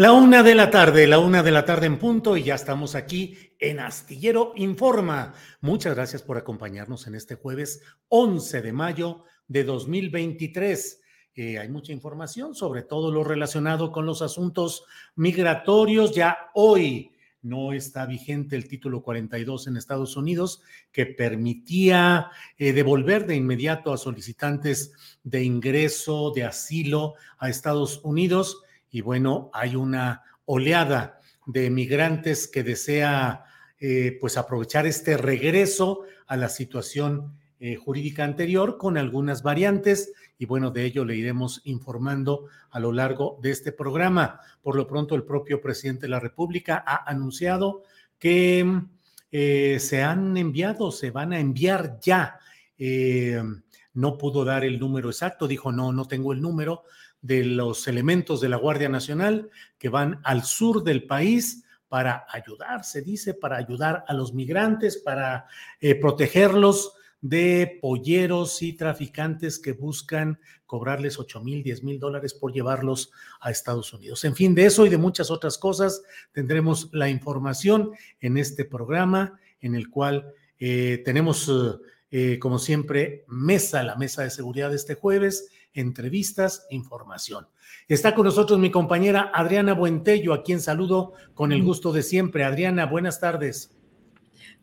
La 0.00 0.12
una 0.12 0.42
de 0.42 0.54
la 0.54 0.70
tarde, 0.70 1.06
la 1.06 1.18
una 1.18 1.42
de 1.42 1.50
la 1.50 1.66
tarde 1.66 1.84
en 1.84 1.98
punto 1.98 2.34
y 2.34 2.44
ya 2.44 2.54
estamos 2.54 2.94
aquí 2.94 3.36
en 3.58 3.80
Astillero 3.80 4.54
Informa. 4.56 5.34
Muchas 5.60 5.94
gracias 5.94 6.22
por 6.22 6.38
acompañarnos 6.38 7.06
en 7.06 7.14
este 7.14 7.34
jueves 7.34 7.82
11 8.08 8.62
de 8.62 8.72
mayo 8.72 9.24
de 9.46 9.62
2023. 9.62 11.02
Eh, 11.34 11.58
hay 11.58 11.68
mucha 11.68 11.92
información 11.92 12.54
sobre 12.54 12.80
todo 12.80 13.12
lo 13.12 13.24
relacionado 13.24 13.92
con 13.92 14.06
los 14.06 14.22
asuntos 14.22 14.84
migratorios. 15.16 16.14
Ya 16.14 16.50
hoy 16.54 17.12
no 17.42 17.74
está 17.74 18.06
vigente 18.06 18.56
el 18.56 18.68
título 18.68 19.02
42 19.02 19.66
en 19.66 19.76
Estados 19.76 20.16
Unidos 20.16 20.62
que 20.92 21.04
permitía 21.04 22.30
eh, 22.56 22.72
devolver 22.72 23.26
de 23.26 23.36
inmediato 23.36 23.92
a 23.92 23.98
solicitantes 23.98 24.94
de 25.24 25.44
ingreso, 25.44 26.32
de 26.34 26.44
asilo 26.44 27.16
a 27.36 27.50
Estados 27.50 28.00
Unidos 28.02 28.62
y 28.90 29.00
bueno, 29.00 29.50
hay 29.52 29.76
una 29.76 30.22
oleada 30.44 31.20
de 31.46 31.70
migrantes 31.70 32.48
que 32.48 32.62
desea 32.62 33.44
eh, 33.78 34.18
pues 34.20 34.36
aprovechar 34.36 34.86
este 34.86 35.16
regreso 35.16 36.02
a 36.26 36.36
la 36.36 36.48
situación 36.48 37.36
eh, 37.60 37.76
jurídica 37.76 38.24
anterior 38.24 38.78
con 38.78 38.98
algunas 38.98 39.42
variantes 39.42 40.12
y 40.38 40.46
bueno, 40.46 40.70
de 40.70 40.84
ello 40.84 41.04
le 41.04 41.16
iremos 41.16 41.60
informando 41.64 42.46
a 42.70 42.80
lo 42.80 42.92
largo 42.92 43.38
de 43.42 43.50
este 43.50 43.72
programa. 43.72 44.40
Por 44.62 44.76
lo 44.76 44.86
pronto, 44.86 45.14
el 45.14 45.24
propio 45.24 45.60
presidente 45.60 46.02
de 46.02 46.08
la 46.08 46.20
República 46.20 46.82
ha 46.86 47.08
anunciado 47.10 47.82
que 48.18 48.82
eh, 49.30 49.78
se 49.80 50.02
han 50.02 50.36
enviado, 50.36 50.90
se 50.90 51.10
van 51.10 51.32
a 51.32 51.40
enviar 51.40 51.98
ya. 52.00 52.38
no 53.92 54.16
pudo 54.16 54.44
dar 54.44 54.64
el 54.64 54.78
número 54.78 55.10
exacto, 55.10 55.46
dijo, 55.46 55.72
no, 55.72 55.92
no 55.92 56.06
tengo 56.06 56.32
el 56.32 56.40
número, 56.40 56.84
de 57.22 57.44
los 57.44 57.86
elementos 57.88 58.40
de 58.40 58.48
la 58.48 58.56
Guardia 58.56 58.88
Nacional 58.88 59.50
que 59.78 59.88
van 59.88 60.20
al 60.24 60.44
sur 60.44 60.82
del 60.82 61.04
país 61.04 61.64
para 61.88 62.24
ayudar, 62.30 62.84
se 62.84 63.02
dice, 63.02 63.34
para 63.34 63.56
ayudar 63.56 64.04
a 64.06 64.14
los 64.14 64.32
migrantes, 64.32 64.96
para 64.96 65.46
eh, 65.80 65.96
protegerlos 65.96 66.94
de 67.20 67.78
polleros 67.82 68.62
y 68.62 68.72
traficantes 68.72 69.58
que 69.58 69.72
buscan 69.72 70.38
cobrarles 70.66 71.18
8 71.18 71.42
mil, 71.42 71.62
10 71.62 71.82
mil 71.82 71.98
dólares 71.98 72.32
por 72.32 72.52
llevarlos 72.52 73.10
a 73.40 73.50
Estados 73.50 73.92
Unidos. 73.92 74.24
En 74.24 74.34
fin, 74.34 74.54
de 74.54 74.66
eso 74.66 74.86
y 74.86 74.88
de 74.88 74.96
muchas 74.96 75.30
otras 75.30 75.58
cosas 75.58 76.02
tendremos 76.32 76.88
la 76.92 77.08
información 77.10 77.90
en 78.20 78.38
este 78.38 78.64
programa 78.64 79.38
en 79.60 79.74
el 79.74 79.90
cual 79.90 80.32
eh, 80.58 81.02
tenemos, 81.04 81.50
eh, 82.10 82.38
como 82.38 82.58
siempre, 82.58 83.24
mesa, 83.26 83.82
la 83.82 83.96
mesa 83.96 84.22
de 84.22 84.30
seguridad 84.30 84.70
de 84.70 84.76
este 84.76 84.94
jueves 84.94 85.50
entrevistas, 85.74 86.66
información. 86.70 87.48
Está 87.88 88.14
con 88.14 88.24
nosotros 88.24 88.58
mi 88.58 88.70
compañera 88.70 89.30
Adriana 89.34 89.74
Buentello, 89.74 90.32
a 90.32 90.42
quien 90.42 90.60
saludo 90.60 91.12
con 91.34 91.52
el 91.52 91.62
gusto 91.62 91.92
de 91.92 92.02
siempre. 92.02 92.44
Adriana, 92.44 92.86
buenas 92.86 93.20
tardes. 93.20 93.76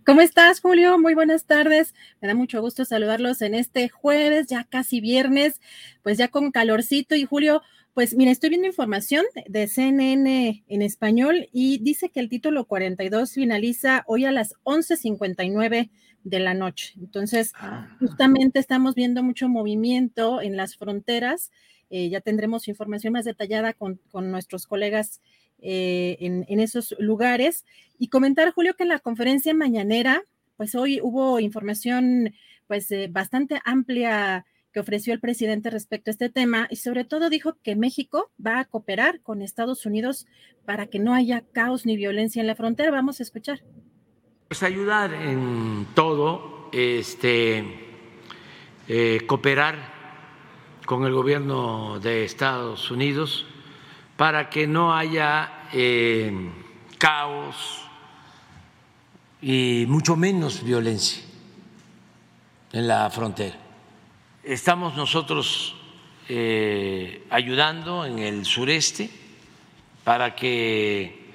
¿Cómo 0.06 0.22
estás, 0.22 0.62
Julio? 0.62 0.98
Muy 0.98 1.16
buenas 1.16 1.46
tardes. 1.46 1.94
Me 2.22 2.30
da 2.30 2.34
mucho 2.34 2.62
gusto 2.62 2.86
saludarlos 2.86 3.42
en 3.42 3.54
este 3.54 3.90
jueves, 3.90 4.48
ya 4.48 4.64
casi 4.64 5.02
viernes, 5.02 5.60
pues 6.02 6.18
ya 6.18 6.30
con 6.30 6.52
calorcito. 6.52 7.14
Y 7.16 7.26
Julio, 7.26 7.62
pues 7.94 8.16
mira, 8.16 8.32
estoy 8.32 8.52
viendo 8.52 8.68
información 8.68 9.26
de 9.48 9.68
CNN 9.68 10.64
en 10.66 10.82
español 10.82 11.50
y 11.52 11.80
dice 11.80 12.10
que 12.10 12.22
el 12.22 12.30
título 12.30 12.66
42 12.66 13.34
finaliza 13.34 14.04
hoy 14.08 14.24
a 14.24 14.32
las 14.32 14.54
11:59 14.64 15.90
de 16.30 16.40
la 16.40 16.54
noche. 16.54 16.94
Entonces, 17.00 17.54
ah. 17.56 17.88
justamente 18.00 18.60
estamos 18.60 18.96
viendo 18.96 19.24
mucho 19.24 19.48
movimiento 19.48 20.42
en 20.42 20.58
las 20.58 20.76
fronteras. 20.76 21.52
Eh, 21.90 22.10
ya 22.10 22.20
tendremos 22.20 22.68
información 22.68 23.14
más 23.14 23.26
detallada 23.26 23.74
con, 23.74 24.00
nuestros 24.14 24.68
colegas 24.68 25.22
eh, 25.60 26.18
en, 26.20 26.60
esos 26.60 26.96
lugares. 27.00 27.66
Y 27.98 28.10
comentar, 28.10 28.52
Julio, 28.52 28.76
que 28.76 28.84
en 28.84 28.90
la 28.90 29.00
conferencia 29.00 29.54
mañanera, 29.54 30.24
pues 30.58 30.76
hoy 30.76 31.00
hubo 31.02 31.40
información 31.40 32.34
pues 32.68 32.92
eh, 32.92 33.08
bastante 33.10 33.62
amplia 33.64 34.46
que 34.74 34.82
ofreció 34.82 35.14
el 35.14 35.22
presidente 35.22 35.70
respecto 35.70 36.10
a 36.10 36.14
este 36.14 36.30
tema 36.30 36.68
y 36.70 36.76
sobre 36.76 37.06
todo 37.06 37.30
dijo 37.30 37.56
que 37.64 37.78
México 37.78 38.30
va 38.46 38.60
a 38.60 38.66
cooperar 38.66 39.22
con 39.22 39.42
Estados 39.42 39.86
Unidos 39.86 40.28
para 40.66 40.88
que 40.88 41.00
no 41.00 41.14
haya 41.14 41.46
caos 41.54 41.86
ni 41.86 41.96
violencia 41.96 42.42
en 42.42 42.48
la 42.48 42.56
frontera. 42.56 42.92
Vamos 42.92 43.22
a 43.22 43.24
escuchar. 43.24 43.62
Pues 44.48 44.64
ayudar 44.64 45.14
en 45.14 45.88
todo, 45.94 46.70
este, 46.72 47.66
eh, 48.88 49.22
cooperar 49.28 49.76
con 50.86 51.04
el 51.04 51.12
gobierno 51.12 52.00
de 52.00 52.24
Estados 52.24 52.90
Unidos 52.90 53.46
para 54.16 54.50
que 54.50 54.66
no 54.66 54.96
haya 54.96 55.68
eh, 55.74 56.32
caos 56.98 57.84
y 59.42 59.84
mucho 59.90 60.16
menos 60.16 60.64
violencia 60.64 61.22
en 62.72 62.88
la 62.88 63.10
frontera. 63.10 63.58
Estamos 64.44 64.96
nosotros 64.96 65.76
eh, 66.30 67.28
ayudando 67.32 68.06
en 68.06 68.20
el 68.20 68.46
sureste 68.46 69.10
para 70.06 70.34
que 70.34 71.28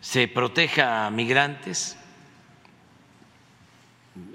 se 0.00 0.28
proteja 0.28 1.06
a 1.06 1.10
migrantes. 1.10 1.96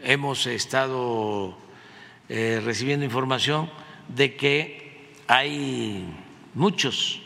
Hemos 0.04 0.46
estado 0.46 1.58
eh, 2.30 2.62
recibiendo 2.64 3.06
información 3.06 3.70
de 4.08 4.36
que 4.36 5.14
hay 5.28 6.06
muchos 6.54 7.22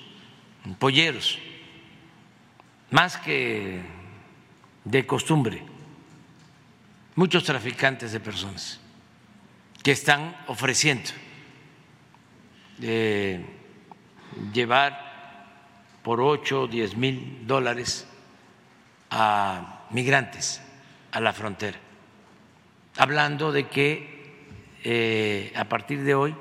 polleros, 0.77 1.39
más 2.91 3.17
que 3.17 3.81
de 4.83 5.05
costumbre, 5.05 5.61
muchos 7.15 7.43
traficantes 7.43 8.11
de 8.11 8.19
personas 8.19 8.79
que 9.83 9.91
están 9.91 10.35
ofreciendo 10.47 11.11
eh, 12.81 13.45
llevar 14.53 15.09
por 16.03 16.21
8 16.21 16.61
o 16.61 16.67
10 16.67 16.95
mil 16.95 17.45
dólares 17.45 18.08
a 19.09 19.87
migrantes 19.91 20.61
a 21.11 21.19
la 21.19 21.33
frontera, 21.33 21.77
hablando 22.97 23.51
de 23.51 23.67
que 23.67 24.19
eh, 24.83 25.51
a 25.55 25.67
partir 25.67 26.03
de 26.03 26.15
hoy 26.15 26.35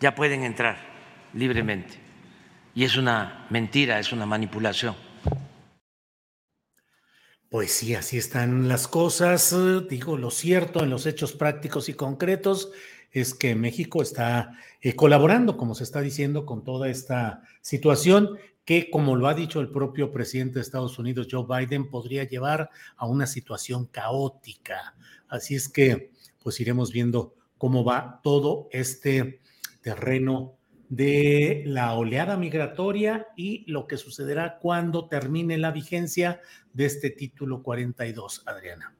ya 0.00 0.14
pueden 0.14 0.42
entrar 0.42 0.76
libremente. 1.32 1.98
Y 2.74 2.84
es 2.84 2.96
una 2.96 3.46
mentira, 3.50 3.98
es 4.00 4.12
una 4.12 4.26
manipulación. 4.26 4.96
Pues 7.48 7.70
sí, 7.70 7.94
así 7.94 8.18
están 8.18 8.66
las 8.68 8.88
cosas. 8.88 9.54
Digo, 9.88 10.18
lo 10.18 10.32
cierto 10.32 10.82
en 10.82 10.90
los 10.90 11.06
hechos 11.06 11.32
prácticos 11.32 11.88
y 11.88 11.94
concretos 11.94 12.72
es 13.12 13.32
que 13.32 13.54
México 13.54 14.02
está 14.02 14.58
eh, 14.80 14.96
colaborando, 14.96 15.56
como 15.56 15.76
se 15.76 15.84
está 15.84 16.00
diciendo, 16.00 16.46
con 16.46 16.64
toda 16.64 16.88
esta 16.88 17.42
situación 17.62 18.36
que, 18.64 18.90
como 18.90 19.16
lo 19.16 19.28
ha 19.28 19.34
dicho 19.34 19.60
el 19.60 19.70
propio 19.70 20.10
presidente 20.10 20.54
de 20.54 20.62
Estados 20.62 20.98
Unidos, 20.98 21.28
Joe 21.30 21.46
Biden, 21.46 21.90
podría 21.90 22.24
llevar 22.24 22.70
a 22.96 23.06
una 23.06 23.26
situación 23.26 23.86
caótica. 23.86 24.96
Así 25.28 25.54
es 25.54 25.68
que, 25.68 26.10
pues 26.42 26.60
iremos 26.60 26.92
viendo 26.92 27.34
cómo 27.58 27.84
va 27.84 28.20
todo 28.22 28.68
este 28.72 29.40
terreno 29.80 30.56
de 30.88 31.64
la 31.66 31.94
oleada 31.94 32.36
migratoria 32.36 33.26
y 33.36 33.70
lo 33.70 33.86
que 33.86 33.96
sucederá 33.96 34.58
cuando 34.58 35.08
termine 35.08 35.58
la 35.58 35.70
vigencia 35.70 36.40
de 36.72 36.86
este 36.86 37.10
título 37.10 37.62
42, 37.62 38.42
Adriana. 38.46 38.94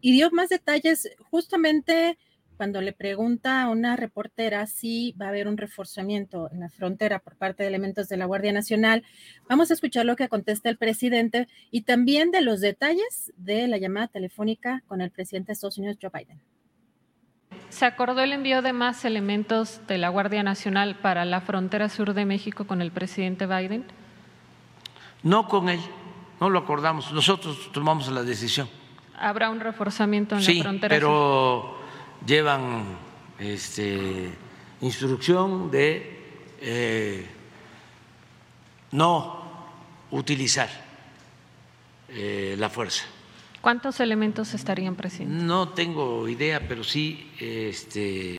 Y 0.00 0.12
dio 0.12 0.30
más 0.30 0.48
detalles 0.48 1.10
justamente 1.30 2.18
cuando 2.58 2.80
le 2.80 2.92
pregunta 2.92 3.62
a 3.62 3.70
una 3.70 3.94
reportera 3.94 4.66
si 4.66 5.12
va 5.12 5.26
a 5.26 5.28
haber 5.28 5.46
un 5.46 5.56
reforzamiento 5.56 6.50
en 6.50 6.58
la 6.58 6.68
frontera 6.68 7.20
por 7.20 7.36
parte 7.36 7.62
de 7.62 7.68
elementos 7.68 8.08
de 8.08 8.16
la 8.16 8.26
Guardia 8.26 8.52
Nacional. 8.52 9.04
Vamos 9.48 9.70
a 9.70 9.74
escuchar 9.74 10.04
lo 10.04 10.16
que 10.16 10.28
contesta 10.28 10.68
el 10.68 10.76
presidente 10.76 11.46
y 11.70 11.82
también 11.82 12.32
de 12.32 12.40
los 12.40 12.60
detalles 12.60 13.32
de 13.36 13.68
la 13.68 13.78
llamada 13.78 14.08
telefónica 14.08 14.82
con 14.88 15.00
el 15.00 15.12
presidente 15.12 15.46
de 15.46 15.52
Estados 15.52 15.78
Unidos, 15.78 15.98
Joe 16.02 16.10
Biden. 16.12 16.40
Se 17.68 17.86
acordó 17.86 18.22
el 18.22 18.32
envío 18.32 18.60
de 18.60 18.72
más 18.72 19.04
elementos 19.04 19.80
de 19.86 19.98
la 19.98 20.08
Guardia 20.08 20.42
Nacional 20.42 20.96
para 20.96 21.24
la 21.24 21.40
frontera 21.40 21.88
sur 21.88 22.12
de 22.12 22.24
México 22.24 22.66
con 22.66 22.82
el 22.82 22.90
presidente 22.90 23.46
Biden. 23.46 23.84
No 25.22 25.46
con 25.46 25.68
él, 25.68 25.80
no 26.40 26.50
lo 26.50 26.58
acordamos. 26.58 27.12
Nosotros 27.12 27.70
tomamos 27.72 28.10
la 28.10 28.24
decisión. 28.24 28.68
Habrá 29.16 29.48
un 29.48 29.60
reforzamiento 29.60 30.36
en 30.36 30.44
la 30.44 30.62
frontera 30.62 30.94
pero 30.94 31.77
llevan 32.26 32.84
este, 33.38 34.30
instrucción 34.80 35.70
de 35.70 36.18
eh, 36.60 37.26
no 38.92 39.42
utilizar 40.10 40.68
eh, 42.08 42.56
la 42.58 42.70
fuerza. 42.70 43.04
¿Cuántos 43.60 44.00
elementos 44.00 44.54
estarían 44.54 44.94
presentes? 44.94 45.42
No 45.42 45.70
tengo 45.70 46.28
idea, 46.28 46.66
pero 46.66 46.84
sí 46.84 47.30
este, 47.38 48.38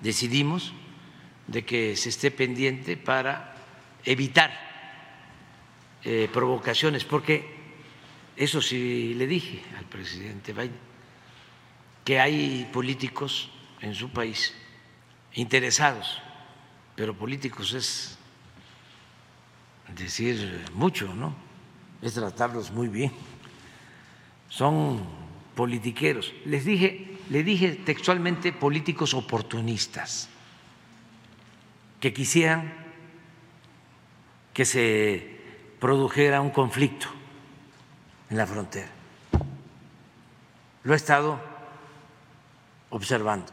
decidimos 0.00 0.72
de 1.46 1.64
que 1.64 1.96
se 1.96 2.08
esté 2.08 2.30
pendiente 2.30 2.96
para 2.96 3.54
evitar 4.04 4.50
eh, 6.04 6.28
provocaciones, 6.32 7.04
porque 7.04 7.54
eso 8.36 8.60
sí 8.60 9.14
le 9.14 9.26
dije 9.26 9.62
al 9.78 9.84
presidente 9.84 10.52
Biden 10.52 10.95
que 12.06 12.20
hay 12.20 12.70
políticos 12.72 13.50
en 13.80 13.92
su 13.92 14.10
país 14.10 14.54
interesados, 15.34 16.22
pero 16.94 17.18
políticos 17.18 17.72
es 17.74 18.16
decir 19.92 20.64
mucho, 20.72 21.12
¿no? 21.12 21.34
Es 22.00 22.14
tratarlos 22.14 22.70
muy 22.70 22.86
bien. 22.86 23.10
Son 24.48 25.04
politiqueros. 25.56 26.32
Les 26.44 26.64
dije, 26.64 27.18
le 27.28 27.42
dije 27.42 27.72
textualmente 27.72 28.52
políticos 28.52 29.12
oportunistas 29.12 30.28
que 31.98 32.12
quisieran 32.12 32.72
que 34.54 34.64
se 34.64 35.40
produjera 35.80 36.40
un 36.40 36.50
conflicto 36.50 37.08
en 38.30 38.36
la 38.36 38.46
frontera. 38.46 38.90
Lo 40.84 40.92
he 40.92 40.96
estado 40.96 41.55
observando. 42.96 43.52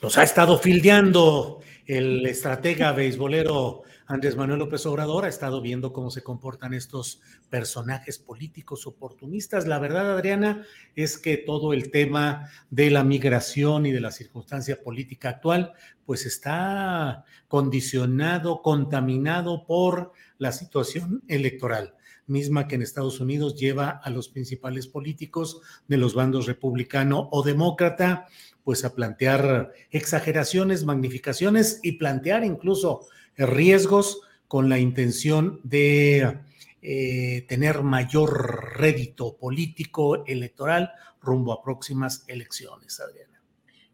Los 0.00 0.18
ha 0.18 0.22
estado 0.22 0.58
fildeando 0.58 1.60
el 1.86 2.24
estratega 2.26 2.92
beisbolero 2.92 3.82
Andrés 4.06 4.36
Manuel 4.36 4.58
López 4.58 4.84
Obrador, 4.86 5.24
ha 5.24 5.28
estado 5.28 5.62
viendo 5.62 5.92
cómo 5.92 6.10
se 6.10 6.22
comportan 6.22 6.74
estos 6.74 7.20
personajes 7.48 8.18
políticos 8.18 8.86
oportunistas. 8.86 9.66
La 9.66 9.78
verdad, 9.78 10.12
Adriana, 10.12 10.66
es 10.94 11.18
que 11.18 11.38
todo 11.38 11.72
el 11.72 11.90
tema 11.90 12.50
de 12.68 12.90
la 12.90 13.04
migración 13.04 13.86
y 13.86 13.92
de 13.92 14.00
la 14.00 14.10
circunstancia 14.10 14.82
política 14.82 15.30
actual, 15.30 15.72
pues 16.04 16.26
está 16.26 17.24
condicionado, 17.48 18.60
contaminado 18.60 19.64
por 19.64 20.12
la 20.36 20.52
situación 20.52 21.22
electoral 21.28 21.94
misma 22.26 22.68
que 22.68 22.76
en 22.76 22.82
Estados 22.82 23.20
Unidos 23.20 23.56
lleva 23.56 23.90
a 23.90 24.10
los 24.10 24.28
principales 24.28 24.86
políticos 24.86 25.60
de 25.88 25.96
los 25.96 26.14
bandos 26.14 26.46
republicano 26.46 27.28
o 27.32 27.42
demócrata, 27.42 28.26
pues 28.64 28.84
a 28.84 28.94
plantear 28.94 29.72
exageraciones, 29.90 30.84
magnificaciones 30.84 31.80
y 31.82 31.92
plantear 31.92 32.44
incluso 32.44 33.06
riesgos 33.36 34.20
con 34.46 34.68
la 34.68 34.78
intención 34.78 35.60
de 35.64 36.38
eh, 36.82 37.44
tener 37.48 37.82
mayor 37.82 38.76
rédito 38.78 39.36
político 39.36 40.24
electoral 40.26 40.92
rumbo 41.20 41.52
a 41.52 41.62
próximas 41.62 42.24
elecciones, 42.26 43.00
Adriana. 43.00 43.40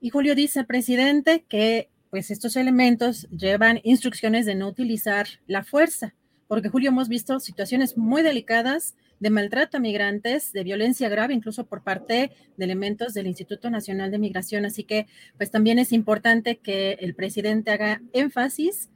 Y 0.00 0.10
Julio 0.10 0.34
dice, 0.34 0.64
presidente, 0.64 1.44
que 1.48 1.90
pues 2.10 2.30
estos 2.30 2.56
elementos 2.56 3.28
llevan 3.30 3.80
instrucciones 3.84 4.46
de 4.46 4.54
no 4.54 4.68
utilizar 4.68 5.26
la 5.46 5.62
fuerza 5.62 6.14
porque 6.48 6.70
Julio 6.70 6.88
hemos 6.88 7.08
visto 7.08 7.38
situaciones 7.38 7.96
muy 7.96 8.22
delicadas 8.22 8.96
de 9.20 9.30
maltrato 9.30 9.76
a 9.76 9.80
migrantes, 9.80 10.52
de 10.52 10.64
violencia 10.64 11.08
grave, 11.08 11.34
incluso 11.34 11.66
por 11.66 11.82
parte 11.82 12.32
de 12.56 12.64
elementos 12.64 13.14
del 13.14 13.26
Instituto 13.26 13.70
Nacional 13.70 14.10
de 14.10 14.18
Migración. 14.18 14.64
Así 14.64 14.84
que, 14.84 15.06
pues 15.36 15.50
también 15.50 15.78
es 15.78 15.92
importante 15.92 16.56
que 16.56 16.92
el 17.00 17.14
presidente 17.14 17.70
haga 17.70 18.00
énfasis 18.12 18.88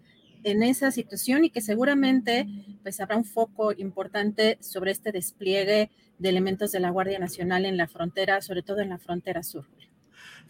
en 0.44 0.62
esa 0.62 0.90
situación 0.90 1.44
y 1.44 1.50
que 1.50 1.60
seguramente 1.60 2.48
pues 2.82 3.00
habrá 3.00 3.16
un 3.16 3.24
foco 3.24 3.72
importante 3.72 4.58
sobre 4.60 4.90
este 4.90 5.12
despliegue 5.12 5.90
de 6.18 6.28
elementos 6.28 6.72
de 6.72 6.80
la 6.80 6.90
Guardia 6.90 7.18
Nacional 7.18 7.64
en 7.64 7.76
la 7.76 7.86
frontera, 7.86 8.40
sobre 8.40 8.62
todo 8.62 8.80
en 8.80 8.88
la 8.88 8.98
frontera 8.98 9.42
sur. 9.42 9.66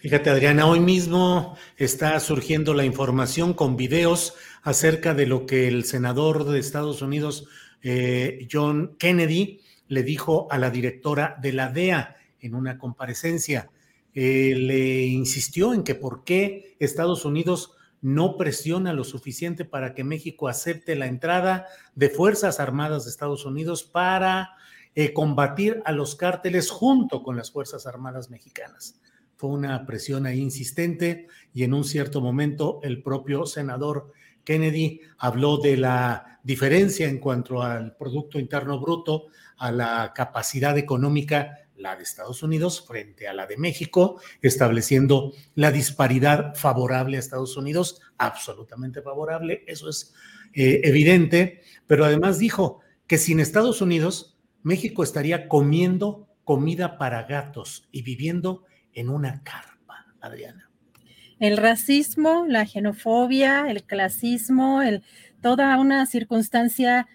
Fíjate, 0.03 0.31
Adriana, 0.31 0.67
hoy 0.67 0.81
mismo 0.81 1.57
está 1.77 2.19
surgiendo 2.19 2.75
la 2.75 2.85
información 2.85 3.55
con 3.55 3.77
videos 3.77 4.35
acerca 4.65 5.15
de 5.15 5.27
lo 5.27 5.47
que 5.47 5.69
el 5.69 5.85
senador 5.85 6.45
de 6.45 6.59
Estados 6.59 7.03
Unidos, 7.03 7.47
eh, 7.83 8.49
John 8.51 8.97
Kennedy, 8.99 9.61
le 9.87 10.03
dijo 10.03 10.49
a 10.51 10.59
la 10.59 10.71
directora 10.71 11.39
de 11.41 11.53
la 11.53 11.69
DEA 11.71 12.17
en 12.41 12.57
una 12.57 12.79
comparecencia. 12.79 13.71
Eh, 14.13 14.57
le 14.57 15.05
insistió 15.05 15.73
en 15.73 15.85
que 15.85 15.95
por 15.95 16.25
qué 16.25 16.75
Estados 16.81 17.25
Unidos 17.25 17.71
no 18.01 18.37
presiona 18.37 18.93
lo 18.93 19.05
suficiente 19.05 19.65
para 19.65 19.95
que 19.95 20.03
México 20.03 20.49
acepte 20.49 20.97
la 20.97 21.07
entrada 21.07 21.69
de 21.95 22.11
Fuerzas 22.11 22.59
Armadas 22.59 23.05
de 23.05 23.11
Estados 23.11 23.47
Unidos 23.47 23.85
para 23.85 24.57
eh, 24.97 25.13
combatir 25.13 25.81
a 25.85 25.93
los 25.93 26.17
cárteles 26.17 26.71
junto 26.71 27.23
con 27.23 27.37
las 27.37 27.53
Fuerzas 27.53 27.87
Armadas 27.87 28.31
mexicanas 28.31 29.01
fue 29.43 29.51
una 29.51 29.85
presión 29.87 30.25
ahí 30.25 30.39
insistente 30.39 31.27
y 31.53 31.65
en 31.65 31.75
un 31.75 31.83
cierto 31.83 32.21
momento 32.21 32.79
el 32.85 33.03
propio 33.03 33.45
senador 33.45 34.13
Kennedy 34.45 35.01
habló 35.19 35.57
de 35.57 35.77
la 35.77 36.39
diferencia 36.45 37.09
en 37.09 37.19
cuanto 37.19 37.61
al 37.61 37.97
Producto 37.97 38.39
Interno 38.39 38.79
Bruto, 38.79 39.27
a 39.57 39.73
la 39.73 40.13
capacidad 40.15 40.79
económica, 40.79 41.59
la 41.77 41.97
de 41.97 42.05
Estados 42.05 42.45
Unidos 42.45 42.87
frente 42.87 43.27
a 43.27 43.35
la 43.35 43.49
de 43.49 43.57
México, 43.57 44.21
estableciendo 44.43 45.33
la 45.57 45.73
disparidad 45.73 46.55
favorable 46.55 47.17
a 47.17 47.21
Estados 47.21 47.57
Unidos, 47.57 48.01
absolutamente 48.19 49.03
favorable, 49.03 49.65
eso 49.67 49.89
es 49.89 50.15
eh, 50.55 50.83
evidente, 50.85 51.63
pero 51.89 52.05
además 52.05 52.39
dijo 52.39 52.79
que 53.09 53.19
sin 53.19 53.41
Estados 53.41 53.81
Unidos, 53.81 54.39
México 54.63 55.03
estaría 55.03 55.49
comiendo 55.49 56.29
comida 56.45 56.97
para 56.97 57.25
gatos 57.25 57.89
y 57.91 58.03
viviendo 58.03 58.67
en 58.95 59.09
una 59.09 59.43
carpa, 59.43 60.07
Adriana. 60.21 60.69
El 61.39 61.57
racismo, 61.57 62.45
la 62.47 62.67
xenofobia, 62.67 63.69
el 63.69 63.83
clasismo, 63.83 64.83
el, 64.83 65.03
toda 65.41 65.79
una 65.79 66.07
circunstancia 66.07 67.09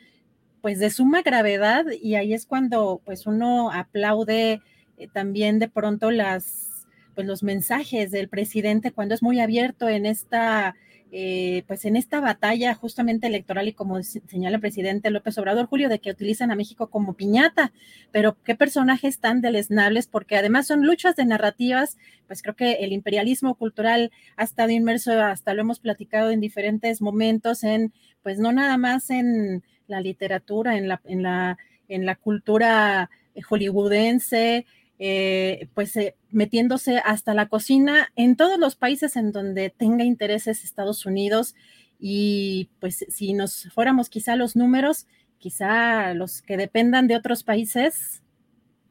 pues 0.62 0.80
de 0.80 0.90
suma 0.90 1.22
gravedad 1.22 1.86
y 2.02 2.16
ahí 2.16 2.34
es 2.34 2.46
cuando 2.46 3.02
pues 3.06 3.26
uno 3.26 3.72
aplaude 3.72 4.62
eh, 4.98 5.08
también 5.08 5.60
de 5.60 5.70
pronto 5.70 6.12
las 6.12 6.88
pues 7.16 7.26
los 7.26 7.42
mensajes 7.42 8.12
del 8.12 8.28
presidente 8.28 8.92
cuando 8.92 9.16
es 9.16 9.24
muy 9.24 9.40
abierto 9.40 9.88
en 9.88 10.06
esta 10.06 10.76
eh, 11.12 11.64
pues 11.68 11.86
en 11.86 11.96
esta 11.96 12.20
batalla 12.20 12.74
justamente 12.74 13.28
electoral 13.28 13.68
y 13.68 13.74
como 13.74 14.02
señala 14.04 14.56
el 14.56 14.62
presidente 14.62 15.10
López 15.10 15.38
Obrador, 15.38 15.68
Julio, 15.68 15.88
de 15.88 16.00
que 16.00 16.12
utilizan 16.12 16.52
a 16.52 16.56
México 16.56 16.90
como 16.90 17.14
piñata, 17.14 17.72
pero 18.12 18.38
qué 18.44 18.56
personajes 18.56 19.20
tan 19.20 19.42
deleznables, 19.42 20.08
porque 20.08 20.36
además 20.36 20.68
son 20.68 20.86
luchas 20.86 21.16
de 21.16 21.26
narrativas, 21.26 21.98
pues 22.28 22.42
creo 22.42 22.56
que 22.56 22.74
el 22.74 22.92
imperialismo 22.92 23.56
cultural 23.56 24.12
ha 24.36 24.44
estado 24.44 24.72
inmerso, 24.72 25.14
hasta 25.22 25.54
lo 25.54 25.62
hemos 25.62 25.80
platicado 25.80 26.32
en 26.32 26.42
diferentes 26.42 27.02
momentos, 27.02 27.64
en, 27.64 27.94
pues 28.22 28.38
no 28.40 28.52
nada 28.52 28.78
más 28.78 29.10
en 29.10 29.64
la 29.88 30.02
literatura, 30.02 30.78
en 30.78 30.90
la, 30.90 31.02
en 31.06 31.24
la, 31.24 31.58
en 31.88 32.06
la 32.06 32.16
cultura 32.16 33.10
hollywoodense, 33.44 34.66
eh, 35.00 35.68
pues 35.74 35.96
eh, 35.96 36.16
metiéndose 36.32 36.98
hasta 36.98 37.34
la 37.34 37.48
cocina 37.48 38.12
en 38.16 38.36
todos 38.36 38.58
los 38.58 38.76
países 38.76 39.16
en 39.16 39.32
donde 39.32 39.70
tenga 39.70 40.04
intereses 40.04 40.64
Estados 40.64 41.06
Unidos. 41.06 41.56
Y 42.00 42.70
pues 42.80 43.06
si 43.10 43.34
nos 43.34 43.70
fuéramos 43.74 44.10
quizá 44.10 44.36
los 44.36 44.56
números, 44.56 45.08
quizá 45.38 46.14
los 46.14 46.42
que 46.42 46.58
dependan 46.58 47.08
de 47.08 47.16
otros 47.16 47.44
países, 47.44 48.24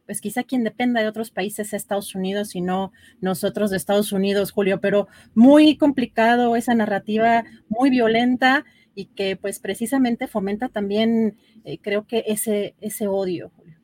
pues 0.06 0.20
quizá 0.20 0.44
quien 0.44 0.64
dependa 0.64 1.02
de 1.02 1.08
otros 1.08 1.30
países 1.30 1.68
es 1.68 1.75
Estados 1.75 2.14
Unidos 2.14 2.54
y 2.54 2.60
no 2.60 2.92
nosotros 3.20 3.70
de 3.70 3.76
Estados 3.76 4.12
Unidos, 4.12 4.52
Julio, 4.52 4.80
pero 4.80 5.08
muy 5.34 5.76
complicado 5.76 6.54
esa 6.56 6.75
narrativa, 6.75 7.44
muy 7.68 7.90
violenta 7.90 8.64
y 8.94 9.06
que 9.06 9.36
pues 9.36 9.58
precisamente 9.58 10.28
fomenta 10.28 10.68
también, 10.68 11.36
eh, 11.64 11.78
creo 11.78 12.06
que 12.06 12.25
ese, 12.28 12.76
ese 12.80 13.08
odio, 13.08 13.50
Julio. 13.56 13.75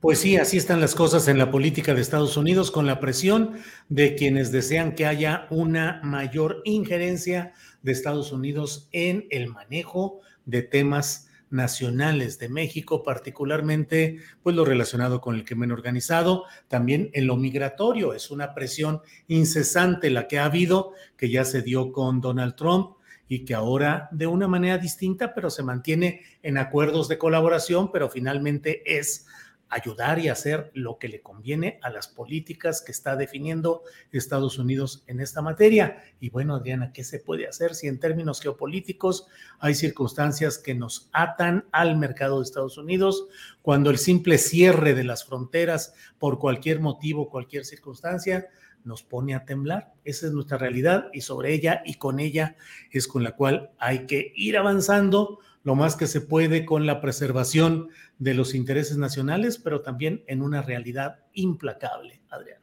Pues 0.00 0.20
sí, 0.20 0.38
así 0.38 0.56
están 0.56 0.80
las 0.80 0.94
cosas 0.94 1.28
en 1.28 1.36
la 1.36 1.50
política 1.50 1.92
de 1.92 2.00
Estados 2.00 2.38
Unidos 2.38 2.70
con 2.70 2.86
la 2.86 3.00
presión 3.00 3.58
de 3.90 4.14
quienes 4.14 4.50
desean 4.50 4.94
que 4.94 5.04
haya 5.04 5.46
una 5.50 6.00
mayor 6.02 6.62
injerencia 6.64 7.52
de 7.82 7.92
Estados 7.92 8.32
Unidos 8.32 8.88
en 8.92 9.26
el 9.28 9.48
manejo 9.48 10.20
de 10.46 10.62
temas 10.62 11.28
nacionales 11.50 12.38
de 12.38 12.48
México, 12.48 13.02
particularmente 13.02 14.20
pues 14.42 14.56
lo 14.56 14.64
relacionado 14.64 15.20
con 15.20 15.34
el 15.34 15.44
crimen 15.44 15.70
organizado, 15.70 16.44
también 16.68 17.10
en 17.12 17.26
lo 17.26 17.36
migratorio, 17.36 18.14
es 18.14 18.30
una 18.30 18.54
presión 18.54 19.02
incesante 19.28 20.08
la 20.08 20.28
que 20.28 20.38
ha 20.38 20.46
habido, 20.46 20.94
que 21.18 21.28
ya 21.28 21.44
se 21.44 21.60
dio 21.60 21.92
con 21.92 22.22
Donald 22.22 22.54
Trump 22.56 22.96
y 23.28 23.44
que 23.44 23.52
ahora 23.52 24.08
de 24.12 24.26
una 24.26 24.48
manera 24.48 24.78
distinta, 24.78 25.34
pero 25.34 25.50
se 25.50 25.62
mantiene 25.62 26.22
en 26.42 26.56
acuerdos 26.56 27.06
de 27.08 27.18
colaboración, 27.18 27.92
pero 27.92 28.08
finalmente 28.08 28.82
es 28.98 29.26
ayudar 29.70 30.18
y 30.18 30.28
hacer 30.28 30.70
lo 30.74 30.98
que 30.98 31.08
le 31.08 31.22
conviene 31.22 31.78
a 31.82 31.90
las 31.90 32.08
políticas 32.08 32.82
que 32.82 32.92
está 32.92 33.16
definiendo 33.16 33.84
Estados 34.10 34.58
Unidos 34.58 35.04
en 35.06 35.20
esta 35.20 35.40
materia. 35.40 36.02
Y 36.18 36.30
bueno, 36.30 36.56
Adriana, 36.56 36.92
¿qué 36.92 37.04
se 37.04 37.20
puede 37.20 37.46
hacer 37.46 37.74
si 37.74 37.86
en 37.86 38.00
términos 38.00 38.40
geopolíticos 38.40 39.28
hay 39.60 39.74
circunstancias 39.74 40.58
que 40.58 40.74
nos 40.74 41.08
atan 41.12 41.66
al 41.72 41.96
mercado 41.96 42.38
de 42.38 42.44
Estados 42.44 42.76
Unidos 42.76 43.28
cuando 43.62 43.90
el 43.90 43.98
simple 43.98 44.38
cierre 44.38 44.94
de 44.94 45.04
las 45.04 45.24
fronteras 45.24 45.94
por 46.18 46.38
cualquier 46.38 46.80
motivo, 46.80 47.30
cualquier 47.30 47.64
circunstancia, 47.64 48.48
nos 48.84 49.02
pone 49.02 49.34
a 49.34 49.44
temblar. 49.44 49.92
Esa 50.04 50.26
es 50.26 50.32
nuestra 50.32 50.58
realidad 50.58 51.08
y 51.12 51.20
sobre 51.20 51.52
ella 51.52 51.82
y 51.84 51.94
con 51.94 52.18
ella 52.18 52.56
es 52.90 53.06
con 53.06 53.22
la 53.22 53.36
cual 53.36 53.70
hay 53.78 54.06
que 54.06 54.32
ir 54.34 54.56
avanzando 54.56 55.38
lo 55.62 55.74
más 55.74 55.96
que 55.96 56.06
se 56.06 56.20
puede 56.20 56.64
con 56.64 56.86
la 56.86 57.00
preservación 57.00 57.88
de 58.18 58.34
los 58.34 58.54
intereses 58.54 58.96
nacionales, 58.96 59.58
pero 59.58 59.82
también 59.82 60.24
en 60.26 60.42
una 60.42 60.62
realidad 60.62 61.20
implacable, 61.32 62.20
Adriana. 62.30 62.60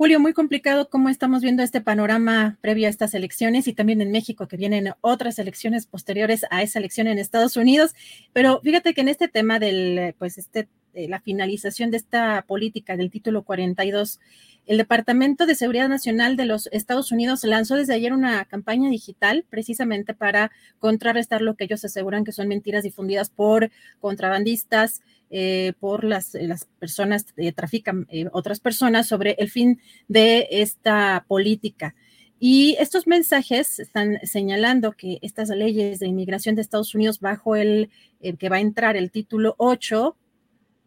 Julio, 0.00 0.18
muy 0.18 0.32
complicado 0.32 0.88
cómo 0.88 1.10
estamos 1.10 1.42
viendo 1.42 1.62
este 1.62 1.82
panorama 1.82 2.56
previo 2.62 2.86
a 2.86 2.90
estas 2.90 3.12
elecciones 3.12 3.68
y 3.68 3.74
también 3.74 4.00
en 4.00 4.10
México, 4.10 4.48
que 4.48 4.56
vienen 4.56 4.94
otras 5.02 5.38
elecciones 5.38 5.84
posteriores 5.84 6.46
a 6.50 6.62
esa 6.62 6.78
elección 6.78 7.06
en 7.06 7.18
Estados 7.18 7.58
Unidos. 7.58 7.94
Pero 8.32 8.62
fíjate 8.62 8.94
que 8.94 9.02
en 9.02 9.08
este 9.08 9.28
tema 9.28 9.58
del, 9.58 10.14
pues, 10.18 10.38
este, 10.38 10.70
la 10.94 11.20
finalización 11.20 11.90
de 11.90 11.98
esta 11.98 12.46
política 12.48 12.96
del 12.96 13.10
título 13.10 13.42
42, 13.42 14.20
el 14.66 14.78
Departamento 14.78 15.46
de 15.46 15.54
Seguridad 15.54 15.88
Nacional 15.88 16.36
de 16.36 16.44
los 16.44 16.68
Estados 16.72 17.10
Unidos 17.10 17.42
lanzó 17.44 17.76
desde 17.76 17.94
ayer 17.94 18.12
una 18.12 18.44
campaña 18.44 18.88
digital 18.88 19.44
precisamente 19.48 20.14
para 20.14 20.52
contrarrestar 20.78 21.42
lo 21.42 21.56
que 21.56 21.64
ellos 21.64 21.84
aseguran 21.84 22.24
que 22.24 22.32
son 22.32 22.48
mentiras 22.48 22.84
difundidas 22.84 23.30
por 23.30 23.70
contrabandistas, 24.00 25.02
eh, 25.30 25.72
por 25.80 26.04
las, 26.04 26.34
las 26.34 26.66
personas 26.78 27.24
que 27.32 27.48
eh, 27.48 27.52
trafican 27.52 28.06
eh, 28.10 28.26
otras 28.32 28.60
personas 28.60 29.06
sobre 29.06 29.36
el 29.38 29.50
fin 29.50 29.80
de 30.08 30.48
esta 30.50 31.24
política. 31.28 31.94
Y 32.38 32.76
estos 32.78 33.06
mensajes 33.06 33.78
están 33.78 34.18
señalando 34.22 34.92
que 34.92 35.18
estas 35.22 35.50
leyes 35.50 35.98
de 35.98 36.06
inmigración 36.06 36.54
de 36.54 36.62
Estados 36.62 36.94
Unidos 36.94 37.20
bajo 37.20 37.54
el 37.54 37.90
que 38.38 38.48
va 38.48 38.56
a 38.56 38.60
entrar 38.60 38.96
el 38.96 39.10
título 39.10 39.54
8 39.58 40.16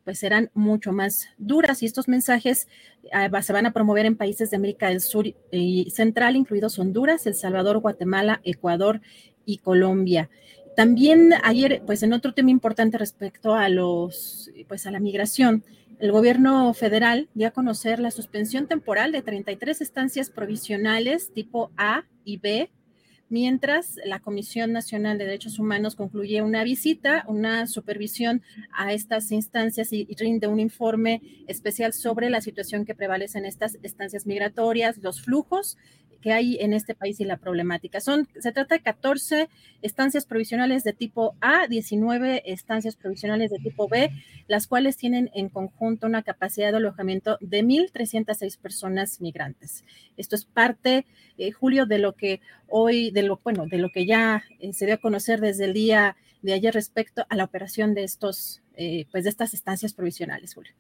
pues 0.04 0.20
serán 0.20 0.50
mucho 0.54 0.92
más 0.92 1.28
duras 1.38 1.82
y 1.82 1.86
estos 1.86 2.08
mensajes 2.08 2.68
ah, 3.12 3.42
se 3.42 3.54
van 3.54 3.66
a 3.66 3.72
promover 3.72 4.06
en 4.06 4.18
países 4.18 4.50
de 4.50 4.58
América 4.58 4.90
del 4.90 5.02
Sur 5.02 5.26
y 5.52 5.90
Central, 5.92 6.36
incluidos 6.36 6.80
Honduras, 6.80 7.26
El 7.28 7.36
Salvador, 7.36 7.80
Guatemala, 7.80 8.42
Ecuador 8.44 9.02
y 9.46 9.58
Colombia. 9.60 10.30
También 10.76 11.34
ayer, 11.44 11.84
pues 11.86 12.04
en 12.04 12.14
otro 12.14 12.34
tema 12.34 12.50
importante 12.50 12.98
respecto 12.98 13.54
a 13.54 13.70
los, 13.70 14.50
pues 14.68 14.86
a 14.88 14.92
la 14.92 15.00
migración, 15.00 15.64
el 16.00 16.12
gobierno 16.12 16.74
federal 16.74 17.30
dio 17.34 17.48
a 17.48 17.52
conocer 17.52 18.00
la 18.00 18.12
suspensión 18.12 18.68
temporal 18.68 19.12
de 19.12 19.22
33 19.22 19.82
estancias 19.82 20.30
provisionales 20.30 21.32
tipo 21.32 21.72
A 21.78 22.04
y 22.26 22.38
B 22.38 22.72
mientras 23.30 24.00
la 24.06 24.20
Comisión 24.20 24.72
Nacional 24.72 25.18
de 25.18 25.26
Derechos 25.26 25.60
Humanos 25.60 25.96
concluye 25.96 26.42
una 26.42 26.64
visita, 26.64 27.24
una 27.28 27.68
supervisión 27.68 28.42
a 28.72 28.94
estas 28.94 29.32
instancias 29.32 29.92
y, 29.94 30.06
rinde 30.18 30.48
un 30.48 30.60
informe 30.60 31.22
especial 31.48 31.94
sobre 31.94 32.30
la 32.30 32.42
situación 32.42 32.86
que 32.86 32.96
prevalece 32.96 33.38
en 33.38 33.46
estas 33.46 33.78
estancias 33.82 34.26
migratorias, 34.26 34.98
los 35.00 35.22
flujos 35.22 35.78
que 36.24 36.32
hay 36.32 36.58
en 36.62 36.72
este 36.72 36.96
país 36.96 37.20
y 37.20 37.26
la 37.26 37.36
problemática. 37.36 38.00
Son, 38.00 38.30
se 38.40 38.54
trata 38.54 38.76
de 38.76 38.82
14 38.82 39.50
estancias 39.82 40.26
provisionales 40.26 40.86
de 40.86 40.94
tipo 40.94 41.36
A, 41.42 41.68
19 41.68 42.44
estancias 42.46 42.96
provisionales 42.96 43.52
de 43.52 43.60
tipo 43.60 43.90
B, 43.90 44.10
las 44.48 44.68
cuales 44.68 44.96
tienen 44.96 45.30
en 45.34 45.50
conjunto 45.50 46.08
una 46.08 46.24
capacidad 46.24 46.72
de 46.72 46.78
alojamiento 46.78 47.38
de 47.42 47.62
1.306 47.62 48.58
personas 48.58 49.20
migrantes. 49.20 49.84
Esto 50.16 50.38
es 50.38 50.46
parte, 50.46 51.06
eh, 51.38 51.52
Julio, 51.52 51.86
de 51.86 52.00
lo 52.00 52.14
que 52.14 52.40
hoy, 52.70 53.12
de 53.12 53.24
lo, 53.24 53.42
bueno, 53.44 53.68
de 53.68 53.78
lo 53.78 53.90
que 53.90 54.06
ya 54.06 54.46
eh, 54.62 54.72
se 54.72 54.86
dio 54.86 54.96
a 54.96 55.00
conocer 55.00 55.42
desde 55.42 55.66
el 55.66 55.74
día 55.74 56.16
de 56.42 56.54
ayer 56.54 56.74
respecto 56.74 57.26
a 57.28 57.36
la 57.36 57.44
operación 57.44 57.94
de 57.94 58.06
estos, 58.06 58.62
eh, 58.76 59.08
pues 59.12 59.26
de 59.26 59.30
estas 59.30 59.54
estancias 59.54 59.94
provisionales, 59.94 60.54
Julio. 60.54 60.72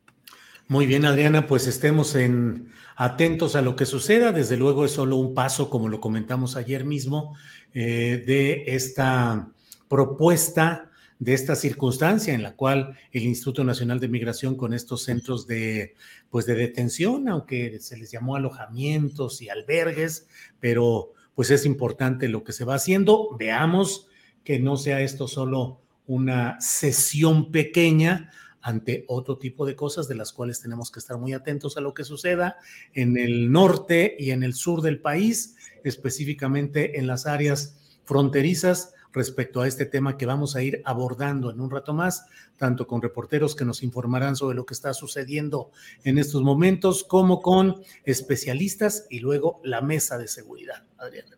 Muy 0.67 0.85
bien, 0.85 1.05
Adriana, 1.05 1.45
pues 1.45 1.67
estemos 1.67 2.15
en, 2.15 2.71
atentos 2.95 3.55
a 3.55 3.61
lo 3.61 3.75
que 3.75 3.85
suceda. 3.85 4.31
Desde 4.31 4.57
luego 4.57 4.85
es 4.85 4.91
solo 4.91 5.17
un 5.17 5.33
paso, 5.33 5.69
como 5.69 5.89
lo 5.89 5.99
comentamos 5.99 6.55
ayer 6.55 6.85
mismo, 6.85 7.35
eh, 7.73 8.23
de 8.25 8.63
esta 8.67 9.49
propuesta, 9.87 10.89
de 11.19 11.33
esta 11.33 11.55
circunstancia 11.55 12.33
en 12.33 12.43
la 12.43 12.55
cual 12.55 12.97
el 13.11 13.23
Instituto 13.23 13.63
Nacional 13.63 13.99
de 13.99 14.07
Migración 14.07 14.55
con 14.55 14.73
estos 14.73 15.03
centros 15.03 15.47
de, 15.47 15.95
pues 16.29 16.45
de 16.45 16.55
detención, 16.55 17.27
aunque 17.29 17.79
se 17.79 17.97
les 17.97 18.11
llamó 18.11 18.35
alojamientos 18.35 19.41
y 19.41 19.49
albergues, 19.49 20.27
pero 20.59 21.13
pues 21.35 21.51
es 21.51 21.65
importante 21.65 22.27
lo 22.27 22.43
que 22.43 22.53
se 22.53 22.65
va 22.65 22.75
haciendo. 22.75 23.35
Veamos 23.37 24.07
que 24.43 24.59
no 24.59 24.77
sea 24.77 25.01
esto 25.01 25.27
solo 25.27 25.79
una 26.05 26.59
sesión 26.59 27.51
pequeña, 27.51 28.31
ante 28.63 29.03
otro 29.07 29.37
tipo 29.37 29.65
de 29.65 29.75
cosas 29.75 30.07
de 30.07 30.15
las 30.15 30.33
cuales 30.33 30.61
tenemos 30.61 30.89
que 30.89 30.99
estar 30.99 31.17
muy 31.17 31.33
atentos 31.33 31.77
a 31.77 31.81
lo 31.81 31.93
que 31.93 32.05
suceda 32.05 32.57
en 32.93 33.17
el 33.17 33.51
norte 33.51 34.15
y 34.17 34.31
en 34.31 34.41
el 34.41 34.55
sur 34.55 34.81
del 34.81 34.99
país, 34.99 35.55
específicamente 35.83 36.97
en 36.97 37.05
las 37.05 37.27
áreas 37.27 37.77
fronterizas 38.05 38.93
respecto 39.11 39.61
a 39.61 39.67
este 39.67 39.85
tema 39.85 40.17
que 40.17 40.25
vamos 40.25 40.55
a 40.55 40.63
ir 40.63 40.81
abordando 40.85 41.51
en 41.51 41.61
un 41.61 41.69
rato 41.69 41.93
más, 41.93 42.25
tanto 42.57 42.87
con 42.87 43.01
reporteros 43.01 43.55
que 43.55 43.65
nos 43.65 43.83
informarán 43.83 44.35
sobre 44.35 44.55
lo 44.55 44.65
que 44.65 44.73
está 44.73 44.93
sucediendo 44.93 45.69
en 46.03 46.17
estos 46.17 46.41
momentos, 46.41 47.03
como 47.03 47.41
con 47.41 47.83
especialistas 48.05 49.05
y 49.09 49.19
luego 49.19 49.61
la 49.63 49.81
mesa 49.81 50.17
de 50.17 50.27
seguridad. 50.27 50.83
Adriana. 50.97 51.37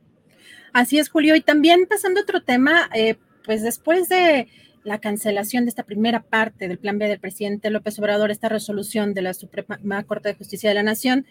Así 0.73 0.99
es, 0.99 1.09
Julio. 1.09 1.35
Y 1.35 1.41
también 1.41 1.85
pasando 1.87 2.19
a 2.19 2.23
otro 2.23 2.43
tema, 2.43 2.89
eh, 2.93 3.15
pues 3.43 3.61
después 3.61 4.09
de 4.09 4.47
la 4.85 4.99
cancelación 4.99 5.65
de 5.65 5.69
esta 5.69 5.83
primera 5.83 6.21
parte 6.21 6.67
del 6.67 6.77
plan 6.77 6.99
B 6.99 7.07
del 7.07 7.19
presidente 7.19 7.71
López 7.71 7.97
Obrador, 7.97 8.29
esta 8.29 8.49
resolución 8.49 9.15
de 9.15 9.23
la 9.23 9.33
Suprema 9.33 10.03
Corte 10.03 10.29
de 10.29 10.35
Justicia 10.35 10.69
de 10.69 10.75
la 10.75 10.83
Nación. 10.83 11.25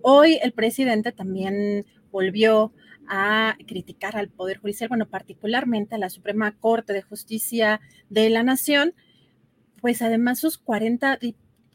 Hoy 0.00 0.38
el 0.42 0.52
presidente 0.52 1.10
también 1.10 1.84
volvió 2.12 2.72
a 3.08 3.56
criticar 3.66 4.16
al 4.16 4.28
Poder 4.28 4.58
Judicial, 4.58 4.88
bueno, 4.88 5.06
particularmente 5.06 5.96
a 5.96 5.98
la 5.98 6.08
Suprema 6.08 6.56
Corte 6.56 6.92
de 6.92 7.02
Justicia 7.02 7.80
de 8.10 8.30
la 8.30 8.44
Nación, 8.44 8.94
pues 9.80 10.02
además 10.02 10.38
sus 10.38 10.56
40 10.56 11.18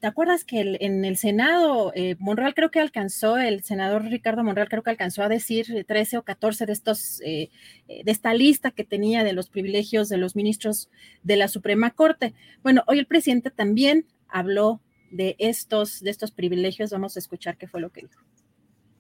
¿te 0.05 0.09
acuerdas 0.09 0.45
que 0.45 0.77
en 0.81 1.03
el 1.03 1.17
Senado, 1.17 1.91
eh, 1.95 2.15
Monreal 2.19 2.53
creo 2.53 2.69
que 2.69 2.79
alcanzó, 2.79 3.39
el 3.39 3.63
senador 3.63 4.03
Ricardo 4.03 4.43
Monreal 4.43 4.69
creo 4.69 4.83
que 4.83 4.91
alcanzó 4.91 5.23
a 5.23 5.29
decir 5.29 5.83
13 5.87 6.19
o 6.19 6.21
14 6.21 6.67
de 6.67 6.73
estos, 6.73 7.21
eh, 7.25 7.49
de 7.87 8.11
esta 8.11 8.35
lista 8.35 8.69
que 8.69 8.83
tenía 8.83 9.23
de 9.23 9.33
los 9.33 9.49
privilegios 9.49 10.07
de 10.07 10.17
los 10.17 10.35
ministros 10.35 10.89
de 11.23 11.37
la 11.37 11.47
Suprema 11.47 11.89
Corte? 11.89 12.35
Bueno, 12.61 12.83
hoy 12.85 12.99
el 12.99 13.07
presidente 13.07 13.49
también 13.49 14.05
habló 14.27 14.79
de 15.09 15.35
estos, 15.39 16.01
de 16.01 16.11
estos 16.11 16.29
privilegios. 16.29 16.91
Vamos 16.91 17.15
a 17.15 17.19
escuchar 17.19 17.57
qué 17.57 17.67
fue 17.67 17.81
lo 17.81 17.89
que 17.89 18.01
dijo. 18.01 18.21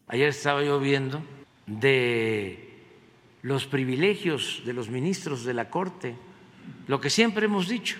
Ayer 0.07 0.29
estaba 0.29 0.63
yo 0.63 0.79
viendo 0.79 1.21
de 1.67 2.79
los 3.43 3.67
privilegios 3.67 4.63
de 4.65 4.73
los 4.73 4.89
ministros 4.89 5.45
de 5.45 5.53
la 5.53 5.69
Corte, 5.69 6.15
lo 6.87 6.99
que 6.99 7.11
siempre 7.11 7.45
hemos 7.45 7.67
dicho 7.67 7.99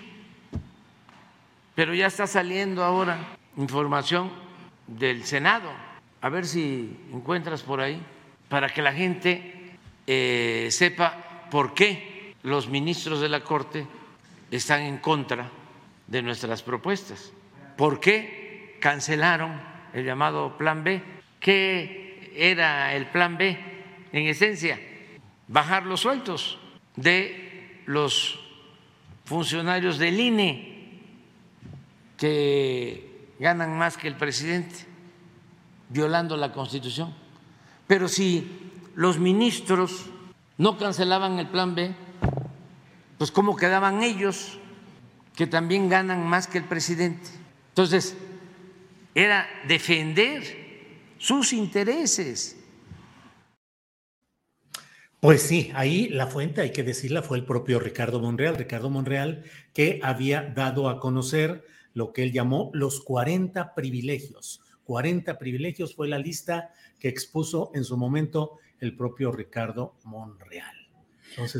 pero 1.76 1.94
ya 1.94 2.06
está 2.06 2.26
saliendo 2.26 2.82
ahora 2.82 3.36
información 3.58 4.32
del 4.86 5.24
Senado. 5.24 5.70
A 6.22 6.28
ver 6.30 6.46
si 6.46 6.98
encuentras 7.12 7.62
por 7.62 7.80
ahí, 7.80 8.02
para 8.48 8.70
que 8.70 8.80
la 8.80 8.94
gente 8.94 9.76
eh, 10.06 10.68
sepa 10.70 11.46
por 11.50 11.74
qué 11.74 12.34
los 12.42 12.68
ministros 12.68 13.20
de 13.20 13.28
la 13.28 13.40
Corte 13.40 13.86
están 14.50 14.82
en 14.82 14.96
contra 14.96 15.50
de 16.06 16.22
nuestras 16.22 16.62
propuestas. 16.62 17.30
¿Por 17.76 18.00
qué 18.00 18.78
cancelaron 18.80 19.60
el 19.92 20.06
llamado 20.06 20.56
Plan 20.56 20.82
B? 20.82 21.02
¿Qué 21.38 22.32
era 22.34 22.94
el 22.94 23.06
Plan 23.06 23.36
B? 23.36 23.58
En 24.12 24.26
esencia, 24.26 24.80
bajar 25.46 25.84
los 25.84 26.00
sueldos 26.00 26.58
de 26.94 27.82
los 27.84 28.40
funcionarios 29.26 29.98
del 29.98 30.18
INE 30.18 30.75
que 32.16 33.34
ganan 33.38 33.76
más 33.76 33.96
que 33.96 34.08
el 34.08 34.16
presidente, 34.16 34.74
violando 35.88 36.36
la 36.36 36.52
Constitución. 36.52 37.14
Pero 37.86 38.08
si 38.08 38.72
los 38.94 39.18
ministros 39.18 40.06
no 40.58 40.78
cancelaban 40.78 41.38
el 41.38 41.48
plan 41.48 41.74
B, 41.74 41.94
pues 43.18 43.30
¿cómo 43.30 43.56
quedaban 43.56 44.02
ellos 44.02 44.58
que 45.34 45.46
también 45.46 45.88
ganan 45.88 46.26
más 46.26 46.46
que 46.46 46.58
el 46.58 46.64
presidente? 46.64 47.28
Entonces, 47.68 48.16
era 49.14 49.46
defender 49.66 50.42
sus 51.18 51.52
intereses. 51.52 52.56
Pues 55.20 55.42
sí, 55.42 55.72
ahí 55.74 56.08
la 56.08 56.26
fuente, 56.26 56.60
hay 56.60 56.70
que 56.72 56.82
decirla, 56.82 57.22
fue 57.22 57.38
el 57.38 57.44
propio 57.44 57.80
Ricardo 57.80 58.20
Monreal, 58.20 58.56
Ricardo 58.56 58.90
Monreal, 58.90 59.44
que 59.72 60.00
había 60.02 60.42
dado 60.42 60.88
a 60.88 61.00
conocer 61.00 61.66
lo 61.96 62.12
que 62.12 62.22
él 62.22 62.30
llamó 62.30 62.70
los 62.74 63.00
40 63.00 63.74
privilegios. 63.74 64.60
40 64.84 65.38
privilegios 65.38 65.94
fue 65.94 66.08
la 66.08 66.18
lista 66.18 66.70
que 67.00 67.08
expuso 67.08 67.70
en 67.74 67.84
su 67.84 67.96
momento 67.96 68.58
el 68.80 68.94
propio 68.94 69.32
Ricardo 69.32 69.94
Monreal. 70.04 70.76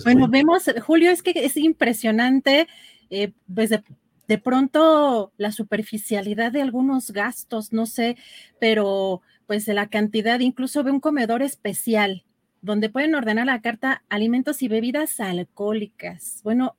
bueno, 0.04 0.28
vemos, 0.28 0.70
Julio, 0.84 1.10
es 1.10 1.22
que 1.22 1.32
es 1.46 1.56
impresionante, 1.56 2.68
eh, 3.08 3.32
pues 3.52 3.70
de, 3.70 4.38
pronto 4.38 5.32
la 5.38 5.52
superficialidad 5.52 6.52
de 6.52 6.60
algunos 6.60 7.12
gastos, 7.12 7.72
no 7.72 7.86
sé, 7.86 8.18
pero 8.60 9.22
pues 9.46 9.64
de 9.64 9.72
la 9.72 9.88
cantidad, 9.88 10.38
incluso 10.40 10.82
de 10.82 10.90
un 10.90 11.00
comedor 11.00 11.40
especial, 11.40 12.24
donde 12.60 12.90
pueden 12.90 13.14
ordenar 13.14 13.46
la 13.46 13.62
carta 13.62 14.02
alimentos 14.10 14.60
y 14.60 14.68
bebidas 14.68 15.18
alcohólicas. 15.18 16.42
Bueno, 16.44 16.76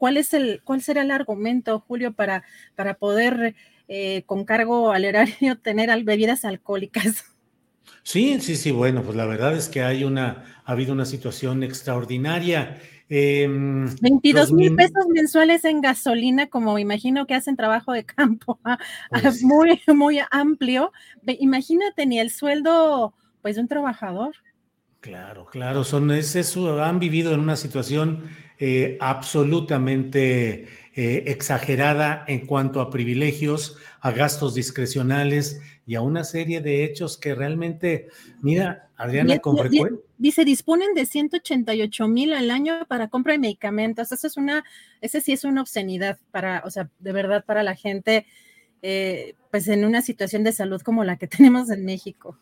¿Cuál, 0.00 0.16
es 0.16 0.32
el, 0.32 0.62
cuál 0.64 0.80
será 0.80 1.02
el 1.02 1.10
argumento, 1.10 1.78
Julio, 1.86 2.14
para, 2.14 2.42
para 2.74 2.94
poder 2.94 3.54
eh, 3.86 4.22
con 4.24 4.46
cargo 4.46 4.92
al 4.92 5.04
erario 5.04 5.58
tener 5.62 5.90
bebidas 6.04 6.46
alcohólicas? 6.46 7.26
Sí, 8.02 8.40
sí, 8.40 8.56
sí, 8.56 8.70
bueno, 8.70 9.02
pues 9.02 9.14
la 9.14 9.26
verdad 9.26 9.54
es 9.54 9.68
que 9.68 9.82
hay 9.82 10.04
una, 10.04 10.62
ha 10.64 10.72
habido 10.72 10.94
una 10.94 11.04
situación 11.04 11.62
extraordinaria. 11.62 12.80
22 13.10 14.48
em, 14.48 14.56
mil 14.56 14.74
pesos 14.74 15.06
mensuales 15.10 15.66
en 15.66 15.82
gasolina, 15.82 16.46
como 16.46 16.78
imagino 16.78 17.26
que 17.26 17.34
hacen 17.34 17.56
trabajo 17.56 17.92
de 17.92 18.06
campo, 18.06 18.58
ah, 18.64 18.78
pues 19.20 19.42
muy, 19.42 19.82
muy 19.86 20.18
amplio. 20.30 20.92
Imagínate 21.26 22.06
ni 22.06 22.18
el 22.18 22.30
sueldo, 22.30 23.12
pues, 23.42 23.56
de 23.56 23.60
un 23.60 23.68
trabajador. 23.68 24.34
Claro, 25.00 25.44
claro, 25.44 25.84
son, 25.84 26.10
es 26.10 26.36
eso, 26.36 26.82
han 26.82 26.98
vivido 26.98 27.34
en 27.34 27.40
una 27.40 27.56
situación 27.56 28.24
eh, 28.62 28.98
absolutamente 29.00 30.68
eh, 30.94 31.24
exagerada 31.28 32.26
en 32.28 32.46
cuanto 32.46 32.82
a 32.82 32.90
privilegios, 32.90 33.78
a 34.02 34.10
gastos 34.10 34.54
discrecionales 34.54 35.62
y 35.86 35.94
a 35.94 36.02
una 36.02 36.24
serie 36.24 36.60
de 36.60 36.84
hechos 36.84 37.16
que 37.16 37.34
realmente, 37.34 38.08
mira, 38.42 38.90
Adriana, 38.98 39.38
con 39.38 39.56
frecuencia. 39.56 39.98
Dice, 40.18 40.44
disponen 40.44 40.92
de 40.92 41.06
188 41.06 42.06
mil 42.06 42.34
al 42.34 42.50
año 42.50 42.84
para 42.86 43.08
compra 43.08 43.32
de 43.32 43.38
medicamentos. 43.38 44.12
Eso 44.12 44.26
es 44.26 44.36
una, 44.36 44.62
ese 45.00 45.22
sí 45.22 45.32
es 45.32 45.44
una 45.44 45.62
obscenidad 45.62 46.18
para, 46.30 46.62
o 46.66 46.70
sea, 46.70 46.90
de 46.98 47.12
verdad 47.12 47.46
para 47.46 47.62
la 47.62 47.74
gente, 47.74 48.26
eh, 48.82 49.36
pues 49.50 49.68
en 49.68 49.86
una 49.86 50.02
situación 50.02 50.44
de 50.44 50.52
salud 50.52 50.82
como 50.82 51.02
la 51.02 51.16
que 51.16 51.26
tenemos 51.28 51.70
en 51.70 51.86
México. 51.86 52.36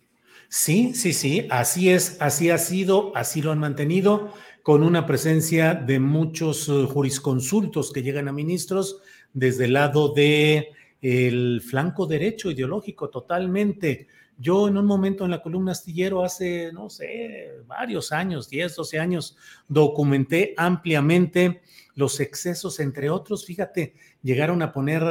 Sí, 0.48 0.94
sí, 0.94 1.12
sí, 1.12 1.46
así 1.50 1.90
es, 1.90 2.16
así 2.20 2.50
ha 2.50 2.58
sido, 2.58 3.12
así 3.14 3.42
lo 3.42 3.52
han 3.52 3.58
mantenido 3.58 4.32
con 4.68 4.82
una 4.82 5.06
presencia 5.06 5.72
de 5.72 5.98
muchos 5.98 6.68
eh, 6.68 6.84
jurisconsultos 6.84 7.90
que 7.90 8.02
llegan 8.02 8.28
a 8.28 8.32
ministros 8.32 9.00
desde 9.32 9.64
el 9.64 9.72
lado 9.72 10.12
de 10.12 10.72
el 11.00 11.62
flanco 11.62 12.06
derecho 12.06 12.50
ideológico 12.50 13.08
totalmente. 13.08 14.08
Yo 14.36 14.68
en 14.68 14.76
un 14.76 14.84
momento 14.84 15.24
en 15.24 15.30
la 15.30 15.40
columna 15.40 15.72
astillero 15.72 16.22
hace, 16.22 16.70
no 16.70 16.90
sé, 16.90 17.62
varios 17.66 18.12
años, 18.12 18.50
10, 18.50 18.76
12 18.76 18.98
años, 18.98 19.38
documenté 19.68 20.52
ampliamente 20.58 21.62
los 21.94 22.20
excesos, 22.20 22.78
entre 22.78 23.08
otros, 23.08 23.46
fíjate, 23.46 23.94
llegaron 24.22 24.60
a 24.60 24.70
poner 24.70 25.02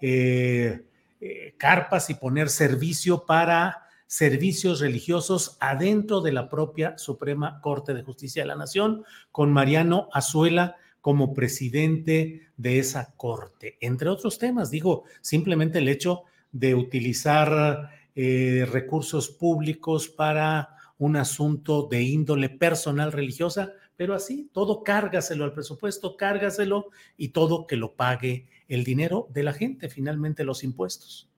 eh, 0.00 0.80
eh, 1.20 1.54
carpas 1.58 2.08
y 2.08 2.14
poner 2.14 2.48
servicio 2.48 3.26
para 3.26 3.85
servicios 4.06 4.80
religiosos 4.80 5.56
adentro 5.60 6.20
de 6.20 6.32
la 6.32 6.48
propia 6.48 6.96
Suprema 6.98 7.60
Corte 7.60 7.94
de 7.94 8.02
Justicia 8.02 8.42
de 8.42 8.48
la 8.48 8.56
Nación, 8.56 9.04
con 9.32 9.52
Mariano 9.52 10.08
Azuela 10.12 10.76
como 11.00 11.34
presidente 11.34 12.48
de 12.56 12.78
esa 12.78 13.14
corte. 13.16 13.78
Entre 13.80 14.08
otros 14.08 14.38
temas, 14.38 14.70
digo, 14.70 15.04
simplemente 15.20 15.78
el 15.78 15.88
hecho 15.88 16.24
de 16.52 16.74
utilizar 16.74 17.90
eh, 18.14 18.66
recursos 18.70 19.28
públicos 19.28 20.08
para 20.08 20.70
un 20.98 21.16
asunto 21.16 21.86
de 21.90 22.02
índole 22.02 22.48
personal 22.48 23.12
religiosa, 23.12 23.72
pero 23.96 24.14
así, 24.14 24.50
todo 24.52 24.82
cárgaselo 24.82 25.44
al 25.44 25.52
presupuesto, 25.52 26.16
cárgaselo 26.16 26.88
y 27.16 27.28
todo 27.28 27.66
que 27.66 27.76
lo 27.76 27.94
pague 27.94 28.48
el 28.68 28.84
dinero 28.84 29.28
de 29.30 29.42
la 29.42 29.52
gente, 29.52 29.88
finalmente 29.88 30.44
los 30.44 30.64
impuestos. 30.64 31.28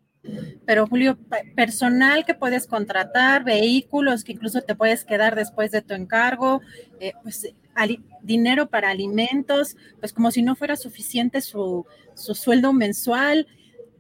Pero 0.67 0.87
Julio, 0.87 1.19
personal 1.55 2.25
que 2.25 2.35
puedes 2.35 2.67
contratar, 2.67 3.45
vehículos 3.45 4.25
que 4.25 4.33
incluso 4.33 4.61
te 4.63 4.75
puedes 4.75 5.05
quedar 5.05 5.35
después 5.35 5.71
de 5.71 5.83
tu 5.83 5.95
encargo, 5.95 6.61
eh, 7.01 7.13
pues 7.23 7.53
dinero 8.23 8.69
para 8.69 8.91
alimentos, 8.91 9.77
pues 10.01 10.13
como 10.13 10.31
si 10.31 10.43
no 10.43 10.57
fuera 10.57 10.77
suficiente 10.77 11.41
su, 11.41 11.87
sueldo 12.15 12.73
mensual. 12.73 13.47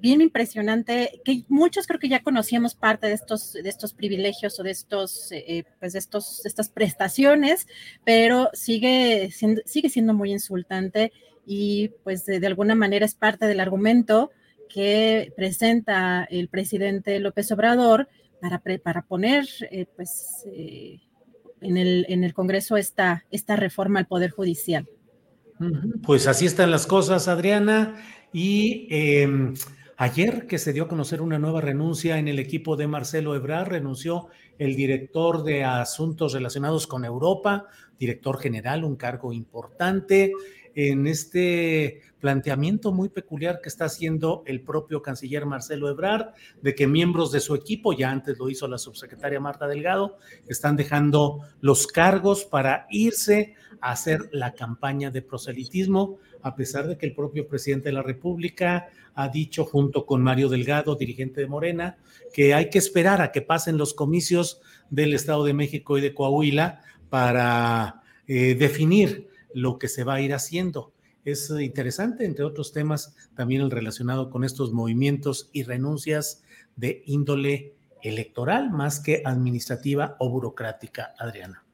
Bien 0.00 0.20
impresionante, 0.20 1.20
que 1.24 1.42
muchos 1.48 1.88
creo 1.88 1.98
que 1.98 2.08
ya 2.08 2.22
conocíamos 2.22 2.76
parte 2.76 3.08
de 3.08 3.14
estos, 3.14 3.54
de 3.54 3.68
estos 3.68 3.94
privilegios 3.94 4.60
o 4.60 4.62
de 4.62 4.70
estos, 4.70 5.32
eh, 5.32 5.64
pues 5.80 5.94
de 5.94 5.98
estos, 5.98 6.46
estas 6.46 6.68
prestaciones, 6.68 7.66
pero 8.04 8.48
sigue 8.52 9.30
siendo, 9.32 9.60
sigue 9.64 9.88
siendo 9.88 10.14
muy 10.14 10.30
insultante 10.30 11.12
y 11.44 11.88
pues 12.04 12.26
de 12.26 12.46
alguna 12.46 12.76
manera 12.76 13.06
es 13.06 13.14
parte 13.14 13.46
del 13.46 13.58
argumento 13.58 14.30
que 14.68 15.32
presenta 15.36 16.24
el 16.30 16.48
presidente 16.48 17.18
López 17.20 17.50
Obrador 17.52 18.08
para, 18.40 18.62
para 18.82 19.02
poner 19.02 19.46
eh, 19.70 19.86
pues, 19.96 20.44
eh, 20.46 21.00
en, 21.60 21.76
el, 21.76 22.06
en 22.08 22.24
el 22.24 22.34
Congreso 22.34 22.76
esta, 22.76 23.24
esta 23.30 23.56
reforma 23.56 23.98
al 23.98 24.06
Poder 24.06 24.30
Judicial. 24.30 24.86
Pues 26.02 26.26
así 26.26 26.46
están 26.46 26.70
las 26.70 26.86
cosas, 26.86 27.26
Adriana. 27.26 27.96
Y 28.32 28.86
em, 28.90 29.54
ayer 29.96 30.46
que 30.46 30.58
se 30.58 30.72
dio 30.72 30.84
a 30.84 30.88
conocer 30.88 31.20
una 31.20 31.38
nueva 31.38 31.60
renuncia 31.60 32.18
en 32.18 32.28
el 32.28 32.38
equipo 32.38 32.76
de 32.76 32.86
Marcelo 32.86 33.34
Ebrard, 33.34 33.68
renunció 33.68 34.28
el 34.58 34.76
director 34.76 35.42
de 35.42 35.64
Asuntos 35.64 36.32
Relacionados 36.32 36.86
con 36.86 37.04
Europa, 37.04 37.66
director 37.98 38.38
general, 38.38 38.84
un 38.84 38.96
cargo 38.96 39.32
importante 39.32 40.32
en 40.80 41.08
este 41.08 42.02
planteamiento 42.20 42.92
muy 42.92 43.08
peculiar 43.08 43.58
que 43.60 43.68
está 43.68 43.86
haciendo 43.86 44.44
el 44.46 44.60
propio 44.60 45.02
canciller 45.02 45.44
Marcelo 45.44 45.88
Ebrard, 45.88 46.34
de 46.62 46.76
que 46.76 46.86
miembros 46.86 47.32
de 47.32 47.40
su 47.40 47.56
equipo, 47.56 47.92
ya 47.92 48.12
antes 48.12 48.38
lo 48.38 48.48
hizo 48.48 48.68
la 48.68 48.78
subsecretaria 48.78 49.40
Marta 49.40 49.66
Delgado, 49.66 50.18
están 50.46 50.76
dejando 50.76 51.40
los 51.60 51.88
cargos 51.88 52.44
para 52.44 52.86
irse 52.90 53.56
a 53.80 53.90
hacer 53.90 54.28
la 54.30 54.54
campaña 54.54 55.10
de 55.10 55.20
proselitismo 55.20 56.18
a 56.42 56.54
pesar 56.54 56.86
de 56.86 56.96
que 56.96 57.06
el 57.06 57.14
propio 57.14 57.48
presidente 57.48 57.88
de 57.88 57.94
la 57.94 58.02
República 58.02 58.88
ha 59.16 59.28
dicho 59.28 59.64
junto 59.64 60.06
con 60.06 60.22
Mario 60.22 60.48
Delgado, 60.48 60.94
dirigente 60.94 61.40
de 61.40 61.48
Morena, 61.48 61.98
que 62.32 62.54
hay 62.54 62.70
que 62.70 62.78
esperar 62.78 63.20
a 63.20 63.32
que 63.32 63.42
pasen 63.42 63.78
los 63.78 63.94
comicios 63.94 64.60
del 64.90 65.12
Estado 65.12 65.44
de 65.44 65.54
México 65.54 65.98
y 65.98 66.02
de 66.02 66.14
Coahuila 66.14 66.82
para 67.10 68.02
eh, 68.28 68.54
definir 68.54 69.26
lo 69.52 69.78
que 69.78 69.88
se 69.88 70.04
va 70.04 70.14
a 70.14 70.20
ir 70.20 70.34
haciendo. 70.34 70.92
Es 71.24 71.50
interesante, 71.50 72.24
entre 72.24 72.44
otros 72.44 72.72
temas, 72.72 73.14
también 73.34 73.60
el 73.60 73.70
relacionado 73.70 74.30
con 74.30 74.44
estos 74.44 74.72
movimientos 74.72 75.50
y 75.52 75.64
renuncias 75.64 76.42
de 76.76 77.02
índole 77.06 77.74
electoral 78.02 78.70
más 78.70 79.00
que 79.00 79.22
administrativa 79.24 80.16
o 80.20 80.30
burocrática, 80.30 81.14
Adriana. 81.18 81.64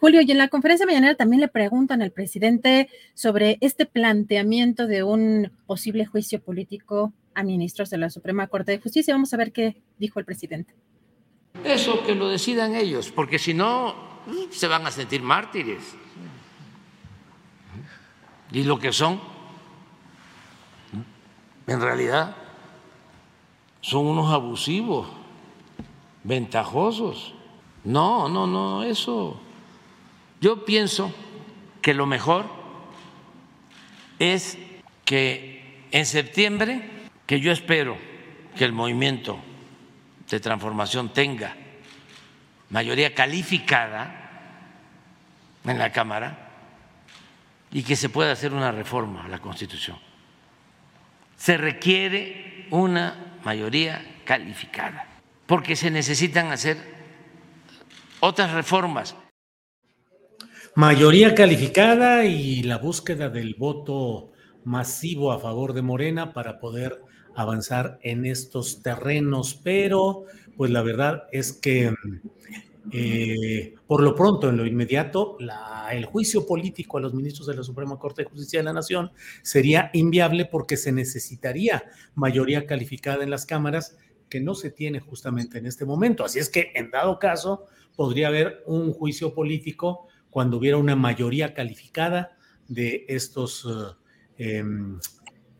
Julio, 0.00 0.20
y 0.22 0.30
en 0.30 0.38
la 0.38 0.48
conferencia 0.48 0.86
mañanera 0.86 1.14
también 1.14 1.40
le 1.40 1.48
preguntan 1.48 2.02
al 2.02 2.10
presidente 2.10 2.88
sobre 3.14 3.58
este 3.60 3.86
planteamiento 3.86 4.86
de 4.86 5.02
un 5.02 5.52
posible 5.66 6.06
juicio 6.06 6.40
político 6.40 7.12
a 7.34 7.44
ministros 7.44 7.90
de 7.90 7.98
la 7.98 8.10
Suprema 8.10 8.48
Corte 8.48 8.72
de 8.72 8.80
Justicia. 8.80 9.14
Vamos 9.14 9.32
a 9.34 9.36
ver 9.36 9.52
qué 9.52 9.76
dijo 9.98 10.18
el 10.18 10.24
presidente. 10.24 10.74
Eso 11.64 12.04
que 12.04 12.14
lo 12.14 12.28
decidan 12.28 12.74
ellos, 12.74 13.12
porque 13.12 13.38
si 13.38 13.54
no, 13.54 13.94
se 14.50 14.66
van 14.66 14.86
a 14.86 14.90
sentir 14.90 15.22
mártires. 15.22 15.96
Y 18.50 18.64
lo 18.64 18.78
que 18.78 18.92
son, 18.92 19.20
en 21.66 21.80
realidad, 21.80 22.34
son 23.80 24.06
unos 24.06 24.32
abusivos, 24.32 25.08
ventajosos. 26.24 27.34
No, 27.84 28.28
no, 28.28 28.46
no, 28.46 28.82
eso. 28.82 29.40
Yo 30.40 30.64
pienso 30.64 31.12
que 31.82 31.94
lo 31.94 32.06
mejor 32.06 32.46
es 34.18 34.58
que 35.04 35.84
en 35.90 36.06
septiembre, 36.06 36.90
que 37.26 37.40
yo 37.40 37.52
espero 37.52 37.96
que 38.56 38.64
el 38.64 38.72
movimiento 38.72 39.38
de 40.28 40.40
transformación 40.40 41.10
tenga 41.10 41.56
mayoría 42.70 43.14
calificada 43.14 44.24
en 45.64 45.78
la 45.78 45.92
Cámara 45.92 46.47
y 47.72 47.82
que 47.82 47.96
se 47.96 48.08
pueda 48.08 48.32
hacer 48.32 48.52
una 48.52 48.72
reforma 48.72 49.24
a 49.24 49.28
la 49.28 49.40
Constitución. 49.40 49.98
Se 51.36 51.56
requiere 51.56 52.66
una 52.70 53.38
mayoría 53.44 54.20
calificada, 54.24 55.06
porque 55.46 55.76
se 55.76 55.90
necesitan 55.90 56.50
hacer 56.50 56.76
otras 58.20 58.52
reformas. 58.52 59.14
Mayoría 60.74 61.34
calificada 61.34 62.24
y 62.24 62.62
la 62.62 62.78
búsqueda 62.78 63.28
del 63.28 63.54
voto 63.54 64.32
masivo 64.64 65.32
a 65.32 65.40
favor 65.40 65.72
de 65.72 65.82
Morena 65.82 66.32
para 66.32 66.60
poder 66.60 67.02
avanzar 67.34 67.98
en 68.02 68.26
estos 68.26 68.82
terrenos, 68.82 69.58
pero 69.62 70.24
pues 70.56 70.70
la 70.70 70.82
verdad 70.82 71.24
es 71.32 71.52
que 71.52 71.94
eh, 72.92 73.74
por 73.86 74.02
lo 74.02 74.14
pronto, 74.14 74.48
en 74.48 74.56
lo 74.56 74.66
inmediato, 74.66 75.36
el 75.90 76.04
juicio 76.04 76.46
político 76.46 76.98
a 76.98 77.00
los 77.00 77.14
ministros 77.14 77.46
de 77.46 77.54
la 77.54 77.62
Suprema 77.62 77.98
Corte 77.98 78.22
de 78.22 78.30
Justicia 78.30 78.60
de 78.60 78.64
la 78.64 78.72
Nación 78.72 79.10
sería 79.42 79.90
inviable 79.92 80.44
porque 80.44 80.76
se 80.76 80.92
necesitaría 80.92 81.84
mayoría 82.14 82.66
calificada 82.66 83.24
en 83.24 83.30
las 83.30 83.46
cámaras 83.46 83.96
que 84.28 84.40
no 84.40 84.54
se 84.54 84.70
tiene 84.70 85.00
justamente 85.00 85.58
en 85.58 85.66
este 85.66 85.84
momento. 85.84 86.24
Así 86.24 86.38
es 86.38 86.48
que, 86.48 86.72
en 86.74 86.90
dado 86.90 87.18
caso, 87.18 87.66
podría 87.96 88.28
haber 88.28 88.62
un 88.66 88.92
juicio 88.92 89.34
político 89.34 90.06
cuando 90.30 90.58
hubiera 90.58 90.76
una 90.76 90.96
mayoría 90.96 91.54
calificada 91.54 92.36
de 92.68 93.06
estos 93.08 93.66
eh, 94.36 94.58
em, 94.58 95.00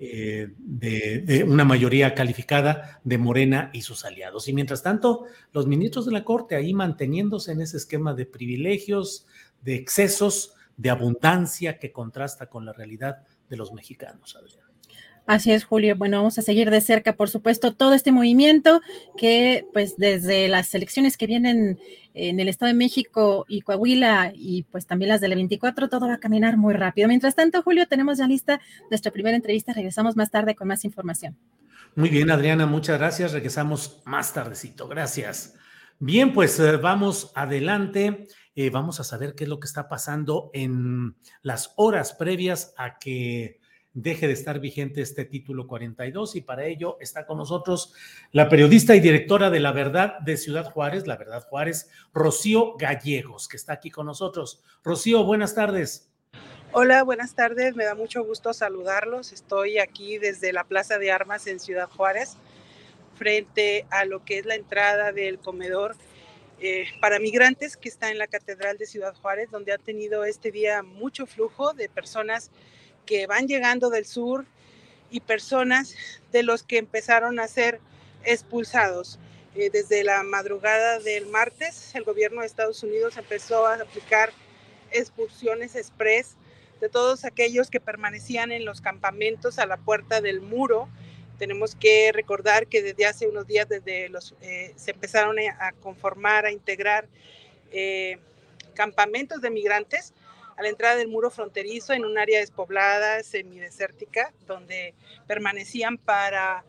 eh, 0.00 0.52
de, 0.58 1.44
una 1.44 1.64
mayoría 1.64 2.14
calificada 2.14 3.00
de 3.02 3.18
Morena 3.18 3.70
y 3.72 3.82
sus 3.82 4.04
aliados. 4.04 4.46
Y 4.48 4.52
mientras 4.52 4.82
tanto, 4.82 5.24
los 5.52 5.66
ministros 5.66 6.06
de 6.06 6.12
la 6.12 6.24
Corte 6.24 6.54
ahí 6.54 6.72
manteniéndose 6.72 7.52
en 7.52 7.60
ese 7.60 7.78
esquema 7.78 8.14
de 8.14 8.26
privilegios, 8.26 9.26
de 9.62 9.74
excesos, 9.74 10.54
de 10.76 10.90
abundancia 10.90 11.78
que 11.78 11.90
contrasta 11.90 12.48
con 12.48 12.64
la 12.64 12.72
realidad 12.72 13.24
de 13.50 13.56
los 13.56 13.72
mexicanos, 13.72 14.36
Adrián. 14.36 14.67
Así 15.28 15.52
es, 15.52 15.64
Julio. 15.64 15.94
Bueno, 15.94 16.16
vamos 16.16 16.38
a 16.38 16.42
seguir 16.42 16.70
de 16.70 16.80
cerca, 16.80 17.12
por 17.12 17.28
supuesto, 17.28 17.74
todo 17.74 17.92
este 17.92 18.12
movimiento 18.12 18.80
que, 19.18 19.66
pues, 19.74 19.98
desde 19.98 20.48
las 20.48 20.74
elecciones 20.74 21.18
que 21.18 21.26
vienen 21.26 21.78
en 22.14 22.40
el 22.40 22.48
Estado 22.48 22.68
de 22.68 22.78
México 22.78 23.44
y 23.46 23.60
Coahuila 23.60 24.32
y 24.34 24.62
pues 24.70 24.86
también 24.86 25.10
las 25.10 25.20
del 25.20 25.34
24, 25.34 25.90
todo 25.90 26.08
va 26.08 26.14
a 26.14 26.18
caminar 26.18 26.56
muy 26.56 26.72
rápido. 26.72 27.08
Mientras 27.08 27.34
tanto, 27.34 27.62
Julio, 27.62 27.86
tenemos 27.86 28.16
ya 28.16 28.26
lista 28.26 28.58
nuestra 28.88 29.12
primera 29.12 29.36
entrevista. 29.36 29.74
Regresamos 29.74 30.16
más 30.16 30.30
tarde 30.30 30.54
con 30.54 30.66
más 30.66 30.86
información. 30.86 31.36
Muy 31.94 32.08
bien, 32.08 32.30
Adriana, 32.30 32.64
muchas 32.64 32.98
gracias. 32.98 33.32
Regresamos 33.34 34.00
más 34.06 34.32
tardecito. 34.32 34.88
Gracias. 34.88 35.56
Bien, 35.98 36.32
pues 36.32 36.58
eh, 36.58 36.78
vamos 36.78 37.32
adelante. 37.34 38.28
Eh, 38.54 38.70
vamos 38.70 38.98
a 38.98 39.04
saber 39.04 39.34
qué 39.34 39.44
es 39.44 39.50
lo 39.50 39.60
que 39.60 39.66
está 39.66 39.90
pasando 39.90 40.48
en 40.54 41.16
las 41.42 41.74
horas 41.76 42.14
previas 42.14 42.72
a 42.78 42.98
que 42.98 43.60
deje 43.94 44.26
de 44.26 44.32
estar 44.32 44.60
vigente 44.60 45.00
este 45.00 45.24
título 45.24 45.66
42 45.66 46.36
y 46.36 46.40
para 46.40 46.66
ello 46.66 46.98
está 47.00 47.26
con 47.26 47.38
nosotros 47.38 47.94
la 48.32 48.48
periodista 48.48 48.94
y 48.94 49.00
directora 49.00 49.50
de 49.50 49.60
La 49.60 49.72
Verdad 49.72 50.18
de 50.20 50.36
Ciudad 50.36 50.70
Juárez, 50.70 51.06
La 51.06 51.16
Verdad 51.16 51.46
Juárez, 51.48 51.90
Rocío 52.12 52.76
Gallegos, 52.76 53.48
que 53.48 53.56
está 53.56 53.74
aquí 53.74 53.90
con 53.90 54.06
nosotros. 54.06 54.62
Rocío, 54.84 55.24
buenas 55.24 55.54
tardes. 55.54 56.10
Hola, 56.72 57.02
buenas 57.02 57.34
tardes, 57.34 57.74
me 57.76 57.84
da 57.84 57.94
mucho 57.94 58.22
gusto 58.24 58.52
saludarlos. 58.52 59.32
Estoy 59.32 59.78
aquí 59.78 60.18
desde 60.18 60.52
la 60.52 60.64
Plaza 60.64 60.98
de 60.98 61.10
Armas 61.10 61.46
en 61.46 61.60
Ciudad 61.60 61.88
Juárez, 61.88 62.36
frente 63.16 63.86
a 63.90 64.04
lo 64.04 64.24
que 64.24 64.38
es 64.38 64.46
la 64.46 64.54
entrada 64.54 65.12
del 65.12 65.38
comedor 65.38 65.96
eh, 66.60 66.86
para 67.00 67.20
migrantes 67.20 67.76
que 67.76 67.88
está 67.88 68.10
en 68.10 68.18
la 68.18 68.26
Catedral 68.26 68.78
de 68.78 68.86
Ciudad 68.86 69.14
Juárez, 69.14 69.50
donde 69.50 69.72
ha 69.72 69.78
tenido 69.78 70.24
este 70.24 70.50
día 70.50 70.82
mucho 70.82 71.24
flujo 71.26 71.72
de 71.72 71.88
personas 71.88 72.50
que 73.08 73.26
van 73.26 73.48
llegando 73.48 73.88
del 73.88 74.04
sur 74.04 74.44
y 75.10 75.20
personas 75.20 75.94
de 76.30 76.42
los 76.42 76.62
que 76.62 76.76
empezaron 76.76 77.40
a 77.40 77.48
ser 77.48 77.80
expulsados. 78.22 79.18
Eh, 79.54 79.70
desde 79.72 80.04
la 80.04 80.22
madrugada 80.24 80.98
del 80.98 81.24
martes, 81.24 81.94
el 81.94 82.04
gobierno 82.04 82.42
de 82.42 82.46
Estados 82.46 82.82
Unidos 82.82 83.16
empezó 83.16 83.66
a 83.66 83.76
aplicar 83.76 84.30
expulsiones 84.90 85.74
express 85.74 86.36
de 86.82 86.90
todos 86.90 87.24
aquellos 87.24 87.70
que 87.70 87.80
permanecían 87.80 88.52
en 88.52 88.66
los 88.66 88.82
campamentos 88.82 89.58
a 89.58 89.64
la 89.64 89.78
puerta 89.78 90.20
del 90.20 90.42
muro. 90.42 90.90
Tenemos 91.38 91.76
que 91.76 92.12
recordar 92.12 92.66
que 92.66 92.82
desde 92.82 93.06
hace 93.06 93.26
unos 93.26 93.46
días 93.46 93.70
desde 93.70 94.10
los, 94.10 94.34
eh, 94.42 94.74
se 94.76 94.90
empezaron 94.90 95.36
a 95.38 95.72
conformar, 95.80 96.44
a 96.44 96.52
integrar 96.52 97.08
eh, 97.72 98.18
campamentos 98.74 99.40
de 99.40 99.48
migrantes 99.48 100.12
a 100.58 100.62
la 100.62 100.70
entrada 100.70 100.96
del 100.96 101.06
muro 101.06 101.30
fronterizo 101.30 101.92
en 101.92 102.04
un 102.04 102.18
área 102.18 102.40
despoblada, 102.40 103.22
semidesértica, 103.22 104.32
donde 104.44 104.92
permanecían 105.28 105.98
para 105.98 106.64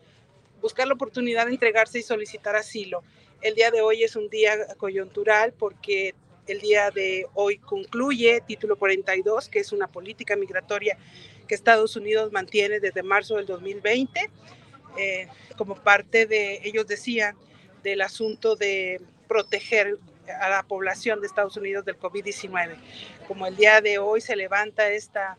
buscar 0.60 0.86
la 0.86 0.94
oportunidad 0.94 1.46
de 1.46 1.52
entregarse 1.52 1.98
y 1.98 2.02
solicitar 2.02 2.54
asilo. 2.54 3.02
El 3.42 3.56
día 3.56 3.72
de 3.72 3.80
hoy 3.80 4.04
es 4.04 4.14
un 4.14 4.28
día 4.28 4.74
coyuntural 4.76 5.52
porque 5.58 6.14
el 6.46 6.60
día 6.60 6.92
de 6.92 7.26
hoy 7.34 7.58
concluye 7.58 8.40
título 8.46 8.76
42, 8.76 9.48
que 9.48 9.58
es 9.58 9.72
una 9.72 9.88
política 9.88 10.36
migratoria 10.36 10.96
que 11.48 11.56
Estados 11.56 11.96
Unidos 11.96 12.30
mantiene 12.30 12.78
desde 12.78 13.02
marzo 13.02 13.36
del 13.38 13.46
2020, 13.46 14.30
eh, 14.98 15.26
como 15.56 15.74
parte 15.74 16.26
de, 16.26 16.60
ellos 16.62 16.86
decían, 16.86 17.34
del 17.82 18.02
asunto 18.02 18.54
de 18.54 19.00
proteger 19.26 19.98
a 20.32 20.48
la 20.48 20.62
población 20.62 21.20
de 21.20 21.26
Estados 21.26 21.56
Unidos 21.56 21.84
del 21.84 21.98
COVID-19. 21.98 22.76
Como 23.26 23.46
el 23.46 23.56
día 23.56 23.80
de 23.80 23.98
hoy 23.98 24.20
se 24.20 24.36
levanta 24.36 24.88
esta, 24.90 25.36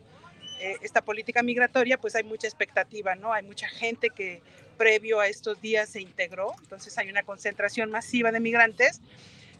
eh, 0.60 0.76
esta 0.82 1.02
política 1.02 1.42
migratoria, 1.42 1.98
pues 1.98 2.14
hay 2.14 2.24
mucha 2.24 2.46
expectativa, 2.46 3.14
¿no? 3.14 3.32
Hay 3.32 3.42
mucha 3.42 3.68
gente 3.68 4.10
que 4.10 4.42
previo 4.76 5.20
a 5.20 5.28
estos 5.28 5.60
días 5.60 5.88
se 5.88 6.00
integró, 6.00 6.54
entonces 6.62 6.96
hay 6.98 7.10
una 7.10 7.22
concentración 7.22 7.90
masiva 7.90 8.32
de 8.32 8.40
migrantes, 8.40 9.00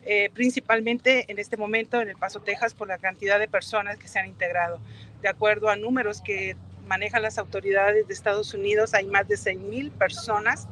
eh, 0.05 0.31
principalmente 0.35 1.27
en 1.29 1.38
este 1.38 1.57
momento 1.57 2.01
en 2.01 2.09
El 2.09 2.16
Paso, 2.16 2.40
Texas, 2.40 2.75
por 2.75 2.88
la 2.88 2.99
cantidad 2.99 3.38
de 3.38 3.47
personas 3.47 3.99
que 3.99 4.09
se 4.09 4.18
han 4.18 4.27
integrado. 4.27 4.81
De 5.21 5.29
acuerdo 5.29 5.68
a 5.68 5.77
números 5.77 6.21
que 6.21 6.57
manejan 6.87 7.23
las 7.23 7.38
autoridades 7.38 8.07
de 8.09 8.14
Estados 8.14 8.53
Unidos, 8.55 8.95
hay 8.95 9.07
más 9.07 9.29
de 9.29 9.37
6.000 9.37 9.92
personas 9.92 10.66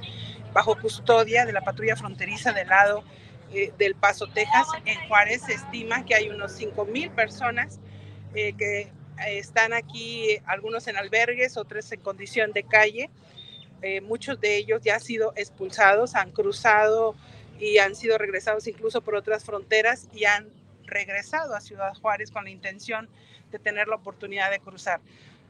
bajo 0.52 0.76
custodia 0.80 1.46
de 1.46 1.52
la 1.52 1.60
patrulla 1.60 1.96
fronteriza 1.96 2.52
del 2.52 2.68
lado 2.68 3.04
eh, 3.52 3.72
del 3.78 3.94
Paso, 3.94 4.26
Texas. 4.28 4.68
En 4.84 5.08
Juárez 5.08 5.42
se 5.42 5.54
estima 5.54 6.04
que 6.04 6.14
hay 6.14 6.28
unos 6.28 6.52
5 6.52 6.84
mil 6.84 7.10
personas 7.10 7.80
eh, 8.34 8.52
que 8.56 8.80
eh, 8.82 8.90
están 9.26 9.72
aquí, 9.72 10.38
algunos 10.46 10.86
en 10.86 10.96
albergues, 10.96 11.56
otros 11.56 11.90
en 11.92 12.00
condición 12.00 12.52
de 12.52 12.62
calle. 12.62 13.10
muchos 14.02 14.38
de 14.40 14.56
ellos 14.56 14.82
ya 14.84 14.96
han 14.96 15.00
sido 15.00 15.32
expulsados, 15.36 16.14
han 16.14 16.32
cruzado 16.32 17.14
y 17.58 17.78
han 17.78 17.94
sido 17.96 18.18
regresados 18.18 18.66
incluso 18.66 19.00
por 19.00 19.14
otras 19.14 19.42
fronteras 19.44 20.06
y 20.12 20.26
han 20.26 20.48
regresado 20.84 21.54
a 21.54 21.60
Ciudad 21.60 21.94
Juárez 21.94 22.30
con 22.30 22.44
la 22.44 22.50
intención 22.50 23.08
de 23.50 23.58
tener 23.58 23.88
la 23.88 23.96
oportunidad 23.96 24.50
de 24.50 24.60
cruzar. 24.60 25.00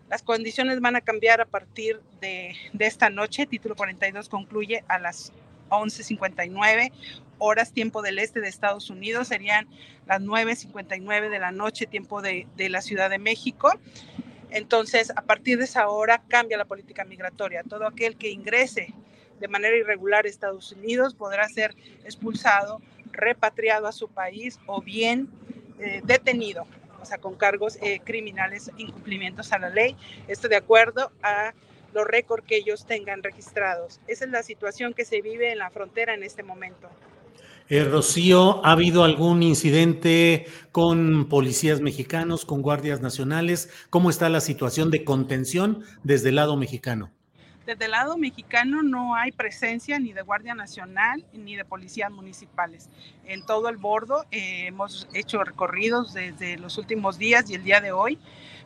Las 0.09 0.23
condiciones 0.23 0.81
van 0.81 0.97
a 0.97 1.01
cambiar 1.01 1.41
a 1.41 1.45
partir 1.45 2.01
de, 2.21 2.55
de 2.73 2.87
esta 2.87 3.11
noche. 3.11 3.47
Título 3.47 3.77
42 3.77 4.29
concluye 4.29 4.85
a 4.89 4.99
las 4.99 5.33
11.59 5.71 6.93
horas 7.39 7.73
tiempo 7.73 8.03
del 8.03 8.19
este 8.19 8.41
de 8.41 8.49
Estados 8.49 8.91
Unidos, 8.91 9.29
serían 9.29 9.67
las 10.07 10.21
9.59 10.21 11.31
de 11.31 11.39
la 11.39 11.53
noche 11.53 11.87
tiempo 11.87 12.21
de, 12.21 12.47
de, 12.57 12.69
la 12.69 12.83
Ciudad 12.83 13.09
de 13.09 13.19
México. 13.19 13.73
Entonces, 14.51 15.11
a 15.17 15.23
partir 15.23 15.59
de 15.59 15.65
esa 15.65 15.89
hora 15.89 16.23
cambia 16.29 16.59
la 16.59 16.65
política 16.65 17.05
migratoria. 17.05 17.63
Todo 17.63 17.87
aquel 17.87 18.17
que 18.17 18.31
ingrese 18.31 18.93
de 19.41 19.49
manera 19.49 19.77
irregular 19.77 20.27
a 20.27 20.29
Estados 20.29 20.71
Unidos 20.73 21.15
podrá 21.15 21.49
ser 21.49 21.75
expulsado, 22.05 22.81
repatriado 23.11 23.87
a 23.87 23.93
su 23.93 24.09
país 24.09 24.61
o 24.67 24.83
bien 24.83 25.29
eh, 25.79 26.03
detenido, 26.05 26.67
o 27.01 27.07
sea, 27.07 27.19
con 27.19 27.35
cargos 27.35 27.79
eh, 27.81 28.01
criminales, 28.05 28.71
incumplimientos 28.77 29.53
a 29.53 29.59
la 29.59 29.71
ley. 29.71 29.97
Esto 30.29 30.49
de 30.49 30.57
acuerdo 30.57 31.11
a 31.23 31.55
los 31.93 32.07
récords 32.07 32.45
que 32.47 32.57
ellos 32.57 32.87
tengan 32.87 33.23
registrados. 33.23 34.01
Esa 34.07 34.25
es 34.25 34.31
la 34.31 34.43
situación 34.43 34.95
que 34.95 35.05
se 35.05 35.21
vive 35.21 35.53
en 35.53 35.59
la 35.59 35.71
frontera 35.71 36.15
en 36.15 36.23
este 36.23 36.43
momento. 36.43 36.89
Eh, 37.69 37.85
Rocío, 37.85 38.65
¿ha 38.67 38.73
habido 38.73 39.05
algún 39.05 39.45
incidente 39.45 40.47
con 40.73 41.29
policías 41.29 41.81
mexicanos, 41.81 42.45
con 42.45 42.63
guardias 42.63 43.01
nacionales? 43.01 43.71
¿Cómo 43.91 44.11
está 44.11 44.29
la 44.29 44.41
situación 44.41 44.91
de 44.91 45.05
contención 45.05 45.85
desde 46.03 46.31
el 46.31 46.35
lado 46.35 46.57
mexicano? 46.57 47.13
Desde 47.67 47.85
el 47.85 47.93
lado 47.93 48.19
mexicano 48.19 48.83
no 48.83 49.15
hay 49.15 49.31
presencia 49.31 50.01
ni 50.01 50.13
de 50.13 50.23
Guardia 50.23 50.55
Nacional 50.55 51.25
ni 51.33 51.55
de 51.55 51.65
policías 51.65 52.11
municipales. 52.11 52.91
En 53.25 53.47
todo 53.47 53.69
el 53.69 53.77
bordo 53.77 54.25
eh, 54.33 54.67
hemos 54.67 55.07
hecho 55.15 55.45
recorridos 55.45 56.13
desde 56.13 56.59
los 56.59 56.77
últimos 56.79 57.19
días 57.19 57.49
y 57.49 57.55
el 57.55 57.63
día 57.63 57.81
de 57.81 57.93
hoy. 57.93 58.19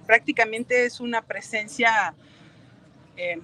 Prácticamente 0.06 0.87
es 0.87 1.00
una 1.00 1.20
presencia 1.20 2.14
eh, 3.16 3.38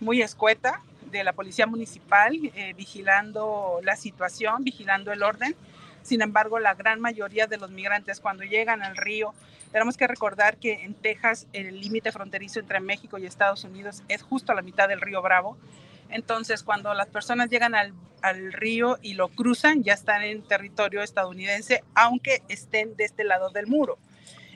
muy 0.00 0.22
escueta 0.22 0.80
de 1.10 1.24
la 1.24 1.32
Policía 1.32 1.66
Municipal 1.66 2.34
eh, 2.54 2.74
vigilando 2.76 3.80
la 3.82 3.96
situación, 3.96 4.64
vigilando 4.64 5.12
el 5.12 5.22
orden. 5.22 5.54
Sin 6.02 6.20
embargo, 6.20 6.58
la 6.58 6.74
gran 6.74 7.00
mayoría 7.00 7.46
de 7.46 7.56
los 7.56 7.70
migrantes 7.70 8.20
cuando 8.20 8.44
llegan 8.44 8.82
al 8.82 8.96
río, 8.96 9.32
tenemos 9.72 9.96
que 9.96 10.06
recordar 10.06 10.56
que 10.58 10.84
en 10.84 10.94
Texas 10.94 11.46
el 11.52 11.80
límite 11.80 12.12
fronterizo 12.12 12.60
entre 12.60 12.80
México 12.80 13.18
y 13.18 13.26
Estados 13.26 13.64
Unidos 13.64 14.02
es 14.08 14.22
justo 14.22 14.52
a 14.52 14.54
la 14.54 14.62
mitad 14.62 14.88
del 14.88 15.00
río 15.00 15.22
Bravo. 15.22 15.56
Entonces, 16.10 16.62
cuando 16.62 16.92
las 16.94 17.08
personas 17.08 17.48
llegan 17.48 17.74
al, 17.74 17.94
al, 18.22 18.52
río 18.52 18.98
y 19.00 19.14
lo 19.14 19.28
cruzan, 19.28 19.82
ya 19.82 19.94
están 19.94 20.22
en 20.22 20.42
territorio 20.42 21.02
estadounidense, 21.02 21.82
aunque 21.94 22.42
estén 22.48 22.94
de 22.96 23.04
este 23.04 23.24
lado 23.24 23.50
del 23.50 23.66
muro. 23.66 23.98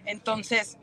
Entonces, 0.04 0.76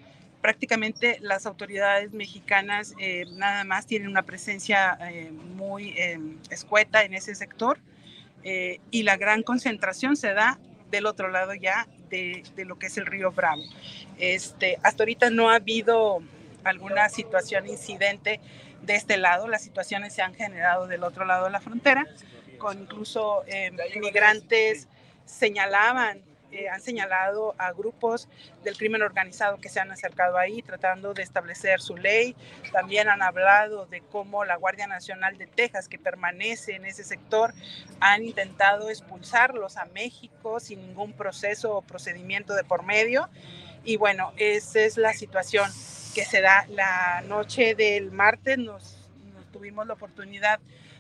prácticamente 0.46 1.18
las 1.22 1.48
autoridades 1.48 2.14
mexicanas 2.14 2.94
eh, 3.00 3.26
nada 3.32 3.64
más 3.64 3.88
tienen 3.88 4.10
una 4.10 4.22
presencia 4.22 4.96
eh, 5.02 5.32
muy 5.32 5.96
eh, 5.98 6.20
escueta 6.52 7.04
en 7.04 7.16
ese 7.16 7.34
sector 7.34 7.80
eh, 8.44 8.80
y 8.92 9.02
la 9.02 9.18
gran 9.18 9.42
concentración 9.42 10.16
se 10.16 10.36
da 10.36 10.60
del 10.92 11.08
otro 11.08 11.30
lado 11.30 11.56
ya 11.56 11.88
de, 12.12 12.44
de, 12.56 12.64
lo 12.64 12.78
que 12.78 12.86
es 12.86 12.98
el 12.98 13.08
río 13.08 13.32
Bravo. 13.32 13.64
Este, 14.20 14.78
hasta 14.84 15.02
ahorita 15.02 15.32
no 15.32 15.50
ha 15.50 15.56
habido 15.56 16.20
alguna 16.64 17.10
situación, 17.10 17.68
incidente 17.68 18.40
de 18.84 18.96
este 18.98 19.18
lado, 19.18 19.48
las 19.48 19.64
situaciones 19.64 20.14
se 20.14 20.22
han 20.22 20.36
generado 20.36 20.86
del 20.86 21.04
otro 21.04 21.26
lado 21.26 21.46
de 21.46 21.52
la 21.54 21.60
frontera, 21.60 22.06
con 22.60 22.84
incluso 22.84 23.44
migrantes 24.00 24.88
señalaban 25.26 26.22
han 26.72 26.82
señalado 26.82 27.56
a 27.58 27.72
grupos 27.74 28.28
del 28.64 28.78
crimen 28.78 29.02
organizado 29.02 29.58
que 29.58 29.70
se 29.70 29.80
han 29.80 29.92
acercado 29.92 30.38
ahí 30.38 30.62
tratando 30.62 31.14
de 31.14 31.24
establecer 31.24 31.82
su 31.82 31.98
ley. 31.98 32.36
También 32.72 33.10
han 33.10 33.22
hablado 33.22 33.86
de 33.86 34.02
cómo 34.02 34.46
la 34.46 34.56
Guardia 34.56 34.88
Nacional 34.88 35.38
de 35.38 35.48
Texas, 35.48 35.88
que 35.88 36.00
permanece 36.00 36.76
en 36.76 36.86
ese 36.86 37.04
sector, 37.04 37.54
han 38.00 38.24
intentado 38.24 38.90
expulsarlos 38.90 39.78
a 39.78 39.86
México 39.86 40.60
sin 40.60 40.82
ningún 40.82 41.14
proceso 41.14 41.78
o 41.78 41.82
procedimiento 41.82 42.56
de 42.56 42.64
por 42.64 42.84
medio. 42.84 43.30
Y 43.84 43.98
bueno, 43.98 44.34
esa 44.38 44.80
es 44.82 44.98
la 44.98 45.14
situación 45.14 45.70
que 46.14 46.26
se 46.26 46.42
da 46.42 46.66
la 46.70 47.22
noche 47.28 47.76
del 47.76 48.12
martes. 48.12 48.58
Nos 48.58 48.98
tuvimos 49.52 49.86
la 49.86 49.94
oportunidad 49.94 50.60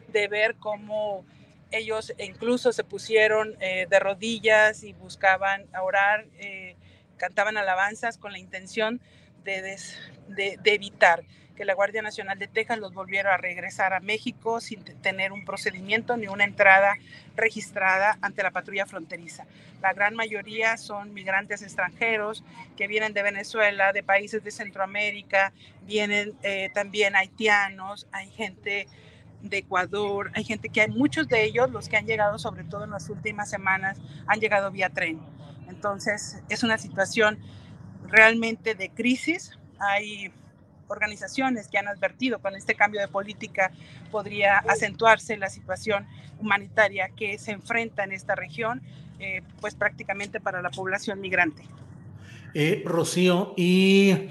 de 0.09 0.27
ver 0.27 0.55
cómo 0.55 1.25
ellos 1.71 2.13
incluso 2.17 2.71
se 2.71 2.83
pusieron 2.83 3.55
eh, 3.59 3.87
de 3.89 3.99
rodillas 3.99 4.83
y 4.83 4.93
buscaban 4.93 5.65
orar, 5.81 6.25
eh, 6.39 6.75
cantaban 7.17 7.57
alabanzas 7.57 8.17
con 8.17 8.31
la 8.31 8.39
intención 8.39 9.01
de, 9.43 9.61
des, 9.61 9.97
de, 10.27 10.59
evitar 10.65 11.23
que 11.55 11.65
la 11.65 11.73
Guardia 11.73 12.01
Nacional 12.01 12.37
de 12.37 12.47
Texas 12.47 12.79
los 12.79 12.93
volviera 12.93 13.33
a 13.33 13.37
regresar 13.37 13.93
a 13.93 14.01
México 14.01 14.59
sin 14.59 14.83
tener 14.83 15.31
un 15.31 15.45
procedimiento 15.45 16.17
ni 16.17 16.27
una 16.27 16.43
entrada 16.43 16.95
registrada 17.35 18.17
ante 18.21 18.43
la 18.43 18.51
patrulla 18.51 18.85
fronteriza. 18.85 19.45
La 19.81 19.93
gran 19.93 20.15
mayoría 20.15 20.75
son 20.75 21.13
migrantes 21.13 21.61
extranjeros 21.61 22.43
que 22.75 22.87
vienen 22.87 23.13
de 23.13 23.23
Venezuela, 23.23 23.93
de 23.93 24.03
países 24.03 24.43
de 24.43 24.51
Centroamérica, 24.51 25.53
vienen 25.83 26.33
eh, 26.43 26.71
también 26.73 27.15
haitianos, 27.15 28.07
hay 28.11 28.29
gente 28.31 28.87
de 29.49 29.59
Ecuador, 29.59 30.31
hay 30.33 30.43
gente 30.43 30.69
que 30.69 30.81
hay 30.81 30.89
muchos 30.89 31.27
de 31.27 31.43
ellos, 31.43 31.69
los 31.71 31.89
que 31.89 31.97
han 31.97 32.05
llegado 32.05 32.39
sobre 32.39 32.63
todo 32.63 32.83
en 32.83 32.91
las 32.91 33.09
últimas 33.09 33.49
semanas, 33.49 33.97
han 34.27 34.39
llegado 34.39 34.71
vía 34.71 34.89
tren. 34.89 35.19
Entonces 35.67 36.43
es 36.49 36.63
una 36.63 36.77
situación 36.77 37.39
realmente 38.07 38.75
de 38.75 38.89
crisis. 38.89 39.57
Hay 39.79 40.31
organizaciones 40.87 41.67
que 41.67 41.77
han 41.77 41.87
advertido 41.87 42.39
con 42.39 42.55
este 42.55 42.75
cambio 42.75 43.01
de 43.01 43.07
política 43.07 43.71
podría 44.11 44.59
acentuarse 44.59 45.37
la 45.37 45.49
situación 45.49 46.07
humanitaria 46.39 47.09
que 47.09 47.37
se 47.37 47.51
enfrenta 47.51 48.03
en 48.03 48.11
esta 48.11 48.35
región, 48.35 48.81
eh, 49.19 49.41
pues 49.61 49.75
prácticamente 49.75 50.39
para 50.39 50.61
la 50.61 50.69
población 50.69 51.21
migrante. 51.21 51.63
Eh, 52.53 52.83
Rocío, 52.85 53.53
y 53.57 54.29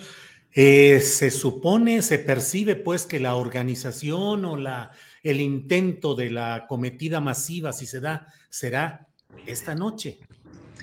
eh, 0.55 1.01
se 1.01 1.31
supone, 1.31 2.01
se 2.03 2.19
percibe 2.19 2.77
pues 2.77 3.07
que 3.07 3.19
la 3.19 3.35
organización 3.35 4.45
o 4.45 4.57
la, 4.57 4.93
el 5.23 5.40
intento 5.40 6.14
de 6.14 6.31
la 6.31 6.67
cometida 6.69 7.21
masiva, 7.21 7.73
si 7.73 7.87
se 7.87 8.01
da, 8.01 8.33
será 8.51 9.09
esta 9.47 9.75
noche, 9.75 10.21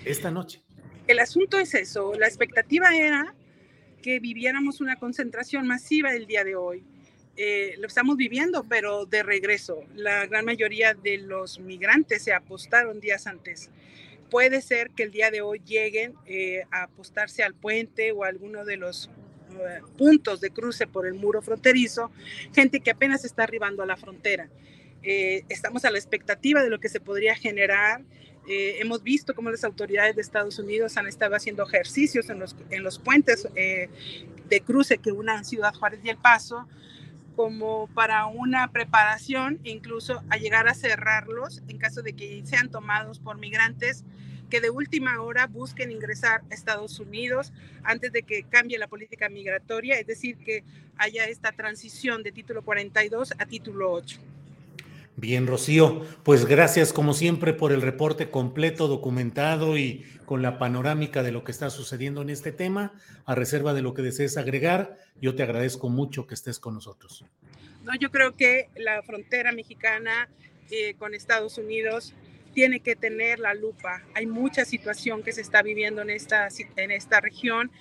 esta 0.03 0.29
noche. 0.29 0.61
El 1.07 1.19
asunto 1.19 1.57
es 1.57 1.73
eso, 1.73 2.13
la 2.15 2.27
expectativa 2.27 2.95
era 2.95 3.33
que 4.01 4.19
viviéramos 4.19 4.81
una 4.81 4.97
concentración 4.97 5.67
masiva 5.67 6.13
el 6.13 6.25
día 6.27 6.43
de 6.43 6.55
hoy. 6.55 6.83
Eh, 7.37 7.75
lo 7.77 7.87
estamos 7.87 8.17
viviendo, 8.17 8.65
pero 8.67 9.05
de 9.05 9.23
regreso. 9.23 9.85
La 9.95 10.25
gran 10.25 10.43
mayoría 10.43 10.93
de 10.93 11.17
los 11.19 11.59
migrantes 11.59 12.23
se 12.23 12.33
apostaron 12.33 12.99
días 12.99 13.25
antes. 13.25 13.69
Puede 14.29 14.61
ser 14.61 14.91
que 14.91 15.03
el 15.03 15.11
día 15.11 15.31
de 15.31 15.41
hoy 15.41 15.61
lleguen 15.65 16.13
eh, 16.25 16.63
a 16.71 16.83
apostarse 16.83 17.43
al 17.43 17.53
puente 17.53 18.11
o 18.11 18.23
alguno 18.23 18.65
de 18.65 18.77
los 18.77 19.09
puntos 19.97 20.41
de 20.41 20.51
cruce 20.51 20.87
por 20.87 21.05
el 21.05 21.13
muro 21.13 21.41
fronterizo, 21.41 22.11
gente 22.53 22.79
que 22.79 22.91
apenas 22.91 23.25
está 23.25 23.43
arribando 23.43 23.83
a 23.83 23.85
la 23.85 23.97
frontera. 23.97 24.49
Eh, 25.03 25.43
estamos 25.49 25.85
a 25.85 25.91
la 25.91 25.97
expectativa 25.97 26.61
de 26.61 26.69
lo 26.69 26.79
que 26.79 26.89
se 26.89 26.99
podría 26.99 27.35
generar. 27.35 28.03
Eh, 28.47 28.77
hemos 28.79 29.03
visto 29.03 29.33
cómo 29.33 29.49
las 29.49 29.63
autoridades 29.63 30.15
de 30.15 30.21
Estados 30.21 30.59
Unidos 30.59 30.97
han 30.97 31.07
estado 31.07 31.35
haciendo 31.35 31.63
ejercicios 31.63 32.29
en 32.29 32.39
los, 32.39 32.55
en 32.69 32.83
los 32.83 32.99
puentes 32.99 33.47
eh, 33.55 33.89
de 34.49 34.61
cruce 34.61 34.97
que 34.97 35.11
unan 35.11 35.45
Ciudad 35.45 35.73
Juárez 35.73 36.01
y 36.03 36.09
El 36.09 36.17
Paso, 36.17 36.67
como 37.35 37.87
para 37.93 38.25
una 38.25 38.71
preparación, 38.71 39.59
incluso 39.63 40.21
a 40.29 40.37
llegar 40.37 40.67
a 40.67 40.73
cerrarlos 40.73 41.61
en 41.67 41.77
caso 41.77 42.01
de 42.01 42.13
que 42.13 42.41
sean 42.45 42.69
tomados 42.69 43.19
por 43.19 43.37
migrantes 43.37 44.03
que 44.51 44.61
de 44.61 44.69
última 44.69 45.19
hora 45.21 45.47
busquen 45.47 45.89
ingresar 45.89 46.43
a 46.51 46.53
Estados 46.53 46.99
Unidos 46.99 47.51
antes 47.83 48.11
de 48.11 48.21
que 48.21 48.43
cambie 48.43 48.77
la 48.77 48.87
política 48.87 49.29
migratoria, 49.29 49.97
es 49.97 50.05
decir, 50.05 50.37
que 50.37 50.63
haya 50.97 51.25
esta 51.25 51.53
transición 51.53 52.21
de 52.21 52.31
título 52.31 52.61
42 52.61 53.33
a 53.39 53.45
título 53.47 53.91
8. 53.91 54.19
Bien, 55.15 55.47
Rocío, 55.47 56.05
pues 56.23 56.45
gracias 56.45 56.93
como 56.93 57.13
siempre 57.13 57.53
por 57.53 57.71
el 57.71 57.81
reporte 57.81 58.29
completo, 58.29 58.87
documentado 58.87 59.77
y 59.77 60.05
con 60.25 60.41
la 60.41 60.59
panorámica 60.59 61.23
de 61.23 61.31
lo 61.31 61.43
que 61.43 61.51
está 61.51 61.69
sucediendo 61.69 62.21
en 62.21 62.29
este 62.29 62.51
tema. 62.51 62.93
A 63.25 63.35
reserva 63.35 63.73
de 63.73 63.81
lo 63.81 63.93
que 63.93 64.01
desees 64.01 64.37
agregar, 64.37 64.97
yo 65.21 65.35
te 65.35 65.43
agradezco 65.43 65.89
mucho 65.89 66.27
que 66.27 66.33
estés 66.33 66.59
con 66.59 66.73
nosotros. 66.73 67.23
No, 67.83 67.93
yo 67.99 68.11
creo 68.11 68.35
que 68.35 68.69
la 68.75 69.01
frontera 69.03 69.51
mexicana 69.51 70.29
eh, 70.71 70.95
con 70.97 71.13
Estados 71.13 71.57
Unidos 71.57 72.13
tiene 72.53 72.79
que 72.79 72.95
tener 72.95 73.39
la 73.39 73.53
lupa. 73.53 74.03
Hay 74.13 74.25
mucha 74.25 74.65
situación 74.65 75.23
que 75.23 75.31
se 75.31 75.41
está 75.41 75.61
viviendo 75.61 76.01
en 76.01 76.09
esta, 76.09 76.47
en 76.75 76.91
esta 76.91 77.19
región, 77.19 77.71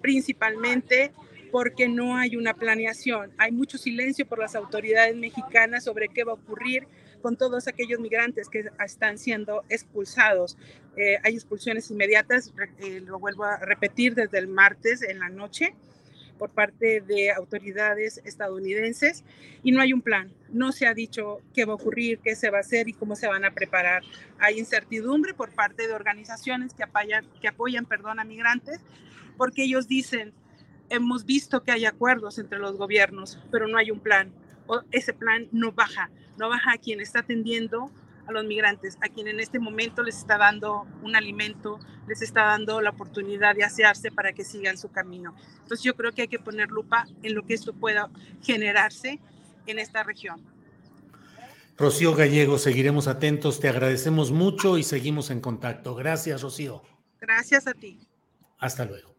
principalmente 0.00 1.12
porque 1.50 1.88
no 1.88 2.16
hay 2.16 2.36
una 2.36 2.54
planeación. 2.54 3.32
Hay 3.38 3.52
mucho 3.52 3.76
silencio 3.76 4.26
por 4.26 4.38
las 4.38 4.54
autoridades 4.54 5.16
mexicanas 5.16 5.84
sobre 5.84 6.08
qué 6.08 6.24
va 6.24 6.32
a 6.32 6.36
ocurrir 6.36 6.86
con 7.20 7.36
todos 7.36 7.68
aquellos 7.68 8.00
migrantes 8.00 8.48
que 8.48 8.70
están 8.84 9.18
siendo 9.18 9.64
expulsados. 9.68 10.56
Eh, 10.96 11.18
hay 11.22 11.34
expulsiones 11.34 11.90
inmediatas, 11.90 12.52
eh, 12.78 13.00
lo 13.00 13.18
vuelvo 13.18 13.44
a 13.44 13.58
repetir 13.58 14.14
desde 14.14 14.38
el 14.38 14.48
martes 14.48 15.02
en 15.02 15.18
la 15.18 15.28
noche, 15.28 15.74
por 16.40 16.50
parte 16.50 17.02
de 17.02 17.30
autoridades 17.32 18.22
estadounidenses 18.24 19.24
y 19.62 19.72
no 19.72 19.82
hay 19.82 19.92
un 19.92 20.00
plan. 20.00 20.32
No 20.48 20.72
se 20.72 20.86
ha 20.86 20.94
dicho 20.94 21.42
qué 21.52 21.66
va 21.66 21.74
a 21.74 21.76
ocurrir, 21.76 22.18
qué 22.20 22.34
se 22.34 22.48
va 22.48 22.56
a 22.56 22.62
hacer 22.62 22.88
y 22.88 22.94
cómo 22.94 23.14
se 23.14 23.28
van 23.28 23.44
a 23.44 23.50
preparar. 23.50 24.02
Hay 24.38 24.58
incertidumbre 24.58 25.34
por 25.34 25.50
parte 25.50 25.86
de 25.86 25.92
organizaciones 25.92 26.72
que 26.72 26.82
apoyan, 26.82 27.26
que 27.42 27.48
apoyan 27.48 27.84
perdón, 27.84 28.20
a 28.20 28.24
migrantes 28.24 28.80
porque 29.36 29.64
ellos 29.64 29.86
dicen, 29.86 30.32
hemos 30.88 31.26
visto 31.26 31.62
que 31.62 31.72
hay 31.72 31.84
acuerdos 31.84 32.38
entre 32.38 32.58
los 32.58 32.76
gobiernos, 32.78 33.38
pero 33.50 33.68
no 33.68 33.76
hay 33.76 33.90
un 33.90 34.00
plan. 34.00 34.32
O 34.66 34.80
ese 34.92 35.12
plan 35.12 35.46
no 35.52 35.72
baja, 35.72 36.10
no 36.38 36.48
baja 36.48 36.72
a 36.72 36.78
quien 36.78 37.00
está 37.00 37.20
atendiendo 37.20 37.90
a 38.26 38.32
los 38.32 38.44
migrantes, 38.44 38.96
a 39.00 39.08
quien 39.08 39.28
en 39.28 39.40
este 39.40 39.58
momento 39.58 40.02
les 40.02 40.18
está 40.18 40.38
dando 40.38 40.86
un 41.02 41.16
alimento, 41.16 41.78
les 42.06 42.22
está 42.22 42.44
dando 42.44 42.80
la 42.80 42.90
oportunidad 42.90 43.54
de 43.54 43.64
asearse 43.64 44.10
para 44.10 44.32
que 44.32 44.44
sigan 44.44 44.78
su 44.78 44.90
camino. 44.90 45.34
Entonces 45.62 45.82
yo 45.82 45.94
creo 45.94 46.12
que 46.12 46.22
hay 46.22 46.28
que 46.28 46.38
poner 46.38 46.70
lupa 46.70 47.06
en 47.22 47.34
lo 47.34 47.44
que 47.44 47.54
esto 47.54 47.72
pueda 47.72 48.10
generarse 48.42 49.20
en 49.66 49.78
esta 49.78 50.02
región. 50.02 50.44
Rocío 51.76 52.14
Gallego, 52.14 52.58
seguiremos 52.58 53.06
atentos, 53.06 53.58
te 53.58 53.68
agradecemos 53.68 54.32
mucho 54.32 54.76
y 54.76 54.82
seguimos 54.82 55.30
en 55.30 55.40
contacto. 55.40 55.94
Gracias, 55.94 56.42
Rocío. 56.42 56.82
Gracias 57.20 57.66
a 57.66 57.72
ti. 57.72 58.06
Hasta 58.58 58.84
luego. 58.84 59.16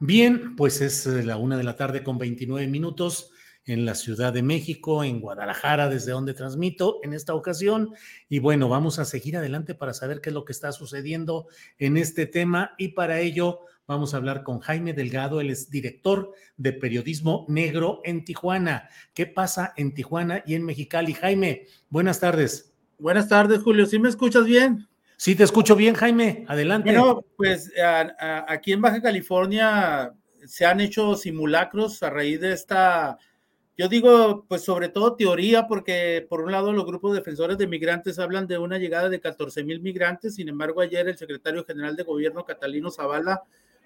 Bien, 0.00 0.56
pues 0.56 0.80
es 0.80 1.06
la 1.06 1.36
una 1.36 1.56
de 1.56 1.64
la 1.64 1.76
tarde 1.76 2.02
con 2.02 2.16
29 2.16 2.66
minutos 2.68 3.32
en 3.68 3.84
la 3.84 3.94
Ciudad 3.94 4.32
de 4.32 4.42
México, 4.42 5.04
en 5.04 5.20
Guadalajara, 5.20 5.88
desde 5.88 6.12
donde 6.12 6.34
transmito 6.34 7.00
en 7.02 7.12
esta 7.12 7.34
ocasión. 7.34 7.94
Y 8.28 8.38
bueno, 8.38 8.68
vamos 8.68 8.98
a 8.98 9.04
seguir 9.04 9.36
adelante 9.36 9.74
para 9.74 9.94
saber 9.94 10.20
qué 10.20 10.30
es 10.30 10.34
lo 10.34 10.44
que 10.44 10.52
está 10.52 10.72
sucediendo 10.72 11.46
en 11.78 11.96
este 11.96 12.26
tema 12.26 12.74
y 12.78 12.88
para 12.88 13.20
ello 13.20 13.60
vamos 13.86 14.12
a 14.12 14.18
hablar 14.18 14.42
con 14.42 14.58
Jaime 14.58 14.92
Delgado, 14.92 15.40
él 15.40 15.48
es 15.48 15.70
director 15.70 16.32
de 16.58 16.74
periodismo 16.74 17.46
negro 17.48 18.02
en 18.04 18.24
Tijuana. 18.24 18.90
¿Qué 19.14 19.24
pasa 19.26 19.72
en 19.76 19.94
Tijuana 19.94 20.42
y 20.44 20.54
en 20.54 20.64
Mexicali? 20.64 21.14
Jaime, 21.14 21.66
buenas 21.88 22.20
tardes. 22.20 22.74
Buenas 22.98 23.28
tardes, 23.28 23.62
Julio. 23.62 23.86
¿Sí 23.86 23.98
me 23.98 24.08
escuchas 24.08 24.44
bien? 24.44 24.86
Sí, 25.16 25.34
te 25.34 25.44
escucho 25.44 25.74
bien, 25.74 25.94
Jaime. 25.94 26.44
Adelante. 26.48 26.90
Bueno, 26.90 27.24
pues 27.36 27.72
aquí 28.46 28.72
en 28.72 28.82
Baja 28.82 29.00
California 29.00 30.12
se 30.44 30.66
han 30.66 30.80
hecho 30.80 31.16
simulacros 31.16 32.02
a 32.02 32.10
raíz 32.10 32.40
de 32.40 32.52
esta 32.52 33.18
yo 33.78 33.88
digo, 33.88 34.44
pues 34.48 34.62
sobre 34.64 34.88
todo 34.88 35.14
teoría, 35.14 35.68
porque 35.68 36.26
por 36.28 36.40
un 36.40 36.50
lado 36.50 36.72
los 36.72 36.84
grupos 36.84 37.14
defensores 37.14 37.56
de 37.58 37.68
migrantes 37.68 38.18
hablan 38.18 38.48
de 38.48 38.58
una 38.58 38.76
llegada 38.76 39.08
de 39.08 39.20
14 39.20 39.62
mil 39.62 39.80
migrantes, 39.80 40.34
sin 40.34 40.48
embargo 40.48 40.80
ayer 40.80 41.06
el 41.06 41.16
secretario 41.16 41.64
general 41.64 41.94
de 41.94 42.02
gobierno 42.02 42.44
Catalino 42.44 42.90
Zavala 42.90 43.44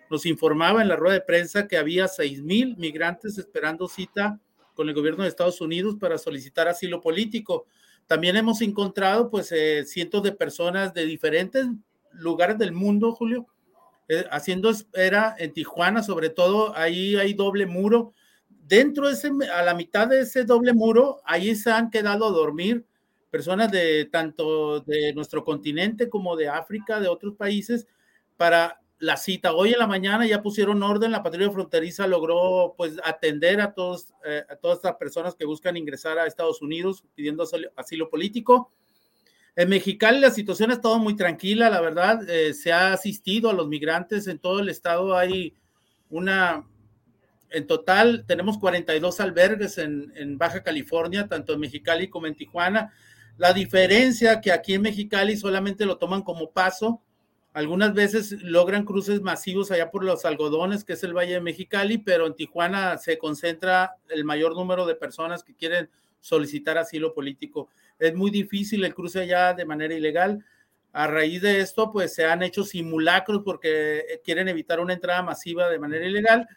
nos 0.08 0.24
informaba 0.24 0.80
en 0.80 0.88
la 0.88 0.96
rueda 0.96 1.12
de 1.12 1.20
prensa 1.20 1.68
que 1.68 1.76
había 1.76 2.08
6 2.08 2.42
mil 2.42 2.74
migrantes 2.78 3.36
esperando 3.36 3.86
cita 3.86 4.40
con 4.72 4.88
el 4.88 4.94
gobierno 4.94 5.24
de 5.24 5.28
Estados 5.28 5.60
Unidos 5.60 5.96
para 6.00 6.16
solicitar 6.16 6.68
asilo 6.68 7.02
político. 7.02 7.66
También 8.06 8.36
hemos 8.36 8.62
encontrado 8.62 9.28
pues 9.28 9.52
eh, 9.52 9.84
cientos 9.84 10.22
de 10.22 10.32
personas 10.32 10.94
de 10.94 11.04
diferentes 11.04 11.66
lugares 12.12 12.56
del 12.56 12.72
mundo, 12.72 13.12
Julio, 13.12 13.46
eh, 14.08 14.24
haciendo 14.30 14.70
espera 14.70 15.36
en 15.38 15.52
Tijuana, 15.52 16.02
sobre 16.02 16.30
todo 16.30 16.74
ahí 16.74 17.16
hay 17.16 17.34
doble 17.34 17.66
muro 17.66 18.14
dentro 18.66 19.08
de 19.08 19.14
ese, 19.14 19.30
a 19.54 19.62
la 19.62 19.74
mitad 19.74 20.08
de 20.08 20.20
ese 20.20 20.44
doble 20.44 20.72
muro, 20.72 21.20
ahí 21.24 21.54
se 21.54 21.70
han 21.70 21.90
quedado 21.90 22.26
a 22.26 22.30
dormir 22.30 22.86
personas 23.30 23.70
de 23.72 24.06
tanto 24.06 24.80
de 24.80 25.12
nuestro 25.14 25.42
continente 25.42 26.08
como 26.08 26.36
de 26.36 26.48
África, 26.48 27.00
de 27.00 27.08
otros 27.08 27.34
países, 27.34 27.86
para 28.36 28.82
la 28.98 29.16
cita. 29.16 29.52
Hoy 29.52 29.72
en 29.72 29.80
la 29.80 29.86
mañana 29.86 30.26
ya 30.26 30.42
pusieron 30.42 30.82
orden, 30.82 31.10
la 31.10 31.22
patrulla 31.22 31.50
fronteriza 31.50 32.06
logró 32.06 32.74
pues 32.76 32.98
atender 33.02 33.60
a, 33.60 33.74
todos, 33.74 34.12
eh, 34.24 34.44
a 34.48 34.54
todas 34.56 34.76
estas 34.76 34.94
personas 34.94 35.34
que 35.34 35.44
buscan 35.44 35.76
ingresar 35.76 36.18
a 36.18 36.26
Estados 36.26 36.62
Unidos 36.62 37.04
pidiendo 37.14 37.44
asilo, 37.74 38.08
político. 38.08 38.70
En 39.56 39.70
Mexicali 39.70 40.20
la 40.20 40.30
situación 40.30 40.70
ha 40.70 40.74
estado 40.74 40.98
muy 40.98 41.16
tranquila, 41.16 41.68
la 41.68 41.80
verdad, 41.80 42.28
eh, 42.30 42.54
se 42.54 42.70
ha 42.70 42.92
asistido 42.92 43.50
a 43.50 43.54
los 43.54 43.66
migrantes 43.66 44.28
en 44.28 44.38
todo 44.38 44.60
el 44.60 44.68
estado, 44.68 45.16
hay 45.16 45.56
una, 46.08 46.64
en 47.52 47.66
total 47.66 48.24
tenemos 48.26 48.58
42 48.58 49.20
albergues 49.20 49.78
en, 49.78 50.38
Baja 50.38 50.62
California, 50.62 51.28
tanto 51.28 51.52
en 51.52 51.60
Mexicali 51.60 52.08
como 52.08 52.26
en 52.26 52.34
Tijuana. 52.34 52.92
La 53.36 53.52
diferencia 53.52 54.40
que 54.40 54.52
aquí 54.52 54.74
en 54.74 54.82
Mexicali 54.82 55.36
solamente 55.36 55.86
lo 55.86 55.98
toman 55.98 56.22
como 56.22 56.50
paso, 56.50 57.02
algunas 57.52 57.92
veces 57.92 58.32
logran 58.42 58.84
cruces 58.84 59.20
masivos 59.20 59.70
allá 59.70 59.90
por 59.90 60.04
los 60.04 60.24
algodones, 60.24 60.84
que 60.84 60.94
es 60.94 61.04
el 61.04 61.14
Valle 61.14 61.34
de 61.34 61.40
Mexicali, 61.40 61.98
pero 61.98 62.26
en 62.26 62.34
Tijuana 62.34 62.96
se 62.96 63.18
concentra 63.18 63.96
el 64.08 64.24
mayor 64.24 64.56
número 64.56 64.86
de 64.86 64.94
personas 64.94 65.44
que 65.44 65.54
quieren 65.54 65.90
solicitar 66.20 66.78
asilo 66.78 67.12
político. 67.12 67.68
Es 67.98 68.14
muy 68.14 68.30
difícil 68.30 68.84
el 68.84 68.94
cruce 68.94 69.20
allá 69.20 69.52
de 69.52 69.66
manera 69.66 69.94
ilegal. 69.94 70.44
A 70.92 71.06
raíz 71.06 71.42
de 71.42 71.60
esto, 71.60 71.90
pues 71.90 72.14
se 72.14 72.24
han 72.24 72.42
hecho 72.42 72.64
simulacros 72.64 73.42
porque 73.44 74.20
quieren 74.24 74.48
evitar 74.48 74.80
una 74.80 74.94
entrada 74.94 75.22
masiva 75.22 75.68
de 75.68 75.78
manera 75.78 76.06
ilegal 76.06 76.48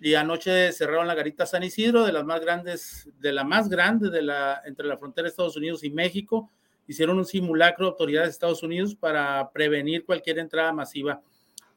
y 0.00 0.14
anoche 0.14 0.72
cerraron 0.72 1.06
la 1.06 1.14
garita 1.14 1.46
San 1.46 1.62
Isidro, 1.62 2.04
de 2.04 2.12
las 2.12 2.24
más 2.24 2.40
grandes, 2.40 3.08
de 3.18 3.32
la 3.32 3.44
más 3.44 3.68
grande 3.68 4.10
de 4.10 4.22
la, 4.22 4.62
entre 4.64 4.86
la 4.86 4.96
frontera 4.96 5.24
de 5.24 5.30
Estados 5.30 5.56
Unidos 5.56 5.82
y 5.82 5.90
México. 5.90 6.50
Hicieron 6.86 7.18
un 7.18 7.24
simulacro 7.24 7.86
de 7.86 7.90
autoridades 7.90 8.28
de 8.28 8.32
Estados 8.32 8.62
Unidos 8.62 8.94
para 8.94 9.50
prevenir 9.52 10.04
cualquier 10.04 10.38
entrada 10.38 10.72
masiva. 10.72 11.20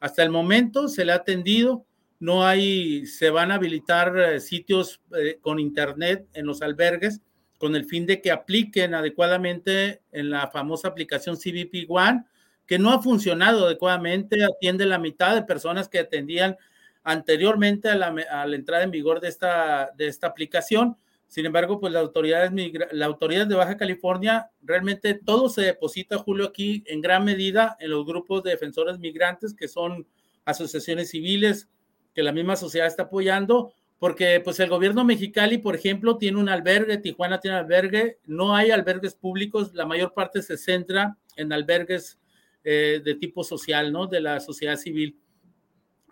Hasta 0.00 0.22
el 0.22 0.30
momento 0.30 0.88
se 0.88 1.04
le 1.04 1.12
ha 1.12 1.16
atendido, 1.16 1.84
no 2.20 2.46
hay, 2.46 3.06
se 3.06 3.30
van 3.30 3.50
a 3.50 3.56
habilitar 3.56 4.16
eh, 4.18 4.40
sitios 4.40 5.00
eh, 5.16 5.38
con 5.40 5.58
internet 5.58 6.26
en 6.32 6.46
los 6.46 6.62
albergues 6.62 7.20
con 7.62 7.76
el 7.76 7.84
fin 7.84 8.06
de 8.06 8.20
que 8.20 8.32
apliquen 8.32 8.92
adecuadamente 8.92 10.02
en 10.10 10.30
la 10.30 10.50
famosa 10.50 10.88
aplicación 10.88 11.36
CBP 11.36 11.88
One, 11.88 12.24
que 12.66 12.76
no 12.76 12.90
ha 12.90 13.00
funcionado 13.00 13.66
adecuadamente, 13.66 14.42
atiende 14.42 14.84
la 14.84 14.98
mitad 14.98 15.36
de 15.36 15.44
personas 15.44 15.88
que 15.88 16.00
atendían 16.00 16.56
anteriormente 17.04 17.88
a 17.88 17.96
la, 17.96 18.54
entrada 18.54 18.84
en 18.84 18.90
vigor 18.90 19.20
de 19.20 19.28
esta, 19.28 19.90
de 19.96 20.06
esta 20.06 20.28
aplicación. 20.28 20.96
Sin 21.26 21.46
embargo, 21.46 21.80
pues 21.80 21.92
las 21.92 22.02
autoridades, 22.02 22.52
la 22.92 23.06
autoridad 23.06 23.46
de 23.46 23.54
Baja 23.54 23.76
California, 23.76 24.50
realmente 24.62 25.14
todo 25.14 25.48
se 25.48 25.62
deposita, 25.62 26.18
Julio, 26.18 26.46
aquí 26.46 26.84
en 26.86 27.00
gran 27.00 27.24
medida 27.24 27.76
en 27.80 27.90
los 27.90 28.04
grupos 28.04 28.42
de 28.42 28.50
defensores 28.50 28.98
migrantes, 28.98 29.54
que 29.54 29.66
son 29.66 30.06
asociaciones 30.44 31.10
civiles 31.10 31.68
que 32.14 32.22
la 32.22 32.32
misma 32.32 32.56
sociedad 32.56 32.86
está 32.86 33.04
apoyando, 33.04 33.72
porque 33.98 34.40
pues 34.40 34.58
el 34.60 34.68
gobierno 34.68 35.04
mexicali, 35.04 35.58
por 35.58 35.74
ejemplo, 35.74 36.18
tiene 36.18 36.38
un 36.38 36.48
albergue, 36.48 36.98
Tijuana 36.98 37.40
tiene 37.40 37.56
albergue, 37.56 38.18
no 38.26 38.54
hay 38.54 38.70
albergues 38.70 39.14
públicos, 39.14 39.72
la 39.74 39.86
mayor 39.86 40.12
parte 40.12 40.42
se 40.42 40.56
centra 40.56 41.16
en 41.36 41.52
albergues 41.52 42.18
eh, 42.64 43.00
de 43.04 43.14
tipo 43.14 43.44
social, 43.44 43.92
¿no? 43.92 44.06
De 44.06 44.20
la 44.20 44.40
sociedad 44.40 44.76
civil. 44.76 45.18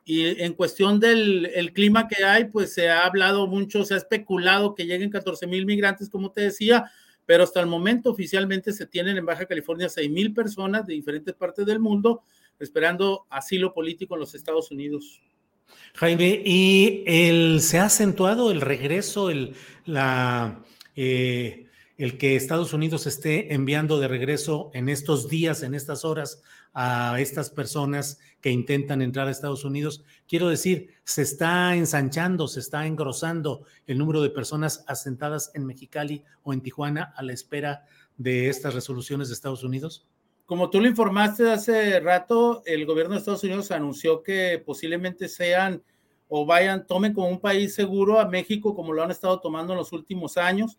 Y 0.04 0.42
en 0.42 0.54
cuestión 0.54 0.98
del 0.98 1.46
el 1.54 1.72
clima 1.72 2.08
que 2.08 2.24
hay, 2.24 2.46
pues 2.46 2.72
se 2.72 2.88
ha 2.88 3.04
hablado 3.04 3.46
mucho, 3.46 3.84
se 3.84 3.94
ha 3.94 3.98
especulado 3.98 4.74
que 4.74 4.86
lleguen 4.86 5.10
14 5.10 5.46
mil 5.46 5.66
migrantes, 5.66 6.08
como 6.08 6.32
te 6.32 6.40
decía, 6.42 6.90
pero 7.26 7.44
hasta 7.44 7.60
el 7.60 7.66
momento 7.66 8.10
oficialmente 8.10 8.72
se 8.72 8.86
tienen 8.86 9.16
en 9.16 9.26
Baja 9.26 9.46
California 9.46 9.88
6 9.88 10.10
mil 10.10 10.34
personas 10.34 10.86
de 10.86 10.94
diferentes 10.94 11.34
partes 11.34 11.64
del 11.66 11.78
mundo 11.78 12.22
esperando 12.58 13.26
asilo 13.30 13.72
político 13.72 14.14
en 14.14 14.20
los 14.20 14.34
Estados 14.34 14.70
Unidos. 14.70 15.22
Jaime, 15.94 16.42
¿y 16.44 17.04
el, 17.06 17.60
se 17.60 17.78
ha 17.78 17.84
acentuado 17.84 18.50
el 18.50 18.60
regreso, 18.60 19.30
el, 19.30 19.54
la, 19.84 20.62
eh, 20.96 21.66
el 21.96 22.18
que 22.18 22.36
Estados 22.36 22.72
Unidos 22.72 23.06
esté 23.06 23.54
enviando 23.54 24.00
de 24.00 24.08
regreso 24.08 24.70
en 24.74 24.88
estos 24.88 25.28
días, 25.28 25.62
en 25.62 25.74
estas 25.74 26.04
horas, 26.04 26.42
a 26.72 27.16
estas 27.18 27.50
personas 27.50 28.18
que 28.40 28.50
intentan 28.50 29.02
entrar 29.02 29.28
a 29.28 29.30
Estados 29.30 29.64
Unidos. 29.64 30.04
Quiero 30.28 30.48
decir, 30.48 30.94
se 31.04 31.22
está 31.22 31.74
ensanchando, 31.74 32.48
se 32.48 32.60
está 32.60 32.86
engrosando 32.86 33.64
el 33.86 33.98
número 33.98 34.22
de 34.22 34.30
personas 34.30 34.84
asentadas 34.86 35.50
en 35.54 35.66
Mexicali 35.66 36.24
o 36.42 36.52
en 36.52 36.60
Tijuana 36.60 37.12
a 37.16 37.22
la 37.22 37.32
espera 37.32 37.84
de 38.16 38.48
estas 38.48 38.74
resoluciones 38.74 39.28
de 39.28 39.34
Estados 39.34 39.64
Unidos. 39.64 40.06
Como 40.46 40.68
tú 40.68 40.80
lo 40.80 40.88
informaste 40.88 41.50
hace 41.50 42.00
rato, 42.00 42.62
el 42.66 42.84
gobierno 42.84 43.14
de 43.14 43.20
Estados 43.20 43.44
Unidos 43.44 43.70
anunció 43.70 44.22
que 44.22 44.62
posiblemente 44.64 45.28
sean 45.28 45.82
o 46.28 46.46
vayan, 46.46 46.86
tomen 46.86 47.12
como 47.12 47.28
un 47.28 47.40
país 47.40 47.74
seguro 47.74 48.18
a 48.20 48.28
México, 48.28 48.74
como 48.74 48.92
lo 48.92 49.02
han 49.02 49.10
estado 49.10 49.40
tomando 49.40 49.72
en 49.72 49.78
los 49.78 49.92
últimos 49.92 50.36
años 50.36 50.78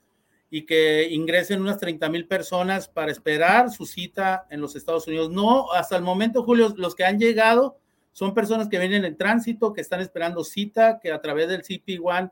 y 0.54 0.66
que 0.66 1.08
ingresen 1.10 1.62
unas 1.62 1.78
30 1.78 2.10
mil 2.10 2.28
personas 2.28 2.90
para 2.90 3.10
esperar 3.10 3.72
su 3.72 3.86
cita 3.86 4.46
en 4.50 4.60
los 4.60 4.76
Estados 4.76 5.08
Unidos. 5.08 5.32
No, 5.32 5.72
hasta 5.72 5.96
el 5.96 6.04
momento, 6.04 6.44
Julio, 6.44 6.74
los 6.76 6.94
que 6.94 7.06
han 7.06 7.18
llegado 7.18 7.78
son 8.12 8.34
personas 8.34 8.68
que 8.68 8.78
vienen 8.78 9.06
en 9.06 9.16
tránsito, 9.16 9.72
que 9.72 9.80
están 9.80 10.02
esperando 10.02 10.44
cita, 10.44 11.00
que 11.02 11.14
a 11.14 11.22
través 11.22 11.48
del 11.48 11.64
CP1 11.64 12.32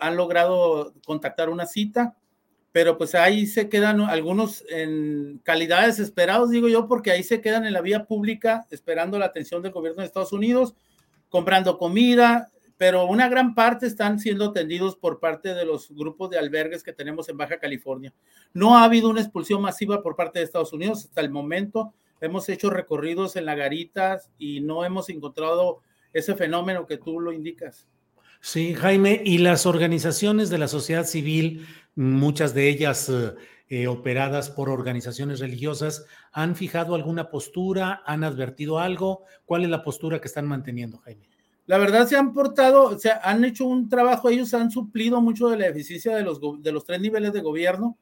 han 0.00 0.16
logrado 0.16 0.94
contactar 1.04 1.50
una 1.50 1.66
cita, 1.66 2.16
pero 2.72 2.96
pues 2.96 3.14
ahí 3.14 3.46
se 3.46 3.68
quedan 3.68 4.00
algunos 4.00 4.64
en 4.70 5.42
calidades 5.44 5.98
esperados, 5.98 6.48
digo 6.48 6.68
yo, 6.68 6.88
porque 6.88 7.10
ahí 7.10 7.22
se 7.22 7.42
quedan 7.42 7.66
en 7.66 7.74
la 7.74 7.82
vía 7.82 8.06
pública 8.06 8.66
esperando 8.70 9.18
la 9.18 9.26
atención 9.26 9.60
del 9.60 9.72
gobierno 9.72 10.00
de 10.00 10.06
Estados 10.06 10.32
Unidos, 10.32 10.74
comprando 11.28 11.76
comida, 11.76 12.50
pero 12.80 13.04
una 13.04 13.28
gran 13.28 13.54
parte 13.54 13.86
están 13.86 14.18
siendo 14.18 14.46
atendidos 14.46 14.96
por 14.96 15.20
parte 15.20 15.52
de 15.52 15.66
los 15.66 15.90
grupos 15.90 16.30
de 16.30 16.38
albergues 16.38 16.82
que 16.82 16.94
tenemos 16.94 17.28
en 17.28 17.36
Baja 17.36 17.58
California. 17.58 18.14
No 18.54 18.78
ha 18.78 18.84
habido 18.84 19.10
una 19.10 19.20
expulsión 19.20 19.60
masiva 19.60 20.02
por 20.02 20.16
parte 20.16 20.38
de 20.38 20.46
Estados 20.46 20.72
Unidos 20.72 21.04
hasta 21.04 21.20
el 21.20 21.28
momento. 21.28 21.92
Hemos 22.22 22.48
hecho 22.48 22.70
recorridos 22.70 23.36
en 23.36 23.44
la 23.44 23.54
garitas 23.54 24.30
y 24.38 24.62
no 24.62 24.82
hemos 24.82 25.10
encontrado 25.10 25.82
ese 26.14 26.34
fenómeno 26.34 26.86
que 26.86 26.96
tú 26.96 27.20
lo 27.20 27.34
indicas. 27.34 27.86
Sí, 28.40 28.72
Jaime, 28.72 29.20
y 29.26 29.36
las 29.36 29.66
organizaciones 29.66 30.48
de 30.48 30.56
la 30.56 30.66
sociedad 30.66 31.04
civil, 31.04 31.66
muchas 31.96 32.54
de 32.54 32.70
ellas 32.70 33.10
eh, 33.10 33.34
eh, 33.68 33.88
operadas 33.88 34.48
por 34.48 34.70
organizaciones 34.70 35.40
religiosas, 35.40 36.06
¿han 36.32 36.56
fijado 36.56 36.94
alguna 36.94 37.28
postura? 37.28 38.02
¿Han 38.06 38.24
advertido 38.24 38.78
algo? 38.78 39.24
¿Cuál 39.44 39.64
es 39.64 39.68
la 39.68 39.84
postura 39.84 40.18
que 40.18 40.28
están 40.28 40.48
manteniendo, 40.48 40.96
Jaime? 41.00 41.29
La 41.70 41.78
verdad 41.78 42.08
se 42.08 42.16
han 42.16 42.32
portado, 42.32 42.82
o 42.82 42.98
sea, 42.98 43.20
han 43.22 43.44
hecho 43.44 43.64
un 43.64 43.88
trabajo, 43.88 44.28
ellos 44.28 44.52
han 44.54 44.72
suplido 44.72 45.20
mucho 45.20 45.50
de 45.50 45.56
la 45.56 45.68
eficiencia 45.68 46.16
de 46.16 46.24
los, 46.24 46.40
de 46.60 46.72
los 46.72 46.84
tres 46.84 47.00
niveles 47.00 47.32
de 47.32 47.42
gobierno. 47.42 47.96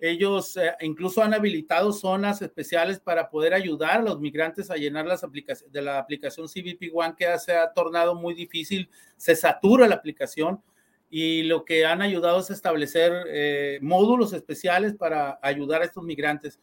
Ellos 0.00 0.56
eh, 0.56 0.72
incluso 0.80 1.22
han 1.22 1.32
habilitado 1.32 1.92
zonas 1.92 2.42
especiales 2.42 2.98
para 2.98 3.30
poder 3.30 3.54
ayudar 3.54 4.00
a 4.00 4.02
los 4.02 4.18
migrantes 4.18 4.72
a 4.72 4.74
llenar 4.74 5.06
las 5.06 5.22
aplicaciones 5.22 5.72
de 5.72 5.82
la 5.82 6.00
aplicación 6.00 6.48
CBP 6.48 6.90
One 6.92 7.14
que 7.16 7.38
se 7.38 7.52
ha 7.52 7.72
tornado 7.72 8.16
muy 8.16 8.34
difícil, 8.34 8.90
se 9.16 9.36
satura 9.36 9.86
la 9.86 9.94
aplicación 9.94 10.60
y 11.08 11.44
lo 11.44 11.64
que 11.64 11.86
han 11.86 12.02
ayudado 12.02 12.40
es 12.40 12.50
establecer 12.50 13.12
eh, 13.28 13.78
módulos 13.82 14.32
especiales 14.32 14.94
para 14.96 15.38
ayudar 15.42 15.82
a 15.82 15.84
estos 15.84 16.02
migrantes. 16.02 16.58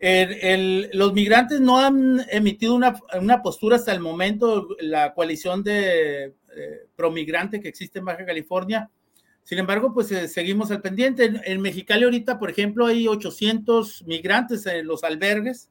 Los 0.00 1.12
migrantes 1.12 1.60
no 1.60 1.78
han 1.78 2.24
emitido 2.30 2.74
una, 2.74 2.98
una, 3.20 3.42
postura 3.42 3.76
hasta 3.76 3.92
el 3.92 4.00
momento, 4.00 4.68
la 4.80 5.12
coalición 5.12 5.62
de 5.62 6.24
eh, 6.24 6.32
promigrante 6.96 7.60
que 7.60 7.68
existe 7.68 7.98
en 7.98 8.06
Baja 8.06 8.24
California 8.24 8.90
sin 9.50 9.58
embargo, 9.58 9.92
pues 9.92 10.12
eh, 10.12 10.28
seguimos 10.28 10.70
al 10.70 10.80
pendiente. 10.80 11.40
En, 11.44 11.60
Mexicali 11.60 12.04
ahorita, 12.04 12.38
por 12.38 12.50
ejemplo, 12.50 12.86
hay 12.86 13.08
800 13.08 14.04
migrantes 14.06 14.64
en 14.66 14.86
los 14.86 15.02
albergues. 15.02 15.70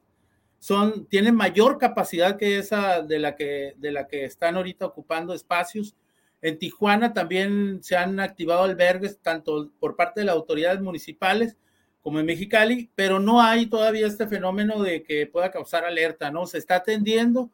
Son, 0.58 1.06
tienen 1.06 1.34
mayor 1.34 1.78
capacidad 1.78 2.36
que 2.36 2.58
esa 2.58 3.00
de 3.00 3.18
la 3.18 3.36
que, 3.36 3.74
de 3.78 3.92
la 3.92 4.06
que 4.06 4.26
están 4.26 4.56
ahorita 4.56 4.84
ocupando 4.84 5.32
espacios. 5.32 5.96
En 6.42 6.58
Tijuana 6.58 7.14
también 7.14 7.82
se 7.82 7.96
han 7.96 8.20
activado 8.20 8.64
albergues, 8.64 9.18
tanto 9.20 9.70
por 9.78 9.96
parte 9.96 10.20
de 10.20 10.26
las 10.26 10.34
autoridades 10.34 10.82
municipales 10.82 11.56
como 12.02 12.20
en 12.20 12.26
Mexicali, 12.26 12.90
pero 12.94 13.18
no 13.18 13.42
hay 13.42 13.66
todavía 13.66 14.06
este 14.06 14.26
fenómeno 14.26 14.82
de 14.82 15.02
que 15.02 15.26
pueda 15.26 15.50
causar 15.50 15.84
alerta, 15.84 16.30
¿no? 16.30 16.46
Se 16.46 16.58
está 16.58 16.76
atendiendo, 16.76 17.50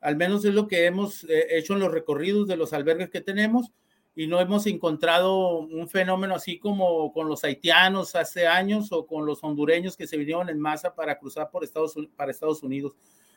al 0.00 0.16
menos 0.16 0.44
es 0.44 0.54
lo 0.54 0.68
que 0.68 0.84
hemos 0.84 1.24
eh, 1.24 1.46
hecho 1.50 1.74
en 1.74 1.80
los 1.80 1.92
recorridos 1.92 2.46
de 2.46 2.56
los 2.56 2.72
albergues 2.72 3.10
que 3.10 3.20
tenemos, 3.20 3.72
y 4.14 4.26
no 4.26 4.40
hemos 4.40 4.66
encontrado 4.66 5.58
un 5.58 5.88
fenómeno 5.88 6.34
así 6.34 6.58
como 6.58 7.12
con 7.12 7.28
los 7.28 7.44
haitianos 7.44 8.16
hace 8.16 8.46
años 8.46 8.90
o 8.90 9.06
con 9.06 9.26
los 9.26 9.44
hondureños 9.44 9.94
que 9.94 10.06
se 10.06 10.16
vinieron 10.16 10.48
en 10.48 10.58
masa 10.58 10.94
para 10.94 11.18
cruzar 11.18 11.50
por 11.50 11.62
Estados, 11.62 11.94
para 12.16 12.30
Estados 12.30 12.62
Unidos. 12.62 12.94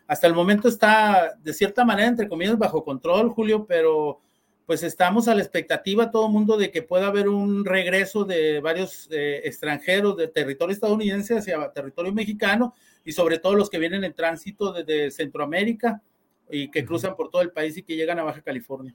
Hasta 0.07 0.25
el 0.25 0.33
momento 0.33 0.69
está, 0.69 1.35
de 1.43 1.53
cierta 1.53 1.83
manera, 1.83 2.07
entre 2.07 2.29
comillas, 2.29 2.57
bajo 2.57 2.83
control, 2.83 3.29
Julio, 3.29 3.65
pero 3.67 4.21
pues 4.69 4.83
estamos 4.83 5.27
a 5.27 5.33
la 5.33 5.41
expectativa 5.41 6.11
todo 6.11 6.27
el 6.27 6.31
mundo 6.31 6.55
de 6.55 6.69
que 6.69 6.83
pueda 6.83 7.07
haber 7.07 7.27
un 7.27 7.65
regreso 7.65 8.23
de 8.23 8.59
varios 8.59 9.07
eh, 9.09 9.41
extranjeros 9.43 10.15
de 10.15 10.27
territorio 10.27 10.75
estadounidense 10.75 11.35
hacia 11.35 11.71
territorio 11.71 12.13
mexicano 12.13 12.75
y 13.03 13.11
sobre 13.11 13.39
todo 13.39 13.55
los 13.55 13.71
que 13.71 13.79
vienen 13.79 14.03
en 14.03 14.13
tránsito 14.13 14.71
desde 14.71 15.09
Centroamérica 15.09 16.03
y 16.51 16.69
que 16.69 16.85
cruzan 16.85 17.15
por 17.15 17.31
todo 17.31 17.41
el 17.41 17.49
país 17.49 17.77
y 17.77 17.81
que 17.81 17.95
llegan 17.95 18.19
a 18.19 18.23
Baja 18.23 18.43
California. 18.43 18.93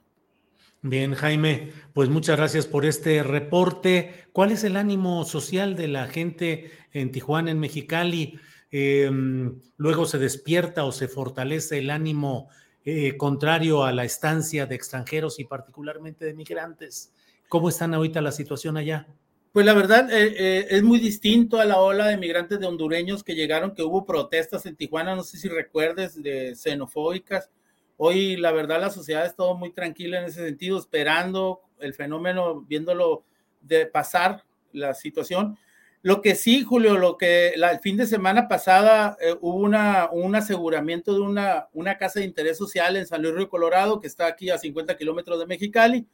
Bien, 0.81 1.13
Jaime, 1.13 1.73
pues 1.91 2.07
muchas 2.07 2.37
gracias 2.37 2.67
por 2.67 2.85
este 2.85 3.21
reporte. 3.21 4.27
¿Cuál 4.31 4.53
es 4.53 4.63
el 4.63 4.77
ánimo 4.77 5.25
social 5.25 5.75
de 5.75 5.89
la 5.89 6.07
gente 6.07 6.71
en 6.93 7.11
Tijuana, 7.11 7.51
en 7.51 7.59
Mexicali? 7.59 8.39
Em, 8.71 9.59
luego 9.75 10.05
se 10.05 10.19
despierta 10.19 10.85
o 10.85 10.93
se 10.93 11.09
fortalece 11.09 11.79
el 11.79 11.89
ánimo 11.89 12.47
eh, 12.85 13.17
contrario 13.17 13.83
a 13.83 13.91
la 13.91 14.05
estancia 14.05 14.65
de 14.65 14.75
extranjeros 14.75 15.39
y 15.39 15.45
particularmente 15.45 16.23
de 16.25 16.33
migrantes. 16.33 17.11
¿Cómo 17.49 17.69
están 17.69 17.93
ahorita 17.93 18.21
la 18.21 18.31
situación 18.31 18.77
allá? 18.77 19.07
Pues 19.51 19.65
la 19.65 19.73
verdad 19.73 20.11
eh, 20.11 20.35
eh, 20.37 20.67
es 20.69 20.83
muy 20.83 20.99
distinto 20.99 21.59
a 21.59 21.65
la 21.65 21.79
ola 21.79 22.07
de 22.07 22.17
migrantes 22.17 22.59
de 22.59 22.65
hondureños 22.65 23.23
que 23.23 23.35
llegaron, 23.35 23.73
que 23.73 23.83
hubo 23.83 24.05
protestas 24.05 24.65
en 24.65 24.75
Tijuana, 24.75 25.15
no 25.15 25.23
sé 25.23 25.37
si 25.37 25.47
recuerdes, 25.47 26.21
de 26.21 26.55
xenofóbicas 26.55 27.49
Hoy, 27.97 28.35
la 28.35 28.51
verdad, 28.51 28.81
la 28.81 28.89
sociedad 28.89 29.23
ha 29.23 29.27
estado 29.27 29.55
muy 29.55 29.71
tranquila 29.71 30.19
en 30.19 30.25
ese 30.25 30.43
sentido, 30.43 30.77
esperando 30.77 31.61
el 31.79 31.93
fenómeno, 31.93 32.61
viéndolo 32.61 33.23
de 33.61 33.85
pasar 33.85 34.43
la 34.73 34.93
situación. 34.93 35.57
Lo 36.05 36.21
que 36.21 36.35
sí, 36.35 36.61
Julio, 36.61 36.99
lo 36.99 37.17
que 37.17 37.53
el 37.55 37.79
fin 37.79 37.97
de 37.97 38.05
semana 38.05 38.47
pasada 38.47 39.17
eh, 39.19 39.33
hubo 39.41 39.55
una, 39.55 40.07
un 40.11 40.35
aseguramiento 40.35 41.15
de 41.15 41.21
una, 41.21 41.97
casa 41.97 42.19
de 42.19 42.27
interés 42.27 42.59
social 42.59 42.95
en 42.95 43.07
San 43.07 43.23
Luis 43.23 43.33
Río 43.33 43.49
Colorado, 43.49 43.99
que 43.99 44.05
está 44.05 44.27
aquí 44.27 44.51
a 44.51 44.59
50 44.59 44.97
kilómetros 44.97 45.39
de 45.39 45.47
Mexicali, 45.47 46.05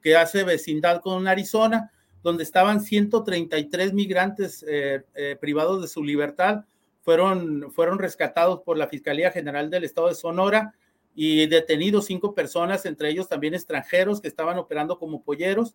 que 0.00 0.14
hace 0.14 0.44
vecindad 0.44 1.00
con 1.00 1.26
Arizona, 1.26 1.90
donde 2.22 2.44
estaban 2.44 2.80
133 2.80 3.92
migrantes 3.92 4.64
eh, 4.68 5.02
eh, 5.16 5.36
privados 5.40 5.82
de 5.82 5.88
su 5.88 6.04
libertad. 6.04 6.64
Fueron 7.02 7.98
rescatados 7.98 8.60
por 8.60 8.78
la 8.78 8.86
Fiscalía 8.86 9.32
General 9.32 9.68
del 9.68 9.82
Estado 9.82 10.06
de 10.10 10.14
Sonora 10.14 10.74
y 11.12 11.48
detenidos 11.48 12.06
cinco 12.06 12.36
personas, 12.36 12.86
entre 12.86 13.10
ellos 13.10 13.28
también 13.28 13.54
extranjeros 13.54 14.20
que 14.20 14.28
estaban 14.28 14.58
operando 14.58 14.96
como 14.96 15.24
polleros. 15.24 15.74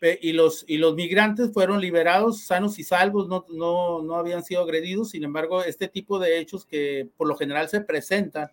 Y 0.00 0.32
los, 0.32 0.64
y 0.68 0.78
los 0.78 0.94
migrantes 0.94 1.52
fueron 1.52 1.80
liberados 1.80 2.42
sanos 2.44 2.78
y 2.78 2.84
salvos, 2.84 3.26
no, 3.28 3.44
no, 3.48 4.02
no 4.02 4.14
habían 4.14 4.44
sido 4.44 4.62
agredidos. 4.62 5.10
Sin 5.10 5.24
embargo, 5.24 5.64
este 5.64 5.88
tipo 5.88 6.18
de 6.18 6.38
hechos 6.38 6.64
que 6.64 7.08
por 7.16 7.26
lo 7.26 7.36
general 7.36 7.68
se 7.68 7.80
presentan, 7.80 8.48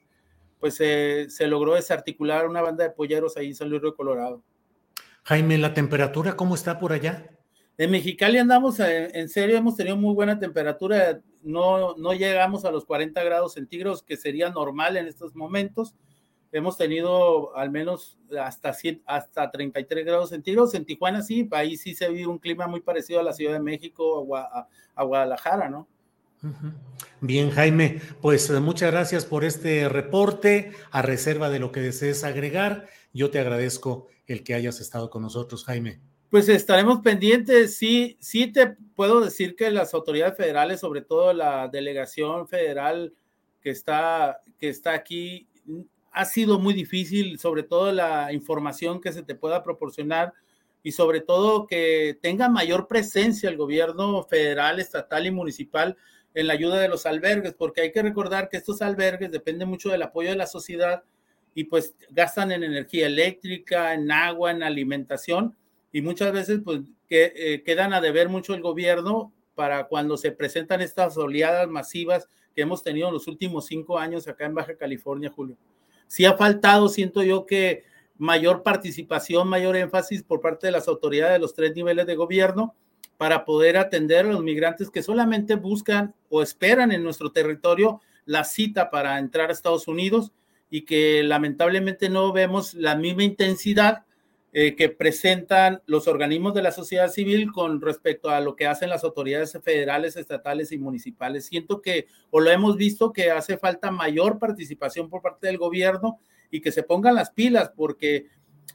pues 0.59 0.75
se 0.75 1.47
logró 1.47 1.75
desarticular 1.75 2.47
una 2.47 2.61
banda 2.61 2.83
de 2.83 2.89
polleros 2.89 3.37
ahí 3.37 3.47
en 3.47 3.55
San 3.55 3.69
Luis 3.69 3.81
Río 3.81 3.95
Colorado. 3.95 4.41
Jaime, 5.23 5.57
¿la 5.57 5.73
temperatura 5.73 6.35
cómo 6.35 6.55
está 6.55 6.79
por 6.79 6.93
allá? 6.93 7.29
En 7.77 7.91
Mexicali 7.91 8.37
andamos, 8.37 8.79
en, 8.79 9.15
en 9.15 9.29
serio, 9.29 9.57
hemos 9.57 9.75
tenido 9.75 9.97
muy 9.97 10.15
buena 10.15 10.39
temperatura, 10.39 11.21
no, 11.43 11.95
no 11.95 12.13
llegamos 12.13 12.63
a 12.65 12.71
los 12.71 12.85
40 12.85 13.23
grados 13.23 13.53
centígrados, 13.53 14.01
que 14.01 14.17
sería 14.17 14.49
normal 14.49 14.97
en 14.97 15.07
estos 15.07 15.35
momentos 15.35 15.93
hemos 16.51 16.77
tenido 16.77 17.55
al 17.55 17.71
menos 17.71 18.17
hasta, 18.39 18.75
hasta 19.05 19.51
33 19.51 20.05
grados 20.05 20.29
centígrados. 20.29 20.73
En 20.73 20.85
Tijuana 20.85 21.21
sí, 21.21 21.47
ahí 21.51 21.77
sí 21.77 21.95
se 21.95 22.09
vive 22.09 22.27
un 22.27 22.39
clima 22.39 22.67
muy 22.67 22.81
parecido 22.81 23.19
a 23.19 23.23
la 23.23 23.33
Ciudad 23.33 23.53
de 23.53 23.59
México, 23.59 24.35
a, 24.35 24.67
a 24.95 25.03
Guadalajara, 25.03 25.69
¿no? 25.69 25.87
Bien, 27.21 27.49
Jaime, 27.49 28.01
pues 28.21 28.49
eh, 28.49 28.59
muchas 28.59 28.91
gracias 28.91 29.25
por 29.25 29.43
este 29.43 29.89
reporte. 29.89 30.71
A 30.91 31.01
reserva 31.01 31.49
de 31.49 31.59
lo 31.59 31.71
que 31.71 31.81
desees 31.81 32.23
agregar, 32.23 32.87
yo 33.13 33.31
te 33.31 33.39
agradezco 33.39 34.07
el 34.27 34.43
que 34.43 34.53
hayas 34.53 34.79
estado 34.79 35.09
con 35.09 35.21
nosotros, 35.21 35.63
Jaime. 35.65 35.99
Pues 36.29 36.49
estaremos 36.49 36.99
pendientes. 37.01 37.77
Sí, 37.77 38.17
sí 38.19 38.51
te 38.51 38.75
puedo 38.95 39.21
decir 39.21 39.55
que 39.55 39.71
las 39.71 39.93
autoridades 39.93 40.37
federales, 40.37 40.79
sobre 40.81 41.01
todo 41.01 41.33
la 41.33 41.67
delegación 41.67 42.47
federal 42.47 43.13
que 43.61 43.71
está, 43.71 44.41
que 44.59 44.69
está 44.69 44.93
aquí, 44.93 45.47
ha 46.15 46.23
sido 46.23 46.59
muy 46.59 46.73
difícil, 46.73 47.37
sobre 47.39 47.63
todo 47.63 47.91
la 47.91 48.31
información 48.31 49.01
que 49.01 49.11
se 49.11 49.21
te 49.21 49.35
pueda 49.35 49.63
proporcionar 49.63 50.33
y 50.81 50.93
sobre 50.93 51.19
todo 51.19 51.67
que 51.67 52.17
tenga 52.21 52.47
mayor 52.47 52.87
presencia 52.87 53.49
el 53.49 53.57
gobierno 53.57 54.23
federal, 54.23 54.79
estatal 54.79 55.25
y 55.25 55.31
municipal 55.31 55.97
en 56.33 56.47
la 56.47 56.53
ayuda 56.53 56.79
de 56.79 56.87
los 56.87 57.05
albergues, 57.05 57.53
porque 57.53 57.81
hay 57.81 57.91
que 57.91 58.01
recordar 58.01 58.47
que 58.47 58.55
estos 58.55 58.81
albergues 58.81 59.29
dependen 59.29 59.67
mucho 59.67 59.89
del 59.89 60.03
apoyo 60.03 60.29
de 60.29 60.37
la 60.37 60.47
sociedad 60.47 61.03
y 61.53 61.65
pues 61.65 61.95
gastan 62.11 62.53
en 62.53 62.63
energía 62.63 63.07
eléctrica, 63.07 63.93
en 63.93 64.09
agua, 64.09 64.51
en 64.51 64.63
alimentación 64.63 65.53
y 65.91 66.01
muchas 66.01 66.31
veces 66.31 66.61
pues 66.63 66.79
eh, 67.09 67.61
quedan 67.65 67.91
a 67.91 67.99
deber 67.99 68.29
mucho 68.29 68.53
el 68.53 68.61
gobierno 68.61 69.33
para 69.53 69.87
cuando 69.87 70.15
se 70.15 70.31
presentan 70.31 70.79
estas 70.79 71.17
oleadas 71.17 71.67
masivas 71.67 72.29
que 72.55 72.61
hemos 72.61 72.83
tenido 72.83 73.09
en 73.09 73.15
los 73.15 73.27
últimos 73.27 73.65
cinco 73.65 73.99
años 73.99 74.29
acá 74.29 74.45
en 74.45 74.55
Baja 74.55 74.77
California, 74.77 75.29
Julio 75.29 75.57
sí 76.07 76.25
ha 76.25 76.35
faltado, 76.35 76.89
siento 76.89 77.23
yo 77.23 77.45
que 77.45 77.83
mayor 78.17 78.63
participación, 78.63 79.47
mayor 79.47 79.75
énfasis 79.75 80.23
por 80.23 80.41
parte 80.41 80.67
de 80.67 80.71
las 80.71 80.87
autoridades 80.87 81.33
de 81.33 81.39
los 81.39 81.53
tres 81.53 81.75
niveles 81.75 82.05
de 82.05 82.15
gobierno 82.15 82.75
para 83.17 83.45
poder 83.45 83.77
atender 83.77 84.25
a 84.25 84.29
los 84.29 84.43
migrantes 84.43 84.89
que 84.89 85.03
solamente 85.03 85.55
buscan 85.55 86.15
o 86.29 86.41
esperan 86.41 86.91
en 86.91 87.03
nuestro 87.03 87.31
territorio 87.31 88.01
la 88.25 88.43
cita 88.43 88.89
para 88.89 89.19
entrar 89.19 89.49
a 89.49 89.53
Estados 89.53 89.87
Unidos 89.87 90.31
y 90.69 90.83
que 90.83 91.23
lamentablemente 91.23 92.09
no 92.09 92.31
vemos 92.33 92.73
la 92.73 92.95
misma 92.95 93.23
intensidad 93.23 94.04
eh, 94.57 94.73
que 94.73 94.87
presentan 94.87 95.81
los 95.85 96.07
organismos 96.07 96.53
de 96.53 96.61
la 96.61 96.71
sociedad 96.71 97.09
civil 97.09 97.51
con 97.51 97.81
respecto 97.81 98.29
a 98.29 98.39
lo 98.39 98.55
que 98.55 98.67
hacen 98.67 98.89
las 98.89 99.03
autoridades 99.03 99.51
federales, 99.61 100.15
estatales 100.15 100.71
y 100.71 100.77
municipales. 100.77 101.45
Siento 101.45 101.81
que, 101.81 102.07
o 102.29 102.39
lo 102.39 102.49
hemos 102.49 102.77
visto, 102.77 103.11
que 103.11 103.31
hace 103.31 103.57
falta 103.57 103.91
mayor 103.91 104.39
participación 104.39 105.09
por 105.09 105.21
parte 105.21 105.47
del 105.47 105.57
gobierno 105.57 106.21
y 106.49 106.61
que 106.61 106.71
se 106.71 106.83
pongan 106.83 107.15
las 107.15 107.31
pilas, 107.31 107.73
porque 107.75 108.27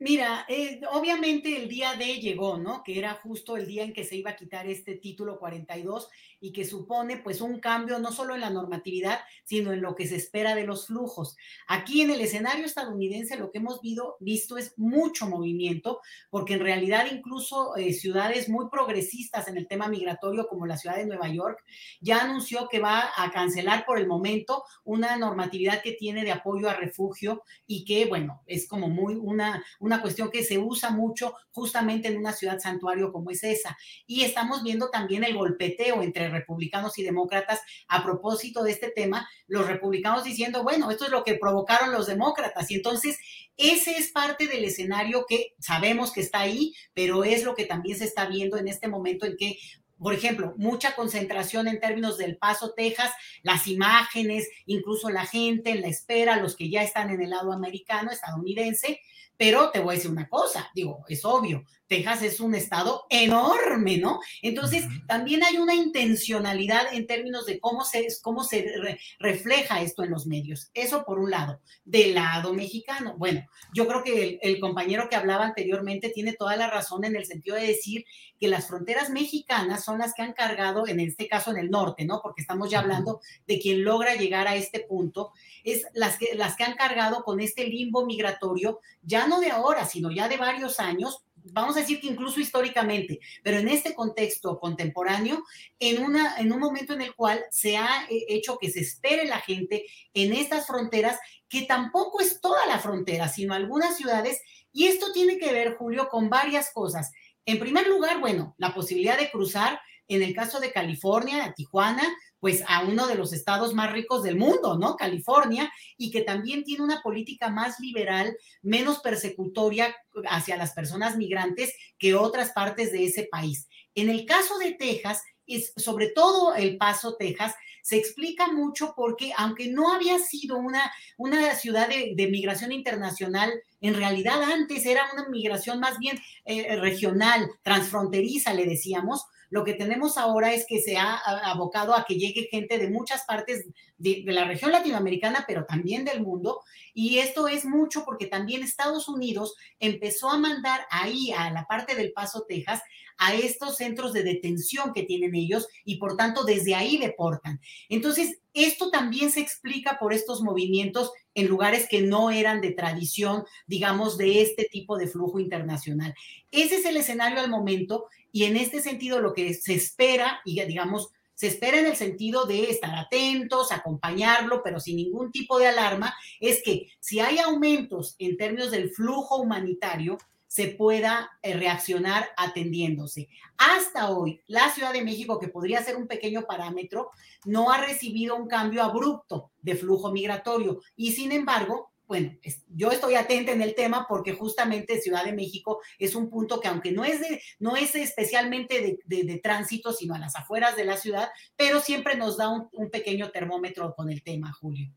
Mira, 0.00 0.44
eh, 0.48 0.80
obviamente 0.90 1.56
el 1.56 1.68
día 1.68 1.94
D 1.94 2.20
llegó, 2.20 2.58
¿no? 2.58 2.82
Que 2.82 2.98
era 2.98 3.14
justo 3.14 3.56
el 3.56 3.66
día 3.66 3.84
en 3.84 3.92
que 3.92 4.04
se 4.04 4.16
iba 4.16 4.32
a 4.32 4.36
quitar 4.36 4.66
este 4.66 4.96
título 4.96 5.38
42 5.38 6.08
y 6.40 6.52
que 6.52 6.64
supone 6.64 7.18
pues 7.18 7.40
un 7.40 7.60
cambio 7.60 7.98
no 8.00 8.12
solo 8.12 8.34
en 8.34 8.40
la 8.42 8.50
normatividad, 8.50 9.20
sino 9.44 9.72
en 9.72 9.80
lo 9.80 9.94
que 9.94 10.06
se 10.06 10.16
espera 10.16 10.54
de 10.54 10.66
los 10.66 10.88
flujos. 10.88 11.36
Aquí 11.68 12.02
en 12.02 12.10
el 12.10 12.20
escenario 12.20 12.66
estadounidense 12.66 13.38
lo 13.38 13.50
que 13.50 13.58
hemos 13.58 13.80
visto, 13.80 14.58
es 14.58 14.74
mucho 14.76 15.26
movimiento, 15.26 16.00
porque 16.28 16.54
en 16.54 16.60
realidad 16.60 17.06
incluso 17.10 17.76
eh, 17.76 17.92
ciudades 17.92 18.48
muy 18.48 18.68
progresistas 18.68 19.48
en 19.48 19.56
el 19.56 19.68
tema 19.68 19.88
migratorio, 19.88 20.48
como 20.48 20.66
la 20.66 20.76
ciudad 20.76 20.96
de 20.96 21.06
Nueva 21.06 21.28
York, 21.28 21.64
ya 22.00 22.22
anunció 22.22 22.68
que 22.68 22.80
va 22.80 23.10
a 23.16 23.30
cancelar 23.30 23.86
por 23.86 23.98
el 23.98 24.06
momento 24.06 24.64
una 24.84 25.16
normatividad 25.16 25.82
que 25.82 25.92
tiene 25.92 26.24
de 26.24 26.32
apoyo 26.32 26.68
a 26.68 26.74
refugio 26.74 27.42
y 27.66 27.84
que, 27.84 28.06
bueno, 28.06 28.42
es 28.46 28.68
como 28.68 28.88
muy 28.88 29.14
una, 29.14 29.64
una 29.84 30.00
cuestión 30.00 30.30
que 30.30 30.42
se 30.42 30.58
usa 30.58 30.90
mucho 30.90 31.34
justamente 31.50 32.08
en 32.08 32.16
una 32.16 32.32
ciudad 32.32 32.58
santuario 32.58 33.12
como 33.12 33.30
es 33.30 33.44
esa. 33.44 33.76
Y 34.06 34.22
estamos 34.22 34.62
viendo 34.62 34.88
también 34.90 35.24
el 35.24 35.36
golpeteo 35.36 36.02
entre 36.02 36.30
republicanos 36.30 36.98
y 36.98 37.02
demócratas 37.02 37.60
a 37.88 38.02
propósito 38.02 38.62
de 38.62 38.72
este 38.72 38.90
tema, 38.90 39.28
los 39.46 39.66
republicanos 39.66 40.24
diciendo, 40.24 40.62
bueno, 40.62 40.90
esto 40.90 41.04
es 41.04 41.10
lo 41.10 41.22
que 41.22 41.34
provocaron 41.34 41.92
los 41.92 42.06
demócratas. 42.06 42.70
Y 42.70 42.76
entonces, 42.76 43.18
ese 43.56 43.98
es 43.98 44.10
parte 44.10 44.46
del 44.46 44.64
escenario 44.64 45.26
que 45.28 45.54
sabemos 45.58 46.12
que 46.12 46.22
está 46.22 46.40
ahí, 46.40 46.72
pero 46.94 47.24
es 47.24 47.44
lo 47.44 47.54
que 47.54 47.66
también 47.66 47.98
se 47.98 48.04
está 48.04 48.26
viendo 48.26 48.56
en 48.56 48.68
este 48.68 48.88
momento 48.88 49.26
en 49.26 49.36
que 49.36 49.58
por 49.98 50.12
ejemplo, 50.12 50.54
mucha 50.56 50.94
concentración 50.94 51.68
en 51.68 51.80
términos 51.80 52.18
del 52.18 52.36
Paso, 52.36 52.74
Texas, 52.74 53.12
las 53.42 53.66
imágenes, 53.68 54.48
incluso 54.66 55.08
la 55.08 55.24
gente 55.24 55.70
en 55.70 55.82
la 55.82 55.88
espera, 55.88 56.40
los 56.40 56.56
que 56.56 56.68
ya 56.68 56.82
están 56.82 57.10
en 57.10 57.22
el 57.22 57.30
lado 57.30 57.52
americano, 57.52 58.10
estadounidense, 58.10 59.00
pero 59.36 59.70
te 59.70 59.80
voy 59.80 59.94
a 59.94 59.96
decir 59.96 60.10
una 60.10 60.28
cosa, 60.28 60.70
digo, 60.74 61.04
es 61.08 61.24
obvio, 61.24 61.64
Texas 61.86 62.22
es 62.22 62.40
un 62.40 62.54
estado 62.54 63.04
enorme, 63.10 63.98
¿no? 63.98 64.20
Entonces, 64.42 64.84
también 65.06 65.44
hay 65.44 65.58
una 65.58 65.74
intencionalidad 65.74 66.92
en 66.92 67.06
términos 67.06 67.44
de 67.44 67.60
cómo 67.60 67.84
se, 67.84 68.06
cómo 68.22 68.42
se 68.42 68.64
re, 68.80 68.98
refleja 69.18 69.82
esto 69.82 70.02
en 70.02 70.10
los 70.10 70.26
medios. 70.26 70.70
Eso 70.72 71.04
por 71.04 71.18
un 71.18 71.30
lado. 71.30 71.60
Del 71.84 72.14
lado 72.14 72.54
mexicano, 72.54 73.14
bueno, 73.18 73.44
yo 73.74 73.86
creo 73.86 74.02
que 74.02 74.22
el, 74.22 74.38
el, 74.42 74.60
compañero 74.60 75.08
que 75.08 75.16
hablaba 75.16 75.44
anteriormente 75.44 76.08
tiene 76.08 76.32
toda 76.32 76.56
la 76.56 76.68
razón 76.68 77.04
en 77.04 77.16
el 77.16 77.26
sentido 77.26 77.56
de 77.56 77.66
decir 77.66 78.04
que 78.40 78.48
las 78.48 78.66
fronteras 78.66 79.10
mexicanas 79.10 79.84
son 79.84 79.98
las 79.98 80.14
que 80.14 80.22
han 80.22 80.32
cargado, 80.32 80.88
en 80.88 81.00
este 81.00 81.28
caso 81.28 81.50
en 81.50 81.58
el 81.58 81.70
norte, 81.70 82.04
¿no? 82.04 82.20
Porque 82.22 82.40
estamos 82.40 82.70
ya 82.70 82.80
hablando 82.80 83.20
de 83.46 83.60
quien 83.60 83.84
logra 83.84 84.14
llegar 84.14 84.48
a 84.48 84.56
este 84.56 84.80
punto, 84.80 85.32
es 85.64 85.84
las 85.92 86.18
que, 86.18 86.34
las 86.34 86.56
que 86.56 86.64
han 86.64 86.74
cargado 86.74 87.24
con 87.24 87.40
este 87.40 87.66
limbo 87.66 88.06
migratorio, 88.06 88.80
ya 89.02 89.23
no 89.26 89.40
de 89.40 89.50
ahora, 89.50 89.84
sino 89.86 90.10
ya 90.10 90.28
de 90.28 90.36
varios 90.36 90.80
años, 90.80 91.24
vamos 91.44 91.76
a 91.76 91.80
decir 91.80 92.00
que 92.00 92.06
incluso 92.06 92.40
históricamente, 92.40 93.20
pero 93.42 93.58
en 93.58 93.68
este 93.68 93.94
contexto 93.94 94.58
contemporáneo, 94.58 95.44
en, 95.78 96.02
una, 96.02 96.36
en 96.38 96.52
un 96.52 96.58
momento 96.60 96.94
en 96.94 97.02
el 97.02 97.14
cual 97.14 97.44
se 97.50 97.76
ha 97.76 98.06
hecho 98.08 98.58
que 98.58 98.70
se 98.70 98.80
espere 98.80 99.26
la 99.26 99.40
gente 99.40 99.84
en 100.14 100.32
estas 100.32 100.66
fronteras, 100.66 101.18
que 101.48 101.62
tampoco 101.62 102.20
es 102.20 102.40
toda 102.40 102.66
la 102.66 102.78
frontera, 102.78 103.28
sino 103.28 103.54
algunas 103.54 103.96
ciudades, 103.96 104.40
y 104.72 104.86
esto 104.86 105.12
tiene 105.12 105.38
que 105.38 105.52
ver, 105.52 105.76
Julio, 105.76 106.08
con 106.08 106.28
varias 106.30 106.72
cosas. 106.72 107.12
En 107.46 107.58
primer 107.58 107.86
lugar, 107.86 108.20
bueno, 108.20 108.54
la 108.58 108.74
posibilidad 108.74 109.18
de 109.18 109.30
cruzar, 109.30 109.78
en 110.08 110.22
el 110.22 110.34
caso 110.34 110.60
de 110.60 110.72
California, 110.72 111.52
Tijuana, 111.54 112.02
pues 112.44 112.62
a 112.68 112.82
uno 112.82 113.06
de 113.06 113.14
los 113.14 113.32
estados 113.32 113.72
más 113.72 113.90
ricos 113.90 114.22
del 114.22 114.36
mundo, 114.36 114.76
¿no? 114.76 114.96
California, 114.96 115.72
y 115.96 116.10
que 116.10 116.20
también 116.20 116.62
tiene 116.62 116.84
una 116.84 117.00
política 117.00 117.48
más 117.48 117.80
liberal, 117.80 118.36
menos 118.60 118.98
persecutoria 118.98 119.96
hacia 120.28 120.58
las 120.58 120.74
personas 120.74 121.16
migrantes 121.16 121.74
que 121.96 122.14
otras 122.14 122.50
partes 122.50 122.92
de 122.92 123.06
ese 123.06 123.26
país. 123.32 123.66
En 123.94 124.10
el 124.10 124.26
caso 124.26 124.58
de 124.58 124.72
Texas, 124.72 125.22
es 125.46 125.72
sobre 125.78 126.08
todo 126.08 126.54
El 126.54 126.76
Paso, 126.76 127.16
Texas, 127.16 127.54
se 127.82 127.96
explica 127.96 128.52
mucho 128.52 128.92
porque 128.94 129.32
aunque 129.38 129.68
no 129.68 129.94
había 129.94 130.18
sido 130.18 130.58
una, 130.58 130.92
una 131.16 131.54
ciudad 131.54 131.88
de, 131.88 132.28
migración 132.30 132.72
internacional, 132.72 133.54
en 133.80 133.94
realidad 133.94 134.42
antes 134.42 134.84
era 134.84 135.08
una 135.14 135.30
migración 135.30 135.80
más 135.80 135.98
bien 135.98 136.20
eh, 136.44 136.76
regional, 136.76 137.48
transfronteriza, 137.62 138.52
le 138.52 138.66
decíamos, 138.66 139.24
lo 139.54 139.62
que 139.62 139.74
tenemos 139.74 140.18
ahora 140.18 140.52
es 140.52 140.66
que 140.66 140.82
se 140.82 140.96
ha 140.96 141.14
abocado 141.14 141.94
a 141.94 142.04
que 142.04 142.16
llegue 142.16 142.48
gente 142.50 142.76
de 142.76 142.90
muchas 142.90 143.22
partes 143.24 143.64
de, 143.98 144.24
la 144.26 144.46
región 144.46 144.72
latinoamericana, 144.72 145.44
pero 145.46 145.64
también 145.64 146.04
del 146.04 146.22
mundo. 146.22 146.62
Y 146.92 147.18
esto 147.18 147.46
es 147.46 147.64
mucho 147.64 148.04
porque 148.04 148.26
también 148.26 148.64
Estados 148.64 149.06
Unidos 149.06 149.54
empezó 149.78 150.28
a 150.28 150.38
mandar 150.38 150.80
ahí, 150.90 151.30
a 151.30 151.52
la 151.52 151.66
parte 151.68 151.94
del 151.94 152.12
Paso, 152.12 152.44
Texas, 152.48 152.82
a 153.16 153.32
estos 153.32 153.76
centros 153.76 154.12
de 154.12 154.24
detención 154.24 154.92
que 154.92 155.04
tienen 155.04 155.36
ellos 155.36 155.68
y 155.84 155.98
por 155.98 156.16
tanto 156.16 156.42
desde 156.42 156.74
ahí 156.74 156.96
deportan. 156.96 157.60
Entonces, 157.88 158.40
esto 158.54 158.90
también 158.90 159.30
se 159.30 159.38
explica 159.38 159.98
por 160.00 160.12
estos 160.12 160.42
movimientos 160.42 161.12
en 161.34 161.46
lugares 161.46 161.86
que 161.88 162.02
no 162.02 162.32
eran 162.32 162.60
de 162.60 162.72
tradición, 162.72 163.44
digamos, 163.68 164.18
de 164.18 164.42
este 164.42 164.64
tipo 164.64 164.96
de 164.98 165.06
flujo 165.06 165.38
internacional. 165.38 166.12
Ese 166.50 166.78
es 166.78 166.86
el 166.86 166.96
escenario 166.96 167.38
al 167.38 167.50
momento 167.50 168.06
y 168.34 168.46
en 168.46 168.56
este 168.56 168.80
sentido 168.80 169.20
lo 169.20 169.32
que 169.32 169.54
se 169.54 169.74
espera, 169.74 170.40
y 170.44 170.60
digamos, 170.64 171.10
se 171.34 171.46
espera 171.46 171.78
en 171.78 171.86
el 171.86 171.94
sentido 171.94 172.46
de 172.46 172.68
estar 172.68 172.92
atentos, 172.92 173.70
acompañarlo, 173.70 174.60
pero 174.64 174.80
sin 174.80 174.96
ningún 174.96 175.30
tipo 175.30 175.56
de 175.56 175.68
alarma, 175.68 176.12
es 176.40 176.60
que 176.64 176.88
si 176.98 177.20
hay 177.20 177.38
aumentos 177.38 178.16
en 178.18 178.36
términos 178.36 178.72
del 178.72 178.90
flujo 178.90 179.36
humanitario, 179.36 180.18
se 180.48 180.66
pueda 180.66 181.30
reaccionar 181.44 182.28
atendiéndose. 182.36 183.28
Hasta 183.56 184.10
hoy, 184.10 184.40
la 184.48 184.68
Ciudad 184.70 184.92
de 184.92 185.04
México, 185.04 185.38
que 185.38 185.46
podría 185.46 185.84
ser 185.84 185.94
un 185.94 186.08
pequeño 186.08 186.42
parámetro, 186.42 187.10
no 187.44 187.70
ha 187.70 187.86
recibido 187.86 188.34
un 188.34 188.48
cambio 188.48 188.82
abrupto 188.82 189.52
de 189.62 189.76
flujo 189.76 190.10
migratorio 190.10 190.80
y 190.96 191.12
sin 191.12 191.30
embargo, 191.30 191.92
bueno, 192.06 192.32
yo 192.74 192.90
estoy 192.90 193.14
atenta 193.14 193.52
en 193.52 193.62
el 193.62 193.74
tema 193.74 194.06
porque 194.08 194.34
justamente 194.34 195.00
Ciudad 195.00 195.24
de 195.24 195.32
México 195.32 195.80
es 195.98 196.14
un 196.14 196.28
punto 196.28 196.60
que 196.60 196.68
aunque 196.68 196.92
no 196.92 197.04
es, 197.04 197.20
de, 197.20 197.40
no 197.58 197.76
es 197.76 197.94
especialmente 197.94 198.98
de, 199.04 199.40
tránsito, 199.42 199.92
sino 199.92 200.14
a 200.14 200.18
las 200.18 200.36
afueras 200.36 200.76
de 200.76 200.84
la 200.84 200.96
ciudad, 200.96 201.30
pero 201.56 201.80
siempre 201.80 202.16
nos 202.16 202.36
da 202.36 202.48
un, 202.48 202.90
pequeño 202.90 203.30
termómetro 203.30 203.94
con 203.94 204.10
el 204.10 204.22
tema, 204.22 204.52
Julio. 204.52 204.90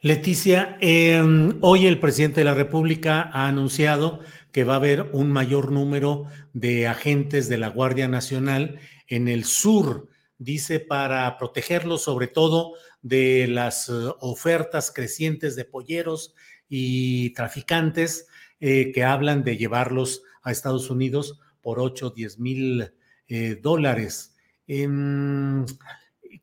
Leticia, 0.00 0.76
em, 0.80 1.58
hoy 1.60 1.86
el 1.86 2.00
presidente 2.00 2.40
de 2.40 2.44
la 2.44 2.54
República 2.54 3.30
ha 3.32 3.46
anunciado 3.46 4.20
que 4.50 4.64
va 4.64 4.74
a 4.74 4.76
haber 4.76 5.10
un 5.12 5.30
mayor 5.30 5.70
número 5.70 6.26
de 6.52 6.88
agentes 6.88 7.48
de 7.48 7.58
la 7.58 7.68
Guardia 7.68 8.08
Nacional 8.08 8.80
en 9.06 9.28
el 9.28 9.44
sur, 9.44 10.08
dice, 10.38 10.80
para 10.80 11.38
protegerlos 11.38 12.02
sobre 12.02 12.26
todo 12.26 12.74
de 13.02 13.46
las 13.48 13.88
eh, 13.88 13.92
ofertas 14.20 14.90
crecientes 14.90 15.56
de 15.56 15.64
polleros 15.64 16.34
y 16.68 17.30
traficantes 17.34 18.28
eh, 18.60 18.92
que 18.92 19.04
hablan 19.04 19.44
de 19.44 19.56
llevarlos 19.56 20.22
a 20.42 20.52
Estados 20.52 20.88
Unidos 20.88 21.40
por 21.60 21.80
8 21.80 22.06
o 22.06 22.10
10 22.10 22.38
mil 22.38 22.92
eh, 23.28 23.58
dólares. 23.60 24.34
Em, 24.66 25.66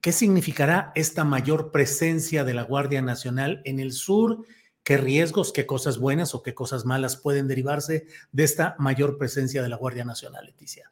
¿Qué 0.01 0.11
significará 0.11 0.91
esta 0.95 1.23
mayor 1.23 1.71
presencia 1.71 2.43
de 2.43 2.53
la 2.53 2.63
Guardia 2.63 3.01
Nacional 3.01 3.61
en 3.65 3.79
el 3.79 3.91
sur? 3.91 4.45
¿Qué 4.83 4.97
riesgos, 4.97 5.51
qué 5.51 5.65
cosas 5.65 5.97
buenas 5.97 6.35
o 6.35 6.43
qué 6.43 6.53
cosas 6.53 6.85
malas 6.85 7.17
pueden 7.17 7.47
derivarse 7.47 8.05
de 8.31 8.43
esta 8.43 8.75
mayor 8.79 9.17
presencia 9.17 9.61
de 9.61 9.69
la 9.69 9.77
Guardia 9.77 10.05
Nacional, 10.05 10.45
Leticia? 10.45 10.89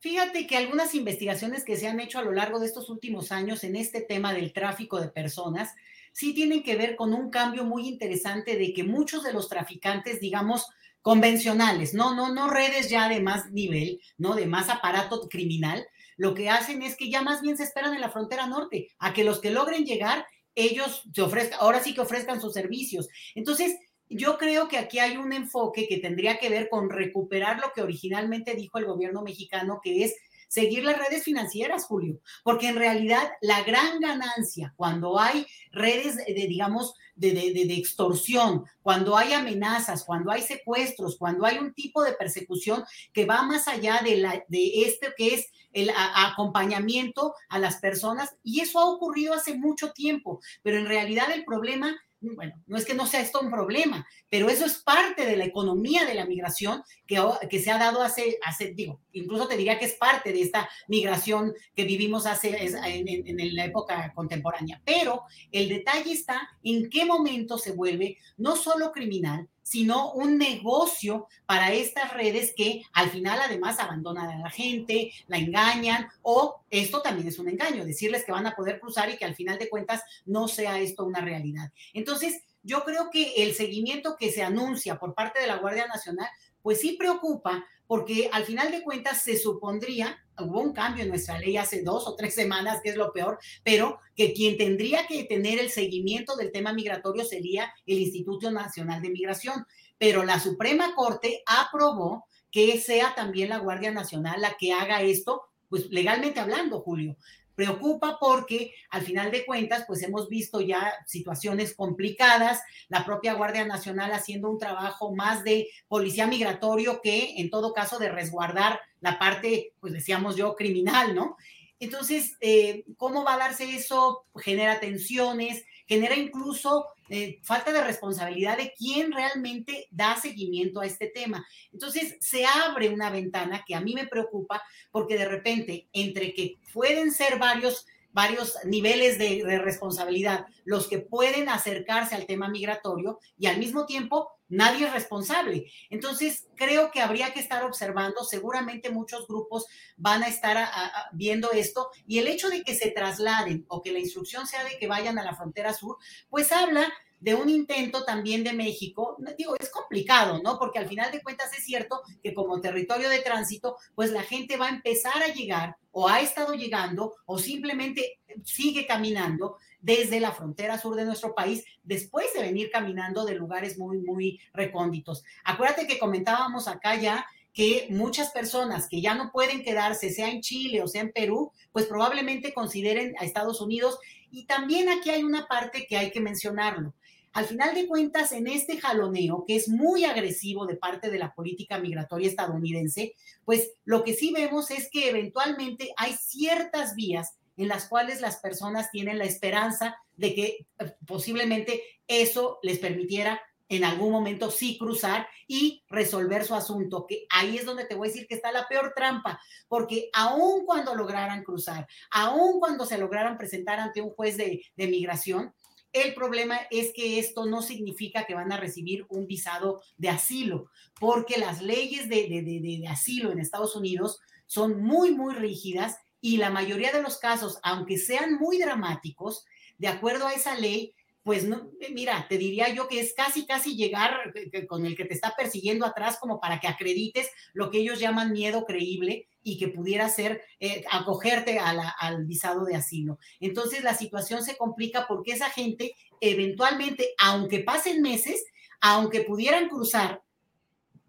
Fíjate 0.00 0.46
que 0.46 0.56
algunas 0.56 0.94
investigaciones 0.94 1.62
que 1.62 1.76
se 1.76 1.86
han 1.86 2.00
hecho 2.00 2.18
a 2.18 2.22
lo 2.22 2.32
largo 2.32 2.58
de 2.58 2.66
estos 2.66 2.88
últimos 2.88 3.32
años 3.32 3.64
en 3.64 3.76
este 3.76 4.00
tema 4.00 4.32
del 4.32 4.54
tráfico 4.54 4.98
de 4.98 5.08
personas 5.08 5.74
sí 6.12 6.32
tienen 6.32 6.62
que 6.62 6.74
ver 6.74 6.96
con 6.96 7.12
un 7.12 7.30
cambio 7.30 7.64
muy 7.64 7.86
interesante 7.86 8.56
de 8.56 8.72
que 8.72 8.82
muchos 8.82 9.22
de 9.22 9.34
los 9.34 9.50
traficantes, 9.50 10.18
digamos, 10.18 10.66
convencionales, 11.02 11.92
no, 11.92 12.14
no, 12.14 12.32
no 12.32 12.48
redes 12.48 12.88
ya 12.88 13.10
de 13.10 13.20
más 13.20 13.50
nivel, 13.50 14.00
no 14.16 14.34
de 14.34 14.46
más 14.46 14.70
aparato 14.70 15.28
criminal, 15.28 15.86
lo 16.16 16.32
que 16.34 16.48
hacen 16.48 16.82
es 16.82 16.96
que 16.96 17.10
ya 17.10 17.20
más 17.20 17.42
bien 17.42 17.58
se 17.58 17.64
esperan 17.64 17.94
en 17.94 18.00
la 18.00 18.10
frontera 18.10 18.46
norte 18.46 18.88
a 18.98 19.12
que 19.12 19.24
los 19.24 19.40
que 19.40 19.50
logren 19.50 19.84
llegar 19.84 20.24
ellos 20.54 21.02
se 21.12 21.22
ofrezcan, 21.22 21.58
ahora 21.60 21.82
sí 21.82 21.94
que 21.94 22.00
ofrezcan 22.00 22.40
sus 22.40 22.54
servicios. 22.54 23.08
Entonces, 23.34 23.76
yo 24.10 24.36
creo 24.36 24.68
que 24.68 24.76
aquí 24.76 24.98
hay 24.98 25.16
un 25.16 25.32
enfoque 25.32 25.86
que 25.88 25.98
tendría 25.98 26.38
que 26.38 26.50
ver 26.50 26.68
con 26.68 26.90
recuperar 26.90 27.60
lo 27.60 27.72
que 27.72 27.82
originalmente 27.82 28.54
dijo 28.54 28.78
el 28.78 28.86
gobierno 28.86 29.22
mexicano, 29.22 29.80
que 29.82 30.04
es 30.04 30.14
seguir 30.50 30.82
las 30.82 30.98
redes 30.98 31.22
financieras, 31.22 31.84
Julio, 31.84 32.18
porque 32.42 32.66
en 32.66 32.74
realidad 32.74 33.22
la 33.40 33.62
gran 33.62 34.00
ganancia 34.00 34.74
cuando 34.76 35.20
hay 35.20 35.46
redes 35.70 36.16
de, 36.16 36.46
digamos, 36.48 36.94
de, 37.14 37.30
de, 37.32 37.74
extorsión, 37.74 38.64
cuando 38.82 39.16
hay 39.16 39.32
amenazas, 39.32 40.02
cuando 40.04 40.32
hay 40.32 40.42
secuestros, 40.42 41.16
cuando 41.16 41.46
hay 41.46 41.58
un 41.58 41.72
tipo 41.72 42.02
de 42.02 42.14
persecución 42.14 42.82
que 43.12 43.26
va 43.26 43.42
más 43.42 43.68
allá 43.68 44.00
de, 44.02 44.16
la, 44.16 44.44
de 44.48 44.82
este 44.82 45.14
que 45.16 45.34
es 45.34 45.46
el 45.72 45.92
acompañamiento 45.94 47.32
a 47.48 47.60
las 47.60 47.76
personas, 47.76 48.34
y 48.42 48.58
eso 48.58 48.80
ha 48.80 48.90
ocurrido 48.90 49.34
hace 49.34 49.54
mucho 49.54 49.92
tiempo, 49.92 50.40
pero 50.64 50.78
en 50.78 50.86
realidad 50.86 51.30
el 51.30 51.44
problema 51.44 51.96
bueno, 52.20 52.54
no 52.66 52.76
es 52.76 52.84
que 52.84 52.94
no 52.94 53.06
sea 53.06 53.20
esto 53.20 53.40
un 53.40 53.50
problema, 53.50 54.06
pero 54.28 54.48
eso 54.48 54.66
es 54.66 54.78
parte 54.78 55.24
de 55.24 55.36
la 55.36 55.44
economía 55.44 56.04
de 56.04 56.14
la 56.14 56.26
migración 56.26 56.82
que, 57.06 57.18
que 57.48 57.60
se 57.60 57.70
ha 57.70 57.78
dado 57.78 58.02
hace, 58.02 58.38
hace, 58.44 58.72
digo, 58.72 59.00
incluso 59.12 59.48
te 59.48 59.56
diría 59.56 59.78
que 59.78 59.86
es 59.86 59.94
parte 59.94 60.32
de 60.32 60.42
esta 60.42 60.68
migración 60.88 61.54
que 61.74 61.84
vivimos 61.84 62.26
hace, 62.26 62.56
en, 62.62 63.40
en 63.40 63.54
la 63.54 63.64
época 63.64 64.12
contemporánea. 64.14 64.82
Pero 64.84 65.22
el 65.50 65.68
detalle 65.68 66.12
está 66.12 66.48
en 66.62 66.90
qué 66.90 67.04
momento 67.04 67.56
se 67.58 67.72
vuelve 67.72 68.18
no 68.36 68.56
solo 68.56 68.92
criminal, 68.92 69.48
sino 69.70 70.10
un 70.14 70.36
negocio 70.36 71.28
para 71.46 71.72
estas 71.72 72.12
redes 72.12 72.52
que 72.56 72.82
al 72.92 73.08
final 73.08 73.38
además 73.40 73.78
abandonan 73.78 74.28
a 74.28 74.38
la 74.38 74.50
gente, 74.50 75.12
la 75.28 75.38
engañan 75.38 76.08
o 76.22 76.64
esto 76.70 77.02
también 77.02 77.28
es 77.28 77.38
un 77.38 77.48
engaño, 77.48 77.84
decirles 77.84 78.24
que 78.24 78.32
van 78.32 78.48
a 78.48 78.56
poder 78.56 78.80
cruzar 78.80 79.08
y 79.10 79.16
que 79.16 79.24
al 79.24 79.36
final 79.36 79.60
de 79.60 79.70
cuentas 79.70 80.02
no 80.26 80.48
sea 80.48 80.80
esto 80.80 81.04
una 81.04 81.20
realidad. 81.20 81.70
Entonces, 81.94 82.42
yo 82.64 82.82
creo 82.82 83.10
que 83.12 83.44
el 83.44 83.54
seguimiento 83.54 84.16
que 84.18 84.32
se 84.32 84.42
anuncia 84.42 84.98
por 84.98 85.14
parte 85.14 85.38
de 85.38 85.46
la 85.46 85.58
Guardia 85.58 85.86
Nacional, 85.86 86.26
pues 86.62 86.80
sí 86.80 86.96
preocupa 86.98 87.64
porque 87.86 88.28
al 88.32 88.44
final 88.44 88.72
de 88.72 88.82
cuentas 88.82 89.22
se 89.22 89.36
supondría, 89.36 90.18
hubo 90.42 90.60
un 90.60 90.72
cambio 90.72 91.04
en 91.04 91.10
nuestra 91.10 91.38
ley 91.38 91.56
hace 91.56 91.82
dos 91.82 92.06
o 92.06 92.16
tres 92.16 92.34
semanas, 92.34 92.80
que 92.82 92.90
es 92.90 92.96
lo 92.96 93.12
peor, 93.12 93.38
pero 93.62 93.98
que 94.16 94.32
quien 94.32 94.56
tendría 94.56 95.06
que 95.06 95.24
tener 95.24 95.58
el 95.58 95.70
seguimiento 95.70 96.36
del 96.36 96.52
tema 96.52 96.72
migratorio 96.72 97.24
sería 97.24 97.72
el 97.86 97.98
Instituto 97.98 98.50
Nacional 98.50 99.02
de 99.02 99.10
Migración. 99.10 99.66
Pero 99.98 100.24
la 100.24 100.40
Suprema 100.40 100.94
Corte 100.94 101.42
aprobó 101.46 102.26
que 102.50 102.78
sea 102.80 103.14
también 103.14 103.50
la 103.50 103.58
Guardia 103.58 103.92
Nacional 103.92 104.40
la 104.40 104.56
que 104.58 104.72
haga 104.72 105.02
esto, 105.02 105.42
pues 105.68 105.90
legalmente 105.90 106.40
hablando, 106.40 106.80
Julio 106.80 107.16
preocupa 107.54 108.18
porque 108.20 108.74
al 108.90 109.02
final 109.02 109.30
de 109.30 109.44
cuentas, 109.44 109.84
pues 109.86 110.02
hemos 110.02 110.28
visto 110.28 110.60
ya 110.60 110.92
situaciones 111.06 111.74
complicadas, 111.74 112.60
la 112.88 113.04
propia 113.04 113.34
Guardia 113.34 113.64
Nacional 113.64 114.12
haciendo 114.12 114.50
un 114.50 114.58
trabajo 114.58 115.14
más 115.14 115.44
de 115.44 115.68
policía 115.88 116.26
migratorio 116.26 117.00
que 117.02 117.34
en 117.36 117.50
todo 117.50 117.72
caso 117.72 117.98
de 117.98 118.10
resguardar 118.10 118.80
la 119.00 119.18
parte, 119.18 119.72
pues 119.80 119.92
decíamos 119.92 120.36
yo, 120.36 120.54
criminal, 120.56 121.14
¿no? 121.14 121.36
Entonces, 121.80 122.36
eh, 122.40 122.84
¿cómo 122.98 123.24
va 123.24 123.34
a 123.34 123.38
darse 123.38 123.74
eso? 123.74 124.26
Genera 124.36 124.80
tensiones, 124.80 125.64
genera 125.90 126.14
incluso 126.14 126.86
eh, 127.08 127.40
falta 127.42 127.72
de 127.72 127.82
responsabilidad 127.82 128.56
de 128.56 128.72
quién 128.78 129.10
realmente 129.10 129.88
da 129.90 130.14
seguimiento 130.14 130.80
a 130.80 130.86
este 130.86 131.08
tema. 131.08 131.44
Entonces, 131.72 132.16
se 132.20 132.46
abre 132.46 132.90
una 132.90 133.10
ventana 133.10 133.64
que 133.66 133.74
a 133.74 133.80
mí 133.80 133.92
me 133.92 134.06
preocupa 134.06 134.62
porque 134.92 135.18
de 135.18 135.24
repente, 135.26 135.88
entre 135.92 136.32
que 136.32 136.58
pueden 136.72 137.10
ser 137.10 137.40
varios 137.40 137.88
varios 138.12 138.56
niveles 138.64 139.18
de, 139.18 139.58
responsabilidad, 139.58 140.46
los 140.64 140.88
que 140.88 140.98
pueden 140.98 141.48
acercarse 141.48 142.14
al 142.14 142.26
tema 142.26 142.48
migratorio 142.48 143.18
y 143.38 143.46
al 143.46 143.58
mismo 143.58 143.86
tiempo 143.86 144.30
nadie 144.48 144.86
es 144.86 144.92
responsable. 144.92 145.70
Entonces, 145.90 146.48
creo 146.56 146.90
que 146.90 147.00
habría 147.00 147.32
que 147.32 147.40
estar 147.40 147.64
observando, 147.64 148.24
seguramente 148.24 148.90
muchos 148.90 149.28
grupos 149.28 149.66
van 149.96 150.22
a 150.22 150.28
estar 150.28 150.68
viendo 151.12 151.52
esto 151.52 151.90
y 152.06 152.18
el 152.18 152.26
hecho 152.26 152.50
de 152.50 152.62
que 152.62 152.74
se 152.74 152.90
trasladen 152.90 153.64
o 153.68 153.80
que 153.80 153.92
la 153.92 154.00
instrucción 154.00 154.46
sea 154.46 154.64
de 154.64 154.78
que 154.78 154.88
vayan 154.88 155.18
a 155.18 155.24
la 155.24 155.36
frontera 155.36 155.72
sur, 155.72 155.98
pues 156.28 156.50
habla 156.52 156.92
de 157.20 157.34
un 157.34 157.48
intento 157.48 158.04
también 158.04 158.42
de 158.42 158.52
México, 158.52 159.16
digo, 159.36 159.54
es 159.58 159.70
complicado, 159.70 160.40
¿no? 160.42 160.58
Porque 160.58 160.78
al 160.78 160.88
final 160.88 161.12
de 161.12 161.22
cuentas 161.22 161.52
es 161.56 161.64
cierto 161.64 162.00
que 162.22 162.34
como 162.34 162.60
territorio 162.60 163.08
de 163.08 163.20
tránsito, 163.20 163.76
pues 163.94 164.10
la 164.10 164.22
gente 164.22 164.56
va 164.56 164.66
a 164.66 164.70
empezar 164.70 165.22
a 165.22 165.32
llegar 165.32 165.76
o 165.92 166.08
ha 166.08 166.20
estado 166.20 166.54
llegando 166.54 167.14
o 167.26 167.38
simplemente 167.38 168.20
sigue 168.44 168.86
caminando 168.86 169.56
desde 169.80 170.20
la 170.20 170.32
frontera 170.32 170.78
sur 170.78 170.94
de 170.94 171.04
nuestro 171.04 171.34
país 171.34 171.64
después 171.82 172.32
de 172.34 172.42
venir 172.42 172.70
caminando 172.70 173.24
de 173.24 173.34
lugares 173.34 173.78
muy, 173.78 173.98
muy 173.98 174.40
recónditos. 174.52 175.22
Acuérdate 175.44 175.86
que 175.86 175.98
comentábamos 175.98 176.68
acá 176.68 176.96
ya 176.96 177.26
que 177.52 177.88
muchas 177.90 178.30
personas 178.30 178.88
que 178.88 179.00
ya 179.00 179.14
no 179.14 179.32
pueden 179.32 179.62
quedarse, 179.64 180.10
sea 180.10 180.30
en 180.30 180.40
Chile 180.40 180.82
o 180.82 180.88
sea 180.88 181.02
en 181.02 181.12
Perú, 181.12 181.52
pues 181.72 181.86
probablemente 181.86 182.54
consideren 182.54 183.14
a 183.18 183.24
Estados 183.24 183.60
Unidos. 183.60 183.98
Y 184.30 184.46
también 184.46 184.88
aquí 184.88 185.10
hay 185.10 185.24
una 185.24 185.48
parte 185.48 185.86
que 185.88 185.96
hay 185.96 186.12
que 186.12 186.20
mencionarlo. 186.20 186.94
Al 187.32 187.46
final 187.46 187.74
de 187.74 187.86
cuentas, 187.86 188.32
en 188.32 188.48
este 188.48 188.80
jaloneo, 188.80 189.44
que 189.46 189.56
es 189.56 189.68
muy 189.68 190.04
agresivo 190.04 190.66
de 190.66 190.76
parte 190.76 191.10
de 191.10 191.18
la 191.18 191.32
política 191.32 191.78
migratoria 191.78 192.28
estadounidense, 192.28 193.14
pues 193.44 193.72
lo 193.84 194.02
que 194.02 194.14
sí 194.14 194.32
vemos 194.32 194.70
es 194.70 194.90
que 194.90 195.10
eventualmente 195.10 195.92
hay 195.96 196.14
ciertas 196.14 196.94
vías 196.94 197.36
en 197.56 197.68
las 197.68 197.86
cuales 197.88 198.20
las 198.20 198.36
personas 198.36 198.90
tienen 198.90 199.18
la 199.18 199.24
esperanza 199.24 199.96
de 200.16 200.34
que 200.34 200.66
eh, 200.78 200.96
posiblemente 201.06 201.82
eso 202.08 202.58
les 202.62 202.78
permitiera 202.78 203.40
en 203.68 203.84
algún 203.84 204.10
momento 204.10 204.50
sí 204.50 204.76
cruzar 204.76 205.28
y 205.46 205.84
resolver 205.88 206.44
su 206.44 206.54
asunto, 206.56 207.06
que 207.06 207.26
ahí 207.30 207.56
es 207.56 207.64
donde 207.64 207.84
te 207.84 207.94
voy 207.94 208.08
a 208.08 208.10
decir 208.10 208.26
que 208.26 208.34
está 208.34 208.50
la 208.50 208.66
peor 208.66 208.92
trampa, 208.96 209.40
porque 209.68 210.10
aun 210.12 210.66
cuando 210.66 210.94
lograran 210.96 211.44
cruzar, 211.44 211.86
aun 212.10 212.58
cuando 212.58 212.84
se 212.84 212.98
lograran 212.98 213.38
presentar 213.38 213.78
ante 213.78 214.02
un 214.02 214.10
juez 214.10 214.36
de, 214.36 214.64
de 214.74 214.86
migración, 214.88 215.54
el 215.92 216.14
problema 216.14 216.60
es 216.70 216.92
que 216.94 217.18
esto 217.18 217.46
no 217.46 217.62
significa 217.62 218.24
que 218.24 218.34
van 218.34 218.52
a 218.52 218.56
recibir 218.56 219.06
un 219.08 219.26
visado 219.26 219.82
de 219.96 220.08
asilo, 220.08 220.70
porque 220.98 221.38
las 221.38 221.62
leyes 221.62 222.08
de, 222.08 222.84
asilo 222.88 223.32
en 223.32 223.40
Estados 223.40 223.74
Unidos 223.74 224.20
son 224.46 224.82
muy, 224.82 225.12
muy 225.12 225.34
rígidas 225.34 225.96
y 226.20 226.36
la 226.36 226.50
mayoría 226.50 226.92
de 226.92 227.02
los 227.02 227.18
casos, 227.18 227.58
aunque 227.62 227.96
sean 227.96 228.34
muy 228.38 228.58
dramáticos, 228.58 229.44
de 229.78 229.88
acuerdo 229.88 230.26
a 230.26 230.34
esa 230.34 230.54
ley, 230.54 230.94
pues 231.22 231.44
no, 231.44 231.70
eh, 231.80 231.92
mira, 231.92 232.26
te 232.28 232.38
diría 232.38 232.72
yo 232.72 232.88
que 232.88 233.00
es 233.00 233.12
casi, 233.12 233.44
casi 233.44 233.76
llegar 233.76 234.32
eh, 234.34 234.66
con 234.66 234.86
el 234.86 234.96
que 234.96 235.04
te 235.04 235.14
está 235.14 235.34
persiguiendo 235.36 235.84
atrás 235.84 236.16
como 236.18 236.40
para 236.40 236.60
que 236.60 236.68
acredites 236.68 237.28
lo 237.52 237.70
que 237.70 237.78
ellos 237.78 238.00
llaman 238.00 238.32
miedo 238.32 238.64
creíble 238.64 239.28
y 239.42 239.58
que 239.58 239.68
pudiera 239.68 240.08
ser 240.08 240.42
eh, 240.60 240.84
acogerte 240.90 241.58
al 241.58 242.24
visado 242.24 242.64
de 242.64 242.76
asilo. 242.76 243.18
Entonces 243.38 243.84
la 243.84 243.94
situación 243.94 244.42
se 244.42 244.56
complica 244.56 245.06
porque 245.06 245.32
esa 245.32 245.50
gente 245.50 245.94
eventualmente, 246.20 247.10
aunque 247.18 247.60
pasen 247.60 248.00
meses, 248.00 248.44
aunque 248.80 249.20
pudieran 249.20 249.68
cruzar, 249.68 250.22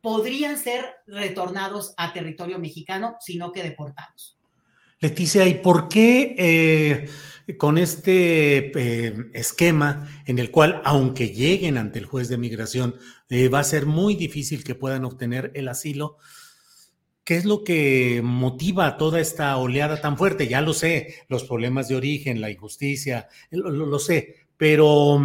podrían 0.01 0.57
ser 0.57 0.95
retornados 1.07 1.93
a 1.95 2.11
territorio 2.11 2.59
mexicano, 2.59 3.15
sino 3.21 3.51
que 3.51 3.63
deportados. 3.63 4.37
Leticia, 4.99 5.47
¿y 5.47 5.55
por 5.55 5.87
qué 5.87 7.07
con 7.57 7.77
este 7.77 8.71
eh, 8.77 9.29
esquema 9.33 10.23
en 10.25 10.39
el 10.39 10.51
cual, 10.51 10.81
aunque 10.85 11.29
lleguen 11.29 11.77
ante 11.77 11.99
el 11.99 12.05
juez 12.05 12.27
de 12.29 12.37
migración, 12.37 12.95
va 13.53 13.59
a 13.59 13.63
ser 13.63 13.85
muy 13.85 14.15
difícil 14.15 14.63
que 14.63 14.75
puedan 14.75 15.05
obtener 15.05 15.51
el 15.55 15.67
asilo? 15.67 16.17
¿Qué 17.23 17.37
es 17.37 17.45
lo 17.45 17.63
que 17.63 18.21
motiva 18.23 18.97
toda 18.97 19.19
esta 19.19 19.55
oleada 19.57 20.01
tan 20.01 20.17
fuerte? 20.17 20.47
Ya 20.47 20.61
lo 20.61 20.73
sé, 20.73 21.15
los 21.29 21.43
problemas 21.43 21.87
de 21.87 21.95
origen, 21.95 22.41
la 22.41 22.49
injusticia, 22.49 23.29
lo, 23.51 23.99
sé, 23.99 24.35
pero 24.57 25.19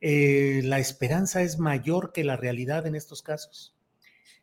eh, 0.00 0.60
la 0.64 0.78
esperanza 0.78 1.42
es 1.42 1.58
mayor 1.58 2.12
que 2.12 2.24
la 2.24 2.36
realidad 2.36 2.86
en 2.86 2.94
estos 2.94 3.22
casos. 3.22 3.74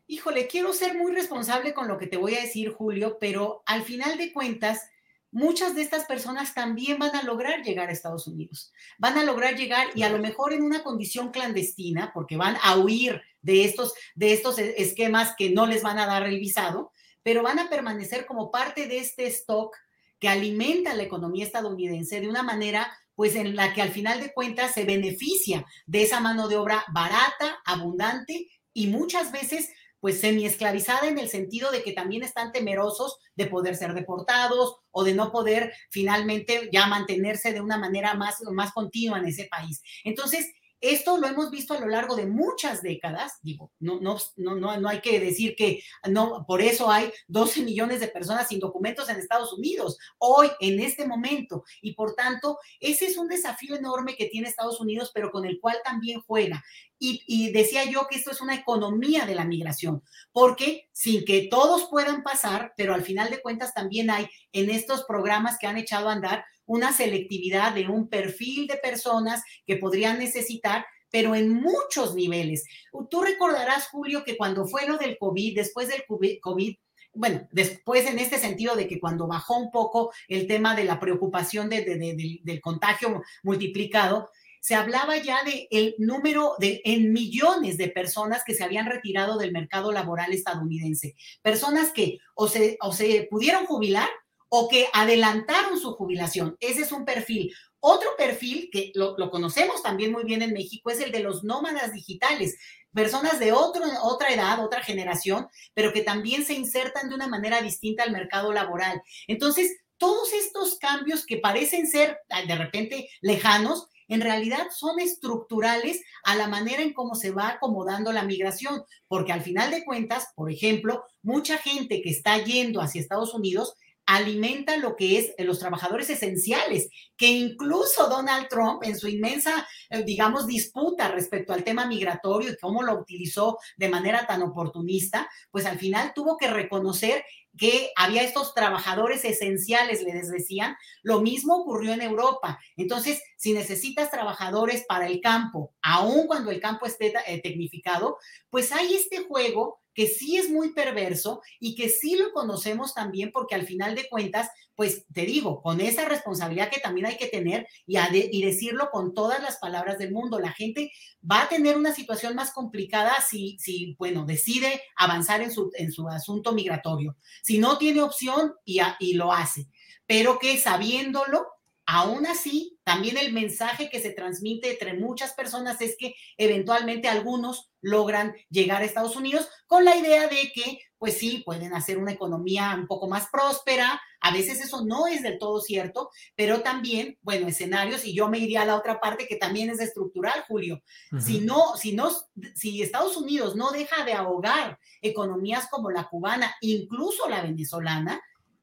Híjole, 0.06 0.48
quiero 0.48 0.72
ser 0.72 0.96
muy 0.96 1.12
responsable 1.12 1.72
con 1.72 1.86
lo 1.86 1.98
que 1.98 2.08
te 2.08 2.16
voy 2.16 2.34
a 2.34 2.40
decir, 2.40 2.70
Julio, 2.72 3.18
pero 3.20 3.62
al 3.66 3.84
final 3.84 4.18
de 4.18 4.32
cuentas, 4.32 4.90
muchas 5.38 5.76
de 5.76 5.82
estas 5.82 6.04
personas 6.04 6.52
también 6.52 6.98
van 6.98 7.14
a 7.14 7.22
lograr 7.22 7.62
llegar 7.62 7.88
a 7.88 7.92
Estados 7.92 8.26
Unidos. 8.26 8.72
Van 8.98 9.16
a 9.16 9.24
lograr 9.24 9.54
llegar 9.56 9.86
y 9.94 10.02
a 10.02 10.10
lo 10.10 10.18
mejor 10.18 10.52
en 10.52 10.62
una 10.62 10.82
condición 10.82 11.30
clandestina, 11.30 12.10
porque 12.12 12.36
van 12.36 12.56
a 12.62 12.76
huir 12.76 13.22
de 13.40 13.64
estos, 13.64 13.94
de 14.16 14.32
estos 14.32 14.58
e, 14.58 14.82
esquemas 14.82 15.34
que 15.38 15.50
no 15.50 15.66
les 15.66 15.82
van 15.82 16.00
a 16.00 16.06
dar 16.06 16.24
el 16.24 16.40
visado, 16.40 16.90
pero 17.22 17.44
van 17.44 17.60
a 17.60 17.70
permanecer 17.70 18.26
como 18.26 18.50
parte 18.50 18.88
de 18.88 18.98
este 18.98 19.28
stock 19.28 19.76
que 20.18 20.28
alimenta 20.28 20.94
la 20.94 21.04
economía 21.04 21.44
estadounidense 21.44 22.20
de 22.20 22.28
una 22.28 22.42
manera 22.42 22.90
pues 23.14 23.36
en 23.36 23.54
la 23.54 23.72
que 23.72 23.82
al 23.82 23.90
final 23.90 24.20
de 24.20 24.32
cuentas 24.32 24.74
se 24.74 24.84
beneficia 24.84 25.64
de 25.86 26.02
esa 26.02 26.20
mano 26.20 26.48
de 26.48 26.56
obra 26.56 26.84
barata, 26.92 27.60
abundante 27.64 28.48
y 28.72 28.88
muchas 28.88 29.30
veces 29.30 29.70
pues 30.00 30.20
semi-esclavizada 30.20 31.08
en 31.08 31.18
el 31.18 31.28
sentido 31.28 31.70
de 31.70 31.82
que 31.82 31.92
también 31.92 32.22
están 32.22 32.52
temerosos 32.52 33.18
de 33.34 33.46
poder 33.46 33.76
ser 33.76 33.94
deportados 33.94 34.76
o 34.90 35.04
de 35.04 35.14
no 35.14 35.32
poder 35.32 35.72
finalmente 35.90 36.68
ya 36.72 36.86
mantenerse 36.86 37.52
de 37.52 37.60
una 37.60 37.78
manera 37.78 38.14
más, 38.14 38.36
más 38.52 38.72
continua 38.72 39.18
en 39.18 39.26
ese 39.26 39.48
país. 39.50 39.82
Entonces, 40.04 40.46
esto 40.80 41.18
lo 41.18 41.26
hemos 41.26 41.50
visto 41.50 41.74
a 41.74 41.80
lo 41.80 41.88
largo 41.88 42.14
de 42.14 42.26
muchas 42.26 42.82
décadas, 42.82 43.38
digo, 43.42 43.72
no, 43.80 44.00
no, 44.00 44.16
no, 44.36 44.78
no, 44.78 44.88
hay 44.88 45.00
que 45.00 45.18
decir 45.18 45.56
que 45.56 45.82
no, 46.08 46.44
por 46.46 46.60
eso 46.60 46.90
hay 46.90 47.10
12 47.26 47.62
millones 47.62 48.00
de 48.00 48.08
personas 48.08 48.48
sin 48.48 48.60
documentos 48.60 49.08
en 49.08 49.16
Estados 49.16 49.52
Unidos, 49.52 49.98
hoy, 50.18 50.48
en 50.60 50.80
este 50.80 51.06
momento, 51.06 51.64
y 51.82 51.94
por 51.94 52.14
tanto, 52.14 52.58
ese 52.80 53.06
es 53.06 53.16
un 53.16 53.28
desafío 53.28 53.76
enorme 53.76 54.16
que 54.16 54.26
tiene 54.26 54.48
Estados 54.48 54.80
Unidos, 54.80 55.10
pero 55.12 55.30
con 55.30 55.44
el 55.44 55.60
cual 55.60 55.78
también 55.84 56.20
juega. 56.20 56.64
Y, 57.00 57.22
y, 57.28 57.52
decía 57.52 57.84
yo 57.84 58.08
que 58.10 58.16
esto 58.16 58.32
es 58.32 58.40
una 58.40 58.56
economía 58.56 59.24
de 59.24 59.36
la 59.36 59.44
migración, 59.44 60.02
porque 60.32 60.88
sin 60.92 61.24
que 61.24 61.46
todos 61.48 61.88
puedan 61.88 62.24
pasar, 62.24 62.72
pero 62.76 62.92
al 62.92 63.02
final 63.02 63.30
de 63.30 63.40
cuentas 63.40 63.72
también 63.72 64.10
hay 64.10 64.28
en 64.52 64.68
estos 64.68 65.04
programas 65.04 65.58
que 65.58 65.68
han 65.68 65.76
echado 65.76 66.08
a 66.08 66.12
andar 66.12 66.44
una 66.68 66.92
selectividad 66.92 67.74
de 67.74 67.88
un 67.88 68.08
perfil 68.08 68.68
de 68.68 68.76
personas 68.76 69.42
que 69.66 69.76
podrían 69.76 70.20
necesitar 70.20 70.86
pero 71.10 71.34
en 71.34 71.48
muchos 71.48 72.14
niveles. 72.14 72.64
Tú 73.08 73.22
recordarás, 73.22 73.88
Julio, 73.88 74.24
que 74.24 74.36
cuando 74.36 74.66
fue 74.66 74.86
lo 74.86 74.98
del 74.98 75.16
COVID, 75.18 75.56
después 75.56 75.88
del 75.88 76.04
COVID, 76.06 76.76
bueno, 77.14 77.48
después 77.50 78.06
en 78.06 78.18
este 78.18 78.38
sentido 78.38 78.76
de 78.76 78.86
que 78.86 79.00
cuando 79.00 79.26
bajó 79.26 79.56
un 79.56 79.70
poco 79.70 80.12
el 80.28 80.46
tema 80.46 80.74
de 80.74 80.84
la 80.84 81.00
preocupación 81.00 81.70
del 81.70 82.60
contagio 82.60 83.22
multiplicado, 83.42 84.30
se 84.60 84.74
hablaba 84.74 85.16
ya 85.16 85.42
de 85.44 85.66
el 85.70 85.94
número 85.98 86.54
de 86.58 86.82
en 86.84 87.12
millones 87.12 87.78
de 87.78 87.88
personas 87.88 88.42
que 88.44 88.54
se 88.54 88.64
habían 88.64 88.86
retirado 88.86 89.38
del 89.38 89.52
mercado 89.52 89.92
laboral 89.92 90.32
estadounidense, 90.32 91.14
personas 91.42 91.92
que 91.92 92.18
o 92.34 92.48
se, 92.48 92.76
o 92.80 92.92
se 92.92 93.26
pudieron 93.30 93.66
jubilar 93.66 94.08
o 94.48 94.68
que 94.68 94.88
adelantaron 94.92 95.78
su 95.78 95.92
jubilación. 95.92 96.56
Ese 96.60 96.82
es 96.82 96.92
un 96.92 97.04
perfil. 97.04 97.54
Otro 97.80 98.10
perfil 98.16 98.70
que 98.72 98.92
lo, 98.94 99.16
conocemos 99.30 99.82
también 99.82 100.12
muy 100.12 100.24
bien 100.24 100.42
en 100.42 100.52
México 100.52 100.90
es 100.90 101.00
el 101.00 101.12
de 101.12 101.20
los 101.20 101.44
nómadas 101.44 101.92
digitales, 101.92 102.56
personas 102.92 103.38
de 103.38 103.52
otro, 103.52 103.84
otra 104.02 104.32
edad, 104.32 104.64
otra 104.64 104.82
generación, 104.82 105.46
pero 105.74 105.92
que 105.92 106.02
también 106.02 106.44
se 106.44 106.54
insertan 106.54 107.08
de 107.08 107.14
una 107.14 107.28
manera 107.28 107.62
distinta 107.62 108.02
al 108.02 108.10
mercado 108.10 108.52
laboral. 108.52 109.00
Entonces, 109.28 109.76
todos 109.96 110.32
estos 110.32 110.78
cambios 110.78 111.24
que 111.24 111.38
parecen 111.38 111.86
ser 111.86 112.18
de 112.46 112.54
repente 112.56 113.08
lejanos, 113.20 113.88
en 114.08 114.22
realidad 114.22 114.68
son 114.74 114.98
estructurales 115.00 116.00
a 116.24 116.34
la 116.34 116.48
manera 116.48 116.82
en 116.82 116.94
cómo 116.94 117.14
se 117.14 117.30
va 117.30 117.48
acomodando 117.48 118.10
la 118.12 118.22
migración, 118.22 118.82
porque 119.06 119.32
al 119.32 119.42
final 119.42 119.70
de 119.70 119.84
cuentas, 119.84 120.28
por 120.34 120.50
ejemplo, 120.50 121.04
mucha 121.22 121.58
gente 121.58 122.00
que 122.00 122.10
está 122.10 122.38
yendo 122.38 122.80
hacia 122.80 123.00
Estados 123.02 123.34
Unidos 123.34 123.74
alimenta 124.08 124.78
lo 124.78 124.96
que 124.96 125.18
es 125.18 125.34
los 125.38 125.58
trabajadores 125.58 126.08
esenciales, 126.08 126.88
que 127.14 127.26
incluso 127.26 128.08
Donald 128.08 128.48
Trump 128.48 128.82
en 128.82 128.98
su 128.98 129.06
inmensa, 129.06 129.68
eh, 129.90 130.02
digamos, 130.02 130.46
disputa 130.46 131.08
respecto 131.08 131.52
al 131.52 131.62
tema 131.62 131.86
migratorio 131.86 132.50
y 132.50 132.56
cómo 132.56 132.82
lo 132.82 132.94
utilizó 132.94 133.58
de 133.76 133.90
manera 133.90 134.26
tan 134.26 134.42
oportunista, 134.42 135.28
pues 135.50 135.66
al 135.66 135.78
final 135.78 136.12
tuvo 136.14 136.38
que 136.38 136.48
reconocer 136.48 137.22
que 137.58 137.90
había 137.96 138.22
estos 138.22 138.54
trabajadores 138.54 139.26
esenciales, 139.26 140.02
les 140.02 140.30
decían. 140.30 140.76
Lo 141.02 141.20
mismo 141.20 141.56
ocurrió 141.56 141.92
en 141.92 142.00
Europa. 142.00 142.58
Entonces, 142.76 143.20
si 143.36 143.52
necesitas 143.52 144.10
trabajadores 144.10 144.84
para 144.88 145.06
el 145.06 145.20
campo, 145.20 145.74
aun 145.82 146.26
cuando 146.26 146.50
el 146.50 146.60
campo 146.60 146.86
esté 146.86 147.12
eh, 147.26 147.40
tecnificado, 147.42 148.16
pues 148.48 148.72
hay 148.72 148.94
este 148.94 149.18
juego 149.24 149.80
que 149.98 150.06
sí 150.06 150.36
es 150.36 150.48
muy 150.48 150.74
perverso 150.74 151.42
y 151.58 151.74
que 151.74 151.88
sí 151.88 152.14
lo 152.14 152.30
conocemos 152.30 152.94
también 152.94 153.32
porque 153.32 153.56
al 153.56 153.66
final 153.66 153.96
de 153.96 154.08
cuentas, 154.08 154.48
pues 154.76 155.04
te 155.12 155.22
digo, 155.22 155.60
con 155.60 155.80
esa 155.80 156.04
responsabilidad 156.04 156.70
que 156.70 156.78
también 156.78 157.06
hay 157.06 157.16
que 157.16 157.26
tener 157.26 157.66
y, 157.84 157.98
y 157.98 158.44
decirlo 158.44 158.90
con 158.92 159.12
todas 159.12 159.42
las 159.42 159.56
palabras 159.56 159.98
del 159.98 160.12
mundo, 160.12 160.38
la 160.38 160.52
gente 160.52 160.92
va 161.28 161.42
a 161.42 161.48
tener 161.48 161.76
una 161.76 161.92
situación 161.92 162.36
más 162.36 162.52
complicada 162.52 163.12
si, 163.28 163.56
si 163.58 163.96
bueno, 163.98 164.24
decide 164.24 164.80
avanzar 164.94 165.42
en 165.42 165.50
su, 165.50 165.72
en 165.74 165.90
su 165.90 166.08
asunto 166.08 166.52
migratorio. 166.52 167.16
Si 167.42 167.58
no 167.58 167.76
tiene 167.76 168.00
opción 168.00 168.52
y, 168.64 168.78
y 169.00 169.14
lo 169.14 169.32
hace, 169.32 169.66
pero 170.06 170.38
que 170.38 170.58
sabiéndolo, 170.58 171.44
Aún 171.90 172.26
así, 172.26 172.78
también 172.84 173.16
el 173.16 173.32
mensaje 173.32 173.88
que 173.88 173.98
se 173.98 174.10
transmite 174.10 174.72
entre 174.72 174.92
muchas 174.92 175.32
personas 175.32 175.80
es 175.80 175.96
que 175.98 176.14
eventualmente 176.36 177.08
algunos 177.08 177.72
logran 177.80 178.34
llegar 178.50 178.82
a 178.82 178.84
Estados 178.84 179.16
Unidos 179.16 179.48
con 179.66 179.86
la 179.86 179.96
idea 179.96 180.28
de 180.28 180.52
que, 180.54 180.80
pues 180.98 181.16
sí, 181.16 181.42
pueden 181.46 181.72
hacer 181.72 181.96
una 181.96 182.12
economía 182.12 182.76
un 182.78 182.86
poco 182.86 183.08
más 183.08 183.28
próspera. 183.32 183.98
A 184.20 184.30
veces 184.30 184.60
eso 184.60 184.84
no 184.84 185.06
es 185.06 185.22
del 185.22 185.38
todo 185.38 185.62
cierto, 185.62 186.10
pero 186.36 186.60
también, 186.60 187.16
bueno, 187.22 187.48
escenarios, 187.48 188.04
y 188.04 188.14
yo 188.14 188.28
me 188.28 188.38
iría 188.38 188.62
a 188.62 188.66
la 188.66 188.76
otra 188.76 189.00
parte 189.00 189.26
que 189.26 189.36
también 189.36 189.70
es 189.70 189.80
estructural, 189.80 190.44
Julio. 190.46 190.82
Si 191.18 191.40
no, 191.40 191.74
si 191.78 191.92
no, 191.92 192.10
si 192.54 192.82
Estados 192.82 193.16
Unidos 193.16 193.56
no 193.56 193.70
deja 193.70 194.04
de 194.04 194.12
ahogar 194.12 194.78
economías 195.00 195.68
como 195.70 195.90
la 195.90 196.06
cubana, 196.06 196.54
incluso 196.60 197.30
la 197.30 197.40
venezolana, 197.40 198.20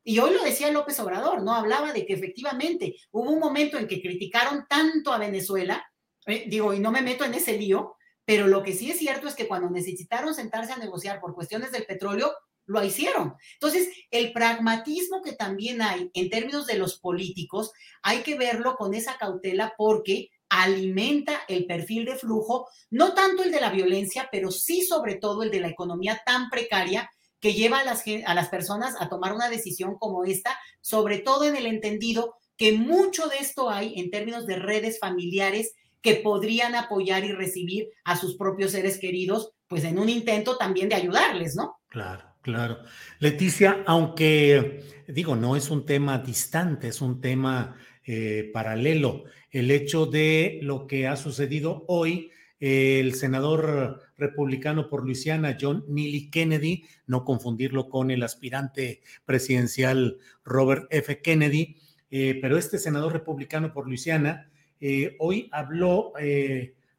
y 0.08 0.20
hoy 0.20 0.36
lo 0.36 0.44
decía 0.44 0.72
López 0.72 1.00
Obrador, 1.00 1.42
¿no? 1.42 1.54
Hablaba 1.54 1.92
de 1.92 2.06
que 2.06 2.14
efectivamente 2.14 2.96
hubo 3.12 3.32
un 3.32 3.40
momento 3.40 3.80
en 3.80 3.88
que 3.88 4.02
criticaron 4.02 4.66
tanto 4.70 5.12
a 5.12 5.18
Venezuela, 5.18 5.84
eh, 6.28 6.46
digo, 6.48 6.76
y 6.76 6.80
no 6.80 6.92
me 6.92 7.02
meto 7.02 7.26
en 7.26 7.34
ese 7.34 7.58
lío, 7.58 7.96
pero 8.24 8.46
lo 8.46 8.62
que 8.62 8.74
sí 8.74 8.92
es 8.92 9.00
cierto 9.00 9.28
es 9.28 9.34
que 9.34 9.48
cuando 9.48 9.70
necesitaron 9.72 10.36
sentarse 10.36 10.74
a 10.74 10.78
negociar 10.78 11.20
por 11.20 11.34
cuestiones 11.34 11.72
del 11.72 11.88
petróleo, 11.88 12.32
lo 12.68 12.84
hicieron. 12.84 13.34
Entonces, 13.54 13.90
el 14.12 14.32
pragmatismo 14.32 15.24
que 15.24 15.34
también 15.34 15.82
hay 15.82 16.12
en 16.14 16.30
términos 16.30 16.68
de 16.68 16.78
los 16.78 17.00
políticos, 17.00 17.72
hay 18.04 18.20
que 18.20 18.38
verlo 18.38 18.76
con 18.76 18.94
esa 18.94 19.18
cautela 19.18 19.74
porque 19.76 20.30
alimenta 20.50 21.42
el 21.48 21.66
perfil 21.66 22.06
de 22.06 22.16
flujo, 22.16 22.68
no 22.92 23.16
tanto 23.16 23.42
el 23.42 23.52
de 23.52 23.60
la 23.60 23.72
violencia, 23.72 24.30
pero 24.32 24.52
sí 24.52 24.84
sobre 24.84 25.16
todo 25.16 25.42
el 25.42 25.50
de 25.50 25.62
la 25.62 25.70
economía 25.70 26.22
tan 26.24 26.50
precaria 26.52 27.10
que 27.46 27.54
lleva 27.54 27.78
a 27.78 27.84
las, 27.84 28.04
a 28.26 28.34
las 28.34 28.50
personas 28.50 28.96
a 29.00 29.08
tomar 29.08 29.32
una 29.32 29.52
decisión 29.52 30.00
como 30.00 30.26
esta, 30.26 30.58
sobre 30.82 31.20
todo 31.20 31.46
en 31.46 31.56
el 31.56 31.68
entendido 31.68 32.38
que 32.58 32.72
mucho 32.72 33.28
de 33.28 33.38
esto 33.38 33.70
hay 33.70 34.00
en 34.00 34.10
términos 34.10 34.48
de 34.48 34.56
redes 34.56 34.98
familiares 34.98 35.76
que 36.02 36.16
podrían 36.16 36.74
apoyar 36.74 37.24
y 37.24 37.34
recibir 37.34 37.90
a 38.04 38.18
sus 38.18 38.36
propios 38.36 38.72
seres 38.72 38.98
queridos, 38.98 39.52
pues 39.68 39.84
en 39.84 40.00
un 40.00 40.10
intento 40.10 40.58
también 40.58 40.90
de 40.90 40.96
ayudarles, 40.96 41.56
¿no? 41.56 41.78
Claro. 41.88 42.24
Claro. 42.42 42.80
Leticia, 43.20 43.84
aunque 43.86 45.04
digo, 45.08 45.36
no 45.36 45.56
es 45.56 45.70
un 45.70 45.86
tema 45.86 46.18
distante, 46.18 46.88
es 46.88 47.02
un 47.02 47.22
tema 47.22 47.78
eh, 48.04 48.50
paralelo. 48.52 49.26
El 49.52 49.70
hecho 49.70 50.08
de 50.08 50.58
lo 50.64 50.88
que 50.88 51.08
ha 51.08 51.16
sucedido 51.16 51.86
hoy, 51.88 52.32
el 52.60 53.16
senador 53.16 54.02
republicano 54.18 54.88
por 54.90 55.04
Luisiana, 55.04 55.58
John 55.60 55.84
Neely 55.88 56.30
Kennedy, 56.30 56.84
no 57.08 57.26
confundirlo 57.26 57.90
con 57.90 58.12
el 58.12 58.24
aspirante 58.24 59.02
presidencial 59.26 60.18
Robert 60.44 60.88
F. 60.90 61.22
Kennedy, 61.22 61.78
eh, 62.12 62.40
pero 62.42 62.58
este 62.58 62.78
senador 62.78 63.14
republicano 63.14 63.74
por 63.74 63.88
Luisiana 63.88 64.50
eh, 64.80 65.16
hoy 65.20 65.50
habló, 65.52 66.14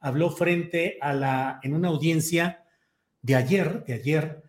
habló 0.00 0.30
frente 0.30 0.98
a 1.00 1.12
la, 1.12 1.60
en 1.62 1.74
una 1.74 1.88
audiencia 1.88 2.64
de 3.22 3.34
ayer, 3.34 3.84
de 3.84 3.94
ayer, 3.94 4.42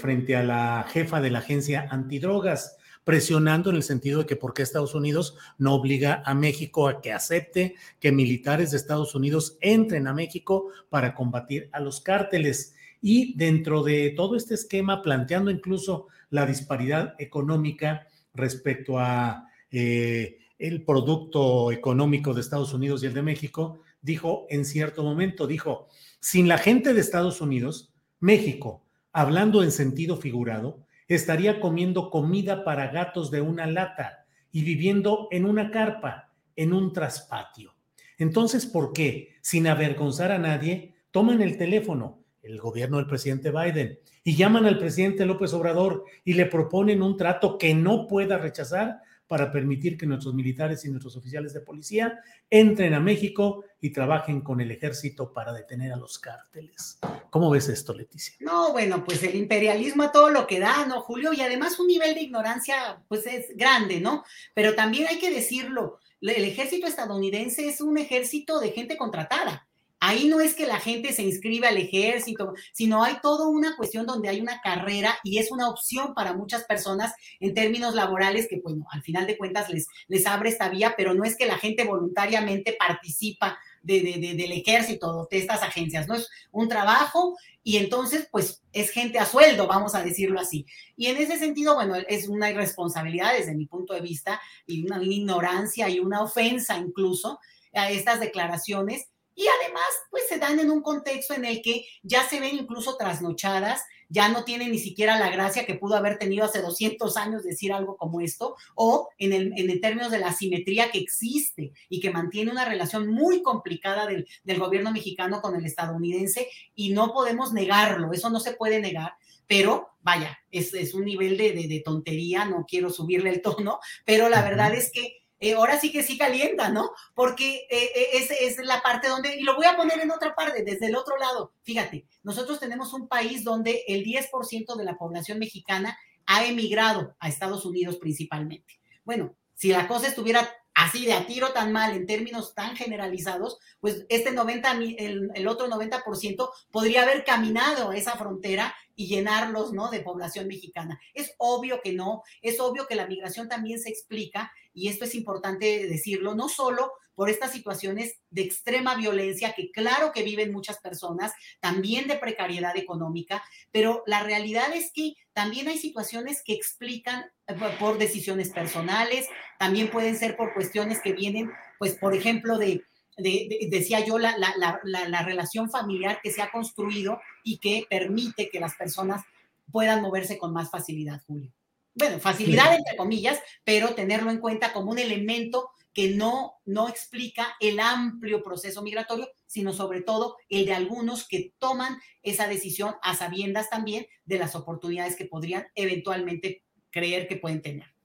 frente 0.00 0.34
a 0.34 0.42
la 0.42 0.86
jefa 0.88 1.20
de 1.20 1.30
la 1.30 1.40
agencia 1.40 1.86
antidrogas, 1.90 2.77
presionando 3.08 3.70
en 3.70 3.76
el 3.76 3.82
sentido 3.82 4.18
de 4.18 4.26
que 4.26 4.36
por 4.36 4.52
qué 4.52 4.60
Estados 4.60 4.94
Unidos 4.94 5.34
no 5.56 5.72
obliga 5.72 6.22
a 6.26 6.34
México 6.34 6.88
a 6.88 7.00
que 7.00 7.10
acepte 7.10 7.74
que 8.00 8.12
militares 8.12 8.70
de 8.70 8.76
Estados 8.76 9.14
Unidos 9.14 9.56
entren 9.62 10.06
a 10.06 10.12
México 10.12 10.68
para 10.90 11.14
combatir 11.14 11.70
a 11.72 11.80
los 11.80 12.02
cárteles. 12.02 12.74
Y 13.00 13.34
dentro 13.38 13.82
de 13.82 14.10
todo 14.10 14.36
este 14.36 14.56
esquema, 14.56 15.00
planteando 15.00 15.50
incluso 15.50 16.08
la 16.28 16.44
disparidad 16.44 17.14
económica 17.18 18.06
respecto 18.34 18.98
a 18.98 19.48
eh, 19.70 20.40
el 20.58 20.84
producto 20.84 21.72
económico 21.72 22.34
de 22.34 22.42
Estados 22.42 22.74
Unidos 22.74 23.02
y 23.02 23.06
el 23.06 23.14
de 23.14 23.22
México, 23.22 23.80
dijo 24.02 24.44
en 24.50 24.66
cierto 24.66 25.02
momento, 25.02 25.46
dijo, 25.46 25.88
sin 26.20 26.46
la 26.46 26.58
gente 26.58 26.92
de 26.92 27.00
Estados 27.00 27.40
Unidos, 27.40 27.90
México, 28.20 28.84
hablando 29.14 29.62
en 29.62 29.72
sentido 29.72 30.18
figurado, 30.18 30.86
estaría 31.16 31.60
comiendo 31.60 32.10
comida 32.10 32.64
para 32.64 32.88
gatos 32.88 33.30
de 33.30 33.40
una 33.40 33.66
lata 33.66 34.26
y 34.52 34.62
viviendo 34.62 35.28
en 35.30 35.46
una 35.46 35.70
carpa, 35.70 36.32
en 36.54 36.72
un 36.72 36.92
traspatio. 36.92 37.74
Entonces, 38.18 38.66
¿por 38.66 38.92
qué, 38.92 39.36
sin 39.40 39.66
avergonzar 39.66 40.32
a 40.32 40.38
nadie, 40.38 40.94
toman 41.10 41.40
el 41.40 41.56
teléfono, 41.56 42.24
el 42.42 42.58
gobierno 42.58 42.98
del 42.98 43.06
presidente 43.06 43.50
Biden, 43.50 43.98
y 44.24 44.36
llaman 44.36 44.66
al 44.66 44.78
presidente 44.78 45.24
López 45.24 45.54
Obrador 45.54 46.04
y 46.24 46.34
le 46.34 46.46
proponen 46.46 47.02
un 47.02 47.16
trato 47.16 47.56
que 47.56 47.74
no 47.74 48.06
pueda 48.06 48.36
rechazar 48.38 49.00
para 49.28 49.52
permitir 49.52 49.96
que 49.96 50.06
nuestros 50.06 50.34
militares 50.34 50.84
y 50.84 50.88
nuestros 50.88 51.16
oficiales 51.16 51.52
de 51.52 51.60
policía 51.60 52.18
entren 52.50 52.94
a 52.94 53.00
México 53.00 53.62
y 53.80 53.90
trabajen 53.90 54.40
con 54.40 54.60
el 54.60 54.70
ejército 54.70 55.32
para 55.32 55.52
detener 55.52 55.92
a 55.92 55.96
los 55.96 56.18
cárteles. 56.18 56.98
¿Cómo 57.30 57.50
ves 57.50 57.68
esto, 57.68 57.94
Leticia? 57.94 58.34
No, 58.40 58.72
bueno, 58.72 59.04
pues 59.04 59.22
el 59.22 59.36
imperialismo 59.36 60.02
a 60.02 60.12
todo 60.12 60.30
lo 60.30 60.46
que 60.46 60.58
da, 60.58 60.86
¿no, 60.86 61.02
Julio? 61.02 61.32
Y 61.34 61.42
además 61.42 61.78
un 61.78 61.86
nivel 61.86 62.14
de 62.14 62.22
ignorancia, 62.22 63.02
pues 63.06 63.26
es 63.26 63.54
grande, 63.54 64.00
¿no? 64.00 64.24
Pero 64.54 64.74
también 64.74 65.06
hay 65.06 65.18
que 65.18 65.30
decirlo, 65.30 66.00
el 66.22 66.44
ejército 66.44 66.86
estadounidense 66.86 67.68
es 67.68 67.80
un 67.80 67.98
ejército 67.98 68.58
de 68.58 68.72
gente 68.72 68.96
contratada. 68.96 69.67
Ahí 70.00 70.28
no 70.28 70.40
es 70.40 70.54
que 70.54 70.66
la 70.66 70.78
gente 70.78 71.12
se 71.12 71.22
inscribe 71.22 71.66
al 71.66 71.76
ejército, 71.76 72.54
sino 72.72 73.02
hay 73.02 73.16
toda 73.20 73.48
una 73.48 73.76
cuestión 73.76 74.06
donde 74.06 74.28
hay 74.28 74.40
una 74.40 74.60
carrera 74.60 75.18
y 75.24 75.38
es 75.38 75.50
una 75.50 75.68
opción 75.68 76.14
para 76.14 76.34
muchas 76.34 76.64
personas 76.64 77.12
en 77.40 77.52
términos 77.54 77.94
laborales 77.94 78.46
que, 78.48 78.60
bueno, 78.60 78.86
al 78.92 79.02
final 79.02 79.26
de 79.26 79.36
cuentas 79.36 79.68
les, 79.70 79.86
les 80.06 80.26
abre 80.26 80.50
esta 80.50 80.68
vía, 80.68 80.94
pero 80.96 81.14
no 81.14 81.24
es 81.24 81.36
que 81.36 81.46
la 81.46 81.58
gente 81.58 81.84
voluntariamente 81.84 82.76
participa 82.78 83.58
de, 83.82 84.34
del 84.36 84.52
ejército 84.52 85.26
de 85.30 85.38
estas 85.38 85.62
agencias, 85.62 86.06
¿no? 86.06 86.14
Es 86.14 86.28
un 86.52 86.68
trabajo 86.68 87.36
y 87.62 87.78
entonces, 87.78 88.28
pues, 88.30 88.62
es 88.72 88.90
gente 88.90 89.18
a 89.18 89.26
sueldo, 89.26 89.66
vamos 89.66 89.94
a 89.94 90.02
decirlo 90.02 90.40
así. 90.40 90.66
Y 90.96 91.06
en 91.06 91.16
ese 91.16 91.38
sentido, 91.38 91.74
bueno, 91.74 91.96
es 91.96 92.28
una 92.28 92.50
irresponsabilidad 92.50 93.34
desde 93.36 93.54
mi 93.54 93.66
punto 93.66 93.94
de 93.94 94.00
vista 94.00 94.40
y 94.66 94.84
una 94.84 95.02
ignorancia 95.02 95.88
y 95.88 95.98
una 96.00 96.22
ofensa 96.22 96.76
incluso 96.76 97.40
a 97.74 97.90
estas 97.90 98.20
declaraciones 98.20 99.08
y 99.38 99.46
además, 99.46 99.84
pues 100.10 100.24
se 100.28 100.38
dan 100.38 100.58
en 100.58 100.68
un 100.68 100.82
contexto 100.82 101.32
en 101.32 101.44
el 101.44 101.62
que 101.62 101.84
ya 102.02 102.28
se 102.28 102.40
ven 102.40 102.56
incluso 102.56 102.96
trasnochadas, 102.96 103.84
ya 104.08 104.28
no 104.28 104.42
tienen 104.42 104.72
ni 104.72 104.80
siquiera 104.80 105.16
la 105.16 105.30
gracia 105.30 105.64
que 105.64 105.76
pudo 105.76 105.94
haber 105.94 106.18
tenido 106.18 106.44
hace 106.44 106.60
200 106.60 107.16
años 107.16 107.44
decir 107.44 107.72
algo 107.72 107.96
como 107.96 108.20
esto, 108.20 108.56
o 108.74 109.08
en 109.16 109.32
el, 109.32 109.52
en 109.56 109.80
términos 109.80 110.10
de 110.10 110.18
la 110.18 110.32
simetría 110.32 110.90
que 110.90 110.98
existe 110.98 111.70
y 111.88 112.00
que 112.00 112.10
mantiene 112.10 112.50
una 112.50 112.64
relación 112.64 113.06
muy 113.06 113.40
complicada 113.40 114.08
del, 114.08 114.26
gobierno 114.58 114.90
mexicano 114.90 115.40
con 115.40 115.54
el 115.54 115.64
estadounidense 115.64 116.48
y 116.74 116.90
no 116.90 117.12
podemos 117.12 117.52
negarlo, 117.52 118.12
eso 118.12 118.30
no 118.30 118.40
se 118.40 118.54
puede 118.54 118.80
negar, 118.80 119.12
pero 119.46 119.90
vaya, 120.02 120.36
es, 120.50 120.94
un 120.94 121.04
nivel 121.04 121.36
de, 121.36 121.52
de, 121.52 121.82
tontería, 121.84 122.44
no 122.44 122.66
quiero 122.68 122.90
subirle 122.90 123.30
el 123.30 123.40
tono, 123.40 123.78
pero 124.04 124.28
la 124.28 124.42
verdad 124.42 124.74
es 124.74 124.90
que 124.90 125.17
eh, 125.40 125.54
ahora 125.54 125.78
sí 125.78 125.92
que 125.92 126.02
sí 126.02 126.18
calienta, 126.18 126.68
¿no? 126.68 126.90
Porque 127.14 127.66
eh, 127.70 127.90
eh, 127.94 128.06
es, 128.14 128.30
es, 128.30 128.58
la 128.64 128.82
parte 128.82 129.08
donde, 129.08 129.36
y 129.36 129.42
lo 129.42 129.54
voy 129.54 129.66
a 129.66 129.76
poner 129.76 130.00
en 130.00 130.10
otra 130.10 130.34
parte, 130.34 130.64
desde 130.64 130.86
el 130.86 130.96
otro 130.96 131.16
lado, 131.16 131.52
fíjate, 131.62 132.06
nosotros 132.22 132.58
tenemos 132.58 132.92
un 132.92 133.08
país 133.08 133.44
donde 133.44 133.84
el 133.86 134.04
10% 134.04 134.76
de 134.76 134.84
la 134.84 134.96
población 134.96 135.38
mexicana 135.38 135.96
ha 136.26 136.44
emigrado 136.44 137.16
a 137.20 137.28
Estados 137.28 137.64
Unidos 137.64 137.98
principalmente. 137.98 138.80
Bueno, 139.04 139.36
si 139.54 139.68
la 139.68 139.86
cosa 139.86 140.08
estuviera 140.08 140.48
así 140.74 141.06
de 141.06 141.12
a 141.12 141.26
tiro 141.26 141.52
tan 141.52 141.72
mal 141.72 141.94
en 141.94 142.06
términos 142.06 142.54
tan 142.54 142.76
generalizados, 142.76 143.58
pues 143.80 144.06
este 144.08 144.32
90, 144.32 144.72
el, 144.98 145.30
el 145.34 145.48
otro 145.48 145.68
90% 145.68 146.50
podría 146.70 147.02
haber 147.02 147.24
caminado 147.24 147.90
a 147.90 147.96
esa 147.96 148.16
frontera 148.16 148.74
y 148.98 149.06
llenarlos, 149.06 149.72
¿no? 149.72 149.90
De 149.90 150.00
población 150.00 150.48
mexicana. 150.48 151.00
Es 151.14 151.32
obvio 151.38 151.80
que 151.82 151.92
no, 151.92 152.24
es 152.42 152.58
obvio 152.58 152.88
que 152.88 152.96
la 152.96 153.06
migración 153.06 153.48
también 153.48 153.78
se 153.80 153.90
explica, 153.90 154.50
y 154.74 154.88
esto 154.88 155.04
es 155.04 155.14
importante 155.14 155.86
decirlo, 155.86 156.34
no 156.34 156.48
solo 156.48 156.92
por 157.14 157.30
estas 157.30 157.52
situaciones 157.52 158.18
de 158.30 158.42
extrema 158.42 158.96
violencia 158.96 159.52
que 159.52 159.70
claro 159.70 160.10
que 160.12 160.24
viven 160.24 160.52
muchas 160.52 160.78
personas, 160.80 161.32
también 161.60 162.08
de 162.08 162.18
precariedad 162.18 162.76
económica, 162.76 163.40
pero 163.70 164.02
la 164.06 164.24
realidad 164.24 164.74
es 164.74 164.90
que 164.92 165.14
también 165.32 165.68
hay 165.68 165.78
situaciones 165.78 166.42
que 166.44 166.54
explican 166.54 167.24
eh, 167.46 167.54
por 167.78 167.98
decisiones 167.98 168.50
personales, 168.50 169.28
también 169.60 169.90
pueden 169.92 170.18
ser 170.18 170.36
por 170.36 170.54
cuestiones 170.54 171.00
que 171.00 171.12
vienen, 171.12 171.52
pues, 171.78 171.94
por 171.94 172.16
ejemplo, 172.16 172.58
de 172.58 172.82
decía 173.18 174.04
yo, 174.04 174.18
la, 174.18 174.34
la, 174.36 175.22
relación 175.22 175.70
familiar 175.70 176.20
que 176.22 176.30
se 176.30 176.42
ha 176.42 176.50
construido 176.50 177.20
y 177.44 177.58
que 177.58 177.86
permite 177.88 178.48
que 178.48 178.60
las 178.60 178.74
personas 178.76 179.24
puedan 179.70 180.02
moverse 180.02 180.38
con 180.38 180.52
más 180.52 180.70
facilidad, 180.70 181.22
Julio. 181.26 181.52
Bueno, 181.94 182.20
facilidad 182.20 182.74
entre 182.74 182.96
comillas, 182.96 183.40
pero 183.64 183.94
tenerlo 183.94 184.30
en 184.30 184.38
cuenta 184.38 184.72
como 184.72 184.92
un 184.92 184.98
elemento 184.98 185.70
que 185.92 186.10
no, 186.10 186.60
no 186.64 186.88
explica 186.88 187.56
el 187.58 187.80
amplio 187.80 188.42
proceso 188.42 188.82
migratorio, 188.82 189.28
sino 189.46 189.72
sobre 189.72 190.02
todo 190.02 190.36
el 190.48 190.64
de 190.64 190.74
algunos 190.74 191.26
que 191.26 191.54
toman 191.58 191.98
esa 192.22 192.46
decisión 192.46 192.94
a 193.02 193.16
sabiendas 193.16 193.68
también 193.68 194.06
de 194.24 194.38
las 194.38 194.54
oportunidades 194.54 195.16
que 195.16 195.24
podrían 195.24 195.66
eventualmente 195.74 196.62
creer 196.90 197.26
que 197.26 197.36
pueden 197.36 197.62
tener. 197.62 197.97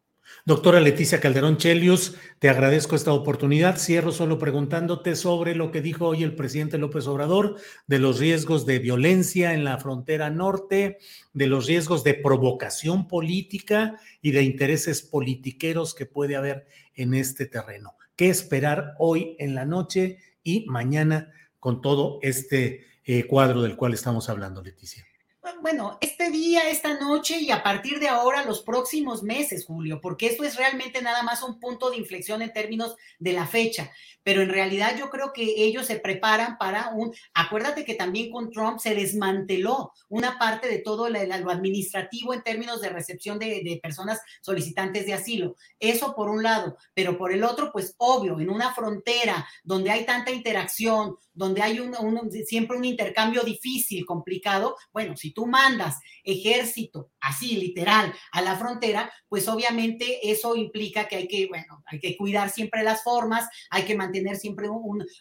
Doctora 0.46 0.82
Leticia 0.82 1.22
Calderón 1.22 1.58
Chelius, 1.58 2.16
te 2.40 2.50
agradezco 2.50 2.98
esta 2.98 3.14
oportunidad. 3.14 3.78
Cierro 3.78 4.12
solo 4.12 4.38
preguntándote 4.40 5.16
sobre 5.16 5.56
lo 5.56 5.72
que 5.72 5.82
dijo 5.82 6.08
hoy 6.08 6.24
el 6.24 6.36
presidente 6.36 6.78
López 6.78 7.08
Obrador 7.08 7.56
de 7.88 8.00
los 8.00 8.20
riesgos 8.20 8.66
de 8.66 8.80
violencia 8.80 9.54
en 9.54 9.64
la 9.64 9.78
frontera 9.78 10.30
norte, 10.30 10.98
de 11.34 11.48
los 11.48 11.66
riesgos 11.68 12.04
de 12.04 12.16
provocación 12.16 13.08
política 13.08 14.00
y 14.22 14.32
de 14.32 14.44
intereses 14.44 15.02
politiqueros 15.02 15.96
que 15.96 16.06
puede 16.06 16.36
haber 16.36 16.68
en 16.94 17.14
este 17.14 17.46
terreno. 17.46 17.96
¿Qué 18.16 18.30
esperar 18.30 18.96
hoy 19.00 19.36
en 19.40 19.56
la 19.56 19.66
noche 19.66 20.18
y 20.44 20.66
mañana 20.68 21.32
con 21.60 21.82
todo 21.82 22.20
este 22.22 22.86
eh, 23.06 23.26
cuadro 23.26 23.62
del 23.62 23.78
cual 23.78 23.94
estamos 23.94 24.30
hablando, 24.30 24.62
Leticia? 24.62 25.06
Bueno, 25.62 25.98
este 26.02 26.30
día, 26.32 26.70
esta 26.70 27.00
noche 27.00 27.40
y 27.40 27.52
a 27.52 27.64
partir 27.64 28.00
de 28.00 28.08
ahora 28.08 28.46
los 28.46 28.62
próximos 28.62 29.24
meses, 29.24 29.66
Julio, 29.66 30.00
porque 30.02 30.28
esto 30.28 30.44
es 30.44 30.56
realmente 30.56 31.02
nada 31.02 31.24
más 31.24 31.44
un 31.44 31.60
punto 31.60 31.90
de 31.90 31.98
inflexión 31.98 32.42
en 32.42 32.54
términos 32.54 32.96
de 33.20 33.34
la 33.34 33.46
fecha 33.46 33.92
pero 34.24 34.42
en 34.42 34.50
realidad 34.50 34.96
yo 34.98 35.10
creo 35.10 35.34
que 35.34 35.44
ellos 35.64 35.86
se 35.86 36.00
preparan 36.00 36.58
para 36.58 36.90
un, 36.90 37.14
acuérdate 37.34 37.86
que 37.86 37.94
también 37.94 38.32
con 38.32 38.50
Trump 38.50 38.80
se 38.80 38.96
desmanteló 38.96 39.92
una 40.10 40.40
parte 40.40 40.68
de 40.68 40.80
todo 40.80 41.10
lo, 41.10 41.20
administrativo 41.52 42.34
en 42.34 42.44
términos 42.44 42.82
de 42.82 42.90
recepción 42.90 43.38
de, 43.38 43.80
personas 43.84 44.22
solicitantes 44.42 45.06
de 45.06 45.14
asilo. 45.14 45.56
Eso 45.80 46.16
por 46.16 46.30
un 46.30 46.42
lado, 46.42 46.78
pero 46.94 47.18
por 47.18 47.34
el 47.34 47.44
otro, 47.44 47.72
pues 47.72 47.96
obvio, 47.98 48.40
en 48.40 48.50
una 48.50 48.74
frontera 48.74 49.48
donde 49.64 49.92
hay 49.92 50.06
tanta 50.06 50.32
interacción, 50.32 51.18
donde 51.34 51.62
hay 51.62 51.80
siempre 52.46 52.78
un 52.78 52.86
intercambio 52.86 53.42
difícil, 53.44 54.06
complicado, 54.06 54.78
bueno, 54.94 55.18
si 55.18 55.33
tú 55.34 55.46
mandas 55.46 56.00
ejército, 56.24 57.12
así 57.20 57.58
literal, 57.58 58.14
a 58.32 58.42
la 58.42 58.56
frontera, 58.58 59.12
pues 59.28 59.48
obviamente 59.48 60.32
eso 60.32 60.56
implica 60.56 61.08
que 61.08 61.18
hay 61.18 61.28
que, 61.28 61.48
bueno, 61.48 61.84
hay 61.86 62.00
que 62.00 62.16
cuidar 62.16 62.50
siempre 62.50 62.84
las 62.84 63.04
formas, 63.04 63.48
hay 63.70 63.84
que 63.84 63.96
mantener 63.96 64.38
siempre 64.38 64.68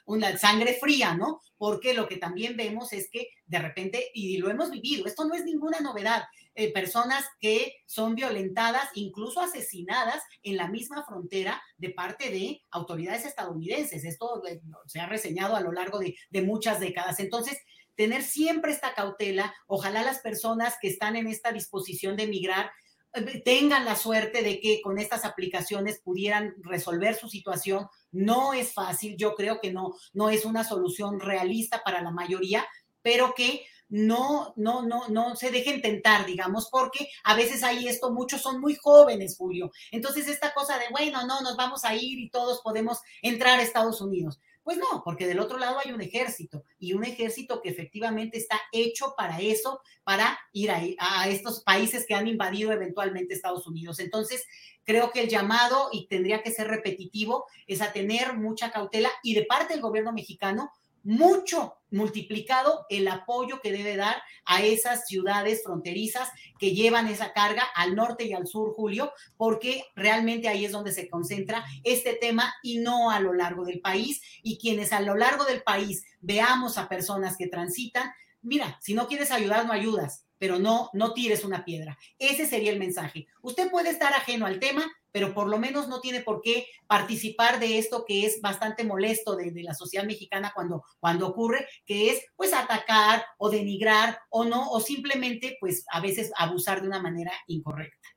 una 0.06 0.38
sangre 0.38 0.78
fría, 0.80 1.14
¿no? 1.14 1.40
Porque 1.56 1.94
lo 1.94 2.08
que 2.08 2.16
también 2.16 2.56
vemos 2.56 2.92
es 2.92 3.08
que 3.10 3.28
de 3.46 3.58
repente, 3.58 4.10
y 4.14 4.38
lo 4.38 4.50
hemos 4.50 4.70
vivido, 4.70 5.06
esto 5.06 5.24
no 5.24 5.34
es 5.34 5.44
ninguna 5.44 5.80
novedad, 5.80 6.22
eh, 6.54 6.70
personas 6.70 7.24
que 7.40 7.76
son 7.86 8.14
violentadas, 8.14 8.88
incluso 8.94 9.40
asesinadas 9.40 10.22
en 10.42 10.58
la 10.58 10.68
misma 10.68 11.02
frontera 11.04 11.62
de 11.78 11.90
parte 11.90 12.30
de 12.30 12.62
autoridades 12.70 13.24
estadounidenses. 13.24 14.04
Esto 14.04 14.42
eh, 14.46 14.60
se 14.86 15.00
ha 15.00 15.06
reseñado 15.06 15.56
a 15.56 15.62
lo 15.62 15.72
largo 15.72 15.98
de, 15.98 16.14
de 16.28 16.42
muchas 16.42 16.78
décadas. 16.78 17.20
Entonces, 17.20 17.58
tener 17.96 18.22
siempre 18.22 18.72
esta 18.72 18.94
cautela, 18.94 19.54
ojalá 19.66 20.02
las 20.02 20.20
personas 20.20 20.76
que 20.80 20.88
están 20.88 21.16
en 21.16 21.26
esta 21.26 21.52
disposición 21.52 22.16
de 22.16 22.24
emigrar 22.24 22.70
eh, 23.14 23.42
tengan 23.44 23.84
la 23.84 23.96
suerte 23.96 24.42
de 24.42 24.60
que 24.60 24.80
con 24.82 24.98
estas 24.98 25.24
aplicaciones 25.24 26.00
pudieran 26.00 26.54
resolver 26.62 27.14
su 27.14 27.28
situación. 27.28 27.88
No 28.10 28.54
es 28.54 28.72
fácil, 28.72 29.16
yo 29.16 29.34
creo 29.34 29.60
que 29.60 29.72
no, 29.72 29.94
no 30.12 30.30
es 30.30 30.44
una 30.44 30.64
solución 30.64 31.20
realista 31.20 31.82
para 31.84 32.02
la 32.02 32.10
mayoría, 32.10 32.66
pero 33.02 33.34
que 33.34 33.64
no, 33.92 34.54
no, 34.56 34.82
no, 34.82 35.08
no 35.08 35.36
se 35.36 35.50
dejen 35.50 35.82
tentar, 35.82 36.24
digamos, 36.24 36.68
porque 36.70 37.08
a 37.24 37.36
veces 37.36 37.62
hay 37.62 37.88
esto, 37.88 38.10
muchos 38.10 38.40
son 38.40 38.58
muy 38.58 38.74
jóvenes, 38.74 39.36
Julio. 39.36 39.70
Entonces, 39.90 40.28
esta 40.28 40.54
cosa 40.54 40.78
de, 40.78 40.86
bueno, 40.90 41.26
no, 41.26 41.42
nos 41.42 41.56
vamos 41.56 41.84
a 41.84 41.94
ir 41.94 42.18
y 42.18 42.30
todos 42.30 42.62
podemos 42.62 43.00
entrar 43.20 43.58
a 43.58 43.62
Estados 43.62 44.00
Unidos. 44.00 44.40
Pues 44.62 44.78
no, 44.78 45.02
porque 45.04 45.26
del 45.26 45.40
otro 45.40 45.58
lado 45.58 45.80
hay 45.84 45.92
un 45.92 46.00
ejército 46.00 46.64
y 46.78 46.92
un 46.92 47.04
ejército 47.04 47.60
que 47.60 47.70
efectivamente 47.70 48.38
está 48.38 48.60
hecho 48.70 49.14
para 49.16 49.40
eso, 49.40 49.80
para 50.04 50.38
ir 50.52 50.70
a, 50.70 50.80
a, 50.98 51.28
estos 51.28 51.62
países 51.64 52.06
que 52.06 52.14
han 52.14 52.28
invadido 52.28 52.70
eventualmente 52.70 53.34
Estados 53.34 53.66
Unidos. 53.66 53.98
Entonces, 53.98 54.44
creo 54.84 55.10
que 55.10 55.22
el 55.22 55.28
llamado, 55.28 55.88
y 55.92 56.06
tendría 56.06 56.42
que 56.42 56.52
ser 56.52 56.68
repetitivo, 56.68 57.46
es 57.66 57.82
a 57.82 57.92
tener 57.92 58.34
mucha 58.34 58.70
cautela 58.70 59.10
y 59.22 59.34
de 59.34 59.44
parte 59.44 59.74
del 59.74 59.82
gobierno 59.82 60.12
mexicano, 60.12 60.70
mucho 61.04 61.76
multiplicado 61.90 62.86
el 62.88 63.06
apoyo 63.08 63.60
que 63.60 63.72
debe 63.72 63.96
dar 63.96 64.22
a 64.44 64.62
esas 64.62 65.06
ciudades 65.06 65.62
fronterizas 65.62 66.28
que 66.58 66.74
llevan 66.74 67.06
esa 67.06 67.32
carga 67.32 67.62
al 67.74 67.94
norte 67.94 68.24
y 68.24 68.32
al 68.32 68.46
sur, 68.46 68.72
Julio, 68.74 69.12
porque 69.36 69.84
realmente 69.94 70.48
ahí 70.48 70.64
es 70.64 70.72
donde 70.72 70.92
se 70.92 71.08
concentra 71.08 71.64
este 71.84 72.14
tema 72.14 72.52
y 72.62 72.78
no 72.78 73.10
a 73.10 73.20
lo 73.20 73.34
largo 73.34 73.64
del 73.64 73.80
país. 73.80 74.22
Y 74.42 74.58
quienes 74.58 74.92
a 74.92 75.00
lo 75.00 75.14
largo 75.14 75.44
del 75.44 75.62
país 75.62 76.04
veamos 76.20 76.78
a 76.78 76.88
personas 76.88 77.36
que 77.36 77.46
transitan, 77.46 78.10
mira, 78.40 78.78
si 78.80 78.94
no 78.94 79.06
quieres 79.06 79.30
ayudar, 79.30 79.66
no 79.66 79.72
ayudas, 79.72 80.24
pero 80.42 80.58
no, 80.58 80.90
no 80.92 81.12
tires 81.12 81.44
una 81.44 81.64
piedra. 81.64 81.96
Ese 82.18 82.46
sería 82.46 82.72
el 82.72 82.80
mensaje. 82.80 83.28
Usted 83.42 83.70
puede 83.70 83.90
estar 83.90 84.12
ajeno 84.12 84.44
al 84.44 84.58
tema, 84.58 84.82
pero 85.12 85.34
por 85.34 85.46
lo 85.46 85.56
menos 85.56 85.86
no 85.86 86.00
tiene 86.00 86.18
por 86.18 86.42
qué 86.42 86.66
participar 86.88 87.60
de 87.60 87.78
esto 87.78 88.04
que 88.04 88.26
es 88.26 88.40
bastante 88.40 88.82
molesto 88.82 89.36
de, 89.36 89.52
la 89.62 89.72
sociedad 89.72 90.04
mexicana 90.04 90.50
cuando, 90.52 90.82
cuando 90.98 91.28
ocurre, 91.28 91.68
que 91.86 92.10
es 92.10 92.24
pues 92.34 92.52
atacar 92.52 93.24
o 93.38 93.50
denigrar 93.50 94.18
o 94.30 94.44
no, 94.44 94.68
o 94.68 94.80
simplemente 94.80 95.58
pues 95.60 95.84
a 95.92 96.00
veces 96.00 96.32
abusar 96.36 96.80
de 96.82 96.88
una 96.88 97.00
manera 97.00 97.30
incorrecta. 97.46 98.08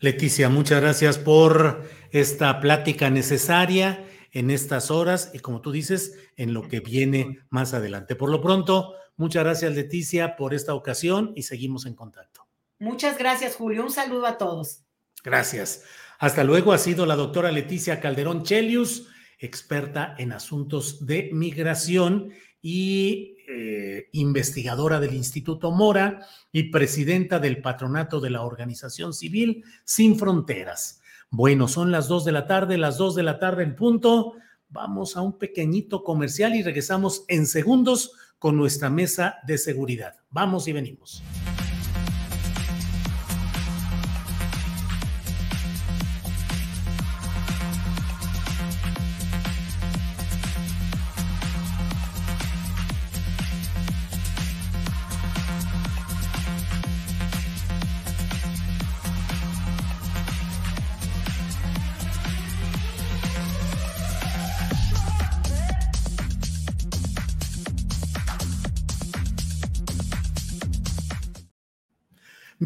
Leticia, 0.00 0.50
muchas 0.50 0.82
gracias 0.82 1.16
por 1.16 1.88
esta 2.10 2.60
plática 2.60 3.08
necesaria 3.08 4.04
en 4.30 4.50
estas 4.50 4.90
horas 4.90 5.30
y 5.32 5.38
como 5.38 5.62
tú 5.62 5.72
dices, 5.72 6.18
en 6.36 6.52
lo 6.52 6.68
que 6.68 6.80
viene 6.80 7.38
más 7.48 7.72
adelante. 7.72 8.14
Por 8.14 8.28
lo 8.28 8.42
pronto, 8.42 8.94
muchas 9.16 9.44
gracias 9.44 9.74
Leticia 9.74 10.36
por 10.36 10.54
esta 10.54 10.74
ocasión 10.74 11.32
y 11.34 11.42
seguimos 11.42 11.86
en 11.86 11.94
contacto. 11.94 12.46
Muchas 12.78 13.18
gracias 13.18 13.56
Julio, 13.56 13.84
un 13.84 13.90
saludo 13.90 14.26
a 14.26 14.38
todos. 14.38 14.82
Gracias. 15.22 15.84
Hasta 16.18 16.44
luego 16.44 16.72
ha 16.72 16.78
sido 16.78 17.06
la 17.06 17.16
doctora 17.16 17.50
Leticia 17.50 18.00
Calderón 18.00 18.44
Chelius, 18.44 19.08
experta 19.38 20.14
en 20.18 20.32
asuntos 20.32 21.06
de 21.06 21.30
migración 21.32 22.32
y 22.60 23.36
eh, 23.46 24.08
investigadora 24.12 25.00
del 25.00 25.14
Instituto 25.14 25.70
Mora 25.70 26.26
y 26.50 26.70
presidenta 26.70 27.38
del 27.38 27.60
patronato 27.60 28.20
de 28.20 28.30
la 28.30 28.42
Organización 28.42 29.12
Civil 29.12 29.64
Sin 29.84 30.18
Fronteras. 30.18 31.02
Bueno, 31.30 31.68
son 31.68 31.90
las 31.90 32.08
dos 32.08 32.24
de 32.24 32.32
la 32.32 32.46
tarde, 32.46 32.78
las 32.78 32.96
dos 32.96 33.14
de 33.14 33.22
la 33.22 33.38
tarde 33.38 33.64
en 33.64 33.76
punto. 33.76 34.34
Vamos 34.68 35.16
a 35.16 35.20
un 35.20 35.36
pequeñito 35.36 36.02
comercial 36.02 36.54
y 36.54 36.62
regresamos 36.62 37.24
en 37.28 37.46
segundos 37.46 38.12
con 38.44 38.58
nuestra 38.58 38.90
mesa 38.90 39.38
de 39.46 39.56
seguridad. 39.56 40.16
Vamos 40.28 40.68
y 40.68 40.72
venimos. 40.74 41.22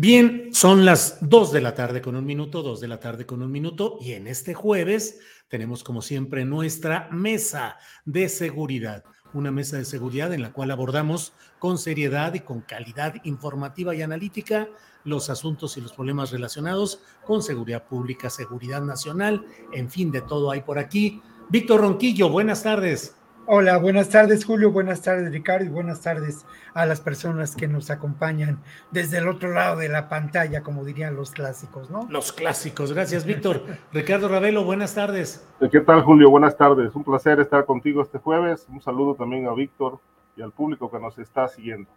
Bien, 0.00 0.50
son 0.52 0.84
las 0.84 1.18
dos 1.20 1.50
de 1.50 1.60
la 1.60 1.74
tarde 1.74 2.00
con 2.00 2.14
un 2.14 2.24
minuto, 2.24 2.62
dos 2.62 2.80
de 2.80 2.86
la 2.86 3.00
tarde 3.00 3.26
con 3.26 3.42
un 3.42 3.50
minuto, 3.50 3.98
y 4.00 4.12
en 4.12 4.28
este 4.28 4.54
jueves 4.54 5.18
tenemos 5.48 5.82
como 5.82 6.02
siempre 6.02 6.44
nuestra 6.44 7.08
mesa 7.10 7.78
de 8.04 8.28
seguridad, 8.28 9.02
una 9.34 9.50
mesa 9.50 9.76
de 9.76 9.84
seguridad 9.84 10.32
en 10.32 10.42
la 10.42 10.52
cual 10.52 10.70
abordamos 10.70 11.32
con 11.58 11.78
seriedad 11.78 12.32
y 12.34 12.40
con 12.40 12.60
calidad 12.60 13.16
informativa 13.24 13.92
y 13.92 14.02
analítica 14.02 14.68
los 15.02 15.30
asuntos 15.30 15.76
y 15.76 15.80
los 15.80 15.92
problemas 15.92 16.30
relacionados 16.30 17.00
con 17.24 17.42
seguridad 17.42 17.88
pública, 17.88 18.30
seguridad 18.30 18.82
nacional, 18.82 19.46
en 19.72 19.90
fin, 19.90 20.12
de 20.12 20.20
todo 20.20 20.52
hay 20.52 20.60
por 20.60 20.78
aquí. 20.78 21.20
Víctor 21.48 21.80
Ronquillo, 21.80 22.28
buenas 22.28 22.62
tardes. 22.62 23.17
Hola, 23.50 23.78
buenas 23.78 24.10
tardes 24.10 24.44
Julio, 24.44 24.70
buenas 24.70 25.00
tardes 25.00 25.32
Ricardo 25.32 25.64
y 25.64 25.70
buenas 25.70 26.02
tardes 26.02 26.44
a 26.74 26.84
las 26.84 27.00
personas 27.00 27.56
que 27.56 27.66
nos 27.66 27.88
acompañan 27.88 28.60
desde 28.90 29.16
el 29.16 29.26
otro 29.26 29.54
lado 29.54 29.78
de 29.78 29.88
la 29.88 30.10
pantalla, 30.10 30.62
como 30.62 30.84
dirían 30.84 31.16
los 31.16 31.30
clásicos, 31.30 31.88
¿no? 31.88 32.06
Los 32.10 32.30
clásicos, 32.30 32.92
gracias 32.92 33.24
Víctor. 33.24 33.62
Ricardo 33.94 34.28
Ravelo, 34.28 34.64
buenas 34.64 34.94
tardes. 34.94 35.48
¿Qué 35.72 35.80
tal 35.80 36.02
Julio? 36.02 36.28
Buenas 36.28 36.58
tardes, 36.58 36.94
un 36.94 37.04
placer 37.04 37.40
estar 37.40 37.64
contigo 37.64 38.02
este 38.02 38.18
jueves. 38.18 38.66
Un 38.68 38.82
saludo 38.82 39.14
también 39.14 39.46
a 39.46 39.54
Víctor 39.54 39.98
y 40.36 40.42
al 40.42 40.52
público 40.52 40.90
que 40.90 40.98
nos 40.98 41.18
está 41.18 41.48
siguiendo. 41.48 41.88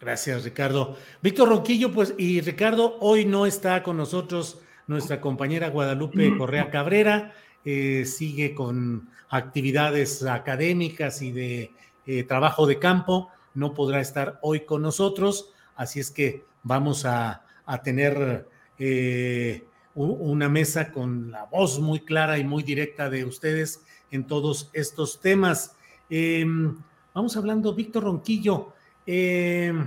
Gracias 0.00 0.42
Ricardo. 0.42 0.96
Víctor 1.20 1.50
Ronquillo, 1.50 1.92
pues 1.92 2.14
y 2.16 2.40
Ricardo, 2.40 2.96
hoy 3.00 3.26
no 3.26 3.44
está 3.44 3.82
con 3.82 3.98
nosotros 3.98 4.58
nuestra 4.86 5.20
compañera 5.20 5.68
Guadalupe 5.68 6.34
Correa 6.38 6.70
Cabrera 6.70 7.34
eh, 7.66 8.06
sigue 8.06 8.54
con 8.54 9.08
actividades 9.28 10.24
académicas 10.24 11.22
y 11.22 11.32
de 11.32 11.72
eh, 12.06 12.24
trabajo 12.24 12.66
de 12.66 12.78
campo, 12.78 13.30
no 13.54 13.74
podrá 13.74 14.00
estar 14.00 14.38
hoy 14.42 14.60
con 14.60 14.82
nosotros, 14.82 15.52
así 15.76 16.00
es 16.00 16.10
que 16.10 16.44
vamos 16.62 17.04
a, 17.04 17.44
a 17.66 17.82
tener 17.82 18.48
eh, 18.78 19.64
una 19.94 20.48
mesa 20.48 20.90
con 20.90 21.30
la 21.30 21.44
voz 21.44 21.78
muy 21.78 22.00
clara 22.00 22.38
y 22.38 22.44
muy 22.44 22.62
directa 22.62 23.08
de 23.08 23.24
ustedes 23.24 23.84
en 24.10 24.26
todos 24.26 24.70
estos 24.72 25.20
temas. 25.20 25.76
Em, 26.10 26.76
vamos 27.14 27.36
hablando, 27.36 27.74
Víctor 27.74 28.04
Ronquillo. 28.04 28.72
Em, 29.06 29.86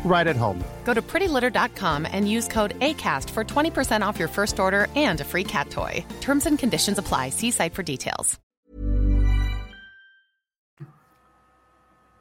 right 0.03 0.27
at 0.27 0.35
home. 0.35 0.63
Go 0.83 0.93
to 0.93 1.01
prettylitter.com 1.01 2.05
and 2.11 2.29
use 2.29 2.47
code 2.47 2.77
ACAST 2.79 3.29
for 3.29 3.43
20% 3.43 4.05
off 4.05 4.19
your 4.19 4.27
first 4.27 4.59
order 4.59 4.87
and 4.95 5.21
a 5.21 5.23
free 5.23 5.45
cat 5.45 5.69
toy. 5.69 6.03
Terms 6.19 6.45
and 6.45 6.59
conditions 6.59 6.97
apply. 6.97 7.29
See 7.29 7.51
site 7.51 7.73
for 7.73 7.83
details. 7.83 8.37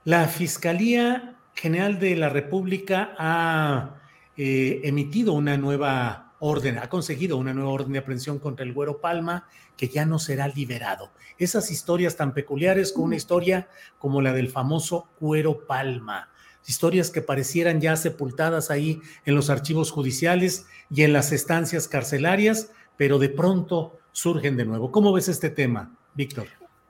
La 0.05 0.27
Fiscalía 0.29 1.37
General 1.55 1.99
de 1.99 2.17
la 2.17 2.31
República 2.31 3.15
ha 3.19 3.97
eh, 4.35 4.81
emitido 4.85 5.35
una 5.35 5.59
nueva 5.59 6.37
orden, 6.39 6.79
ha 6.79 6.89
conseguido 6.89 7.37
una 7.37 7.53
nueva 7.53 7.71
orden 7.71 7.93
de 7.93 7.99
aprehensión 7.99 8.39
contra 8.39 8.65
el 8.65 8.73
Güero 8.73 8.99
Palma, 8.99 9.47
que 9.77 9.89
ya 9.89 10.07
no 10.07 10.19
será 10.19 10.49
liberado. 10.49 11.11
Esas 11.37 11.71
historias 11.71 12.17
tan 12.17 12.33
peculiares 12.33 12.93
con 12.93 13.05
una 13.05 13.17
historia 13.17 13.69
como 13.99 14.23
la 14.23 14.33
del 14.33 14.49
famoso 14.49 15.11
Güero 15.21 15.67
Palma 15.67 16.31
historias 16.71 17.11
que 17.11 17.21
parecieran 17.21 17.81
ya 17.81 17.97
sepultadas 17.97 18.71
ahí 18.71 19.01
en 19.25 19.35
los 19.35 19.51
archivos 19.51 19.91
judiciales 19.91 20.67
y 20.89 21.03
en 21.03 21.13
las 21.13 21.33
estancias 21.33 21.89
carcelarias, 21.89 22.71
pero 22.97 23.19
de 23.19 23.29
pronto 23.29 23.99
surgen 24.13 24.57
de 24.57 24.65
nuevo. 24.65 24.93
¿Cómo 24.93 25.13
ves 25.13 25.29
este 25.29 25.51
tema, 25.51 25.93
Víctor? 26.15 26.47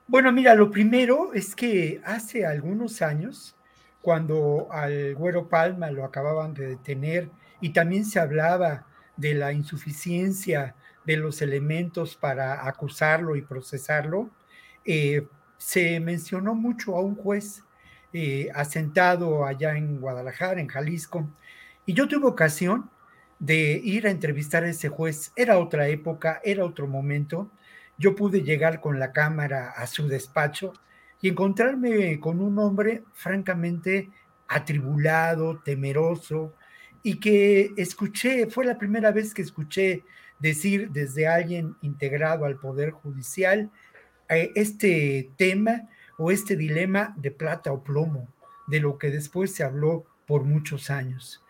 Bueno, 0.07 0.31
mira, 0.31 0.53
lo 0.53 0.69
primero 0.69 1.33
es 1.33 1.55
que 1.55 1.99
hace 2.05 2.45
algunos 2.45 3.01
años, 3.01 3.55
cuando 4.01 4.67
al 4.71 5.15
Güero 5.15 5.49
Palma 5.49 5.89
lo 5.89 6.05
acababan 6.05 6.53
de 6.53 6.67
detener 6.67 7.29
y 7.59 7.71
también 7.71 8.05
se 8.05 8.19
hablaba 8.19 8.85
de 9.17 9.33
la 9.33 9.51
insuficiencia 9.51 10.75
de 11.05 11.17
los 11.17 11.41
elementos 11.41 12.15
para 12.15 12.67
acusarlo 12.67 13.35
y 13.35 13.41
procesarlo, 13.41 14.29
eh, 14.85 15.27
se 15.57 15.99
mencionó 15.99 16.53
mucho 16.53 16.95
a 16.95 17.01
un 17.01 17.15
juez 17.15 17.63
eh, 18.13 18.49
asentado 18.53 19.45
allá 19.45 19.77
en 19.77 19.99
Guadalajara, 19.99 20.61
en 20.61 20.67
Jalisco, 20.67 21.29
y 21.85 21.93
yo 21.93 22.07
tuve 22.07 22.27
ocasión 22.27 22.89
de 23.39 23.81
ir 23.83 24.05
a 24.05 24.11
entrevistar 24.11 24.63
a 24.63 24.69
ese 24.69 24.89
juez. 24.89 25.31
Era 25.35 25.57
otra 25.57 25.87
época, 25.87 26.39
era 26.43 26.63
otro 26.63 26.87
momento. 26.87 27.49
Yo 27.97 28.15
pude 28.15 28.43
llegar 28.43 28.81
con 28.81 28.99
la 28.99 29.11
cámara 29.11 29.71
a 29.71 29.87
su 29.87 30.07
despacho 30.07 30.73
y 31.21 31.29
encontrarme 31.29 32.19
con 32.19 32.39
un 32.39 32.59
hombre 32.59 33.03
francamente 33.13 34.09
atribulado, 34.47 35.59
temeroso, 35.59 36.53
y 37.03 37.19
que 37.19 37.71
escuché, 37.77 38.47
fue 38.47 38.65
la 38.65 38.77
primera 38.77 39.11
vez 39.11 39.33
que 39.33 39.41
escuché 39.41 40.03
decir 40.39 40.91
desde 40.91 41.27
alguien 41.27 41.75
integrado 41.81 42.45
al 42.45 42.57
Poder 42.57 42.91
Judicial 42.91 43.71
eh, 44.29 44.51
este 44.55 45.31
tema 45.37 45.89
o 46.23 46.29
este 46.29 46.55
dilema 46.55 47.15
de 47.17 47.31
plata 47.31 47.71
o 47.71 47.83
plomo, 47.83 48.27
de 48.67 48.79
lo 48.79 48.99
que 48.99 49.09
después 49.09 49.55
se 49.55 49.63
habló 49.63 50.05
por 50.27 50.43
muchos 50.43 50.91
años. 50.91 51.43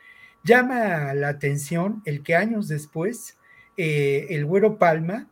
Llama 0.45 1.13
la 1.13 1.28
atención 1.28 2.01
el 2.05 2.24
que 2.24 2.36
años 2.36 2.69
después 2.69 3.38
eh, 3.76 4.28
el 4.30 4.45
Güero 4.45 4.78
Palma 4.78 5.28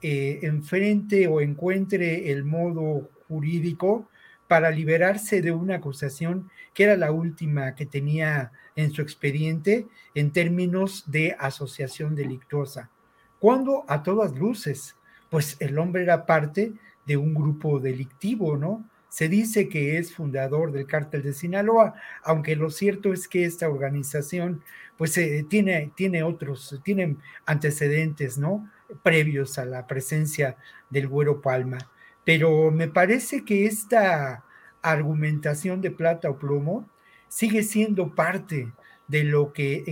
eh, 0.00 0.38
enfrente 0.40 1.28
o 1.28 1.42
encuentre 1.42 2.32
el 2.32 2.44
modo 2.44 3.10
jurídico 3.28 4.08
para 4.48 4.70
liberarse 4.70 5.42
de 5.42 5.52
una 5.52 5.76
acusación 5.76 6.48
que 6.72 6.84
era 6.84 6.96
la 6.96 7.12
última 7.12 7.74
que 7.74 7.84
tenía 7.84 8.52
en 8.74 8.90
su 8.90 9.02
expediente 9.02 9.86
en 10.14 10.32
términos 10.32 11.04
de 11.06 11.36
asociación 11.38 12.14
delictuosa. 12.14 12.90
Cuando 13.38 13.84
a 13.86 14.02
todas 14.02 14.34
luces, 14.34 14.96
pues 15.28 15.58
el 15.60 15.78
hombre 15.78 16.04
era 16.04 16.24
parte 16.24 16.72
de 17.08 17.16
un 17.16 17.34
grupo 17.34 17.80
delictivo, 17.80 18.56
¿no? 18.56 18.88
Se 19.08 19.28
dice 19.28 19.70
que 19.70 19.96
es 19.96 20.14
fundador 20.14 20.70
del 20.70 20.86
cártel 20.86 21.22
de 21.22 21.32
Sinaloa, 21.32 21.94
aunque 22.22 22.54
lo 22.54 22.70
cierto 22.70 23.14
es 23.14 23.26
que 23.26 23.44
esta 23.44 23.68
organización 23.68 24.62
pues 24.98 25.16
eh, 25.16 25.46
tiene, 25.48 25.90
tiene 25.96 26.22
otros, 26.22 26.78
tiene 26.84 27.16
antecedentes, 27.46 28.36
¿no? 28.36 28.70
Previos 29.02 29.58
a 29.58 29.64
la 29.64 29.86
presencia 29.86 30.56
del 30.90 31.08
Güero 31.08 31.40
Palma. 31.40 31.78
Pero 32.24 32.70
me 32.70 32.88
parece 32.88 33.44
que 33.44 33.64
esta 33.64 34.44
argumentación 34.82 35.80
de 35.80 35.90
plata 35.90 36.28
o 36.28 36.38
plomo 36.38 36.86
sigue 37.28 37.62
siendo 37.62 38.14
parte 38.14 38.70
de 39.06 39.24
lo 39.24 39.54
que 39.54 39.84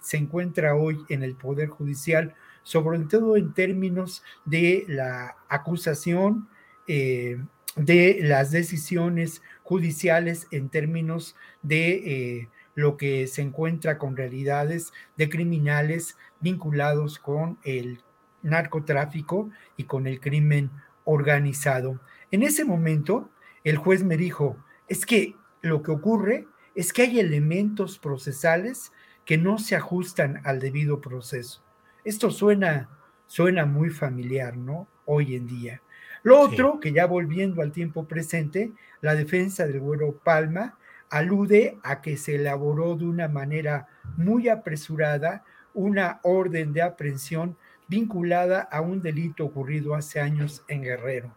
se 0.00 0.16
encuentra 0.16 0.74
hoy 0.74 1.04
en 1.10 1.22
el 1.22 1.34
Poder 1.34 1.68
Judicial, 1.68 2.34
sobre 2.62 2.98
todo 3.00 3.36
en 3.36 3.52
términos 3.52 4.22
de 4.46 4.86
la 4.88 5.36
acusación, 5.48 6.48
eh, 6.86 7.38
de 7.76 8.18
las 8.22 8.50
decisiones 8.50 9.42
judiciales 9.62 10.46
en 10.50 10.68
términos 10.68 11.34
de 11.62 11.90
eh, 11.94 12.48
lo 12.74 12.96
que 12.96 13.26
se 13.26 13.42
encuentra 13.42 13.98
con 13.98 14.16
realidades 14.16 14.92
de 15.16 15.28
criminales 15.28 16.16
vinculados 16.40 17.18
con 17.18 17.58
el 17.64 18.02
narcotráfico 18.42 19.50
y 19.76 19.84
con 19.84 20.06
el 20.06 20.20
crimen 20.20 20.70
organizado. 21.04 22.00
En 22.30 22.42
ese 22.42 22.64
momento, 22.64 23.30
el 23.64 23.76
juez 23.76 24.04
me 24.04 24.16
dijo, 24.16 24.56
es 24.88 25.06
que 25.06 25.34
lo 25.62 25.82
que 25.82 25.92
ocurre 25.92 26.46
es 26.74 26.92
que 26.92 27.02
hay 27.02 27.20
elementos 27.20 27.98
procesales 27.98 28.92
que 29.24 29.38
no 29.38 29.58
se 29.58 29.76
ajustan 29.76 30.40
al 30.44 30.60
debido 30.60 31.00
proceso. 31.00 31.62
Esto 32.04 32.30
suena, 32.30 32.90
suena 33.26 33.64
muy 33.64 33.90
familiar, 33.90 34.56
¿no? 34.56 34.86
Hoy 35.06 35.34
en 35.34 35.46
día. 35.46 35.80
Lo 36.24 36.40
otro, 36.40 36.80
que 36.80 36.92
ya 36.92 37.06
volviendo 37.06 37.60
al 37.60 37.70
tiempo 37.70 38.08
presente, 38.08 38.72
la 39.02 39.14
defensa 39.14 39.66
del 39.66 39.78
Güero 39.78 40.18
Palma 40.24 40.78
alude 41.10 41.76
a 41.82 42.00
que 42.00 42.16
se 42.16 42.36
elaboró 42.36 42.96
de 42.96 43.04
una 43.04 43.28
manera 43.28 43.86
muy 44.16 44.48
apresurada 44.48 45.44
una 45.74 46.20
orden 46.22 46.72
de 46.72 46.80
aprehensión 46.80 47.58
vinculada 47.88 48.62
a 48.62 48.80
un 48.80 49.02
delito 49.02 49.44
ocurrido 49.44 49.94
hace 49.94 50.18
años 50.18 50.64
en 50.66 50.82
Guerrero. 50.82 51.36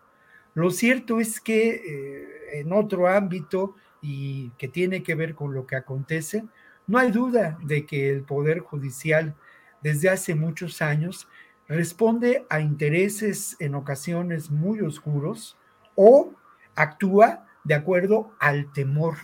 Lo 0.53 0.71
cierto 0.71 1.19
es 1.19 1.41
que 1.41 1.69
eh, 1.69 2.59
en 2.61 2.71
otro 2.71 3.09
ámbito 3.09 3.75
y 4.01 4.51
que 4.51 4.69
tiene 4.69 5.03
que 5.03 5.15
ver 5.15 5.35
con 5.35 5.53
lo 5.53 5.67
que 5.67 5.75
acontece, 5.75 6.45
no 6.87 6.97
hay 6.97 7.11
duda 7.11 7.57
de 7.61 7.85
que 7.85 8.09
el 8.09 8.23
Poder 8.23 8.59
Judicial 8.59 9.35
desde 9.81 10.09
hace 10.09 10.33
muchos 10.33 10.81
años 10.81 11.27
responde 11.67 12.45
a 12.49 12.61
intereses 12.61 13.55
en 13.59 13.75
ocasiones 13.75 14.51
muy 14.51 14.81
oscuros 14.81 15.57
o 15.95 16.33
actúa 16.75 17.45
de 17.63 17.73
acuerdo 17.73 18.31
al 18.39 18.71
temor 18.71 19.15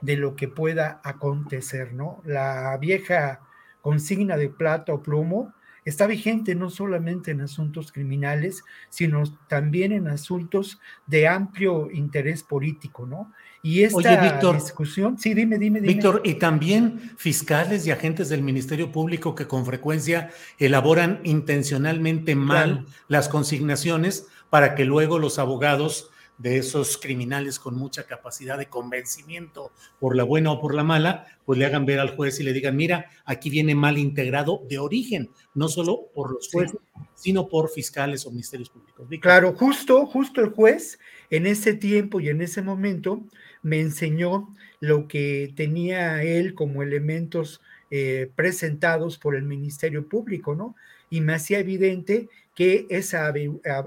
de 0.00 0.16
lo 0.16 0.36
que 0.36 0.48
pueda 0.48 1.00
acontecer, 1.04 1.94
¿no? 1.94 2.20
La 2.24 2.76
vieja 2.78 3.40
consigna 3.80 4.36
de 4.36 4.48
plata 4.48 4.92
o 4.92 5.02
plomo 5.02 5.54
está 5.84 6.06
vigente 6.06 6.54
no 6.54 6.70
solamente 6.70 7.30
en 7.30 7.42
asuntos 7.42 7.92
criminales, 7.92 8.64
sino 8.88 9.22
también 9.48 9.92
en 9.92 10.08
asuntos 10.08 10.80
de 11.06 11.28
amplio 11.28 11.90
interés 11.90 12.42
político, 12.42 13.06
¿no? 13.06 13.32
Y 13.64 13.82
esta 13.82 14.52
discusión, 14.52 15.18
sí, 15.18 15.32
dime, 15.32 15.56
dime, 15.56 15.80
dime. 15.80 15.94
Víctor, 15.94 16.20
y 16.22 16.34
también 16.34 17.00
fiscales 17.16 17.86
y 17.86 17.92
agentes 17.92 18.28
del 18.28 18.42
Ministerio 18.42 18.92
Público 18.92 19.34
que 19.34 19.46
con 19.46 19.64
frecuencia 19.64 20.30
elaboran 20.58 21.20
intencionalmente 21.24 22.34
mal 22.34 22.84
las 23.08 23.30
consignaciones 23.30 24.26
para 24.50 24.74
que 24.74 24.84
luego 24.84 25.18
los 25.18 25.38
abogados 25.38 26.10
de 26.36 26.58
esos 26.58 26.98
criminales 26.98 27.58
con 27.58 27.76
mucha 27.76 28.04
capacidad 28.04 28.58
de 28.58 28.66
convencimiento 28.66 29.72
por 29.98 30.14
la 30.14 30.24
buena 30.24 30.52
o 30.52 30.60
por 30.60 30.74
la 30.74 30.84
mala, 30.84 31.26
pues 31.46 31.58
le 31.58 31.64
hagan 31.64 31.86
ver 31.86 32.00
al 32.00 32.16
juez 32.16 32.40
y 32.40 32.42
le 32.42 32.52
digan, 32.52 32.76
mira, 32.76 33.06
aquí 33.24 33.50
viene 33.50 33.74
mal 33.74 33.98
integrado 33.98 34.62
de 34.68 34.78
origen, 34.78 35.30
no 35.54 35.68
solo 35.68 36.08
por 36.14 36.32
los 36.32 36.50
jueces, 36.50 36.78
sino 37.14 37.48
por 37.48 37.70
fiscales 37.70 38.26
o 38.26 38.30
ministerios 38.30 38.68
públicos. 38.68 39.06
Claro, 39.20 39.54
justo, 39.54 40.04
justo 40.06 40.40
el 40.40 40.50
juez 40.50 40.98
en 41.30 41.46
ese 41.46 41.74
tiempo 41.74 42.20
y 42.20 42.28
en 42.28 42.42
ese 42.42 42.62
momento 42.62 43.24
me 43.64 43.80
enseñó 43.80 44.54
lo 44.78 45.08
que 45.08 45.52
tenía 45.56 46.22
él 46.22 46.54
como 46.54 46.82
elementos 46.82 47.60
eh, 47.90 48.30
presentados 48.36 49.18
por 49.18 49.34
el 49.34 49.42
Ministerio 49.42 50.06
Público, 50.06 50.54
¿no? 50.54 50.76
Y 51.10 51.22
me 51.22 51.32
hacía 51.32 51.60
evidente 51.60 52.28
que 52.54 52.86
esa 52.90 53.32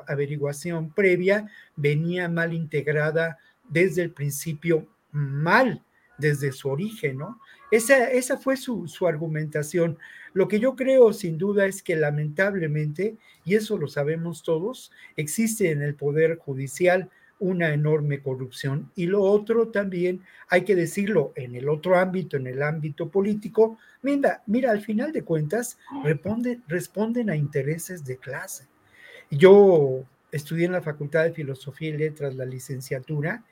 averiguación 0.08 0.90
previa 0.92 1.48
venía 1.76 2.28
mal 2.28 2.54
integrada 2.54 3.38
desde 3.70 4.02
el 4.02 4.12
principio, 4.12 4.88
mal 5.12 5.84
desde 6.18 6.52
su 6.52 6.70
origen, 6.70 7.20
¿no? 7.20 7.40
Esa, 7.70 8.10
esa 8.10 8.38
fue 8.38 8.58
su, 8.58 8.88
su, 8.88 9.08
argumentación. 9.08 10.00
Lo 10.34 10.48
que 10.48 10.60
yo 10.60 10.76
creo 10.76 11.14
sin 11.14 11.38
duda 11.38 11.68
es 11.68 11.84
que 11.84 11.96
lamentablemente, 11.96 13.18
y 13.46 13.56
eso 13.56 13.78
lo 13.78 13.88
sabemos 13.88 14.42
todos, 14.42 14.92
existe 15.18 15.70
en 15.70 15.84
el 15.84 15.94
Poder 15.94 16.38
Judicial 16.38 17.12
una 17.40 17.74
enorme 17.74 18.22
corrupción. 18.22 18.92
Y 18.96 19.06
lo 19.06 19.22
otro 19.22 19.70
también, 19.70 20.22
hay 20.50 20.64
que 20.64 20.76
decirlo, 20.76 21.34
en 21.36 21.56
el 21.56 21.70
otro 21.70 21.98
ámbito, 21.98 22.38
en 22.38 22.48
el 22.48 22.62
ámbito 22.64 23.10
político, 23.10 23.78
mira, 24.02 24.44
mira 24.46 24.72
al 24.72 24.82
final 24.82 25.12
de 25.12 25.24
cuentas, 25.24 25.78
responde, 26.04 26.60
responden 26.68 27.30
a 27.30 27.36
intereses 27.36 28.06
de 28.06 28.18
clase. 28.18 28.66
Yo 29.30 30.04
estudié 30.32 30.66
en 30.66 30.72
la 30.72 30.82
Facultad 30.82 31.24
de 31.24 31.34
Filosofía 31.34 31.90
y 31.90 31.98
Letras 31.98 32.36
la 32.36 32.46
licenciatura 32.46 33.44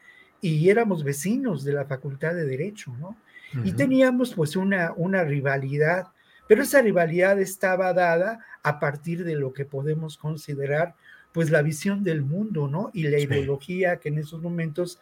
y 0.42 0.70
éramos 0.70 1.04
vecinos 1.04 1.64
de 1.64 1.74
la 1.74 1.86
Facultad 1.86 2.34
de 2.36 2.46
Derecho, 2.46 2.94
¿no? 3.00 3.16
Y 3.64 3.72
teníamos 3.72 4.34
pues 4.34 4.58
una, 4.58 4.92
una 4.98 5.24
rivalidad, 5.24 6.08
pero 6.48 6.64
esa 6.64 6.82
rivalidad 6.82 7.40
estaba 7.40 7.94
dada 7.94 8.44
a 8.64 8.80
partir 8.82 9.24
de 9.24 9.36
lo 9.36 9.54
que 9.54 9.64
podemos 9.64 10.18
considerar 10.18 10.96
pues 11.36 11.52
la 11.52 11.62
visión 11.62 12.02
del 12.02 12.22
mundo, 12.22 12.70
¿no? 12.70 12.92
Y 12.94 13.04
la 13.10 13.20
ideología 13.20 14.00
que 14.00 14.08
en 14.08 14.20
esos 14.20 14.42
momentos 14.42 15.02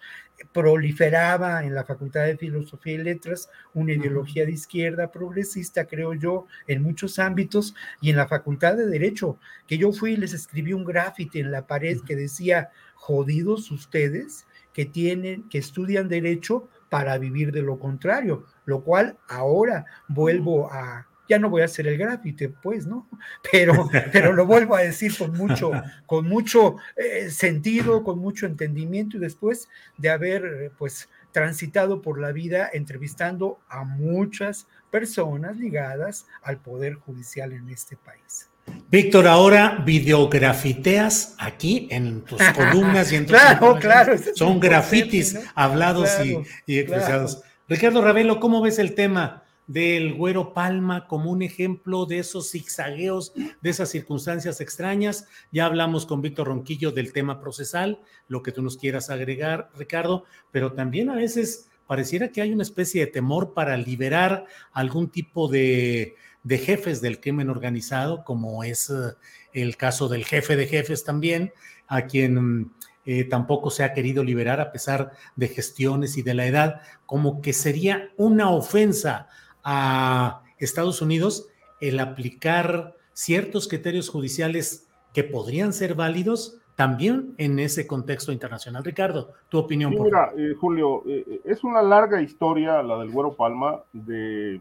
proliferaba 0.51 1.63
en 1.63 1.75
la 1.75 1.83
Facultad 1.83 2.25
de 2.25 2.37
Filosofía 2.37 2.93
y 2.93 2.97
Letras, 2.97 3.51
una 3.75 3.93
ideología 3.93 4.43
de 4.43 4.53
izquierda 4.53 5.11
progresista, 5.11 5.85
creo 5.85 6.15
yo, 6.15 6.47
en 6.65 6.81
muchos 6.81 7.19
ámbitos, 7.19 7.75
y 8.01 8.09
en 8.09 8.15
la 8.15 8.27
Facultad 8.27 8.75
de 8.75 8.87
Derecho, 8.87 9.37
que 9.67 9.77
yo 9.77 9.91
fui 9.93 10.13
y 10.13 10.17
les 10.17 10.33
escribí 10.33 10.73
un 10.73 10.85
graffiti 10.85 11.39
en 11.39 11.51
la 11.51 11.67
pared 11.67 11.99
que 12.01 12.15
decía, 12.15 12.71
jodidos 12.95 13.69
ustedes 13.69 14.47
que 14.73 14.85
tienen, 14.85 15.47
que 15.49 15.59
estudian 15.59 16.09
derecho 16.09 16.67
para 16.89 17.19
vivir 17.19 17.51
de 17.51 17.61
lo 17.61 17.77
contrario, 17.77 18.47
lo 18.65 18.83
cual 18.83 19.19
ahora 19.27 19.85
vuelvo 20.07 20.73
a, 20.73 21.07
ya 21.27 21.39
no 21.39 21.49
voy 21.49 21.61
a 21.61 21.65
hacer 21.65 21.87
el 21.87 21.97
grafite, 21.97 22.49
pues, 22.49 22.85
¿no? 22.85 23.07
Pero, 23.51 23.89
pero 24.11 24.33
lo 24.33 24.45
vuelvo 24.45 24.75
a 24.75 24.81
decir 24.81 25.17
con 25.17 25.33
mucho, 25.33 25.71
con 26.05 26.27
mucho 26.27 26.77
eh, 26.95 27.29
sentido, 27.29 28.03
con 28.03 28.19
mucho 28.19 28.45
entendimiento 28.45 29.17
y 29.17 29.19
después 29.19 29.69
de 29.97 30.09
haber, 30.09 30.71
pues, 30.77 31.09
transitado 31.33 32.01
por 32.01 32.21
la 32.21 32.31
vida 32.31 32.69
entrevistando 32.71 33.59
a 33.67 33.83
muchas 33.83 34.67
personas 34.89 35.57
ligadas 35.57 36.27
al 36.43 36.57
Poder 36.59 36.93
Judicial 36.93 37.51
en 37.51 37.69
este 37.69 37.97
país. 37.97 38.49
Víctor, 38.89 39.27
ahora 39.27 39.81
videografiteas 39.83 41.35
aquí 41.37 41.87
en 41.91 42.21
tus 42.21 42.41
columnas 42.41 43.11
y 43.11 43.17
en 43.17 43.25
tus 43.25 43.37
Claro, 43.37 43.75
claro. 43.79 44.15
Son 44.35 44.59
grafitis 44.59 45.37
hablados 45.55 46.09
y, 46.23 46.79
expresados. 46.79 47.41
Ricardo 47.67 48.01
Ravelo, 48.01 48.39
¿cómo 48.39 48.61
ves 48.61 48.79
el 48.79 48.93
tema? 48.93 49.42
Del 49.67 50.13
Güero 50.13 50.53
Palma 50.53 51.07
como 51.07 51.31
un 51.31 51.41
ejemplo 51.41 52.05
de 52.05 52.19
esos 52.19 52.51
zigzagueos, 52.51 53.33
de 53.61 53.69
esas 53.69 53.89
circunstancias 53.89 54.61
extrañas. 54.61 55.27
Ya 55.51 55.65
hablamos 55.65 56.05
con 56.05 56.21
Víctor 56.21 56.47
Ronquillo 56.47 56.91
del 56.91 57.13
tema 57.13 57.39
procesal, 57.39 57.99
lo 58.27 58.43
que 58.43 58.51
tú 58.51 58.61
nos 58.61 58.77
quieras 58.77 59.09
agregar, 59.09 59.69
Ricardo, 59.75 60.25
pero 60.51 60.73
también 60.73 61.09
a 61.09 61.15
veces 61.15 61.69
pareciera 61.87 62.29
que 62.29 62.41
hay 62.41 62.51
una 62.51 62.63
especie 62.63 63.05
de 63.05 63.11
temor 63.11 63.53
para 63.53 63.77
liberar 63.77 64.45
algún 64.71 65.09
tipo 65.09 65.47
de, 65.47 66.15
jefes 66.47 67.01
del 67.01 67.19
crimen 67.19 67.49
organizado, 67.49 68.23
como 68.23 68.63
es 68.63 68.89
eh, 68.89 69.13
el 69.53 69.77
caso 69.77 70.09
del 70.09 70.25
jefe 70.25 70.55
de 70.55 70.67
jefes 70.67 71.03
también, 71.03 71.53
a 71.87 72.05
quien 72.05 72.71
eh, 73.05 73.25
tampoco 73.25 73.69
se 73.69 73.83
ha 73.83 73.93
querido 73.93 74.23
liberar 74.23 74.61
a 74.61 74.71
pesar 74.71 75.11
de 75.35 75.47
gestiones 75.49 76.17
y 76.17 76.21
de 76.21 76.33
la 76.33 76.47
edad, 76.47 76.81
como 77.05 77.41
que 77.41 77.53
sería 77.53 78.09
una 78.17 78.49
ofensa 78.49 79.27
a 79.63 80.41
Estados 80.57 81.01
Unidos 81.01 81.47
el 81.79 81.99
aplicar 81.99 82.95
ciertos 83.13 83.67
criterios 83.67 84.09
judiciales 84.09 84.89
que 85.13 85.23
podrían 85.23 85.73
ser 85.73 85.95
válidos 85.95 86.59
también 86.75 87.35
en 87.37 87.59
ese 87.59 87.85
contexto 87.85 88.31
internacional. 88.31 88.83
Ricardo, 88.83 89.31
tu 89.49 89.59
opinión. 89.59 89.93
mira, 89.93 90.31
eh, 90.35 90.55
Julio, 90.59 91.03
eh, 91.05 91.23
eh, 91.27 91.41
es 91.45 91.63
una 91.63 91.81
larga 91.81 92.21
historia 92.21 92.81
la 92.81 92.97
del 92.97 93.11
Güero 93.11 93.35
Palma 93.35 93.81
de, 93.91 94.59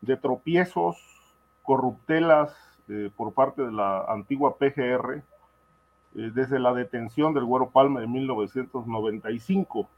de 0.00 0.16
tropiezos, 0.16 0.96
corruptelas 1.62 2.54
por 3.16 3.32
parte 3.32 3.62
de 3.62 3.72
la 3.72 4.04
antigua 4.04 4.58
PGR 4.58 5.20
desde 6.12 6.60
la 6.60 6.72
detención 6.72 7.34
del 7.34 7.44
Güero 7.44 7.70
Palma 7.70 8.00
en 8.00 8.12
1995 8.12 9.88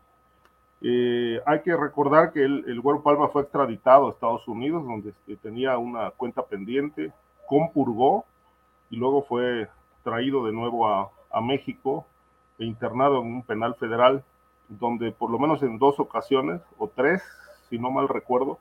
eh, 0.81 1.41
hay 1.45 1.63
que 1.63 1.77
recordar 1.77 2.33
que 2.33 2.45
el, 2.45 2.65
el, 2.69 2.81
Güero 2.81 3.03
Palma 3.03 3.29
fue 3.29 3.43
extraditado 3.43 4.07
a 4.07 4.11
Estados 4.11 4.47
Unidos, 4.47 4.85
donde 4.85 5.11
este, 5.11 5.37
tenía 5.37 5.77
una 5.77 6.11
cuenta 6.13 6.43
pendiente, 6.43 7.13
compurgó 7.49 8.25
y 8.91 8.97
luego 8.97 9.23
fue 9.23 9.69
traído 10.05 10.47
de 10.47 10.53
nuevo 10.53 10.89
a, 10.89 11.11
México 11.43 12.05
e 12.59 12.65
internado 12.65 13.21
en 13.21 13.27
un 13.29 13.43
penal 13.43 13.77
federal, 13.77 14.25
donde 14.69 15.13
por 15.13 15.31
lo 15.31 15.39
menos 15.39 15.63
en 15.63 15.79
dos 15.79 16.01
ocasiones, 16.01 16.61
o 16.79 16.89
tres, 16.89 17.23
si 17.69 17.79
no 17.79 17.93
mal 17.93 18.09
recuerdo, 18.09 18.59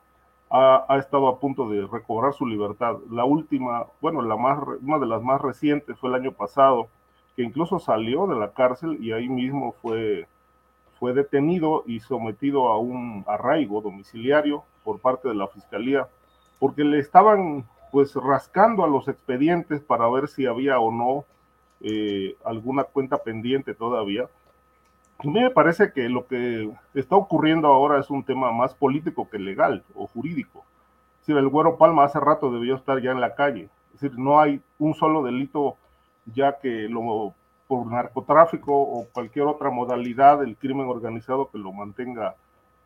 ha, 0.52 0.86
ha 0.88 0.98
estado 1.00 1.28
a 1.28 1.40
punto 1.40 1.68
de 1.70 1.88
recobrar 1.88 2.34
su 2.34 2.46
libertad. 2.46 2.98
La 3.10 3.26
última, 3.26 3.88
bueno, 4.00 4.22
la 4.22 4.36
más, 4.36 4.60
una 4.82 5.00
de 5.00 5.08
las 5.08 5.24
más 5.24 5.42
recientes 5.42 5.98
fue 5.98 6.10
el 6.10 6.16
año 6.16 6.34
pasado, 6.34 6.88
que 7.36 7.42
incluso 7.42 7.80
salió 7.80 8.28
de 8.28 8.36
la 8.36 8.52
cárcel 8.52 9.04
y 9.04 9.12
ahí 9.12 9.28
mismo 9.28 9.74
fue 9.82 10.28
fue 11.00 11.14
detenido 11.14 11.84
y 11.86 12.00
sometido 12.00 12.70
a 12.70 12.78
un 12.78 13.24
arraigo 13.28 13.82
domiciliario 13.82 14.64
por 14.84 15.00
parte 15.00 15.28
de 15.28 15.36
la 15.36 15.48
fiscalía 15.48 16.08
porque 16.60 16.84
le 16.84 17.00
estaban 17.00 17.66
pues 17.92 18.16
rascando 18.16 18.84
a 18.84 18.88
los 18.88 19.08
expedientes 19.08 19.82
para 19.82 20.10
ver 20.10 20.28
si 20.28 20.46
había 20.46 20.80
o 20.80 20.92
no 20.92 21.26
eh, 21.82 22.36
alguna 22.44 22.84
cuenta 22.84 23.18
pendiente 23.18 23.74
todavía. 23.74 24.28
A 25.20 25.24
mí 25.24 25.40
me 25.40 25.50
parece 25.50 25.92
que 25.94 26.10
lo 26.10 26.28
que 26.28 26.70
está 26.94 27.16
ocurriendo 27.16 27.68
ahora 27.68 28.00
es 28.00 28.10
un 28.10 28.24
tema 28.24 28.52
más 28.52 28.74
político 28.74 29.30
que 29.30 29.40
legal 29.40 29.84
o 29.96 30.08
jurídico. 30.08 30.64
Decir, 31.20 31.38
el 31.38 31.50
Güero 31.50 31.78
Palma 31.78 32.04
hace 32.04 32.20
rato 32.20 32.52
debió 32.52 32.76
estar 32.76 33.02
ya 33.02 33.12
en 33.12 33.22
la 33.22 33.36
calle. 33.36 33.70
Es 33.94 34.02
decir, 34.02 34.18
no 34.18 34.40
hay 34.40 34.62
un 34.80 34.94
solo 34.94 35.24
delito 35.24 35.76
ya 36.26 36.60
que 36.60 36.88
lo 36.90 37.34
por 37.68 37.86
narcotráfico 37.86 38.74
o 38.74 39.06
cualquier 39.12 39.46
otra 39.46 39.70
modalidad 39.70 40.40
del 40.40 40.56
crimen 40.56 40.88
organizado 40.88 41.50
que 41.50 41.58
lo 41.58 41.72
mantenga, 41.74 42.36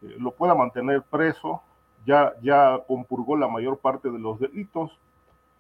eh, 0.02 0.16
lo 0.20 0.32
pueda 0.32 0.56
mantener 0.56 1.04
preso, 1.04 1.62
ya, 2.06 2.34
ya 2.42 2.80
compurgó 2.88 3.38
la 3.38 3.48
mayor 3.48 3.78
parte 3.78 4.10
de 4.10 4.20
los 4.20 4.40
delitos. 4.40 4.92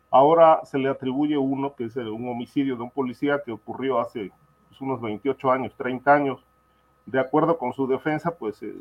Ahora 0.09 0.61
se 0.65 0.77
le 0.77 0.89
atribuye 0.89 1.37
uno, 1.37 1.75
que 1.75 1.85
es 1.85 1.95
un 1.95 2.27
homicidio 2.27 2.75
de 2.75 2.83
un 2.83 2.89
policía 2.89 3.41
que 3.45 3.51
ocurrió 3.51 3.99
hace 3.99 4.31
pues, 4.69 4.81
unos 4.81 4.99
28 4.99 5.51
años, 5.51 5.73
30 5.77 6.13
años. 6.13 6.43
De 7.05 7.19
acuerdo 7.19 7.57
con 7.57 7.73
su 7.73 7.87
defensa, 7.87 8.31
pues 8.31 8.61
eh, 8.63 8.73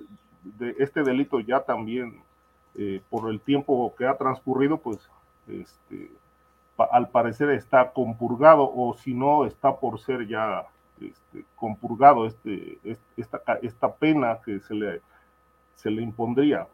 de 0.42 0.74
este 0.78 1.02
delito 1.02 1.40
ya 1.40 1.60
también, 1.60 2.22
eh, 2.76 3.02
por 3.10 3.30
el 3.30 3.40
tiempo 3.40 3.94
que 3.96 4.06
ha 4.06 4.16
transcurrido, 4.16 4.78
pues 4.78 4.98
este, 5.48 6.10
al 6.84 7.08
parecer 7.08 7.50
está 7.50 7.92
compurgado 7.92 8.70
o 8.74 8.94
si 8.94 9.14
no 9.14 9.44
está 9.44 9.76
por 9.76 9.98
ser 10.00 10.26
ya 10.26 10.66
este, 11.00 11.44
compurgado 11.56 12.26
este, 12.26 12.78
esta, 13.16 13.40
esta 13.62 13.94
pena 13.94 14.38
que 14.44 14.60
se 14.60 14.74
le, 14.74 15.00
se 15.76 15.90
le 15.90 16.02
impondría. 16.02 16.66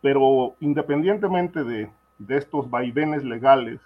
Pero 0.00 0.54
independientemente 0.60 1.64
de, 1.64 1.90
de 2.18 2.36
estos 2.36 2.68
vaivenes 2.70 3.24
legales, 3.24 3.80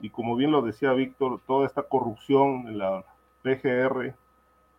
y 0.00 0.10
como 0.10 0.36
bien 0.36 0.50
lo 0.50 0.62
decía 0.62 0.92
Víctor, 0.92 1.40
toda 1.46 1.66
esta 1.66 1.82
corrupción 1.82 2.68
en 2.68 2.78
la 2.78 3.04
PGR, 3.42 4.14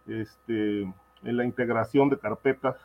este, 0.08 0.82
en 0.82 1.38
la 1.38 1.46
integración 1.46 2.10
de 2.10 2.20
carpetas, 2.20 2.76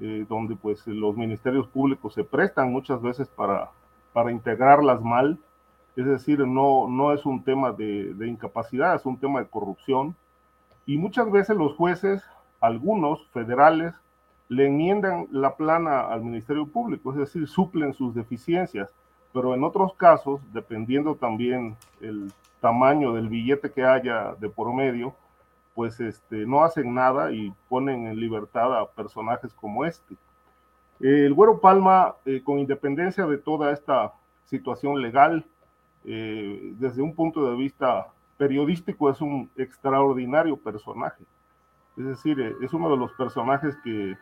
eh, 0.00 0.26
donde 0.28 0.56
pues 0.56 0.86
los 0.86 1.16
ministerios 1.16 1.68
públicos 1.68 2.14
se 2.14 2.24
prestan 2.24 2.72
muchas 2.72 3.00
veces 3.00 3.28
para, 3.28 3.70
para 4.12 4.32
integrarlas 4.32 5.00
mal, 5.00 5.38
es 5.96 6.06
decir, 6.06 6.40
no, 6.40 6.88
no 6.88 7.12
es 7.12 7.24
un 7.24 7.42
tema 7.44 7.72
de, 7.72 8.14
incapacidad, 8.26 8.94
es 8.94 9.06
un 9.06 9.16
tema 9.16 9.40
de 9.40 9.46
corrupción. 9.46 10.16
Y 10.86 10.98
muchas 10.98 11.30
veces 11.30 11.56
los 11.56 11.74
jueces, 11.74 12.22
algunos 12.60 13.26
federales, 13.28 13.94
le 14.48 14.66
enmiendan 14.66 15.26
la 15.30 15.56
plana 15.56 16.00
al 16.00 16.22
Ministerio 16.22 16.66
Público, 16.66 17.12
es 17.12 17.18
decir, 17.18 17.46
suplen 17.48 17.94
sus 17.94 18.14
deficiencias. 18.14 18.90
Pero 19.32 19.54
en 19.54 19.64
otros 19.64 19.94
casos, 19.94 20.40
dependiendo 20.52 21.14
también 21.14 21.76
el 22.00 22.32
tamaño 22.60 23.12
del 23.12 23.28
billete 23.28 23.70
que 23.70 23.84
haya 23.84 24.34
de 24.40 24.48
por 24.48 24.72
medio, 24.72 25.14
pues 25.74 26.00
este, 26.00 26.46
no 26.46 26.62
hacen 26.62 26.94
nada 26.94 27.32
y 27.32 27.52
ponen 27.68 28.06
en 28.06 28.18
libertad 28.18 28.78
a 28.78 28.88
personajes 28.90 29.52
como 29.54 29.84
este. 29.84 30.16
El 31.00 31.34
Güero 31.34 31.60
Palma, 31.60 32.14
eh, 32.24 32.42
con 32.44 32.58
independencia 32.58 33.26
de 33.26 33.38
toda 33.38 33.72
esta 33.72 34.12
situación 34.44 35.02
legal, 35.02 35.44
eh, 36.04 36.74
desde 36.78 37.02
un 37.02 37.14
punto 37.14 37.50
de 37.50 37.56
vista 37.56 38.08
periodístico 38.36 39.10
es 39.10 39.20
un 39.20 39.50
extraordinario 39.56 40.56
personaje. 40.56 41.24
Es 41.96 42.04
decir, 42.04 42.40
eh, 42.40 42.54
es 42.62 42.72
uno 42.72 42.90
de 42.90 42.96
los 42.96 43.12
personajes 43.12 43.76
que, 43.82 44.16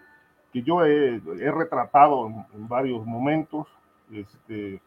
que 0.53 0.63
yo 0.63 0.85
he, 0.85 1.21
retratado 1.51 2.29
en, 2.55 2.69
varios 2.69 3.05
momentos. 3.07 3.67
Este, 4.13 4.81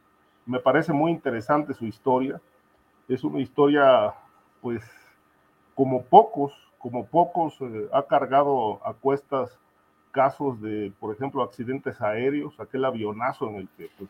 me 0.45 0.59
parece 0.59 0.93
muy 0.93 1.11
interesante 1.11 1.73
su 1.73 1.85
historia. 1.85 2.39
Es 3.07 3.23
una 3.23 3.39
historia, 3.39 4.13
pues, 4.61 4.83
como 5.73 6.03
pocos, 6.03 6.53
como 6.77 7.05
pocos, 7.07 7.57
eh, 7.61 7.89
ha 7.91 8.03
cargado 8.03 8.79
a 8.85 8.93
cuestas 8.93 9.59
casos 10.11 10.61
de, 10.61 10.93
por 10.99 11.13
ejemplo, 11.13 11.43
accidentes 11.43 11.99
aéreos, 11.99 12.57
aquel 12.59 12.85
avionazo 12.85 13.49
en 13.49 13.55
el 13.55 13.67
que 13.75 13.89
pues, 13.97 14.09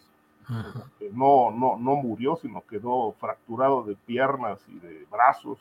no, 1.11 1.51
no, 1.51 1.77
no 1.77 1.95
murió, 1.95 2.35
sino 2.35 2.61
quedó 2.61 3.13
fracturado 3.13 3.83
de 3.83 3.95
piernas 3.95 4.59
y 4.67 4.79
de 4.79 5.05
brazos. 5.11 5.59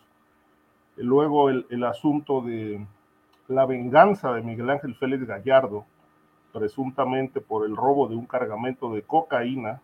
Luego 0.97 1.51
el, 1.51 1.67
el 1.71 1.85
asunto 1.85 2.41
de 2.41 2.85
la 3.49 3.67
venganza 3.67 4.33
de 4.33 4.43
Miguel 4.43 4.71
Ángel 4.71 4.95
Félix 4.95 5.27
Gallardo, 5.27 5.85
presuntamente 6.53 7.41
por 7.41 7.67
el 7.67 7.77
robo 7.77 8.09
de 8.09 8.15
un 8.15 8.27
cargamento 8.27 8.93
de 8.93 9.03
cocaína. 9.03 9.81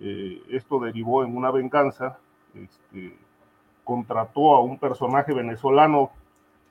Eh, 0.00 0.42
esto 0.50 0.80
derivó 0.80 1.24
en 1.24 1.36
una 1.36 1.50
venganza. 1.50 2.18
Este, 2.54 3.16
contrató 3.84 4.54
a 4.54 4.62
un 4.62 4.78
personaje 4.78 5.32
venezolano 5.32 6.10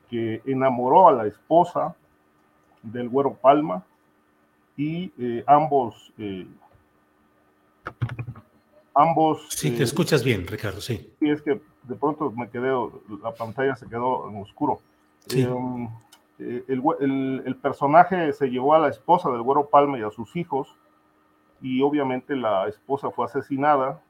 que 0.09 0.41
enamoró 0.45 1.07
a 1.07 1.13
la 1.13 1.25
esposa 1.27 1.95
del 2.81 3.07
Güero 3.07 3.35
Palma 3.35 3.83
y 4.75 5.11
eh, 5.17 5.43
ambos 5.47 6.11
eh, 6.17 6.47
ambos 8.95 9.47
sí 9.49 9.71
te 9.71 9.83
escuchas 9.83 10.23
bien 10.23 10.45
Ricardo 10.47 10.81
sí 10.81 11.13
sí 11.19 11.29
es 11.29 11.41
que 11.41 11.61
de 11.83 11.95
pronto 11.95 12.31
me 12.31 12.49
quedé 12.49 12.71
la 13.21 13.33
pantalla 13.33 13.75
se 13.75 13.87
quedó 13.87 14.29
en 14.29 14.41
oscuro 14.41 14.79
em, 15.29 15.87
eh, 16.39 16.63
el, 16.67 17.55
personaje 17.61 18.33
se 18.33 18.47
llevó 18.47 18.73
a 18.73 18.79
la 18.79 18.89
esposa 18.89 19.29
del 19.29 19.41
Güero 19.41 19.69
Palma 19.69 19.99
y 19.99 20.01
a 20.01 20.11
sus 20.11 20.35
hijos, 20.35 20.75
y 21.61 21.81
obviamente 21.81 22.35
la 22.35 22.67
esposa 22.67 23.11
fue 23.11 23.25
asesinada. 23.25 24.01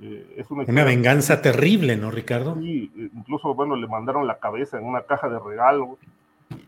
Eh, 0.00 0.34
es 0.36 0.50
una, 0.50 0.64
venganza 0.84 1.42
terrible, 1.42 1.96
¿no, 1.96 2.10
Ricardo? 2.10 2.56
Sí, 2.56 2.90
eh, 2.96 3.10
incluso, 3.14 3.54
bueno, 3.54 3.76
le 3.76 3.86
mandaron 3.86 4.26
la 4.26 4.38
cabeza 4.38 4.78
en 4.78 4.84
una 4.84 5.02
caja 5.02 5.28
de 5.28 5.38
regalos, 5.38 5.98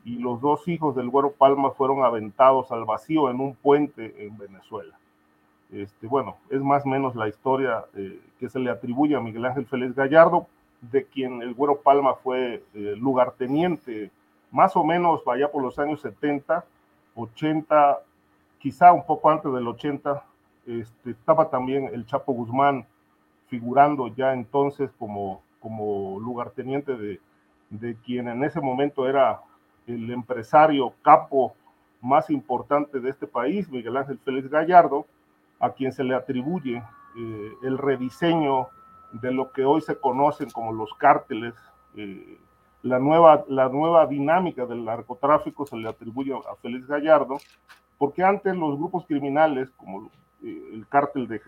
y 0.04 0.18
los 0.18 0.40
dos 0.40 0.68
hijos 0.68 0.94
del 0.94 1.08
Güero 1.08 1.32
Palma 1.32 1.70
fueron 1.70 2.04
aventados 2.04 2.70
al 2.70 2.84
vacío 2.84 3.30
en 3.30 3.40
un 3.40 3.54
puente 3.54 4.26
en 4.26 4.36
Venezuela. 4.36 4.98
Este, 5.72 6.06
bueno, 6.06 6.36
es 6.50 6.60
más 6.60 6.84
o 6.84 6.88
menos 6.88 7.14
la 7.14 7.28
historia 7.28 7.84
que 8.38 8.48
se 8.48 8.58
le 8.58 8.70
atribuye 8.70 9.14
a 9.14 9.20
Miguel 9.20 9.44
Ángel 9.44 9.66
Félix 9.66 9.94
Gallardo, 9.94 10.46
de 10.80 11.04
quien 11.04 11.42
el 11.42 11.54
Güero 11.54 11.80
Palma 11.80 12.14
fue 12.14 12.64
lugarteniente 12.74 14.10
más 14.50 14.76
o 14.76 14.84
menos 14.84 15.24
vaya 15.24 15.50
por 15.50 15.62
los 15.62 15.78
años 15.78 16.00
70, 16.00 16.64
80, 17.14 18.00
quizá 18.58 18.92
un 18.92 19.04
poco 19.04 19.30
antes 19.30 19.52
del 19.52 19.66
80, 19.66 20.24
este, 20.66 21.10
estaba 21.10 21.48
también 21.50 21.90
el 21.92 22.06
Chapo 22.06 22.32
Guzmán 22.32 22.86
figurando 23.48 24.08
ya 24.08 24.32
entonces 24.32 24.90
como, 24.98 25.42
como 25.60 26.18
lugarteniente 26.20 26.96
de, 26.96 27.20
de 27.70 27.96
quien 27.96 28.28
en 28.28 28.44
ese 28.44 28.60
momento 28.60 29.08
era 29.08 29.40
el 29.86 30.10
empresario 30.10 30.92
capo 31.02 31.54
más 32.00 32.30
importante 32.30 33.00
de 33.00 33.10
este 33.10 33.26
país, 33.26 33.68
Miguel 33.68 33.96
Ángel 33.96 34.18
Félix 34.18 34.48
Gallardo, 34.48 35.06
a 35.60 35.70
quien 35.70 35.92
se 35.92 36.02
le 36.02 36.14
atribuye 36.14 36.82
eh, 37.16 37.52
el 37.62 37.78
rediseño 37.78 38.68
de 39.12 39.32
lo 39.32 39.52
que 39.52 39.64
hoy 39.64 39.80
se 39.80 39.98
conocen 39.98 40.50
como 40.50 40.72
los 40.72 40.92
cárteles 40.94 41.54
eh, 41.96 42.38
la 42.82 42.98
nueva, 42.98 43.44
la 43.48 43.68
nueva 43.68 44.06
dinámica 44.06 44.64
del 44.64 44.84
narcotráfico 44.84 45.66
se 45.66 45.76
le 45.76 45.88
atribuye 45.88 46.32
a 46.32 46.56
Félix 46.62 46.86
Gallardo, 46.86 47.38
porque 47.98 48.22
antes 48.22 48.56
los 48.56 48.78
grupos 48.78 49.04
criminales, 49.06 49.70
como 49.76 50.10
eh, 50.42 50.70
el 50.72 50.86
cártel 50.88 51.28
de, 51.28 51.42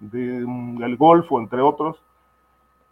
de, 0.00 0.46
mm, 0.46 0.82
el 0.82 0.96
Golfo, 0.96 1.38
entre 1.38 1.60
otros, 1.60 2.02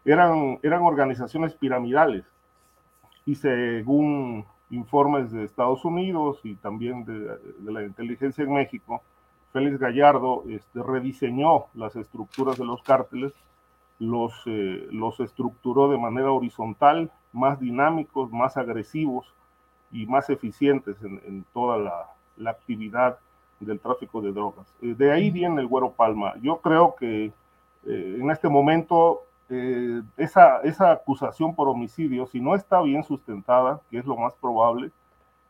eran, 0.05 0.59
eran 0.63 0.83
organizaciones 0.83 1.55
piramidales. 1.55 2.25
Y 3.25 3.37
según 3.37 4.45
informes 4.69 5.31
de 5.33 5.45
Estados 5.45 5.83
Unidos 5.85 6.41
y 6.45 6.57
también 6.57 7.07
de, 7.07 7.39
la 7.65 7.83
inteligencia 7.83 8.45
en 8.45 8.53
México, 8.53 9.03
Félix 9.55 9.79
Gallardo 9.79 10.45
este, 10.49 10.83
rediseñó 10.83 11.69
las 11.73 11.97
estructuras 11.97 12.59
de 12.59 12.67
los 12.67 12.83
cárteles 12.83 13.33
los, 13.99 14.33
eh, 14.47 14.89
los 14.91 15.21
estructuró 15.21 15.89
de 15.89 15.99
manera 15.99 16.33
horizontal, 16.33 17.11
más 17.33 17.61
dinámicos, 17.61 18.31
más 18.31 18.57
agresivos 18.57 19.33
y 19.93 20.07
más 20.07 20.31
eficientes 20.31 20.97
en, 21.03 21.45
toda 21.53 21.79
la, 21.79 22.51
actividad 22.51 23.19
del 23.61 23.79
tráfico 23.79 24.21
de 24.21 24.33
drogas. 24.33 24.67
Eh, 24.83 24.95
de 24.99 25.13
ahí 25.13 25.31
viene 25.31 25.61
el 25.61 25.69
Güero 25.69 25.93
Palma. 25.93 26.35
Yo 26.43 26.59
creo 26.59 26.97
que 26.97 27.27
eh, 27.27 28.19
en 28.21 28.31
este 28.31 28.49
momento 28.49 29.21
esa, 30.17 30.63
esa 30.63 30.91
acusación 30.91 31.55
por 31.55 31.69
homicidio, 31.69 32.27
si 32.27 32.41
no 32.41 32.57
está 32.57 32.81
bien 32.81 33.05
sustentada, 33.05 33.81
que 33.89 33.99
es 33.99 34.05
lo 34.05 34.17
más 34.17 34.33
probable, 34.35 34.91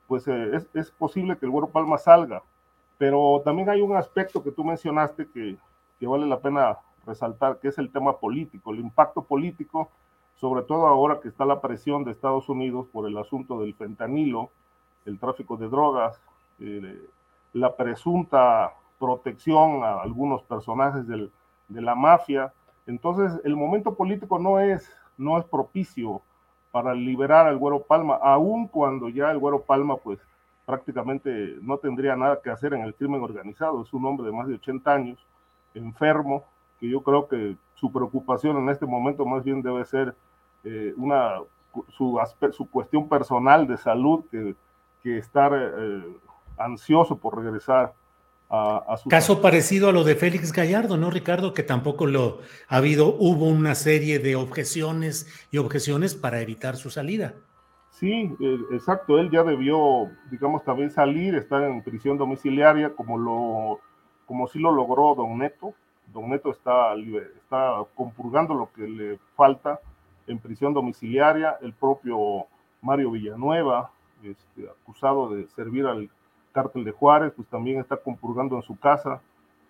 pues 0.06 0.28
es, 0.28 0.68
es, 0.74 0.90
posible 0.90 1.38
que 1.38 1.46
el 1.46 1.52
Güero 1.52 1.68
Palma 1.68 1.96
salga. 1.96 2.42
Pero 2.98 3.42
también 3.44 3.68
hay 3.70 3.80
un 3.80 3.96
aspecto 3.96 4.42
que 4.42 4.52
tú 4.52 4.64
mencionaste 4.64 5.28
que, 5.28 5.56
que 5.98 6.06
vale 6.06 6.26
la 6.26 6.40
pena 6.40 6.78
resaltar, 7.06 7.58
que 7.58 7.68
es 7.68 7.78
el 7.78 7.90
tema 7.90 8.18
político, 8.18 8.72
el 8.72 8.80
impacto 8.80 9.22
político, 9.22 9.90
sobre 10.36 10.62
todo 10.62 10.86
ahora 10.86 11.20
que 11.20 11.28
está 11.28 11.44
la 11.44 11.60
presión 11.60 12.04
de 12.04 12.12
Estados 12.12 12.48
Unidos 12.48 12.86
por 12.92 13.08
el 13.08 13.16
asunto 13.18 13.60
del 13.60 13.74
fentanilo, 13.74 14.50
el 15.04 15.18
tráfico 15.18 15.56
de 15.56 15.68
drogas, 15.68 16.20
eh, 16.60 17.08
la 17.52 17.76
presunta 17.76 18.72
protección 18.98 19.84
a 19.84 20.00
algunos 20.00 20.42
personajes 20.42 21.06
del, 21.06 21.30
de 21.68 21.82
la 21.82 21.94
mafia. 21.94 22.52
Entonces, 22.86 23.40
el 23.44 23.56
momento 23.56 23.94
político 23.94 24.38
no 24.38 24.60
es, 24.60 24.90
no 25.16 25.38
es 25.38 25.44
propicio 25.44 26.20
para 26.70 26.94
liberar 26.94 27.46
al 27.46 27.56
Güero 27.56 27.82
Palma, 27.82 28.16
aun 28.16 28.66
cuando 28.66 29.08
ya 29.08 29.30
el 29.30 29.38
Güero 29.38 29.62
Palma, 29.62 29.96
pues 29.96 30.18
prácticamente 30.66 31.56
no 31.60 31.78
tendría 31.78 32.16
nada 32.16 32.40
que 32.42 32.50
hacer 32.50 32.74
en 32.74 32.82
el 32.82 32.94
crimen 32.94 33.22
organizado. 33.22 33.82
Es 33.82 33.92
un 33.92 34.06
hombre 34.06 34.26
de 34.26 34.32
más 34.32 34.48
de 34.48 34.54
80 34.54 34.92
años, 34.92 35.18
enfermo, 35.74 36.44
que 36.80 36.88
yo 36.88 37.02
creo 37.02 37.28
que 37.28 37.56
su 37.74 37.92
preocupación 37.92 38.56
en 38.56 38.68
este 38.70 38.86
momento 38.86 39.24
más 39.26 39.44
bien 39.44 39.62
debe 39.62 39.84
ser 39.84 40.14
eh, 40.64 40.94
una, 40.96 41.40
su, 41.96 42.18
su, 42.52 42.70
cuestión 42.70 43.08
personal 43.08 43.66
de 43.66 43.76
salud 43.76 44.24
que, 44.30 44.54
que 45.02 45.18
estar 45.18 45.52
eh, 45.54 46.02
ansioso 46.56 47.16
por 47.16 47.42
regresar 47.42 47.92
a, 48.48 48.96
su... 49.02 49.08
Caso 49.08 49.42
parecido 49.42 49.88
a 49.88 49.92
lo 49.92 50.04
de 50.04 50.14
Félix 50.14 50.52
Gallardo, 50.52 50.96
¿no, 50.96 51.10
Ricardo? 51.10 51.54
Que 51.54 51.62
tampoco 51.62 52.06
lo 52.06 52.40
ha 52.68 52.76
habido, 52.76 53.14
hubo 53.18 53.46
una 53.46 53.74
serie 53.74 54.18
de 54.20 54.36
objeciones 54.36 55.26
y 55.50 55.58
objeciones 55.58 56.14
para 56.14 56.40
evitar 56.40 56.76
su 56.76 56.90
salida. 56.90 57.34
Sí, 57.94 58.36
eh, 58.40 58.58
exacto, 58.72 59.18
él 59.18 59.30
ya 59.30 59.44
debió, 59.44 60.10
digamos, 60.28 60.64
también 60.64 60.90
salir, 60.90 61.36
estar 61.36 61.62
en 61.62 61.80
prisión 61.80 62.18
domiciliaria, 62.18 62.92
como 62.92 63.16
lo, 63.16 63.80
como 64.26 64.48
sí 64.48 64.58
lo 64.58 64.72
logró 64.72 65.14
Don 65.14 65.38
Neto, 65.38 65.74
Don 66.12 66.28
Neto 66.28 66.50
está, 66.50 66.94
está 67.36 67.84
compurgando 67.94 68.54
lo 68.54 68.72
que 68.72 68.82
le 68.88 69.18
falta 69.36 69.80
en 70.26 70.38
prisión 70.38 70.74
domiciliaria. 70.74 71.56
El 71.60 71.72
propio 71.72 72.46
Mario 72.82 73.12
Villanueva, 73.12 73.90
este, 74.22 74.68
acusado 74.68 75.28
de 75.28 75.46
servir 75.48 75.86
al 75.86 76.10
cártel 76.52 76.84
de 76.84 76.92
Juárez, 76.92 77.32
pues 77.34 77.48
también 77.48 77.80
está 77.80 77.96
compurgando 77.96 78.56
en 78.56 78.62
su 78.62 78.76
casa. 78.76 79.20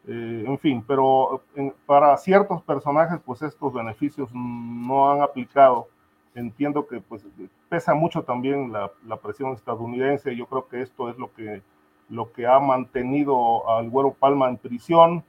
Eh, 0.07 0.45
en 0.47 0.59
fin, 0.59 0.85
pero 0.87 1.43
para 1.87 2.17
ciertos 2.17 2.63
personajes, 2.63 3.21
pues 3.25 3.43
estos 3.43 3.73
beneficios 3.73 4.29
no 4.33 5.11
han 5.11 5.23
aplicado. 5.23 5.89
Entiendo 6.35 6.87
que 6.87 7.01
pues 7.01 7.25
pesa 7.69 7.95
mucho 7.95 8.23
también 8.23 8.73
la, 8.73 8.91
la 9.07 9.17
presión 9.17 9.53
estadounidense. 9.53 10.35
Yo 10.35 10.47
creo 10.47 10.69
que 10.69 10.83
esto 10.83 11.09
es 11.09 11.17
lo 11.17 11.33
que, 11.33 11.63
lo 12.09 12.33
que 12.33 12.47
ha 12.47 12.59
mantenido 12.59 13.69
al 13.71 13.89
Güero 13.89 14.15
Palma 14.15 14.49
en 14.49 14.57
prisión 14.57 15.25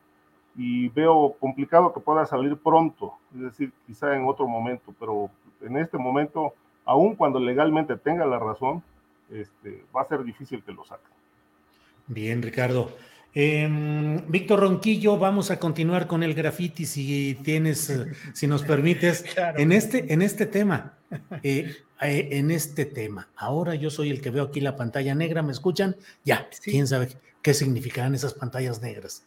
y 0.57 0.90
veo 0.90 1.36
complicado 1.40 1.94
que 1.94 1.99
pueda 1.99 2.26
salir 2.26 2.57
pronto, 2.57 3.14
es 3.34 3.41
decir, 3.41 3.73
quizá 3.86 4.15
en 4.15 4.26
otro 4.26 4.48
momento, 4.48 4.94
pero 4.99 5.30
en 5.61 5.77
este 5.77 5.98
momento, 5.98 6.53
aun 6.86 7.15
cuando 7.15 7.40
legalmente 7.40 7.98
tenga 7.98 8.26
la 8.26 8.40
razón, 8.40 8.82
este, 9.30 9.84
va 9.95 10.02
a 10.02 10.07
ser 10.07 10.23
difícil 10.23 10.64
que 10.64 10.72
lo 10.72 10.86
saque. 10.86 11.03
Bien, 12.07 12.41
Ricardo. 12.41 12.90
Em, 13.36 14.26
Víctor 14.28 14.62
Ronquillo, 14.62 15.18
vamos 15.18 15.52
a 15.52 15.60
continuar 15.60 16.07
con 16.07 16.24
el 16.24 16.34
graffiti 16.34 16.86
si 16.86 17.38
tienes, 17.44 17.94
si 18.34 18.48
nos 18.48 18.64
permites, 18.64 19.26
en, 19.57 19.72
este, 19.72 20.12
en 20.12 20.22
este 20.24 20.45
tema. 20.45 20.98
Eh, 21.44 21.76
eh, 22.02 22.30
en 22.32 22.49
este 22.49 22.86
tema. 22.86 23.30
Ahora 23.36 23.76
yo 23.76 23.90
soy 23.90 24.10
el 24.10 24.22
que 24.22 24.32
veo 24.32 24.45
aquí 24.45 24.60
la 24.60 24.76
pantalla 24.76 25.14
negra, 25.14 25.44
¿me 25.44 25.52
escuchan? 25.52 25.95
Ya, 26.24 26.49
quién 26.64 26.88
sabe 26.88 27.10
qué 27.41 27.53
significarán 27.53 28.16
esas 28.16 28.34
pantallas 28.34 28.82
negras 28.82 29.24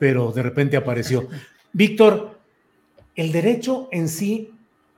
pero 0.00 0.32
de 0.32 0.42
repente 0.42 0.76
apareció. 0.78 1.28
Víctor, 1.74 2.40
el 3.14 3.30
derecho 3.30 3.88
en 3.92 4.08
sí 4.08 4.50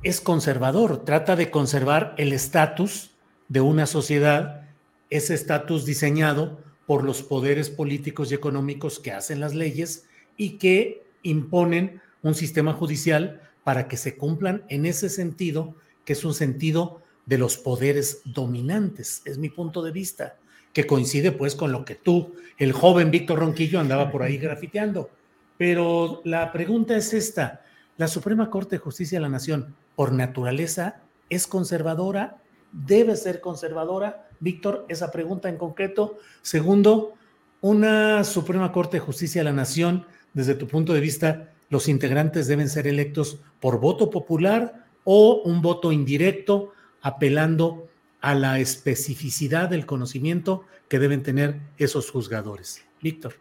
es 0.04 0.20
conservador, 0.20 1.04
trata 1.04 1.34
de 1.34 1.50
conservar 1.50 2.14
el 2.16 2.32
estatus 2.32 3.10
de 3.48 3.60
una 3.60 3.86
sociedad 3.86 4.62
ese 5.10 5.34
estatus 5.34 5.84
diseñado 5.84 6.60
por 6.92 7.04
los 7.04 7.22
poderes 7.22 7.70
políticos 7.70 8.30
y 8.30 8.34
económicos 8.34 8.98
que 8.98 9.12
hacen 9.12 9.40
las 9.40 9.54
leyes 9.54 10.04
y 10.36 10.58
que 10.58 11.02
imponen 11.22 12.02
un 12.20 12.34
sistema 12.34 12.74
judicial 12.74 13.40
para 13.64 13.88
que 13.88 13.96
se 13.96 14.18
cumplan 14.18 14.64
en 14.68 14.84
ese 14.84 15.08
sentido, 15.08 15.74
que 16.04 16.12
es 16.12 16.22
un 16.22 16.34
sentido 16.34 17.00
de 17.24 17.38
los 17.38 17.56
poderes 17.56 18.20
dominantes, 18.26 19.22
es 19.24 19.38
mi 19.38 19.48
punto 19.48 19.80
de 19.80 19.90
vista, 19.90 20.36
que 20.74 20.86
coincide 20.86 21.32
pues 21.32 21.54
con 21.54 21.72
lo 21.72 21.86
que 21.86 21.94
tú, 21.94 22.34
el 22.58 22.72
joven 22.72 23.10
Víctor 23.10 23.38
Ronquillo, 23.38 23.80
andaba 23.80 24.10
por 24.10 24.22
ahí 24.22 24.36
grafiteando. 24.36 25.08
Pero 25.56 26.20
la 26.26 26.52
pregunta 26.52 26.94
es 26.94 27.14
esta, 27.14 27.64
¿la 27.96 28.06
Suprema 28.06 28.50
Corte 28.50 28.76
de 28.76 28.80
Justicia 28.80 29.16
de 29.16 29.22
la 29.22 29.30
Nación, 29.30 29.74
por 29.96 30.12
naturaleza, 30.12 31.00
es 31.30 31.46
conservadora? 31.46 32.36
¿Debe 32.70 33.16
ser 33.16 33.40
conservadora? 33.40 34.28
Víctor, 34.42 34.84
esa 34.88 35.10
pregunta 35.12 35.48
en 35.48 35.56
concreto. 35.56 36.18
Segundo, 36.42 37.14
una 37.60 38.24
Suprema 38.24 38.72
Corte 38.72 38.96
de 38.96 39.00
Justicia 39.00 39.40
de 39.40 39.44
la 39.44 39.52
Nación, 39.52 40.04
desde 40.34 40.56
tu 40.56 40.66
punto 40.66 40.92
de 40.92 41.00
vista, 41.00 41.52
los 41.70 41.88
integrantes 41.88 42.48
deben 42.48 42.68
ser 42.68 42.88
electos 42.88 43.40
por 43.60 43.78
voto 43.78 44.10
popular 44.10 44.86
o 45.04 45.42
un 45.44 45.62
voto 45.62 45.92
indirecto, 45.92 46.72
apelando 47.02 47.88
a 48.20 48.34
la 48.34 48.58
especificidad 48.58 49.68
del 49.68 49.86
conocimiento 49.86 50.64
que 50.88 50.98
deben 50.98 51.22
tener 51.22 51.60
esos 51.78 52.10
juzgadores. 52.10 52.84
Víctor. 53.00 53.34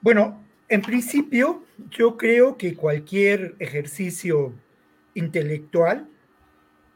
Bueno, 0.00 0.40
en 0.68 0.82
principio, 0.82 1.64
yo 1.90 2.16
creo 2.16 2.56
que 2.56 2.76
cualquier 2.76 3.56
ejercicio 3.58 4.52
intelectual 5.14 6.08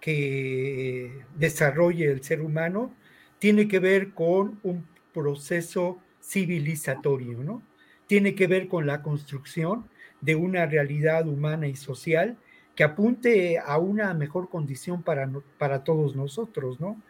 que 0.01 1.25
desarrolle 1.37 2.11
el 2.11 2.23
ser 2.23 2.41
humano 2.41 2.95
tiene 3.41 3.67
que 3.67 3.81
ver 3.81 4.11
con 4.11 4.61
un 4.63 4.87
proceso 5.13 5.99
civilizatorio, 6.23 7.43
¿no? 7.43 7.63
Tiene 8.07 8.37
que 8.37 8.47
ver 8.47 8.69
con 8.69 8.87
la 8.87 9.03
construcción 9.03 9.89
de 10.21 10.37
una 10.37 10.67
realidad 10.67 11.27
humana 11.27 11.67
y 11.67 11.75
social 11.75 12.37
que 12.77 12.85
apunte 12.85 13.59
a 13.59 13.79
una 13.79 14.15
mejor 14.15 14.49
condición 14.49 15.03
para, 15.03 15.29
para 15.59 15.83
todos 15.83 16.15
nosotros, 16.15 16.81
¿no? 16.81 17.03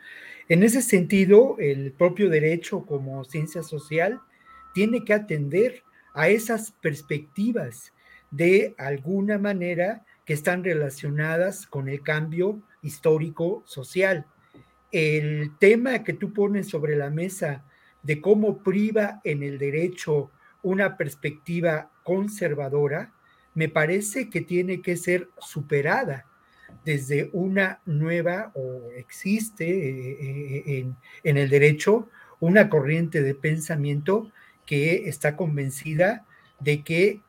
En 0.48 0.62
ese 0.62 0.82
sentido, 0.82 1.57
el 1.59 1.93
propio 1.93 2.31
derecho 2.31 2.86
como 2.86 3.24
ciencia 3.24 3.62
social 3.62 4.20
tiene 4.74 5.05
que 5.05 5.15
atender 5.15 5.82
a 6.15 6.28
esas 6.28 6.73
perspectivas 6.73 7.93
de 8.31 8.74
alguna 8.78 9.39
manera 9.39 10.05
que 10.24 10.32
están 10.32 10.62
relacionadas 10.65 11.66
con 11.66 11.89
el 11.89 12.02
cambio 12.02 12.62
histórico 12.82 13.62
social. 13.66 14.27
El 14.93 15.53
tema 15.59 16.03
que 16.03 16.12
tú 16.12 16.33
pones 16.33 16.69
sobre 16.69 16.97
la 16.97 17.11
mesa 17.11 17.65
de 18.03 18.21
cómo 18.21 18.62
priva 18.62 19.21
en 19.25 19.43
el 19.43 19.59
derecho 19.59 20.31
una 20.62 20.97
perspectiva 20.97 21.91
conservadora, 22.03 23.12
me 23.55 23.69
parece 23.69 24.31
que 24.31 24.41
tiene 24.41 24.81
que 24.81 24.97
ser 24.97 25.29
superada 25.39 26.27
desde 26.85 27.31
una 27.33 27.81
nueva 27.85 28.53
o 28.55 28.91
existe 28.97 29.69
eh, 29.69 30.19
eh, 30.21 30.79
en, 30.79 30.97
en, 31.25 31.37
el 31.37 31.49
derecho 31.49 32.09
una 32.39 32.69
corriente 32.69 33.23
de 33.23 33.35
pensamiento 33.35 34.31
que 34.67 35.09
está 35.09 35.37
convencida 35.37 36.27
de 36.61 36.83
que 36.85 37.21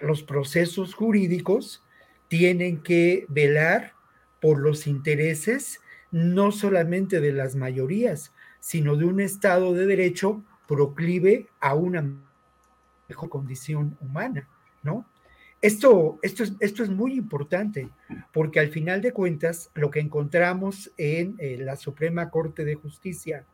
los 0.00 0.22
procesos 0.22 0.94
jurídicos 0.94 1.84
tienen 2.28 2.82
que 2.82 3.26
velar 3.28 3.92
por 4.40 4.58
los 4.58 4.86
intereses 4.86 5.80
no 6.10 6.52
solamente 6.52 7.20
de 7.20 7.32
las 7.32 7.54
mayorías, 7.54 8.32
sino 8.60 8.96
de 8.96 9.04
un 9.04 9.20
Estado 9.20 9.74
de 9.74 9.86
Derecho 9.86 10.42
proclive 10.66 11.48
a 11.60 11.74
una 11.74 12.04
mejor 13.08 13.28
condición 13.28 13.96
humana, 14.00 14.48
¿no? 14.82 15.06
Esto, 15.60 16.20
esto, 16.22 16.44
es, 16.44 16.52
esto 16.60 16.84
es 16.84 16.88
muy 16.88 17.14
importante, 17.14 17.88
porque 18.32 18.60
al 18.60 18.68
final 18.68 19.02
de 19.02 19.12
cuentas, 19.12 19.70
lo 19.74 19.90
que 19.90 19.98
encontramos 19.98 20.92
en 20.96 21.34
eh, 21.38 21.56
la 21.58 21.74
Suprema 21.74 22.30
Corte 22.30 22.64
de 22.64 22.76
Justicia 22.76 23.44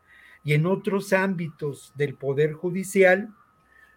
y 0.43 0.53
en 0.53 0.67
otros 0.67 1.13
ámbitos 1.13 1.93
del 1.95 2.13
Poder 2.13 2.53
Judicial 2.53 3.33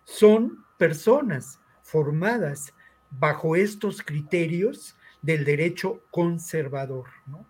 son 0.04 0.64
personas 0.78 1.60
formadas 1.82 2.72
bajo 3.10 3.56
estos 3.56 4.02
criterios 4.02 4.96
del 5.20 5.44
derecho 5.44 6.02
conservador, 6.10 7.08
¿no? 7.26 7.46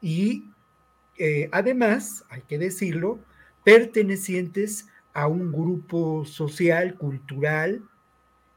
Y 0.00 0.50
eh, 1.18 1.48
además, 1.52 2.24
hay 2.30 2.42
que 2.42 2.58
decirlo, 2.58 3.18
pertenecientes 3.64 4.88
a 5.12 5.26
un 5.26 5.52
grupo 5.52 6.24
social, 6.24 6.94
cultural, 6.94 7.82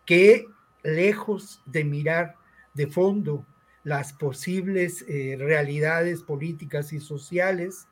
que 0.06 0.48
lejos 0.84 1.62
de 1.66 1.84
mirar 1.84 2.36
de 2.74 2.88
fondo 2.88 3.46
las 3.84 4.14
posibles 4.14 5.04
eh, 5.08 5.36
realidades 5.38 6.22
políticas 6.22 6.94
y 6.94 7.00
sociales 7.00 7.88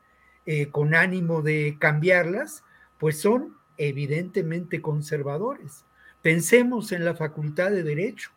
eh, 0.46 0.68
con 0.68 0.96
ánimo 0.96 1.42
de 1.42 1.78
cambiarlas, 1.80 2.64
pues 2.98 3.20
son 3.20 3.58
evidentemente 3.78 4.82
conservadores. 4.82 5.86
Pensemos 6.22 6.92
en 6.92 7.04
la 7.04 7.16
Facultad 7.16 7.72
de 7.72 7.84
Derecho, 7.84 8.32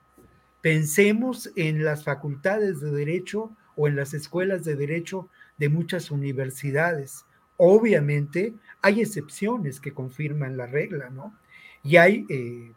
pensemos 0.60 1.50
en 1.56 1.84
las 1.84 2.02
facultades 2.04 2.80
de 2.80 2.90
Derecho 2.90 3.52
o 3.76 3.88
en 3.88 3.96
las 3.96 4.14
escuelas 4.14 4.64
de 4.64 4.76
Derecho 4.76 5.28
de 5.58 5.68
muchas 5.68 6.10
universidades. 6.10 7.24
Obviamente 7.56 8.54
hay 8.82 9.00
excepciones 9.00 9.80
que 9.80 9.94
confirman 9.94 10.56
la 10.56 10.66
regla, 10.66 11.10
¿no? 11.10 11.34
Y 11.82 11.96
hay 11.96 12.26
eh, 12.28 12.72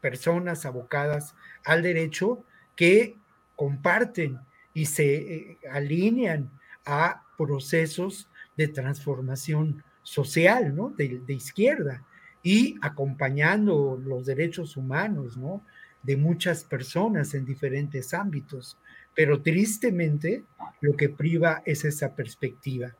personas 0.00 0.66
abocadas 0.66 1.34
al 1.64 1.82
derecho 1.82 2.44
que 2.76 3.16
comparten 3.56 4.38
y 4.74 4.86
se 4.86 5.14
eh, 5.16 5.58
alinean 5.70 6.50
a 6.84 7.24
procesos 7.36 8.28
de 8.56 8.68
transformación 8.68 9.82
social, 10.02 10.74
¿no? 10.74 10.90
De, 10.90 11.20
de, 11.26 11.34
izquierda 11.34 12.04
y 12.42 12.76
acompañando 12.80 14.00
los 14.02 14.26
derechos 14.26 14.76
humanos, 14.76 15.36
¿no? 15.36 15.62
De 16.02 16.16
muchas 16.16 16.64
personas 16.64 17.34
en 17.34 17.44
diferentes 17.44 18.14
ámbitos. 18.14 18.78
Pero 19.18 19.42
tristemente 19.42 20.44
lo 20.80 20.96
que 20.96 21.08
priva 21.08 21.60
es 21.66 21.84
esa 21.84 22.14
perspectiva. 22.14 22.94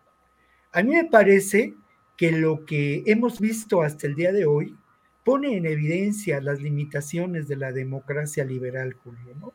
A 0.73 0.83
mí 0.83 0.97
me 0.97 1.05
parece 1.05 1.77
que 2.17 2.33
lo 2.33 2.65
que 2.65 3.05
hemos 3.07 3.39
visto 3.39 3.83
hasta 3.83 4.09
el 4.09 4.17
día 4.17 4.33
de 4.33 4.45
hoy 4.45 4.77
pone 5.25 5.57
en 5.57 5.65
evidencia 5.65 6.41
las 6.41 6.61
limitaciones 6.61 7.47
de 7.47 7.55
la 7.55 7.71
democracia 7.71 8.45
liberal, 8.45 8.95
Julio, 8.95 9.37
¿no? 9.39 9.55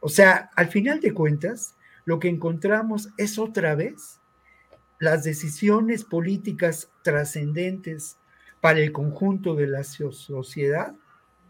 O 0.00 0.08
sea, 0.08 0.48
al 0.56 0.68
final 0.68 0.98
de 1.00 1.12
cuentas, 1.12 1.76
lo 2.06 2.18
que 2.18 2.30
encontramos 2.30 3.10
es 3.18 3.38
otra 3.38 3.74
vez 3.74 4.18
las 4.98 5.24
decisiones 5.24 6.04
políticas 6.04 6.90
trascendentes 7.02 8.16
para 8.62 8.78
el 8.78 8.92
conjunto 8.92 9.54
de 9.56 9.66
la 9.66 9.84
sociedad 9.84 10.94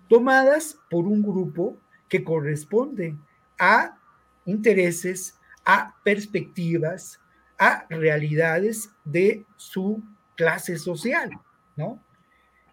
tomadas 0.08 0.80
por 0.90 1.06
un 1.06 1.22
grupo 1.22 1.76
que 2.08 2.24
corresponde 2.24 3.14
a 3.56 4.01
intereses, 4.44 5.38
a 5.64 5.94
perspectivas, 6.04 7.20
a 7.58 7.86
realidades 7.88 8.90
de 9.04 9.44
su 9.56 10.02
clase 10.36 10.78
social, 10.78 11.30
¿no? 11.76 12.02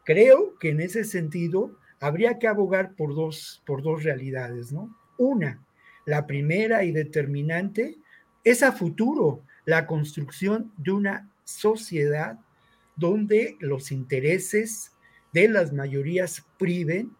Creo 0.04 0.58
que 0.58 0.70
en 0.70 0.82
ese 0.82 1.04
sentido 1.04 1.78
habría 2.00 2.40
que 2.40 2.48
abogar 2.48 2.96
por 2.96 3.14
dos, 3.14 3.62
por 3.66 3.84
dos 3.84 4.04
realidades, 4.04 4.72
¿no? 4.72 4.96
Una, 5.18 5.64
la 6.06 6.26
primera 6.26 6.84
y 6.84 6.92
determinante 6.92 7.98
es 8.44 8.64
a 8.64 8.72
futuro 8.72 9.44
la 9.66 9.86
construcción 9.86 10.72
de 10.78 10.92
una 10.92 11.30
sociedad 11.44 12.40
donde 12.96 13.58
los 13.60 13.92
intereses 13.92 14.92
de 15.34 15.48
las 15.48 15.72
mayorías 15.74 16.46
priven 16.58 17.16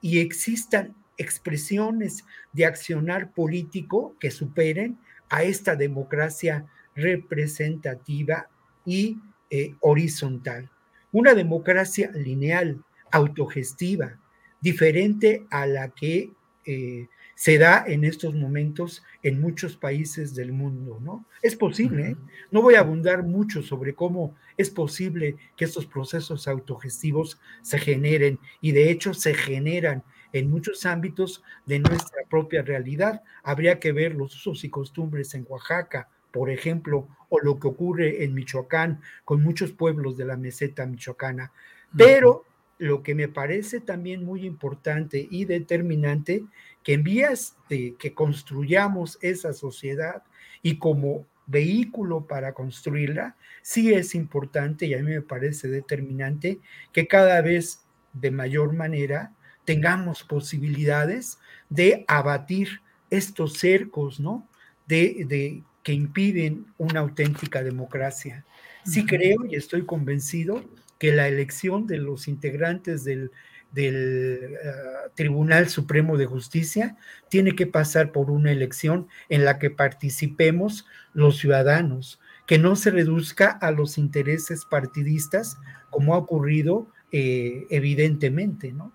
y 0.00 0.18
existan 0.18 0.94
expresiones 1.16 2.24
de 2.52 2.66
accionar 2.66 3.32
político 3.32 4.16
que 4.20 4.30
superen 4.30 4.98
a 5.28 5.42
esta 5.42 5.76
democracia 5.76 6.66
representativa 6.94 8.48
y 8.84 9.18
eh, 9.50 9.74
horizontal. 9.80 10.70
Una 11.12 11.34
democracia 11.34 12.10
lineal, 12.12 12.82
autogestiva, 13.10 14.18
diferente 14.60 15.46
a 15.50 15.66
la 15.66 15.90
que 15.90 16.32
eh, 16.66 17.08
se 17.34 17.58
da 17.58 17.84
en 17.86 18.04
estos 18.04 18.34
momentos 18.34 19.02
en 19.22 19.40
muchos 19.40 19.76
países 19.76 20.34
del 20.34 20.52
mundo, 20.52 20.98
¿no? 21.02 21.26
Es 21.42 21.56
posible, 21.56 22.10
¿eh? 22.10 22.16
no 22.50 22.62
voy 22.62 22.74
a 22.74 22.80
abundar 22.80 23.22
mucho 23.24 23.62
sobre 23.62 23.94
cómo 23.94 24.34
es 24.56 24.70
posible 24.70 25.36
que 25.56 25.64
estos 25.64 25.84
procesos 25.86 26.46
autogestivos 26.48 27.40
se 27.60 27.78
generen 27.78 28.38
y 28.60 28.72
de 28.72 28.90
hecho 28.90 29.14
se 29.14 29.34
generan 29.34 30.04
en 30.34 30.50
muchos 30.50 30.84
ámbitos 30.84 31.42
de 31.64 31.78
nuestra 31.78 32.22
propia 32.28 32.60
realidad. 32.62 33.22
Habría 33.44 33.78
que 33.78 33.92
ver 33.92 34.14
los 34.14 34.34
usos 34.34 34.64
y 34.64 34.68
costumbres 34.68 35.32
en 35.34 35.46
Oaxaca, 35.48 36.08
por 36.32 36.50
ejemplo, 36.50 37.08
o 37.28 37.38
lo 37.40 37.60
que 37.60 37.68
ocurre 37.68 38.24
en 38.24 38.34
Michoacán 38.34 39.00
con 39.24 39.42
muchos 39.42 39.70
pueblos 39.70 40.16
de 40.16 40.24
la 40.24 40.36
meseta 40.36 40.84
michoacana. 40.86 41.52
Pero 41.96 42.44
lo 42.78 43.04
que 43.04 43.14
me 43.14 43.28
parece 43.28 43.80
también 43.80 44.24
muy 44.24 44.44
importante 44.44 45.28
y 45.30 45.44
determinante, 45.44 46.44
que 46.82 46.94
en 46.94 47.04
vías 47.04 47.56
de 47.68 47.94
que 47.96 48.12
construyamos 48.12 49.18
esa 49.22 49.52
sociedad 49.52 50.24
y 50.62 50.78
como 50.78 51.26
vehículo 51.46 52.26
para 52.26 52.54
construirla, 52.54 53.36
sí 53.62 53.94
es 53.94 54.16
importante 54.16 54.86
y 54.86 54.94
a 54.94 54.98
mí 54.98 55.12
me 55.12 55.22
parece 55.22 55.68
determinante 55.68 56.58
que 56.92 57.06
cada 57.06 57.40
vez 57.40 57.84
de 58.12 58.32
mayor 58.32 58.72
manera 58.72 59.32
tengamos 59.64 60.22
posibilidades 60.22 61.38
de 61.68 62.04
abatir 62.08 62.80
estos 63.10 63.54
cercos, 63.54 64.20
¿no? 64.20 64.48
De, 64.86 65.24
de 65.26 65.62
que 65.82 65.92
impiden 65.92 66.66
una 66.78 67.00
auténtica 67.00 67.62
democracia. 67.62 68.44
Sí 68.84 69.06
creo 69.06 69.46
y 69.46 69.54
estoy 69.54 69.86
convencido 69.86 70.64
que 70.98 71.12
la 71.12 71.28
elección 71.28 71.86
de 71.86 71.98
los 71.98 72.28
integrantes 72.28 73.04
del, 73.04 73.30
del 73.72 74.56
ah, 74.64 75.10
Tribunal 75.14 75.68
Supremo 75.68 76.16
de 76.16 76.26
Justicia 76.26 76.96
tiene 77.28 77.54
que 77.54 77.66
pasar 77.66 78.12
por 78.12 78.30
una 78.30 78.52
elección 78.52 79.08
en 79.28 79.44
la 79.44 79.58
que 79.58 79.70
participemos 79.70 80.86
los 81.12 81.38
ciudadanos, 81.38 82.20
que 82.46 82.58
no 82.58 82.76
se 82.76 82.90
reduzca 82.90 83.50
a 83.50 83.70
los 83.70 83.98
intereses 83.98 84.64
partidistas 84.64 85.58
como 85.90 86.14
ha 86.14 86.18
ocurrido 86.18 86.88
eh, 87.12 87.66
evidentemente, 87.70 88.72
¿no? 88.72 88.92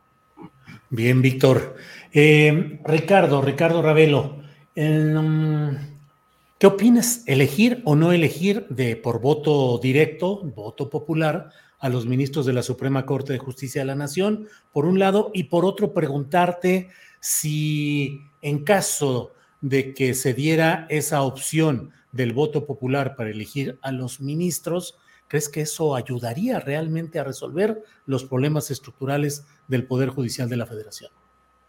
Bien, 0.91 1.22
Víctor. 1.22 1.76
Eh, 2.11 2.80
Ricardo, 2.84 3.44
Ricardo 3.44 3.84
Ravelo, 3.84 4.38
mm, 4.76 5.70
¿qué 6.57 6.66
opinas? 6.66 7.24
¿Elegir 7.28 7.84
o 7.86 7.95
no 7.95 8.11
elegir 8.11 8.66
de 8.70 8.95
por 8.95 9.22
voto 9.22 9.78
directo, 9.78 10.41
voto 10.56 10.90
popular, 10.90 11.52
a 11.78 11.90
los 11.90 12.07
ministros 12.07 12.48
de 12.48 12.53
la 12.53 12.64
Suprema 12.64 13.06
Corte 13.06 13.34
de 13.34 13.40
Justicia 13.40 13.82
de 13.82 13.86
la 13.86 13.95
Nación, 13.95 14.48
por 14.74 14.86
un 14.86 14.98
lado, 14.98 15.30
y 15.32 15.44
por 15.44 15.64
otro, 15.64 15.94
preguntarte 15.94 16.90
si 17.20 18.22
en 18.41 18.64
caso 18.64 19.32
de 19.61 19.94
que 19.94 20.16
se 20.16 20.34
diera 20.34 20.88
esa 20.90 21.22
opción 21.22 21.91
del 22.11 22.34
voto 22.34 22.66
popular 22.66 23.16
para 23.16 23.30
elegir 23.30 23.78
a 23.84 23.91
los 23.91 24.22
ministros, 24.22 24.98
¿crees 25.30 25.47
que 25.47 25.61
eso 25.61 25.95
ayudaría 25.95 26.60
realmente 26.60 27.19
a 27.19 27.23
resolver 27.23 27.81
los 28.06 28.26
problemas 28.26 28.69
estructurales 28.72 29.47
del 29.69 29.88
Poder 29.88 30.10
Judicial 30.10 30.49
de 30.49 30.57
la 30.57 30.65
Federación? 30.65 31.11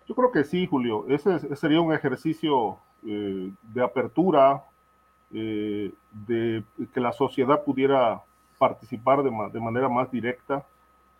Yo 0.08 0.16
creo 0.16 0.32
que 0.32 0.42
sí, 0.42 0.66
Julio. 0.66 1.06
Ese, 1.08 1.54
sería 1.54 1.80
un 1.80 1.94
ejercicio 1.94 2.78
eh, 3.06 3.52
de 3.62 3.82
apertura, 3.84 4.64
eh, 5.32 5.92
de 6.26 6.64
que 6.92 7.00
la 7.00 7.12
sociedad 7.12 7.62
pudiera 7.62 8.20
participar 8.58 9.22
de, 9.22 9.30
de, 9.52 9.60
manera 9.60 9.88
más 9.88 10.10
directa 10.10 10.66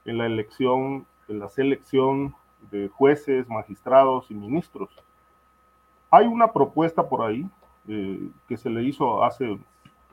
en 0.04 0.18
la 0.18 0.26
elección, 0.26 1.06
en 1.28 1.38
la 1.38 1.48
selección 1.48 2.34
de 2.72 2.88
jueces, 2.88 3.48
magistrados 3.48 4.28
y 4.30 4.34
ministros. 4.34 4.90
Hay 6.10 6.26
una 6.26 6.52
propuesta 6.52 7.08
por 7.08 7.22
ahí 7.22 7.46
eh, 7.88 8.28
que 8.48 8.56
se 8.56 8.68
le 8.68 8.82
hizo 8.82 9.24
hace, 9.24 9.58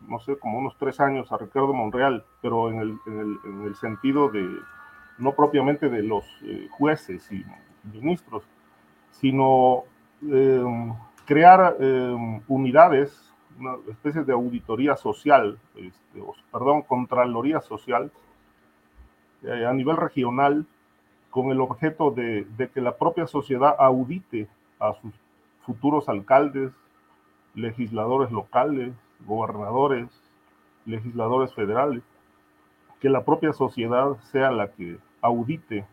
no 0.08 0.20
sé, 0.20 0.38
como 0.38 0.60
unos 0.60 0.78
tres 0.78 1.00
años 1.00 1.32
a 1.32 1.38
Ricardo 1.38 1.74
Monreal, 1.74 2.26
pero 2.42 2.70
en 2.70 2.80
el, 2.80 2.98
en 3.08 3.64
el, 3.66 3.76
sentido 3.76 4.30
de, 4.30 4.48
no 5.18 5.34
propiamente 5.34 5.90
de 5.90 6.04
los 6.04 6.26
eh, 6.44 6.68
jueces 6.72 7.32
y 7.32 7.44
ministros, 7.84 8.44
sino 9.12 9.84
eh, 10.30 10.64
crear 11.26 11.78
unidades 12.48 13.28
una 13.60 13.76
especie 13.90 14.24
de 14.24 14.34
auditoría 14.34 14.96
social, 14.96 15.58
este, 15.76 16.24
perdón, 16.52 16.84
contraloría 16.84 17.62
social 17.62 18.12
eh, 19.44 19.66
a 19.66 19.74
nivel 19.74 19.98
regional 19.98 20.66
con 21.30 21.50
el 21.52 21.62
objeto 21.62 22.12
de, 22.12 22.48
que 22.74 22.82
la 22.82 22.98
propia 22.98 23.28
sociedad 23.28 23.76
audite 23.80 24.48
a 24.80 24.94
sus 24.94 25.14
futuros 25.66 26.08
alcaldes, 26.10 26.72
legisladores 27.54 28.32
locales, 28.32 28.94
gobernadores, 29.26 30.10
legisladores 30.86 31.54
federales, 31.54 32.04
que 33.00 33.10
la 33.10 33.24
propia 33.24 33.54
sociedad 33.54 34.18
sea 34.32 34.52
la 34.52 34.72
que 34.72 34.98
audite 35.22 35.86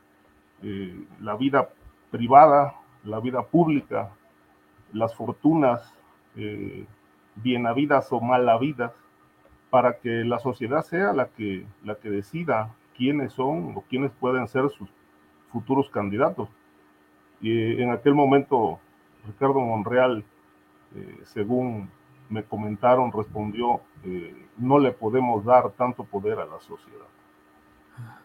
eh, 0.63 1.05
la 1.21 1.37
vida 1.37 1.69
privada, 2.11 2.75
la 3.05 3.21
vida 3.21 3.43
pública, 3.43 4.11
las 4.93 5.15
fortunas 5.15 5.93
eh, 6.37 6.87
bien 7.37 7.67
habidas 7.67 8.13
o 8.13 8.21
mal 8.21 8.49
habidas, 8.49 8.93
para 9.71 9.99
que 9.99 10.25
la 10.25 10.39
sociedad 10.39 10.83
sea 10.83 11.13
la 11.13 11.27
que, 11.27 11.67
la 11.83 11.97
que 11.97 12.09
decida 12.09 12.73
quiénes 12.97 13.33
son 13.33 13.75
o 13.77 13.83
quiénes 13.83 14.13
pueden 14.13 14.47
ser 14.47 14.71
sus 14.71 14.89
futuros 15.51 15.91
candidatos. 15.91 16.49
Y 17.41 17.83
en 17.83 17.91
aquel 17.91 18.15
momento, 18.15 18.79
Ricardo 19.27 19.59
Monreal, 19.61 20.25
eh, 20.95 21.19
según 21.25 21.91
me 22.35 22.43
comentaron, 22.43 23.13
respondió, 23.13 23.81
eh, 24.05 24.35
no 24.59 24.81
le 24.81 24.91
podemos 24.91 25.45
dar 25.45 25.71
tanto 25.71 26.03
poder 26.03 26.41
a 26.41 26.45
la 26.45 26.59
sociedad. 26.59 27.07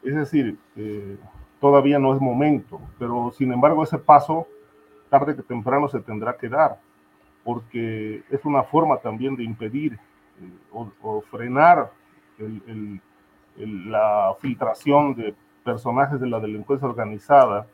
Es 0.04 0.16
decir, 0.16 0.58
eh, 0.76 1.16
todavía 1.62 2.00
no 2.00 2.16
es 2.16 2.20
momento, 2.20 2.82
pero 2.98 3.32
sin 3.38 3.54
embargo 3.54 3.84
ese 3.84 4.00
paso, 4.00 4.48
tarde 5.10 5.36
que 5.36 5.44
temprano, 5.44 5.88
se 5.88 6.00
tendrá 6.00 6.36
que 6.36 6.50
dar 6.50 6.80
porque 7.44 8.24
es 8.30 8.44
una 8.46 8.64
forma 8.64 8.98
también 8.98 9.36
de 9.36 9.44
impedir 9.44 9.94
eh, 9.94 10.60
o, 10.72 11.22
frenar 11.22 11.92
la 13.58 14.34
filtración 14.40 15.14
de 15.14 15.36
personajes 15.64 16.20
de 16.20 16.28
la 16.28 16.40
delincuencia 16.40 16.88
organizada 16.88 17.68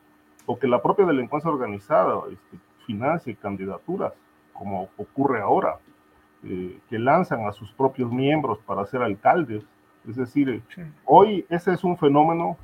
o 0.45 0.57
que 0.57 0.67
la 0.67 0.81
propia 0.81 1.05
delincuencia 1.05 1.49
organizada 1.49 2.23
este, 2.31 2.57
financie 2.85 3.35
candidaturas, 3.35 4.13
como 4.53 4.89
ocurre 4.97 5.41
ahora, 5.41 5.77
eh, 6.45 6.79
que 6.89 6.99
lanzan 6.99 7.47
a 7.47 7.51
sus 7.51 7.71
propios 7.71 8.11
miembros 8.11 8.59
para 8.65 8.85
ser 8.85 9.01
alcaldes. 9.01 9.63
Es 10.07 10.15
decir, 10.15 10.61
hoy 11.05 11.45
ese 11.49 11.73
es 11.73 11.83
un 11.83 11.97
fenómeno 11.97 12.57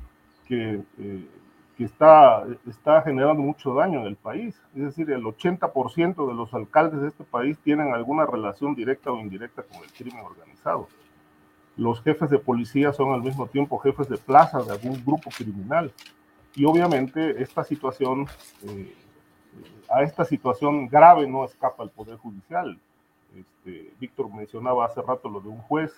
que 0.46 0.80
eh, 0.98 1.26
que 1.76 1.84
está, 1.84 2.44
está 2.68 3.02
generando 3.02 3.42
mucho 3.42 3.74
daño 3.74 4.00
en 4.00 4.06
el 4.06 4.16
país. 4.16 4.60
Es 4.74 4.82
decir, 4.82 5.10
el 5.10 5.22
80% 5.22 6.28
de 6.28 6.34
los 6.34 6.52
alcaldes 6.52 7.00
de 7.00 7.08
este 7.08 7.24
país 7.24 7.58
tienen 7.58 7.94
alguna 7.94 8.26
relación 8.26 8.74
directa 8.74 9.10
o 9.10 9.18
indirecta 9.18 9.62
con 9.62 9.82
el 9.82 9.92
crimen 9.92 10.24
organizado. 10.24 10.88
Los 11.76 12.02
jefes 12.02 12.28
de 12.28 12.38
policía 12.38 12.92
son 12.92 13.12
al 13.12 13.22
mismo 13.22 13.46
tiempo 13.46 13.78
jefes 13.78 14.08
de 14.08 14.18
plaza 14.18 14.62
de 14.62 14.72
algún 14.72 15.02
grupo 15.04 15.30
criminal. 15.30 15.92
Y 16.54 16.66
obviamente 16.66 17.42
esta 17.42 17.64
situación, 17.64 18.26
eh, 18.64 18.94
a 19.90 20.02
esta 20.02 20.24
situación 20.26 20.88
grave 20.88 21.26
no 21.26 21.44
escapa 21.46 21.82
el 21.82 21.90
Poder 21.90 22.18
Judicial. 22.18 22.78
Este, 23.36 23.92
Víctor 23.98 24.32
mencionaba 24.32 24.84
hace 24.84 25.00
rato 25.00 25.28
lo 25.28 25.40
de 25.40 25.48
un 25.48 25.58
juez 25.58 25.92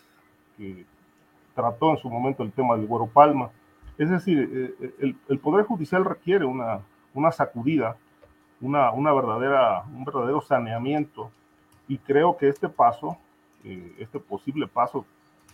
que 0.56 0.84
trató 1.54 1.90
en 1.90 1.98
su 1.98 2.08
momento 2.10 2.42
el 2.42 2.52
tema 2.52 2.76
del 2.76 2.86
Güero 2.86 3.06
Palma. 3.06 3.50
Es 3.96 4.10
decir, 4.10 4.38
eh, 4.52 4.92
eh, 5.00 5.14
el, 5.28 5.38
Poder 5.38 5.64
Judicial 5.64 6.04
requiere 6.04 6.44
una, 6.44 6.80
una 7.12 7.30
sacudida, 7.30 7.96
una, 8.60 8.90
una, 8.90 9.12
verdadera, 9.12 9.84
un 9.84 10.04
verdadero 10.04 10.40
saneamiento 10.40 11.30
y 11.86 11.98
creo 11.98 12.36
que 12.36 12.48
este 12.48 12.68
paso, 12.68 13.16
eh, 13.62 13.94
este 13.98 14.18
posible 14.18 14.66
paso 14.66 15.04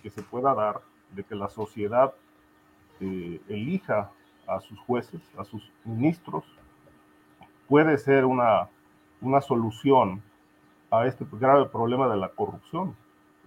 que 0.03 0.11
se 0.11 0.23
pueda 0.23 0.55
dar 0.55 0.81
de 1.15 1.25
que 1.25 1.35
la 1.35 1.49
sociedad 1.49 2.15
elija 3.49 4.11
a 4.47 4.61
sus 4.61 4.79
jueces, 4.81 5.23
a 5.39 5.45
sus 5.45 5.73
ministros, 5.85 6.45
puede 7.67 7.97
ser 7.97 8.27
una, 8.27 8.69
una 9.23 9.41
solución 9.41 10.23
a 10.91 11.07
este 11.07 11.25
grave 11.33 11.67
problema 11.67 12.09
de 12.09 12.17
la 12.17 12.29
corrupción. 12.29 12.97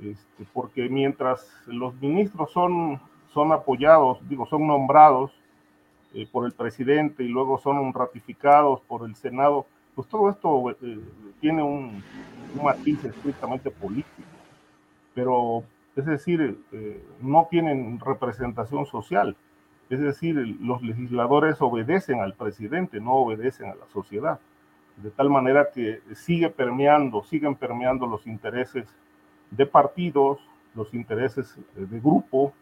Este, 0.01 0.45
porque 0.53 0.89
mientras 0.89 1.47
los 1.67 1.93
ministros 2.01 2.51
son 2.51 2.99
son 3.33 3.51
apoyados, 3.51 4.19
digo, 4.29 4.45
son 4.45 4.67
nombrados 4.67 5.31
eh, 6.13 6.27
por 6.31 6.45
el 6.45 6.51
presidente 6.51 7.23
y 7.23 7.27
luego 7.27 7.57
son 7.57 7.91
ratificados 7.93 8.79
por 8.81 9.07
el 9.07 9.15
Senado, 9.15 9.65
pues 9.95 10.07
todo 10.07 10.29
esto 10.29 10.69
eh, 10.69 10.99
tiene 11.41 11.63
un, 11.63 12.03
matiz 12.63 13.03
estrictamente 13.03 13.71
político. 13.71 14.29
Pero, 15.15 15.63
es 15.95 16.05
decir, 16.05 16.59
eh, 16.71 17.03
no 17.19 17.47
tienen 17.49 17.99
representación 17.99 18.85
social. 18.85 19.35
Es 19.89 19.99
decir, 19.99 20.35
los 20.61 20.83
legisladores 20.83 21.61
obedecen 21.61 22.19
al 22.19 22.35
presidente, 22.35 22.99
no 22.99 23.13
obedecen 23.13 23.71
a 23.71 23.75
la 23.75 23.87
sociedad. 23.91 24.39
De 24.97 25.09
tal 25.11 25.29
manera 25.29 25.69
que 25.73 26.01
sigue 26.13 26.49
permeando, 26.49 27.23
siguen 27.23 27.55
permeando 27.55 28.05
los 28.05 28.27
intereses 28.27 28.87
de 29.49 29.65
partidos, 29.65 30.39
los 30.75 30.93
intereses 30.93 31.57
de 31.75 31.99
grupo, 31.99 32.53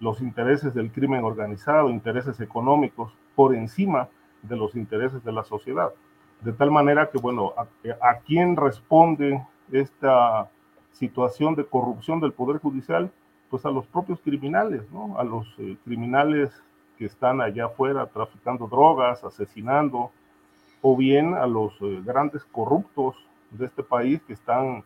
los 0.00 0.20
intereses 0.20 0.74
del 0.74 0.90
crimen 0.90 1.24
organizado, 1.24 1.90
intereses 1.90 2.40
económicos, 2.40 3.12
por 3.34 3.54
encima 3.54 4.08
de 4.42 4.56
los 4.56 4.74
intereses 4.76 5.24
de 5.24 5.32
la 5.32 5.44
sociedad. 5.44 5.92
De 6.40 6.52
tal 6.52 6.70
manera 6.70 7.10
que, 7.10 7.18
bueno, 7.18 7.54
a, 7.56 8.14
quién 8.26 8.56
responde 8.56 9.42
esta 9.72 10.50
situación 10.92 11.54
de 11.54 11.64
corrupción 11.64 12.20
del 12.20 12.32
Poder 12.32 12.60
Judicial, 12.60 13.10
pues 13.50 13.64
a 13.64 13.70
los 13.70 13.86
propios 13.86 14.20
criminales, 14.20 14.82
¿no? 14.92 15.18
A 15.18 15.24
los 15.24 15.46
eh, 15.58 15.76
criminales 15.84 16.50
que 16.98 17.06
están 17.06 17.40
allá 17.40 17.66
afuera 17.66 18.06
traficando 18.06 18.66
drogas, 18.66 19.24
asesinando, 19.24 20.12
o 20.86 20.94
bien 20.94 21.32
a 21.32 21.46
los 21.46 21.72
eh, 21.80 22.02
grandes 22.04 22.44
corruptos 22.52 23.16
de 23.50 23.64
este 23.64 23.82
país 23.82 24.20
que 24.26 24.34
están 24.34 24.84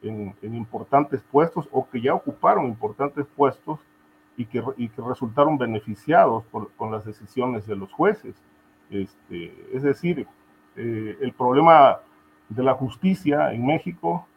en, 0.00 0.32
importantes 0.42 1.22
puestos 1.22 1.68
o 1.72 1.88
que 1.90 2.00
ya 2.00 2.14
ocuparon 2.14 2.66
importantes 2.66 3.26
puestos 3.36 3.80
y 4.36 4.44
que, 4.44 4.62
que 4.62 5.02
resultaron 5.02 5.58
beneficiados 5.58 6.44
con 6.76 6.92
las 6.92 7.04
decisiones 7.04 7.66
de 7.66 7.74
los 7.74 7.92
jueces. 7.92 8.36
Este, 8.90 9.52
es 9.72 9.82
decir, 9.82 10.24
eh, 10.76 11.18
el 11.20 11.32
problema 11.32 11.98
de 12.48 12.62
la 12.62 12.74
justicia 12.74 13.52
en 13.52 13.66
México 13.66 14.28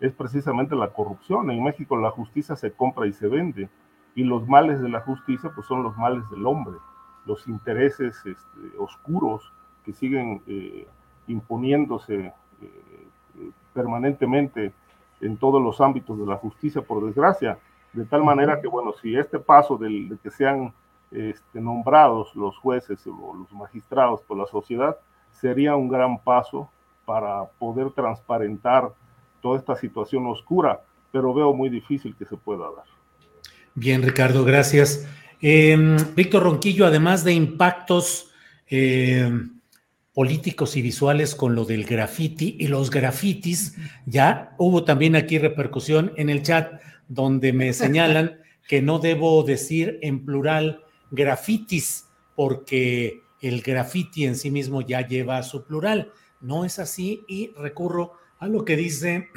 es 0.00 0.14
precisamente 0.14 0.74
la 0.74 0.88
corrupción. 0.88 1.50
En 1.50 1.62
México 1.62 1.94
la 1.98 2.10
justicia 2.10 2.56
se 2.56 2.72
compra 2.72 3.06
y 3.06 3.12
se 3.12 3.28
vende 3.28 3.68
y 4.14 4.24
los 4.24 4.48
males 4.48 4.80
de 4.80 4.88
la 4.88 5.02
justicia 5.02 5.52
pues 5.54 5.66
son 5.66 5.82
los 5.82 5.94
males 5.98 6.22
del 6.30 6.46
hombre, 6.46 6.78
los 7.26 7.46
intereses 7.48 8.16
este, 8.24 8.78
oscuros 8.78 9.52
que 9.84 9.92
siguen 9.92 10.42
eh, 10.46 10.86
imponiéndose 11.28 12.32
eh, 12.62 13.50
permanentemente 13.72 14.72
en 15.20 15.36
todos 15.36 15.62
los 15.62 15.80
ámbitos 15.80 16.18
de 16.18 16.26
la 16.26 16.36
justicia, 16.36 16.82
por 16.82 17.04
desgracia, 17.04 17.58
de 17.92 18.04
tal 18.04 18.24
manera 18.24 18.60
que, 18.60 18.66
bueno, 18.66 18.92
si 19.00 19.16
este 19.16 19.38
paso 19.38 19.76
del, 19.76 20.08
de 20.08 20.18
que 20.18 20.30
sean 20.30 20.72
este, 21.10 21.60
nombrados 21.60 22.34
los 22.34 22.56
jueces 22.58 23.06
o 23.06 23.34
los 23.34 23.52
magistrados 23.52 24.20
por 24.22 24.36
la 24.36 24.46
sociedad 24.46 24.96
sería 25.32 25.76
un 25.76 25.88
gran 25.88 26.18
paso 26.18 26.68
para 27.04 27.44
poder 27.58 27.90
transparentar 27.90 28.92
toda 29.40 29.58
esta 29.58 29.76
situación 29.76 30.26
oscura, 30.26 30.82
pero 31.12 31.32
veo 31.34 31.52
muy 31.52 31.68
difícil 31.68 32.16
que 32.16 32.24
se 32.24 32.36
pueda 32.36 32.64
dar. 32.64 32.84
Bien, 33.74 34.02
Ricardo, 34.02 34.44
gracias. 34.44 35.06
Em, 35.40 35.96
Víctor 36.14 36.44
Ronquillo, 36.44 36.86
además 36.86 37.24
de 37.24 37.34
impactos 37.34 38.32
em, 38.68 39.53
políticos 40.14 40.76
y 40.76 40.82
visuales 40.82 41.34
con 41.34 41.54
lo 41.54 41.64
del 41.64 41.84
graffiti 41.84 42.56
y 42.58 42.68
los 42.68 42.90
grafitis, 42.90 43.74
ya 44.06 44.54
hubo 44.58 44.84
también 44.84 45.16
aquí 45.16 45.38
repercusión 45.38 46.12
en 46.16 46.30
el 46.30 46.42
chat 46.42 46.80
donde 47.08 47.52
me 47.52 47.72
señalan 47.74 48.38
que 48.68 48.80
no 48.80 49.00
debo 49.00 49.42
decir 49.42 49.98
en 50.02 50.24
plural 50.24 50.84
grafitis 51.10 52.08
porque 52.34 53.22
el 53.40 53.60
graffiti 53.60 54.24
en 54.24 54.36
sí 54.36 54.50
mismo 54.50 54.80
ya 54.80 55.06
lleva 55.06 55.42
su 55.42 55.64
plural. 55.64 56.12
No 56.40 56.64
es 56.64 56.78
así 56.78 57.24
y 57.28 57.50
recurro 57.56 58.14
a 58.38 58.46
lo 58.48 58.64
que 58.64 58.76
dice 58.76 59.28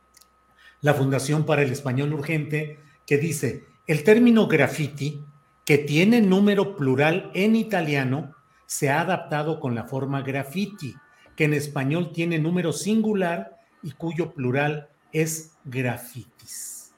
la 0.80 0.94
Fundación 0.94 1.44
para 1.44 1.62
el 1.62 1.72
Español 1.72 2.12
Urgente, 2.12 2.78
que 3.06 3.18
dice, 3.18 3.64
el 3.86 4.04
término 4.04 4.46
graffiti, 4.46 5.24
que 5.64 5.78
tiene 5.78 6.20
número 6.20 6.76
plural 6.76 7.30
en 7.34 7.56
italiano, 7.56 8.34
se 8.72 8.88
ha 8.88 9.02
adaptado 9.02 9.60
con 9.60 9.74
la 9.74 9.84
forma 9.84 10.22
graffiti, 10.22 10.96
que 11.36 11.44
en 11.44 11.52
español 11.52 12.10
tiene 12.10 12.38
número 12.38 12.72
singular 12.72 13.58
y 13.82 13.90
cuyo 13.90 14.32
plural 14.32 14.88
es 15.12 15.52
grafitis. 15.66 16.94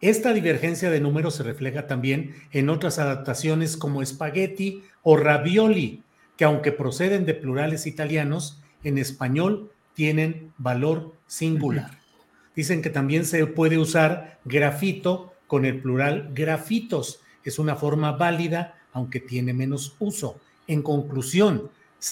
Esta 0.00 0.32
divergencia 0.32 0.90
de 0.90 1.00
números 1.00 1.34
se 1.34 1.42
refleja 1.42 1.88
también 1.88 2.36
en 2.52 2.68
otras 2.68 3.00
adaptaciones 3.00 3.76
como 3.76 4.00
espagueti 4.00 4.84
o 5.02 5.16
ravioli, 5.16 6.04
que 6.36 6.44
aunque 6.44 6.70
proceden 6.70 7.26
de 7.26 7.34
plurales 7.34 7.88
italianos, 7.88 8.62
en 8.84 8.96
español 8.96 9.72
tienen 9.94 10.52
valor 10.56 11.16
singular. 11.26 11.98
Dicen 12.54 12.80
que 12.80 12.90
también 12.90 13.24
se 13.24 13.44
puede 13.48 13.76
usar 13.76 14.38
grafito 14.44 15.32
con 15.48 15.64
el 15.64 15.82
plural 15.82 16.30
grafitos. 16.32 17.22
Es 17.42 17.58
una 17.58 17.74
forma 17.74 18.12
válida, 18.12 18.76
aunque 18.92 19.18
tiene 19.18 19.52
menos 19.52 19.96
uso. 19.98 20.40
En 20.68 20.82
conclusión, 20.82 21.70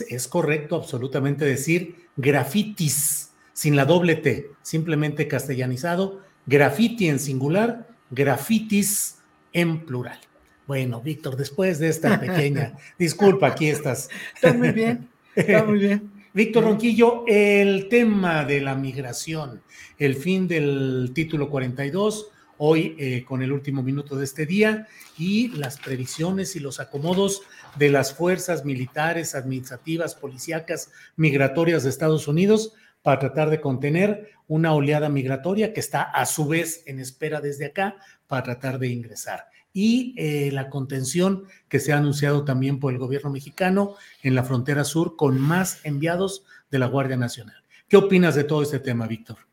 es 0.08 0.26
correcto 0.26 0.74
absolutamente 0.74 1.44
decir 1.44 2.06
grafitis 2.16 3.30
sin 3.52 3.76
la 3.76 3.84
doble 3.84 4.16
T, 4.16 4.50
simplemente 4.62 5.28
castellanizado, 5.28 6.20
grafiti 6.46 7.08
en 7.08 7.18
singular, 7.18 7.88
grafitis 8.10 9.18
en 9.52 9.86
plural. 9.86 10.18
Bueno, 10.66 11.00
Víctor, 11.00 11.36
después 11.36 11.78
de 11.78 11.88
esta 11.88 12.20
pequeña 12.20 12.74
disculpa, 12.98 13.48
aquí 13.48 13.68
estás. 13.68 14.10
Está 14.34 14.52
muy 14.52 14.72
bien, 14.72 15.08
está 15.34 15.64
muy 15.64 15.78
bien. 15.78 16.10
Víctor 16.34 16.64
Ronquillo, 16.64 17.24
el 17.26 17.88
tema 17.88 18.44
de 18.44 18.60
la 18.60 18.74
migración, 18.74 19.62
el 19.98 20.16
fin 20.16 20.46
del 20.46 21.12
título 21.14 21.48
42, 21.48 22.30
hoy 22.58 22.96
eh, 22.98 23.24
con 23.24 23.42
el 23.42 23.52
último 23.52 23.82
minuto 23.82 24.16
de 24.16 24.24
este 24.24 24.46
día, 24.46 24.88
y 25.18 25.48
las 25.48 25.78
previsiones 25.78 26.56
y 26.56 26.60
los 26.60 26.80
acomodos 26.80 27.42
de 27.76 27.90
las 27.90 28.14
fuerzas 28.14 28.64
militares, 28.64 29.34
administrativas, 29.34 30.14
policíacas, 30.14 30.90
migratorias 31.16 31.84
de 31.84 31.90
Estados 31.90 32.28
Unidos 32.28 32.72
para 33.02 33.18
tratar 33.18 33.50
de 33.50 33.60
contener 33.60 34.30
una 34.48 34.74
oleada 34.74 35.08
migratoria 35.08 35.72
que 35.72 35.80
está 35.80 36.02
a 36.02 36.26
su 36.26 36.46
vez 36.46 36.82
en 36.86 37.00
espera 37.00 37.40
desde 37.40 37.66
acá 37.66 37.96
para 38.26 38.42
tratar 38.42 38.78
de 38.78 38.88
ingresar 38.88 39.46
y 39.76 40.14
eh, 40.16 40.50
la 40.52 40.70
contención 40.70 41.44
que 41.68 41.80
se 41.80 41.92
ha 41.92 41.98
anunciado 41.98 42.46
también 42.46 42.80
por 42.80 42.94
el 42.94 42.98
gobierno 42.98 43.28
mexicano 43.28 43.94
en 44.22 44.34
la 44.34 44.42
frontera 44.42 44.84
sur 44.84 45.16
con 45.16 45.38
más 45.38 45.80
enviados 45.84 46.44
de 46.70 46.78
la 46.78 46.86
Guardia 46.86 47.18
Nacional. 47.18 47.62
¿Qué 47.86 47.98
opinas 47.98 48.34
de 48.34 48.44
todo 48.44 48.62
este 48.62 48.78
tema, 48.78 49.06
Víctor? 49.06 49.45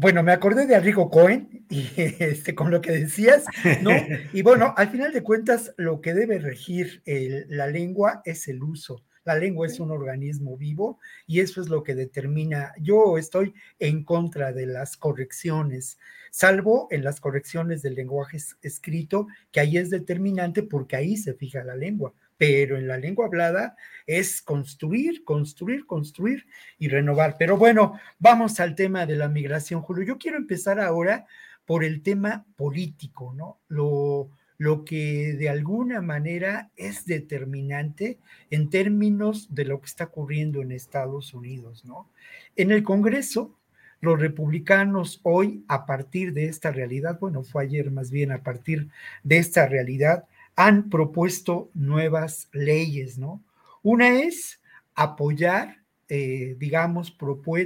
Bueno, 0.00 0.22
me 0.22 0.32
acordé 0.32 0.66
de 0.66 0.74
Arrigo 0.74 1.10
Cohen 1.10 1.66
y 1.68 1.86
este, 1.98 2.54
con 2.54 2.70
lo 2.70 2.80
que 2.80 2.90
decías, 2.92 3.44
¿no? 3.82 3.90
Y 4.32 4.40
bueno, 4.40 4.72
al 4.78 4.88
final 4.88 5.12
de 5.12 5.22
cuentas, 5.22 5.74
lo 5.76 6.00
que 6.00 6.14
debe 6.14 6.38
regir 6.38 7.02
la 7.04 7.66
lengua 7.66 8.22
es 8.24 8.48
el 8.48 8.62
uso. 8.62 9.04
La 9.24 9.36
lengua 9.36 9.66
es 9.66 9.78
un 9.78 9.90
organismo 9.90 10.56
vivo 10.56 10.98
y 11.26 11.40
eso 11.40 11.60
es 11.60 11.68
lo 11.68 11.82
que 11.82 11.94
determina. 11.94 12.72
Yo 12.80 13.18
estoy 13.18 13.52
en 13.78 14.02
contra 14.02 14.54
de 14.54 14.64
las 14.64 14.96
correcciones 14.96 15.98
salvo 16.30 16.88
en 16.90 17.04
las 17.04 17.20
correcciones 17.20 17.82
del 17.82 17.94
lenguaje 17.94 18.38
escrito, 18.62 19.26
que 19.50 19.60
ahí 19.60 19.76
es 19.76 19.90
determinante 19.90 20.62
porque 20.62 20.96
ahí 20.96 21.16
se 21.16 21.34
fija 21.34 21.62
la 21.64 21.76
lengua, 21.76 22.14
pero 22.40 22.78
en 22.78 22.88
la 22.88 22.96
lengua 22.96 23.26
hablada 23.26 23.76
es 24.06 24.40
construir, 24.40 25.24
construir, 25.24 25.84
construir 25.84 26.46
y 26.78 26.88
renovar. 26.88 27.36
Pero 27.38 27.58
bueno, 27.58 28.00
vamos 28.18 28.60
al 28.60 28.74
tema 28.74 29.04
de 29.04 29.14
la 29.14 29.28
migración, 29.28 29.82
Julio. 29.82 30.04
Yo 30.04 30.16
quiero 30.16 30.38
empezar 30.38 30.80
ahora 30.80 31.26
por 31.66 31.84
el 31.84 32.00
tema 32.00 32.46
político, 32.56 33.34
¿no? 33.36 33.58
Lo, 33.68 34.30
lo 34.56 34.86
que 34.86 35.34
de 35.34 35.50
alguna 35.50 36.00
manera 36.00 36.70
es 36.76 37.04
determinante 37.04 38.18
en 38.48 38.70
términos 38.70 39.54
de 39.54 39.66
lo 39.66 39.78
que 39.82 39.88
está 39.88 40.04
ocurriendo 40.04 40.62
en 40.62 40.72
Estados 40.72 41.34
Unidos, 41.34 41.84
¿no? 41.84 42.08
En 42.56 42.70
el 42.70 42.82
Congreso, 42.82 43.54
los 44.00 44.18
republicanos 44.18 45.20
hoy, 45.24 45.62
a 45.68 45.84
partir 45.84 46.32
de 46.32 46.46
esta 46.46 46.70
realidad, 46.70 47.18
bueno, 47.20 47.42
fue 47.42 47.64
ayer 47.64 47.90
más 47.90 48.10
bien, 48.10 48.32
a 48.32 48.42
partir 48.42 48.88
de 49.24 49.36
esta 49.36 49.66
realidad, 49.66 50.24
han 50.66 50.90
propuesto 50.90 51.70
nuevas 51.72 52.50
leyes, 52.52 53.16
¿no? 53.16 53.42
Una 53.82 54.20
es 54.20 54.60
apoyar, 54.94 55.78
eh, 56.10 56.54
digamos, 56.58 57.16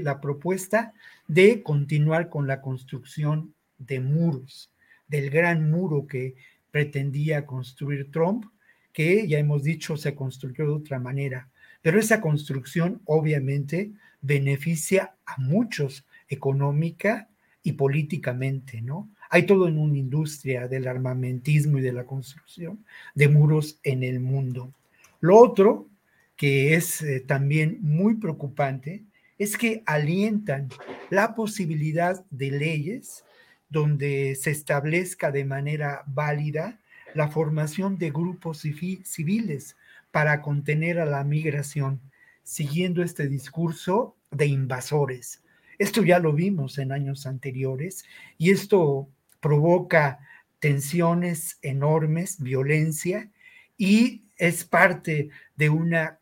la 0.00 0.20
propuesta 0.20 0.94
de 1.26 1.64
continuar 1.64 2.28
con 2.28 2.46
la 2.46 2.60
construcción 2.60 3.52
de 3.78 3.98
muros, 3.98 4.70
del 5.08 5.28
gran 5.30 5.72
muro 5.72 6.06
que 6.06 6.36
pretendía 6.70 7.46
construir 7.46 8.12
Trump, 8.12 8.44
que 8.92 9.26
ya 9.26 9.38
hemos 9.38 9.64
dicho 9.64 9.96
se 9.96 10.14
construyó 10.14 10.64
de 10.64 10.72
otra 10.74 11.00
manera. 11.00 11.50
Pero 11.82 11.98
esa 11.98 12.20
construcción 12.20 13.02
obviamente 13.06 13.90
beneficia 14.20 15.16
a 15.26 15.40
muchos 15.40 16.06
económica 16.28 17.28
y 17.64 17.72
políticamente, 17.72 18.80
¿no? 18.82 19.10
Hay 19.34 19.46
todo 19.46 19.66
en 19.66 19.78
una 19.78 19.98
industria 19.98 20.68
del 20.68 20.86
armamentismo 20.86 21.78
y 21.78 21.82
de 21.82 21.92
la 21.92 22.04
construcción 22.04 22.84
de 23.16 23.28
muros 23.28 23.80
en 23.82 24.04
el 24.04 24.20
mundo. 24.20 24.72
Lo 25.18 25.36
otro, 25.36 25.88
que 26.36 26.74
es 26.74 27.02
eh, 27.02 27.18
también 27.18 27.78
muy 27.80 28.14
preocupante, 28.14 29.02
es 29.36 29.56
que 29.56 29.82
alientan 29.86 30.68
la 31.10 31.34
posibilidad 31.34 32.24
de 32.30 32.52
leyes 32.52 33.24
donde 33.68 34.36
se 34.36 34.52
establezca 34.52 35.32
de 35.32 35.44
manera 35.44 36.04
válida 36.06 36.78
la 37.12 37.26
formación 37.26 37.98
de 37.98 38.12
grupos 38.12 38.58
civiles 38.58 39.76
para 40.12 40.42
contener 40.42 41.00
a 41.00 41.06
la 41.06 41.24
migración, 41.24 42.00
siguiendo 42.44 43.02
este 43.02 43.26
discurso 43.26 44.14
de 44.30 44.46
invasores. 44.46 45.42
Esto 45.76 46.04
ya 46.04 46.20
lo 46.20 46.32
vimos 46.32 46.78
en 46.78 46.92
años 46.92 47.26
anteriores 47.26 48.04
y 48.38 48.52
esto 48.52 49.08
provoca 49.44 50.20
tensiones 50.58 51.58
enormes, 51.60 52.40
violencia 52.40 53.30
y 53.76 54.22
es 54.38 54.64
parte 54.64 55.28
de 55.54 55.68
una 55.68 56.18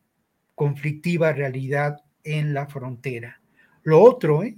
conflictiva 0.56 1.32
realidad 1.32 2.02
en 2.24 2.52
la 2.52 2.66
frontera. 2.66 3.40
Lo 3.84 4.02
otro, 4.02 4.42
¿eh? 4.42 4.56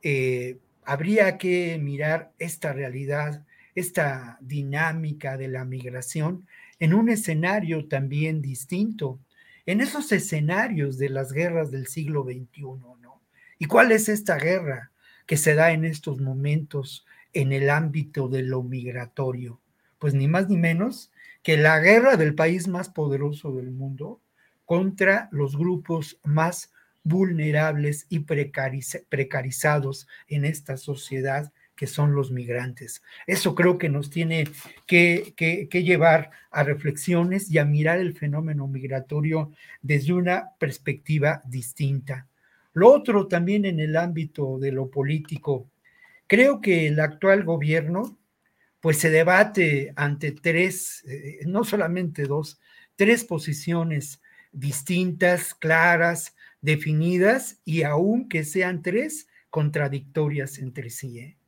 Eh, 0.00 0.56
habría 0.86 1.36
que 1.36 1.78
mirar 1.78 2.32
esta 2.38 2.72
realidad, 2.72 3.44
esta 3.74 4.38
dinámica 4.40 5.36
de 5.36 5.48
la 5.48 5.66
migración 5.66 6.46
en 6.78 6.94
un 6.94 7.10
escenario 7.10 7.88
también 7.88 8.40
distinto, 8.40 9.20
en 9.66 9.82
esos 9.82 10.10
escenarios 10.12 10.96
de 10.96 11.10
las 11.10 11.30
guerras 11.30 11.70
del 11.70 11.88
siglo 11.88 12.24
XXI, 12.24 12.62
¿no? 13.02 13.20
¿Y 13.58 13.66
cuál 13.66 13.92
es 13.92 14.08
esta 14.08 14.38
guerra 14.38 14.92
que 15.26 15.36
se 15.36 15.54
da 15.54 15.72
en 15.72 15.84
estos 15.84 16.22
momentos 16.22 17.04
en 17.38 17.52
el 17.52 17.70
ámbito 17.70 18.28
de 18.28 18.42
lo 18.42 18.64
migratorio? 18.64 19.60
Pues 19.98 20.12
ni 20.12 20.26
más 20.26 20.48
ni 20.48 20.56
menos 20.56 21.12
que 21.42 21.56
la 21.56 21.78
guerra 21.78 22.16
del 22.16 22.34
país 22.34 22.66
más 22.66 22.88
poderoso 22.88 23.52
del 23.52 23.70
mundo 23.70 24.20
contra 24.64 25.28
los 25.30 25.56
grupos 25.56 26.18
más 26.24 26.72
vulnerables 27.04 28.06
y 28.08 28.20
precarizados 28.20 30.08
en 30.26 30.44
esta 30.44 30.76
sociedad 30.76 31.52
que 31.76 31.86
son 31.86 32.12
los 32.12 32.32
migrantes. 32.32 33.02
Eso 33.28 33.54
creo 33.54 33.78
que 33.78 33.88
nos 33.88 34.10
tiene 34.10 34.48
que, 34.84 35.32
que, 35.36 35.82
llevar 35.84 36.32
a 36.50 36.64
reflexiones 36.64 37.48
y 37.52 37.58
a 37.58 37.64
mirar 37.64 38.00
el 38.00 38.14
fenómeno 38.14 38.66
migratorio 38.66 39.52
desde 39.80 40.12
una 40.12 40.50
perspectiva 40.58 41.40
distinta. 41.46 42.26
Lo 42.72 42.92
otro 42.92 43.28
también 43.28 43.64
en 43.64 43.78
el 43.78 43.96
ámbito 43.96 44.58
de 44.58 44.72
lo 44.72 44.90
político, 44.90 45.70
creo 46.28 46.60
que 46.60 46.86
el 46.86 47.00
actual 47.00 47.42
gobierno 47.42 48.16
pues 48.80 48.98
se 48.98 49.10
debate 49.10 49.92
ante 49.96 50.30
tres, 50.30 51.04
eh, 51.08 51.40
no 51.46 51.64
solamente 51.64 52.22
dos, 52.22 52.60
tres 52.94 53.24
posiciones 53.24 54.22
distintas, 54.52 55.54
claras, 55.54 56.36
definidas 56.60 57.60
y 57.64 57.82
aun 57.82 58.28
que 58.28 58.44
sean 58.44 58.82
tres 58.82 59.26
contradictorias 59.50 60.58
entre 60.58 60.90
sí. 60.90 61.18
¿eh? 61.18 61.38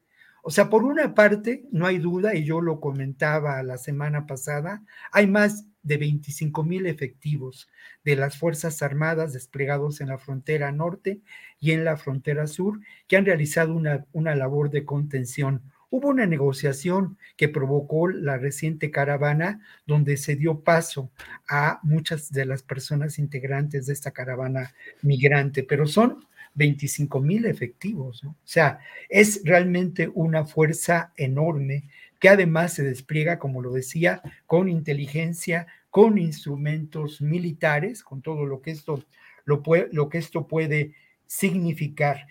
O 0.42 0.50
sea, 0.50 0.70
por 0.70 0.84
una 0.84 1.14
parte, 1.14 1.66
no 1.70 1.86
hay 1.86 1.98
duda, 1.98 2.34
y 2.34 2.44
yo 2.44 2.60
lo 2.60 2.80
comentaba 2.80 3.62
la 3.62 3.78
semana 3.78 4.26
pasada, 4.26 4.82
hay 5.12 5.26
más 5.26 5.66
de 5.82 5.96
25 5.96 6.62
mil 6.62 6.86
efectivos 6.86 7.68
de 8.04 8.16
las 8.16 8.36
Fuerzas 8.36 8.82
Armadas 8.82 9.32
desplegados 9.32 10.00
en 10.00 10.08
la 10.08 10.18
frontera 10.18 10.72
norte 10.72 11.20
y 11.58 11.72
en 11.72 11.84
la 11.84 11.96
frontera 11.96 12.46
sur 12.46 12.80
que 13.06 13.16
han 13.16 13.26
realizado 13.26 13.74
una, 13.74 14.06
una 14.12 14.34
labor 14.34 14.70
de 14.70 14.84
contención. 14.84 15.62
Hubo 15.90 16.08
una 16.08 16.26
negociación 16.26 17.18
que 17.36 17.48
provocó 17.48 18.08
la 18.08 18.38
reciente 18.38 18.90
caravana 18.90 19.60
donde 19.86 20.16
se 20.16 20.36
dio 20.36 20.60
paso 20.60 21.10
a 21.48 21.80
muchas 21.82 22.30
de 22.30 22.46
las 22.46 22.62
personas 22.62 23.18
integrantes 23.18 23.86
de 23.86 23.92
esta 23.92 24.12
caravana 24.12 24.72
migrante, 25.02 25.64
pero 25.64 25.86
son 25.86 26.24
25 26.54 27.20
mil 27.20 27.46
efectivos. 27.46 28.22
O 28.24 28.34
sea, 28.44 28.78
es 29.08 29.42
realmente 29.44 30.10
una 30.14 30.44
fuerza 30.44 31.12
enorme 31.16 31.88
que 32.20 32.28
además 32.28 32.74
se 32.74 32.84
despliega, 32.84 33.38
como 33.38 33.62
lo 33.62 33.72
decía, 33.72 34.22
con 34.46 34.68
inteligencia, 34.68 35.66
con 35.90 36.18
instrumentos 36.18 37.20
militares, 37.20 38.04
con 38.04 38.22
todo 38.22 38.46
lo 38.46 38.62
que 38.62 38.70
esto, 38.70 39.04
lo, 39.44 39.62
lo 39.90 40.08
que 40.08 40.18
esto 40.18 40.46
puede 40.46 40.94
significar. 41.26 42.26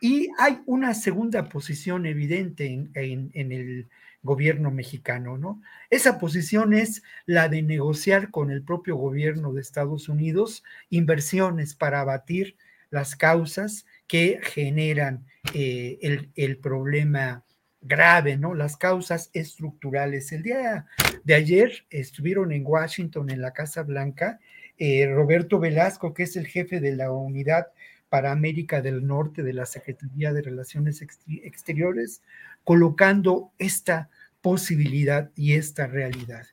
Y 0.00 0.30
hay 0.38 0.60
una 0.66 0.94
segunda 0.94 1.48
posición 1.48 2.06
evidente 2.06 2.66
en, 2.66 2.90
en, 3.34 3.52
el 3.52 3.88
gobierno 4.22 4.70
mexicano, 4.70 5.38
¿no? 5.38 5.62
Esa 5.90 6.18
posición 6.18 6.74
es 6.74 7.02
la 7.26 7.48
de 7.48 7.62
negociar 7.62 8.30
con 8.30 8.50
el 8.50 8.62
propio 8.62 8.96
gobierno 8.96 9.52
de 9.52 9.60
Estados 9.60 10.08
Unidos 10.08 10.64
inversiones 10.88 11.74
para 11.74 12.00
abatir 12.00 12.56
las 12.90 13.14
causas 13.14 13.86
que 14.06 14.40
generan 14.42 15.26
eh, 15.54 15.98
el, 16.34 16.58
problema 16.58 17.44
grave, 17.82 18.36
¿no? 18.36 18.54
Las 18.54 18.76
causas 18.76 19.30
estructurales. 19.32 20.32
El 20.32 20.42
día 20.42 20.86
de 21.24 21.34
ayer 21.34 21.86
estuvieron 21.90 22.52
en 22.52 22.66
Washington, 22.66 23.30
en 23.30 23.40
la 23.40 23.52
Casa 23.52 23.82
Blanca, 23.82 24.38
eh, 24.78 25.06
Roberto 25.06 25.58
Velasco, 25.58 26.14
que 26.14 26.24
es 26.24 26.36
el 26.36 26.46
jefe 26.46 26.80
de 26.80 26.96
la 26.96 27.12
unidad 27.12 27.68
para 28.08 28.32
América 28.32 28.82
del 28.82 29.06
Norte 29.06 29.42
de 29.42 29.52
la 29.52 29.66
Secretaría 29.66 30.32
de 30.32 30.42
Relaciones 30.42 31.00
Exteriores, 31.42 32.22
colocando 32.64 33.52
esta 33.58 34.10
posibilidad 34.42 35.30
y 35.36 35.54
esta 35.54 35.86
realidad. 35.86 36.46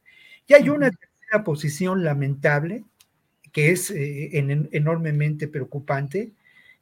Y 0.48 0.54
hay 0.54 0.70
una 0.70 0.92
tercera 0.92 1.44
posición 1.44 2.04
lamentable, 2.04 2.86
que 3.52 3.72
es 3.72 3.90
eh, 3.92 4.30
enormemente 4.72 5.48
preocupante, 5.48 6.32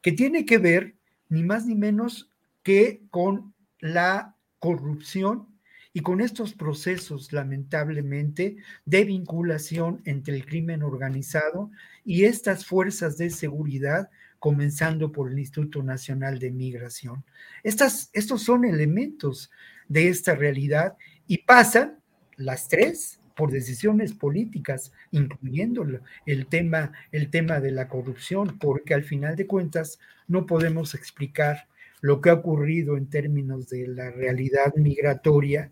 que 0.01 0.11
tiene 0.11 0.45
que 0.45 0.57
ver 0.57 0.93
ni 1.30 1.41
más 1.43 1.65
ni 1.65 1.76
menos 1.76 2.30
que 2.63 3.01
con 3.09 3.53
la 3.80 4.35
corrupción 4.65 5.47
y 5.93 5.99
con 5.99 6.21
estos 6.21 6.53
procesos, 6.53 7.31
lamentablemente, 7.31 8.57
de 8.83 9.05
vinculación 9.05 10.01
entre 10.05 10.33
el 10.33 10.45
crimen 10.47 10.81
organizado 10.81 11.69
y 12.03 12.23
estas 12.23 12.65
fuerzas 12.65 13.15
de 13.15 13.29
seguridad, 13.29 14.09
comenzando 14.39 15.11
por 15.11 15.31
el 15.31 15.37
Instituto 15.37 15.83
Nacional 15.83 16.39
de 16.39 16.49
Migración. 16.49 17.23
Estas, 17.61 18.09
estos 18.11 18.41
son 18.41 18.65
elementos 18.65 19.51
de 19.87 20.09
esta 20.09 20.33
realidad 20.33 20.97
y 21.27 21.37
pasan 21.43 21.99
las 22.35 22.67
tres 22.67 23.19
por 23.35 23.51
decisiones 23.51 24.13
políticas, 24.13 24.93
incluyendo 25.11 25.85
el 26.25 26.47
tema, 26.47 26.91
el 27.11 27.29
tema 27.29 27.59
de 27.59 27.69
la 27.69 27.87
corrupción, 27.87 28.57
porque 28.57 28.95
al 28.95 29.03
final 29.03 29.35
de 29.35 29.45
cuentas 29.45 29.99
no 30.27 30.47
podemos 30.47 30.95
explicar 30.95 31.67
lo 32.06 32.22
que 32.22 32.30
ha 32.30 32.34
ocurrido 32.34 32.98
en 32.98 33.10
términos 33.10 33.68
de 33.68 33.88
la 33.88 34.11
realidad 34.11 34.76
migratoria 34.76 35.72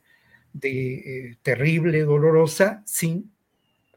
de 0.52 0.94
eh, 0.96 1.38
terrible, 1.44 2.02
dolorosa, 2.02 2.82
sin 2.88 3.32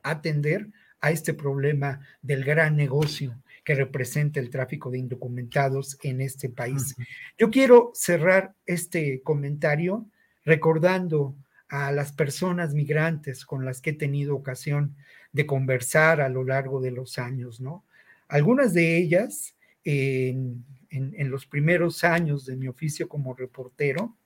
atender 0.03 0.69
a 1.01 1.13
este 1.13 1.33
problema 1.33 2.01
del 2.21 2.45
gran 2.45 2.77
negocio 2.77 3.43
que 3.65 3.75
representa 3.75 4.39
el 4.39 4.51
tráfico 4.51 4.91
de 4.91 4.99
indocumentados 4.99 5.97
en 6.03 6.21
este 6.21 6.51
país. 6.51 6.95
Yo 7.39 7.51
quiero 7.51 7.91
cerrar 7.95 8.53
este 8.67 9.23
comentario 9.23 10.05
recordando 10.45 11.35
a 11.71 11.91
las 11.91 12.13
personas 12.13 12.75
migrantes 12.75 13.47
con 13.47 13.65
las 13.65 13.81
que 13.81 13.91
he 13.91 13.95
tenido 13.95 14.37
ocasión 14.37 14.95
de 15.33 15.47
conversar 15.47 16.21
a 16.21 16.29
lo 16.29 16.45
largo 16.45 16.83
de 16.83 16.91
los 16.91 17.19
años, 17.19 17.63
¿no? 17.63 17.83
Algunas 18.29 18.75
de 18.75 18.99
ellas, 18.99 19.56
en, 19.87 21.31
los 21.31 21.47
primeros 21.47 22.05
años 22.05 22.45
de 22.45 22.57
mi 22.57 22.69
oficio 22.69 23.09
como 23.09 23.35
reportero, 23.35 24.17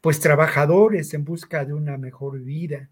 pues 0.00 0.20
trabajadores 0.20 1.12
en 1.14 1.24
busca 1.24 1.64
de 1.64 1.74
una 1.74 1.98
mejor 1.98 2.40
vida. 2.40 2.90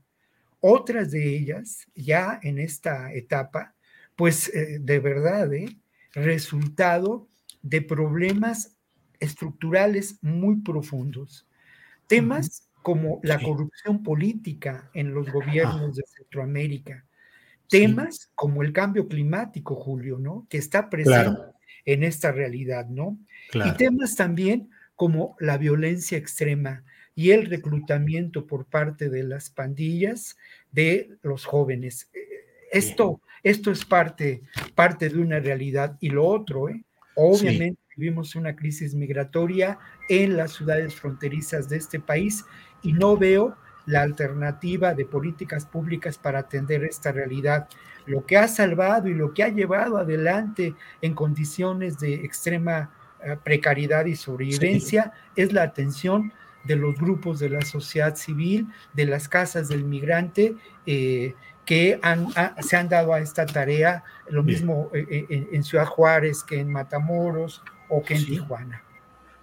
Otras 0.61 1.11
de 1.11 1.37
ellas, 1.37 1.87
ya 1.95 2.39
en 2.43 2.59
esta 2.59 3.13
etapa, 3.13 3.75
pues 4.17 4.55
eh, 4.55 4.79
de 4.81 4.99
verdad, 5.01 5.53
¿eh? 5.55 5.77
resultado 6.13 7.27
de 7.63 7.83
problemas 7.83 8.77
estructurales 9.19 10.19
muy 10.23 10.57
profundos. 10.61 11.47
Temas 12.07 12.69
como 12.83 13.21
la 13.23 13.41
corrupción 13.41 14.03
política 14.03 14.91
en 14.95 15.15
los 15.15 15.31
gobiernos 15.31 15.97
de 15.97 16.03
Centroamérica, 16.07 17.07
temas 17.69 18.31
como 18.35 18.63
el 18.63 18.73
cambio 18.73 19.07
climático, 19.07 19.75
Julio, 19.77 20.19
¿no? 20.19 20.47
Que 20.49 20.59
está 20.59 20.89
presente 20.91 21.60
en 21.85 22.05
esta 22.05 22.32
realidad, 22.32 22.89
¿no? 22.89 23.19
Y 23.52 23.77
temas 23.77 24.16
también 24.16 24.70
como 24.97 25.36
la 25.40 25.59
violencia 25.59 26.19
extrema 26.19 26.85
y 27.15 27.31
el 27.31 27.47
reclutamiento 27.47 28.47
por 28.47 28.66
parte 28.66 29.09
de 29.09 29.23
las 29.23 29.51
pandillas 29.51 30.36
de 30.73 31.16
los 31.23 31.44
jóvenes. 31.44 32.11
Eh, 32.12 32.19
esto, 32.73 33.20
esto 33.43 33.70
es 33.70 33.85
parte, 33.85 34.43
parte 34.74 35.09
de 35.09 35.19
una 35.19 35.40
realidad. 35.40 35.97
Y 36.01 36.11
lo 36.11 36.27
otro, 36.27 36.69
¿eh? 36.69 36.85
obviamente 37.16 37.81
vivimos 37.97 38.35
una 38.35 38.57
crisis 38.57 38.94
migratoria 38.94 39.78
en 40.09 40.36
las 40.36 40.52
ciudades 40.52 40.94
fronterizas 40.94 41.69
de 41.69 41.77
este 41.77 42.01
país 42.01 42.44
y 42.82 42.93
no 42.93 43.16
veo 43.16 43.57
la 43.91 44.03
alternativa 44.03 44.95
de 44.95 45.05
políticas 45.05 45.67
públicas 45.67 46.17
para 46.17 46.41
atender 46.41 46.85
esta 46.85 47.12
realidad. 47.12 47.69
Lo 48.07 48.25
que 48.25 48.37
ha 48.37 48.49
salvado 48.49 49.09
y 49.09 49.15
lo 49.15 49.35
que 49.35 49.43
ha 49.43 49.49
llevado 49.49 49.99
adelante 49.99 50.75
en 51.03 51.15
condiciones 51.15 51.99
de 51.99 52.15
extrema 52.15 52.91
eh, 53.23 53.37
precariedad 53.43 54.07
y 54.07 54.17
sobrevivencia 54.17 55.12
es 55.35 55.53
la 55.53 55.65
atención 55.65 56.33
de 56.65 56.77
los 56.77 56.95
grupos 56.95 57.41
de 57.41 57.51
la 57.51 57.62
sociedad 57.62 58.15
civil, 58.17 58.69
de 58.93 59.07
las 59.07 59.29
casas 59.29 59.69
del 59.69 59.85
migrante, 59.85 60.55
eh, 60.87 61.35
que 61.65 62.01
se 62.61 62.77
han 62.77 62.89
dado 62.89 63.12
a 63.12 63.21
esta 63.21 63.47
tarea, 63.47 64.03
lo 64.29 64.43
mismo 64.43 64.91
eh, 64.93 65.47
en, 65.53 65.62
Ciudad 65.62 65.87
Juárez 65.87 66.43
que 66.43 66.59
en 66.59 66.71
Matamoros 66.71 67.62
o 67.89 68.03
que 68.03 68.15
en 68.15 68.27
Tijuana. 68.27 68.83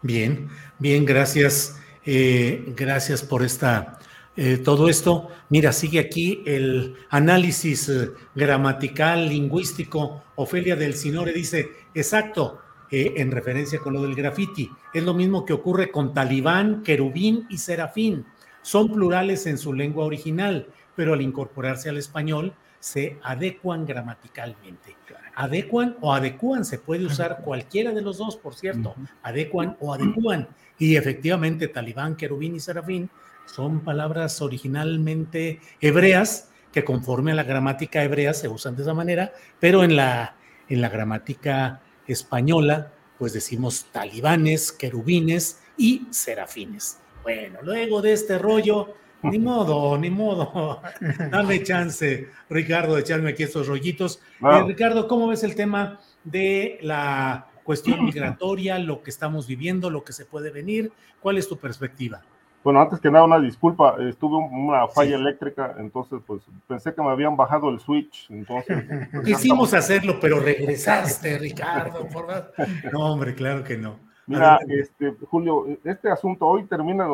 Bien, 0.02 0.50
bien, 0.78 1.06
gracias. 1.06 1.80
Eh, 2.10 2.74
gracias 2.76 3.22
por 3.22 3.44
esta, 3.44 4.00
eh, 4.38 4.58
todo 4.58 4.88
esto. 4.88 5.30
Mira, 5.50 5.74
sigue 5.74 6.00
aquí 6.00 6.44
el 6.46 6.96
análisis 7.10 7.90
eh, 7.90 8.12
gramatical, 8.36 9.28
lingüístico. 9.28 10.24
Ofelia 10.36 10.76
del 10.76 10.94
Sinore 10.94 11.34
dice, 11.34 11.72
exacto, 11.96 12.62
eh, 12.92 13.16
en 13.18 13.32
referencia 13.32 13.80
con 13.80 13.94
lo 13.94 14.04
del 14.04 14.14
graffiti. 14.14 14.70
Es 14.94 15.04
lo 15.04 15.16
mismo 15.16 15.44
que 15.44 15.54
ocurre 15.54 15.90
con 15.90 16.14
talibán, 16.14 16.84
querubín 16.84 17.48
y 17.50 17.58
serafín. 17.58 18.26
Son 18.62 18.94
plurales 18.94 19.48
en 19.48 19.58
su 19.58 19.74
lengua 19.74 20.06
original, 20.06 20.68
pero 20.96 21.14
al 21.14 21.22
incorporarse 21.22 21.90
al 21.90 21.98
español 21.98 22.54
se 22.80 23.18
adecuan 23.24 23.88
gramaticalmente. 23.88 24.96
Adecuan 25.36 25.98
o 26.02 26.14
adecuan, 26.14 26.64
se 26.64 26.78
puede 26.78 27.06
usar 27.06 27.42
cualquiera 27.44 27.92
de 27.92 28.02
los 28.02 28.18
dos, 28.18 28.38
por 28.38 28.56
cierto, 28.56 28.96
adecuan 29.24 29.78
o 29.80 29.94
adecuan. 29.94 30.48
Y 30.80 30.96
efectivamente, 30.96 31.68
talibán, 31.68 32.16
querubín 32.16 32.56
y 32.56 32.60
serafín 32.60 33.10
son 33.48 33.80
palabras 33.80 34.42
originalmente 34.42 35.60
hebreas 35.82 36.50
que 36.72 36.84
conforme 36.84 37.32
a 37.32 37.36
la 37.36 37.44
gramática 37.44 38.04
hebrea 38.04 38.34
se 38.34 38.48
usan 38.48 38.76
de 38.76 38.84
esa 38.84 38.94
manera, 38.94 39.34
pero 39.60 39.84
en 39.84 39.96
la, 39.96 40.36
en 40.70 40.82
la 40.82 40.90
gramática 40.90 41.82
española, 42.08 42.92
pues 43.18 43.34
decimos 43.34 43.88
talibanes, 43.92 44.72
querubines 44.72 45.60
y 45.76 46.06
serafines. 46.12 47.00
Bueno, 47.24 47.60
luego 47.64 48.02
de 48.02 48.14
este 48.14 48.38
rollo, 48.38 48.94
ni 49.24 49.40
modo, 49.40 49.98
ni 49.98 50.10
modo. 50.10 50.82
Dame 51.32 51.64
chance, 51.64 52.30
Ricardo, 52.50 52.96
de 52.96 53.02
echarme 53.02 53.32
aquí 53.32 53.44
estos 53.44 53.68
rollitos. 53.68 54.22
Eh, 54.42 54.64
Ricardo, 54.68 55.08
¿cómo 55.08 55.28
ves 55.28 55.44
el 55.44 55.56
tema 55.56 56.00
de 56.24 56.78
la 56.82 57.48
cuestión 57.64 58.06
migratoria, 58.06 58.78
lo 58.78 59.02
que 59.02 59.10
estamos 59.10 59.48
viviendo, 59.48 59.90
lo 59.90 60.04
que 60.04 60.14
se 60.14 60.26
puede 60.26 60.52
venir? 60.52 60.92
¿Cuál 61.20 61.38
es 61.38 61.48
tu 61.48 61.58
perspectiva? 61.58 62.22
Bueno, 62.64 62.82
antes 62.82 63.00
que 63.00 63.10
nada, 63.10 63.26
una 63.26 63.40
disculpa, 63.40 63.96
estuve 64.00 64.36
una 64.36 64.88
falla 64.88 65.16
eléctrica, 65.16 65.76
entonces 65.78 66.20
pues 66.26 66.42
pensé 66.68 66.94
que 66.94 67.02
me 67.02 67.10
habían 67.10 67.38
bajado 67.38 67.70
el 67.70 67.80
switch, 67.80 68.30
entonces... 68.30 68.84
Pues, 69.12 69.26
Quisimos 69.26 69.74
hacerlo, 69.74 70.18
pero 70.20 70.40
regresaste, 70.40 71.38
Ricardo, 71.38 72.08
por 72.10 72.28
No, 72.92 73.14
hombre, 73.14 73.36
claro 73.36 73.64
que 73.64 73.78
no. 73.78 73.96
Mira, 74.26 74.60
este, 74.68 75.16
Julio, 75.30 75.66
este 75.86 76.12
asunto, 76.12 76.46
hoy 76.46 76.66
termina 76.66 77.08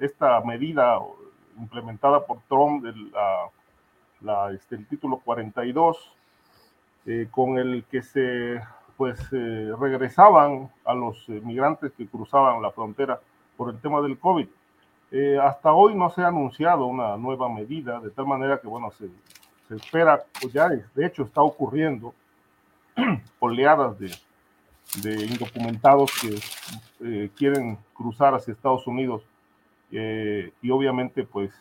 esta 0.00 0.40
medida 0.40 0.98
implementada 1.56 2.26
por 2.26 2.38
Trump, 2.48 2.84
el, 2.84 3.12
la, 4.20 4.50
este, 4.52 4.74
el 4.74 4.86
título 4.86 5.20
42, 5.24 6.12
eh, 7.06 7.28
con 7.30 7.58
el 7.58 7.84
que 7.84 8.02
se 8.02 8.60
pues 8.96 9.20
eh, 9.32 9.72
regresaban 9.78 10.70
a 10.84 10.94
los 10.94 11.28
eh, 11.28 11.40
migrantes 11.44 11.92
que 11.92 12.06
cruzaban 12.06 12.62
la 12.62 12.72
frontera 12.72 13.20
por 13.56 13.70
el 13.70 13.80
tema 13.80 14.00
del 14.00 14.18
COVID. 14.18 14.46
Eh, 15.12 15.38
hasta 15.40 15.72
hoy 15.72 15.94
no 15.94 16.10
se 16.10 16.22
ha 16.22 16.28
anunciado 16.28 16.86
una 16.86 17.16
nueva 17.16 17.48
medida, 17.48 18.00
de 18.00 18.10
tal 18.10 18.26
manera 18.26 18.60
que, 18.60 18.66
bueno, 18.66 18.90
se, 18.90 19.08
se 19.68 19.76
espera, 19.76 20.24
pues 20.40 20.52
ya 20.52 20.68
de 20.68 21.06
hecho 21.06 21.22
está 21.22 21.42
ocurriendo 21.42 22.14
oleadas 23.38 23.98
de, 23.98 24.10
de 25.02 25.26
indocumentados 25.26 26.10
que 26.20 26.38
eh, 27.04 27.30
quieren 27.36 27.78
cruzar 27.94 28.34
hacia 28.34 28.52
Estados 28.52 28.86
Unidos 28.86 29.22
eh, 29.92 30.52
y 30.62 30.70
obviamente 30.70 31.24
pues 31.24 31.52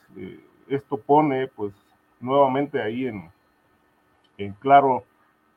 esto 0.67 0.97
pone 0.97 1.47
pues 1.47 1.73
nuevamente 2.19 2.81
ahí 2.81 3.05
en, 3.05 3.29
en 4.37 4.53
claro 4.53 5.03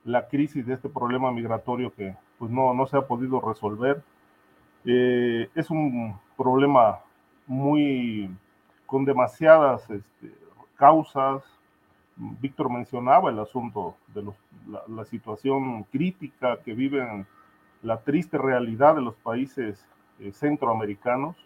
la 0.04 0.28
crisis 0.28 0.66
de 0.66 0.74
este 0.74 0.88
problema 0.88 1.30
migratorio 1.32 1.92
que 1.94 2.14
pues 2.38 2.50
no, 2.50 2.72
no 2.74 2.86
se 2.86 2.96
ha 2.96 3.02
podido 3.02 3.40
resolver. 3.40 4.02
Es 4.84 5.70
un 5.70 6.18
problema 6.36 7.00
muy 7.46 8.30
con 8.86 9.04
demasiadas 9.04 9.88
este, 9.90 10.32
causas. 10.76 11.42
Víctor 12.16 12.70
mencionaba 12.70 13.30
el 13.30 13.38
asunto 13.38 13.96
de 14.14 14.24
la, 14.88 15.04
situación 15.04 15.84
crítica 15.84 16.58
que 16.64 16.72
viven, 16.72 17.26
la 17.82 18.00
triste 18.00 18.38
realidad 18.38 18.94
de 18.94 19.02
los 19.02 19.14
países 19.16 19.86
eh, 20.18 20.32
centroamericanos 20.32 21.36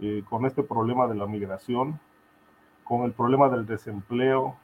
eh, 0.00 0.22
con 0.28 0.46
este 0.46 0.62
problema 0.62 1.06
de 1.08 1.16
la 1.16 1.26
migración, 1.26 1.98
con 2.84 3.02
el 3.02 3.12
problema 3.12 3.48
del 3.48 3.66
desempleo, 3.66 4.56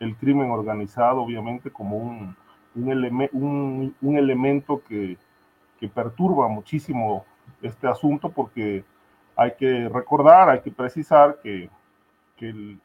el 0.00 0.16
crimen 0.16 0.50
organizado, 0.50 1.22
obviamente, 1.22 1.70
como 1.70 1.98
un, 1.98 2.36
un, 2.74 3.94
un 4.00 4.16
elemento 4.16 4.82
que, 4.88 5.16
que 5.78 5.88
perturba 5.88 6.48
muchísimo 6.48 7.24
este 7.62 7.86
asunto 7.88 8.30
porque 8.30 8.84
hay 9.36 9.54
que 9.58 9.88
recordar, 9.88 10.48
hay 10.48 10.60
que 10.60 10.70
precisar 10.70 11.38
que, 11.42 11.68
que 12.36 12.48
el, 12.48 12.80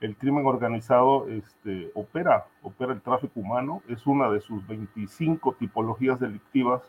el, 0.00 0.16
crimen 0.16 0.46
organizado 0.46 1.28
este, 1.28 1.90
opera, 1.94 2.46
opera 2.62 2.92
el 2.92 3.00
tráfico 3.00 3.40
humano, 3.40 3.82
es 3.88 4.06
una 4.06 4.28
de 4.30 4.40
sus 4.40 4.66
25 4.66 5.54
tipologías 5.54 6.18
delictivas 6.18 6.82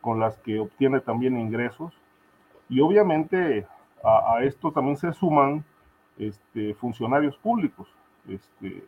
con 0.00 0.18
las 0.18 0.36
que 0.38 0.58
obtiene 0.58 1.00
también 1.00 1.38
ingresos. 1.38 1.92
Y 2.68 2.80
obviamente 2.80 3.66
a, 4.02 4.34
a 4.34 4.44
esto 4.44 4.72
también 4.72 4.96
se 4.96 5.12
suman 5.12 5.64
este, 6.18 6.74
funcionarios 6.74 7.36
públicos, 7.38 7.88
este, 8.28 8.84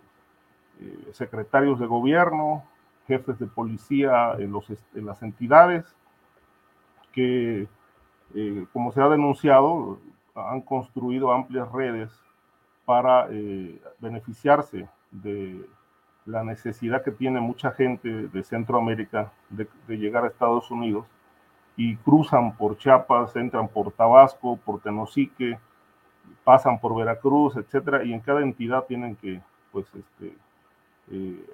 eh, 0.81 1.09
secretarios 1.13 1.79
de 1.79 1.87
gobierno, 1.87 2.65
jefes 3.07 3.39
de 3.39 3.47
policía 3.47 4.35
en, 4.39 4.53
los, 4.53 4.69
en 4.71 5.07
las 5.07 5.23
entidades, 5.23 5.85
que 7.13 7.69
eh, 8.35 8.67
como 8.73 8.93
se 8.93 9.01
ha 9.01 9.09
denunciado, 9.09 9.99
han 10.35 10.61
construido 10.63 11.33
amplias 11.33 11.71
redes 11.71 12.11
para 12.85 13.29
eh, 13.31 13.81
beneficiarse 14.01 14.89
de 15.11 15.65
la 16.27 16.43
necesidad 16.43 17.03
que 17.05 17.13
tiene 17.13 17.41
mucha 17.41 17.71
gente 17.71 18.09
de 18.09 18.43
Centroamérica 18.43 19.33
de, 19.51 19.69
llegar 19.97 20.25
a 20.25 20.29
Estados 20.29 20.71
Unidos 20.71 21.07
y 21.77 21.97
cruzan 21.97 22.57
por 22.57 22.77
Chiapas, 22.79 23.37
entran 23.37 23.69
por 23.69 23.93
Tabasco, 23.93 24.57
por 24.57 24.81
Tenosique, 24.81 25.59
pasan 26.45 26.81
por 26.81 26.97
Veracruz, 26.97 27.57
etcétera, 27.57 28.05
y 28.05 28.13
en 28.13 28.21
cada 28.21 28.43
entidad 28.43 28.85
tienen 28.85 29.17
que, 29.17 29.41
pues, 29.71 29.87
este, 29.95 30.35
eh, 31.11 31.45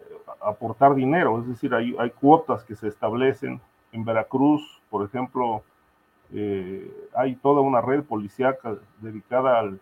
aportar 0.41 0.95
dinero, 0.95 1.41
es 1.41 1.49
decir, 1.49 1.75
hay, 1.75 2.11
cuotas 2.21 2.65
que 2.65 2.77
se 2.77 2.89
establecen. 2.89 3.61
En 3.93 4.05
Veracruz, 4.05 4.81
por 4.89 5.05
ejemplo, 5.05 5.63
eh, 6.33 7.09
hay 7.15 7.35
toda 7.37 7.61
una 7.61 7.81
red 7.81 8.05
policíaca 8.05 8.77
dedicada 9.01 9.59
al, 9.59 9.81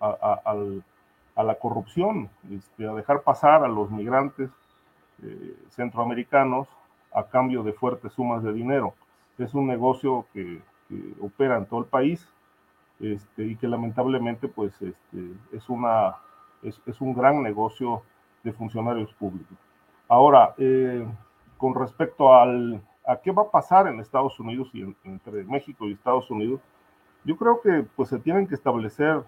a, 0.00 1.42
la 1.42 1.54
corrupción, 1.56 2.28
este, 2.50 2.86
a 2.86 2.94
dejar 2.94 3.22
pasar 3.22 3.64
a 3.64 3.68
los 3.68 3.90
migrantes 3.90 4.50
eh, 5.22 5.56
centroamericanos 5.70 6.68
a 7.12 7.24
cambio 7.24 7.62
de 7.62 7.72
fuertes 7.72 8.12
sumas 8.12 8.42
de 8.42 8.52
dinero. 8.52 8.94
Es 9.38 9.54
un 9.54 9.66
negocio 9.66 10.26
que, 10.32 10.60
opera 11.20 11.56
en 11.56 11.66
todo 11.66 11.80
el 11.80 11.86
país 11.86 12.28
este, 13.00 13.46
y 13.46 13.56
que 13.56 13.66
lamentablemente 13.66 14.46
pues, 14.46 14.74
este, 14.80 15.32
es, 15.52 15.68
un 15.68 17.14
gran 17.14 17.42
negocio 17.42 18.02
de 18.44 18.52
funcionarios 18.52 19.12
públicos. 19.14 19.56
Ahora, 20.08 20.54
eh, 20.58 21.04
con 21.56 21.74
respecto 21.74 22.32
al, 22.32 22.80
a 23.06 23.16
qué 23.16 23.32
va 23.32 23.42
a 23.42 23.50
pasar 23.50 23.88
en 23.88 23.98
Estados 23.98 24.38
Unidos 24.38 24.68
y 24.74 24.82
entre 25.04 25.42
México 25.44 25.88
y 25.88 25.92
Estados 25.92 26.30
Unidos, 26.30 26.60
yo 27.24 27.36
creo 27.36 27.60
que 27.60 27.86
pues 27.96 28.10
se 28.10 28.18
tienen 28.18 28.46
que 28.46 28.54
establecer 28.54 29.22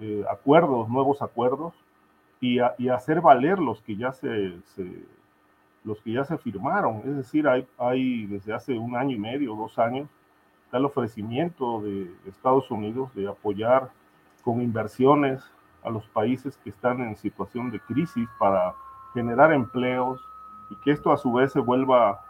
eh, 0.00 0.24
acuerdos, 0.30 0.88
nuevos 0.88 1.20
acuerdos 1.20 1.74
y, 2.40 2.58
hacer 2.58 3.20
valer 3.20 3.58
los 3.58 3.80
que 3.82 3.96
ya 3.96 4.12
se, 4.12 4.58
los 5.82 6.00
que 6.02 6.12
ya 6.12 6.24
se 6.24 6.36
firmaron. 6.38 6.98
Es 6.98 7.16
decir, 7.16 7.48
hay, 7.48 7.66
hay 7.78 8.26
desde 8.26 8.52
hace 8.52 8.78
un 8.78 8.96
año 8.96 9.16
y 9.16 9.18
medio, 9.18 9.56
dos 9.56 9.78
años, 9.78 10.08
el 10.72 10.84
ofrecimiento 10.84 11.80
de 11.80 12.12
Estados 12.26 12.70
Unidos 12.70 13.14
de 13.14 13.28
apoyar 13.28 13.90
con 14.42 14.60
inversiones 14.60 15.42
a 15.84 15.90
los 15.90 16.06
países 16.08 16.56
que 16.58 16.70
están 16.70 17.00
en 17.00 17.16
situación 17.16 17.70
de 17.70 17.80
crisis 17.80 18.28
para 18.38 18.74
generar 19.12 19.52
empleos 19.52 20.20
y 20.70 20.76
que 20.76 20.90
esto 20.90 21.12
a 21.12 21.18
su 21.18 21.32
vez 21.32 21.52
se 21.52 21.60
vuelva 21.60 22.24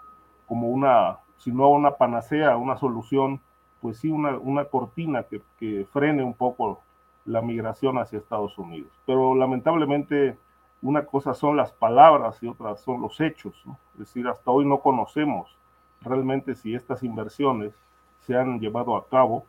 como 0.47 0.69
una, 0.69 1.19
si 1.39 1.53
no 1.53 1.69
una 1.71 1.93
panacea, 1.93 2.57
una 2.57 2.77
solución, 2.77 3.41
pues 3.81 3.99
sí 3.99 4.11
una, 4.11 4.37
una 4.39 4.65
cortina 4.65 5.23
que, 5.23 5.41
que 5.59 5.87
frene 5.93 6.23
un 6.23 6.35
poco 6.35 6.81
la 7.25 7.41
migración 7.41 7.99
hacia 7.99 8.19
Estados 8.19 8.59
Unidos. 8.59 8.91
Pero 9.07 9.35
lamentablemente 9.35 10.37
una 10.83 11.07
cosa 11.07 11.33
son 11.33 11.57
las 11.57 11.73
palabras 11.73 12.43
y 12.43 12.49
otras 12.49 12.81
son 12.81 13.01
los 13.01 13.19
hechos. 13.21 13.55
Es 13.95 14.01
decir, 14.01 14.29
hasta 14.29 14.51
hoy 14.51 14.67
no 14.67 14.81
conocemos 14.81 15.57
realmente 16.03 16.55
si 16.55 16.75
estas 16.75 17.03
inversiones 17.03 17.73
se 18.21 18.37
han 18.37 18.61
llevado 18.61 18.97
a 18.97 19.09
cabo. 19.09 19.47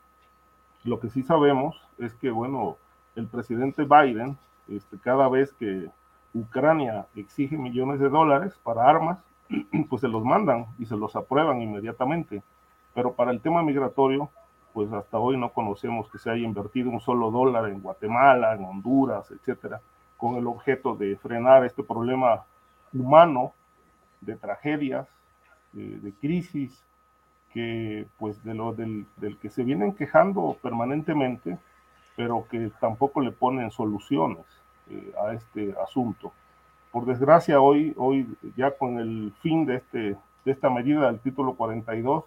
Lo 0.85 0.99
que 0.99 1.09
sí 1.09 1.23
sabemos 1.23 1.75
es 1.97 2.13
que, 2.13 2.31
bueno, 2.31 2.77
el 3.15 3.27
presidente 3.27 3.83
Biden, 3.83 4.37
este, 4.67 4.97
cada 4.97 5.29
vez 5.29 5.53
que 5.53 5.89
Ucrania 6.33 7.05
exige 7.15 7.57
millones 7.57 7.99
de 7.99 8.09
dólares 8.09 8.57
para 8.63 8.89
armas, 8.89 9.19
pues 9.89 10.01
se 10.01 10.07
los 10.07 10.23
mandan 10.23 10.65
y 10.79 10.85
se 10.85 10.95
los 10.95 11.15
aprueban 11.15 11.61
inmediatamente. 11.61 12.43
Pero 12.93 13.13
para 13.13 13.31
el 13.31 13.41
tema 13.41 13.63
migratorio, 13.63 14.29
pues 14.73 14.91
hasta 14.91 15.17
hoy 15.17 15.37
no 15.37 15.49
conocemos 15.49 16.09
que 16.09 16.17
se 16.17 16.29
haya 16.29 16.45
invertido 16.45 16.89
un 16.89 16.99
solo 16.99 17.31
dólar 17.31 17.69
en 17.69 17.81
Guatemala, 17.81 18.55
en 18.55 18.65
Honduras, 18.65 19.31
etcétera, 19.31 19.79
con 20.17 20.35
el 20.35 20.47
objeto 20.47 20.95
de 20.95 21.15
frenar 21.15 21.63
este 21.65 21.83
problema 21.83 22.43
humano 22.93 23.53
de 24.21 24.35
tragedias 24.35 25.07
de 25.75 26.13
crisis 26.21 26.85
que 27.53 28.05
pues 28.17 28.43
de 28.43 28.53
lo 28.53 28.73
del, 28.73 29.05
que 29.41 29.49
se 29.49 29.63
vienen 29.63 29.93
quejando 29.93 30.57
permanentemente, 30.61 31.57
pero 32.15 32.45
que 32.49 32.71
tampoco 32.79 33.21
le 33.21 33.31
ponen 33.31 33.71
soluciones 33.71 34.45
eh, 34.89 35.13
a 35.19 35.33
este 35.33 35.75
asunto. 35.83 36.31
Por 36.91 37.05
desgracia, 37.05 37.59
hoy, 37.59 37.93
hoy 37.97 38.27
ya 38.55 38.71
con 38.71 38.99
el 38.99 39.33
fin 39.41 39.65
de, 39.65 39.75
este, 39.75 40.15
de 40.45 40.51
esta 40.51 40.69
medida 40.69 41.07
del 41.07 41.19
título 41.19 41.55
42, 41.55 42.23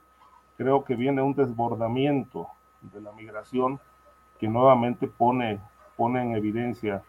creo 0.56 0.85
que 0.85 0.94
viene 0.94 1.23
un 1.23 1.35
desbordamiento 1.35 2.48
de 2.82 3.01
la 3.01 3.12
migración 3.12 3.81
que 4.39 4.48
nuevamente 4.48 5.09
pone, 5.09 5.59
pone 5.97 6.23
en 6.23 6.36
evidencia 6.36 7.02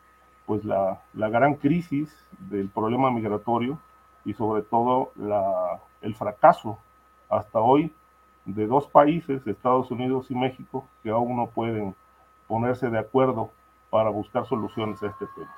pues 0.45 0.63
la, 0.63 1.01
la 1.13 1.29
gran 1.29 1.55
crisis 1.55 2.27
del 2.49 2.69
problema 2.69 3.11
migratorio 3.11 3.77
y 4.25 4.33
sobre 4.33 4.63
todo 4.63 5.11
la, 5.15 5.79
el 6.01 6.15
fracaso 6.15 6.77
hasta 7.29 7.59
hoy 7.59 7.91
de 8.45 8.65
dos 8.65 8.87
países, 8.87 9.45
Estados 9.45 9.91
Unidos 9.91 10.31
y 10.31 10.35
México, 10.35 10.85
que 11.03 11.09
aún 11.09 11.35
no 11.35 11.47
pueden 11.47 11.93
ponerse 12.49 12.89
de 12.89 12.99
acuerdo 12.99 13.53
para 13.89 14.09
buscar 14.09 14.45
soluciones 14.49 15.01
a 15.01 15.07
este 15.07 15.25
tema. 15.35 15.55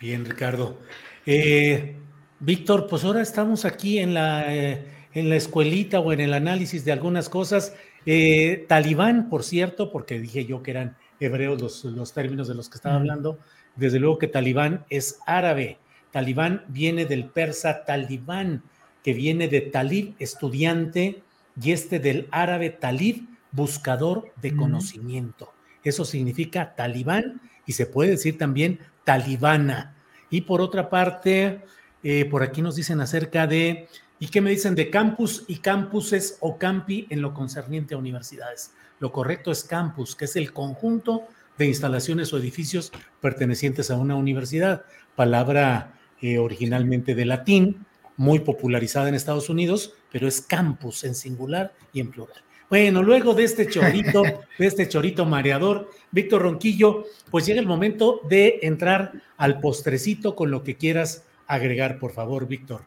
Bien, 0.00 0.24
Ricardo. 0.24 0.78
Eh, 1.26 1.96
Víctor, 2.40 2.86
pues 2.88 3.04
ahora 3.04 3.20
estamos 3.20 3.64
aquí 3.64 3.98
en 3.98 4.14
la, 4.14 4.54
eh, 4.54 4.86
en 5.12 5.28
la 5.28 5.36
escuelita 5.36 6.00
o 6.00 6.12
en 6.12 6.20
el 6.20 6.32
análisis 6.32 6.84
de 6.84 6.92
algunas 6.92 7.28
cosas. 7.28 7.74
Eh, 8.06 8.64
talibán, 8.68 9.28
por 9.28 9.42
cierto, 9.42 9.90
porque 9.90 10.18
dije 10.20 10.46
yo 10.46 10.62
que 10.62 10.70
eran 10.70 10.96
hebreos 11.20 11.60
los, 11.60 11.84
los 11.84 12.12
términos 12.12 12.48
de 12.48 12.54
los 12.54 12.68
que 12.68 12.76
estaba 12.76 12.96
hablando, 12.96 13.38
desde 13.76 13.98
luego 13.98 14.18
que 14.18 14.28
talibán 14.28 14.84
es 14.90 15.18
árabe. 15.26 15.78
Talibán 16.12 16.64
viene 16.68 17.06
del 17.06 17.26
persa 17.26 17.84
talibán, 17.84 18.62
que 19.02 19.12
viene 19.12 19.48
de 19.48 19.60
talib, 19.60 20.14
estudiante, 20.18 21.22
y 21.60 21.72
este 21.72 21.98
del 21.98 22.28
árabe 22.30 22.70
talib, 22.70 23.26
buscador 23.52 24.32
de 24.40 24.54
conocimiento. 24.54 25.52
Eso 25.84 26.04
significa 26.04 26.74
talibán 26.74 27.40
y 27.66 27.72
se 27.72 27.86
puede 27.86 28.10
decir 28.10 28.38
también 28.38 28.80
talibana. 29.04 29.94
Y 30.30 30.42
por 30.42 30.60
otra 30.60 30.90
parte, 30.90 31.60
eh, 32.02 32.24
por 32.24 32.42
aquí 32.42 32.62
nos 32.62 32.76
dicen 32.76 33.00
acerca 33.00 33.46
de, 33.46 33.88
¿y 34.18 34.28
qué 34.28 34.40
me 34.40 34.50
dicen 34.50 34.74
de 34.74 34.90
campus 34.90 35.44
y 35.46 35.58
campuses 35.58 36.38
o 36.40 36.58
campi 36.58 37.06
en 37.10 37.22
lo 37.22 37.34
concerniente 37.34 37.94
a 37.94 37.98
universidades? 37.98 38.72
Lo 38.98 39.12
correcto 39.12 39.52
es 39.52 39.64
campus, 39.64 40.16
que 40.16 40.24
es 40.24 40.36
el 40.36 40.52
conjunto 40.52 41.24
de 41.58 41.66
instalaciones 41.66 42.32
o 42.32 42.38
edificios 42.38 42.92
pertenecientes 43.20 43.90
a 43.90 43.96
una 43.96 44.16
universidad, 44.16 44.84
palabra 45.14 45.94
eh, 46.20 46.38
originalmente 46.38 47.14
de 47.14 47.24
latín, 47.24 47.86
muy 48.16 48.40
popularizada 48.40 49.08
en 49.08 49.14
Estados 49.14 49.48
Unidos, 49.48 49.94
pero 50.10 50.28
es 50.28 50.40
campus 50.40 51.04
en 51.04 51.14
singular 51.14 51.72
y 51.92 52.00
en 52.00 52.10
plural. 52.10 52.42
Bueno, 52.70 53.02
luego 53.02 53.34
de 53.34 53.44
este 53.44 53.66
chorito, 53.68 54.22
de 54.58 54.66
este 54.66 54.88
chorito 54.88 55.26
mareador, 55.26 55.90
Víctor 56.10 56.42
Ronquillo, 56.42 57.04
pues 57.30 57.46
llega 57.46 57.60
el 57.60 57.66
momento 57.66 58.20
de 58.28 58.60
entrar 58.62 59.12
al 59.36 59.60
postrecito 59.60 60.34
con 60.34 60.50
lo 60.50 60.62
que 60.62 60.76
quieras 60.76 61.24
agregar, 61.46 61.98
por 61.98 62.12
favor, 62.12 62.48
Víctor. 62.48 62.82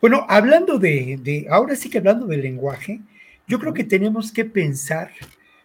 Bueno, 0.00 0.26
hablando 0.28 0.78
de, 0.78 1.18
de, 1.20 1.46
ahora 1.50 1.74
sí 1.74 1.90
que 1.90 1.98
hablando 1.98 2.26
del 2.26 2.42
lenguaje, 2.42 3.00
yo 3.46 3.58
creo 3.58 3.72
que 3.72 3.84
tenemos 3.84 4.30
que 4.32 4.44
pensar 4.44 5.10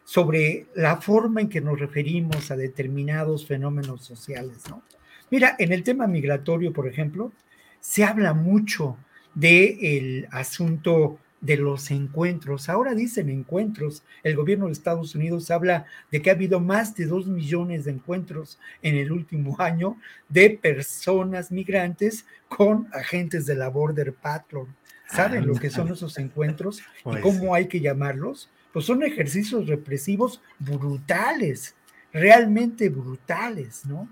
sobre 0.04 0.68
la 0.76 0.98
forma 0.98 1.42
en 1.42 1.50
que 1.50 1.62
nos 1.62 1.80
referimos 1.80 2.52
a 2.52 2.56
determinados 2.56 3.46
fenómenos 3.46 4.04
sociales, 4.06 4.58
¿no? 4.70 4.84
Mira, 5.30 5.56
en 5.58 5.72
el 5.72 5.84
tema 5.84 6.06
migratorio, 6.08 6.72
por 6.72 6.88
ejemplo, 6.88 7.32
se 7.80 8.04
habla 8.04 8.34
mucho 8.34 8.98
del 9.34 10.28
asunto 10.32 11.18
de 11.44 11.58
los 11.58 11.92
encuentros. 11.92 12.70
Ahora 12.70 12.96
dicen 12.96 13.30
encuentros. 13.30 14.04
El 14.24 14.36
gobierno 14.36 14.68
de 14.68 14.72
Estados 14.72 15.14
Unidos 15.14 15.52
habla 15.52 15.86
de 16.10 16.22
que 16.22 16.30
ha 16.30 16.34
habido 16.34 16.60
más 16.60 16.96
de 16.96 17.06
dos 17.06 17.28
millones 17.28 17.84
de 17.84 17.92
encuentros 17.92 18.58
en 18.82 18.96
el 18.96 19.12
último 19.12 19.56
año 19.60 19.98
de 20.30 20.50
personas 20.50 21.52
migrantes 21.52 22.26
con 22.48 22.88
agentes 22.94 23.46
de 23.46 23.56
la 23.56 23.68
Border 23.68 24.14
Patrol. 24.14 24.68
¿Saben 25.08 25.46
lo 25.46 25.54
que 25.56 25.70
son 25.70 25.92
esos 25.92 26.18
encuentros 26.18 26.80
y 27.00 27.04
Pues 27.04 27.22
cómo 27.22 27.54
hay 27.54 27.68
que 27.68 27.82
llamarlos? 27.82 28.50
Pues 28.72 28.86
son 28.86 29.04
ejercicios 29.04 29.68
represivos 29.68 30.42
brutales, 30.58 31.76
realmente 32.12 32.90
brutales, 32.90 33.86
¿no? 33.86 34.08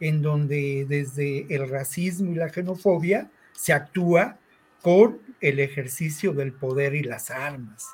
En 0.00 0.22
donde 0.22 0.86
desde 0.88 1.54
el 1.54 1.68
racismo 1.68 2.32
y 2.32 2.36
la 2.36 2.48
xenofobia 2.48 3.30
se 3.52 3.74
actúa 3.74 4.39
con 4.82 5.20
el 5.40 5.60
ejercicio 5.60 6.32
del 6.32 6.52
poder 6.52 6.94
y 6.94 7.02
las 7.02 7.30
armas. 7.30 7.86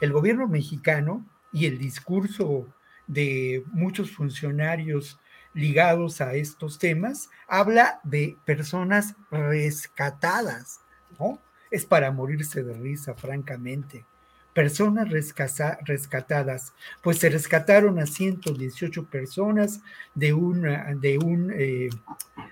El 0.00 0.12
gobierno 0.12 0.48
mexicano 0.48 1.24
y 1.52 1.66
el 1.66 1.78
discurso 1.78 2.68
de 3.06 3.62
muchos 3.72 4.10
funcionarios 4.10 5.18
ligados 5.54 6.20
a 6.20 6.34
estos 6.34 6.78
temas 6.78 7.28
habla 7.46 8.00
de 8.04 8.36
personas 8.44 9.14
rescatadas, 9.30 10.80
¿no? 11.18 11.40
Es 11.70 11.84
para 11.84 12.10
morirse 12.10 12.62
de 12.62 12.74
risa, 12.74 13.14
francamente. 13.14 14.04
Personas 14.54 15.08
rescatadas, 15.10 16.74
pues 17.02 17.18
se 17.18 17.30
rescataron 17.30 17.98
a 17.98 18.06
118 18.06 19.06
personas 19.06 19.80
de, 20.14 20.34
una, 20.34 20.94
de, 20.94 21.16
un, 21.16 21.50
eh, 21.56 21.88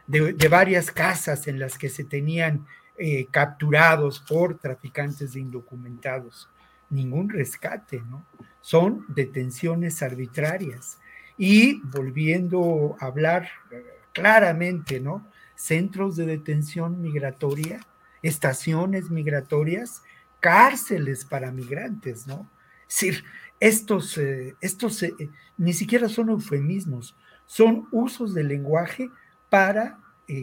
de 0.06 0.48
varias 0.48 0.90
casas 0.90 1.46
en 1.46 1.58
las 1.58 1.76
que 1.76 1.90
se 1.90 2.04
tenían 2.04 2.66
eh, 3.02 3.28
capturados 3.30 4.20
por 4.20 4.58
traficantes 4.58 5.32
de 5.32 5.40
indocumentados. 5.40 6.50
Ningún 6.90 7.30
rescate, 7.30 8.02
¿no? 8.10 8.26
Son 8.60 9.06
detenciones 9.08 10.02
arbitrarias. 10.02 10.98
Y 11.38 11.80
volviendo 11.80 12.98
a 13.00 13.06
hablar 13.06 13.48
eh, 13.70 13.82
claramente, 14.12 15.00
¿no? 15.00 15.26
Centros 15.54 16.14
de 16.16 16.26
detención 16.26 17.00
migratoria, 17.00 17.80
estaciones 18.20 19.08
migratorias, 19.08 20.02
cárceles 20.40 21.24
para 21.24 21.52
migrantes, 21.52 22.26
¿no? 22.26 22.50
Es 22.86 23.00
decir, 23.00 23.24
estos, 23.60 24.18
eh, 24.18 24.56
estos 24.60 25.02
ni 25.56 25.72
siquiera 25.72 26.10
son 26.10 26.28
eufemismos, 26.28 27.16
son 27.46 27.88
usos 27.92 28.34
del 28.34 28.48
lenguaje 28.48 29.08
para 29.48 29.98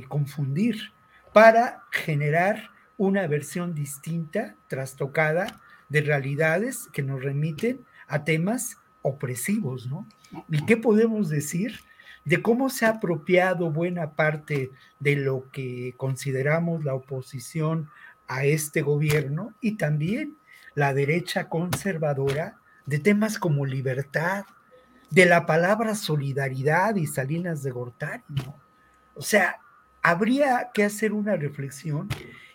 confundir, 0.09 0.91
para 1.38 1.84
generar 1.91 2.72
una 2.97 3.27
versión 3.27 3.76
distinta, 3.76 4.55
trastocada, 4.68 5.61
de 5.88 6.01
realidades 6.01 6.88
que 6.91 7.03
nos 7.03 7.23
remiten 7.23 7.85
a 8.07 8.23
temas 8.23 8.80
opresivos, 9.03 9.85
¿no? 9.85 10.07
¿Y 10.49 10.65
qué 10.65 10.77
podemos 10.77 11.30
decir 11.30 11.80
de 12.26 12.41
cómo 12.41 12.72
se 12.72 12.88
ha 12.88 12.93
apropiado 12.93 13.69
buena 13.69 14.14
parte 14.14 14.72
de 14.99 15.15
lo 15.15 15.47
que 15.51 15.93
consideramos 15.95 16.84
la 16.84 16.95
oposición 16.95 17.88
a 18.27 18.43
este 18.43 18.81
gobierno 18.81 19.53
y 19.61 19.73
también 19.73 20.38
la 20.73 20.95
derecha 20.95 21.49
conservadora 21.49 22.57
de 22.88 22.97
temas 22.97 23.38
como 23.38 23.64
libertad, 23.64 24.45
de 25.11 25.27
la 25.27 25.45
palabra 25.45 25.93
solidaridad 25.93 26.95
y 26.95 27.05
Salinas 27.05 27.61
de 27.61 27.69
Gortari, 27.69 28.23
¿no? 28.30 28.55
O 29.14 29.22
sea, 29.22 29.59
habría 30.07 30.69
que 30.73 30.85
hacer 30.85 31.11
una 31.11 31.35
reflexión 31.35 32.07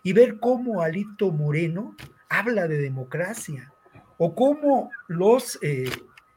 y 0.02 0.14
ver 0.14 0.40
cómo 0.40 0.80
Alito 0.80 1.30
Moreno 1.30 1.94
habla 2.30 2.66
de 2.66 2.78
democracia 2.78 3.70
o 4.16 4.34
cómo 4.34 4.90
los, 5.06 5.58
eh, 5.60 5.90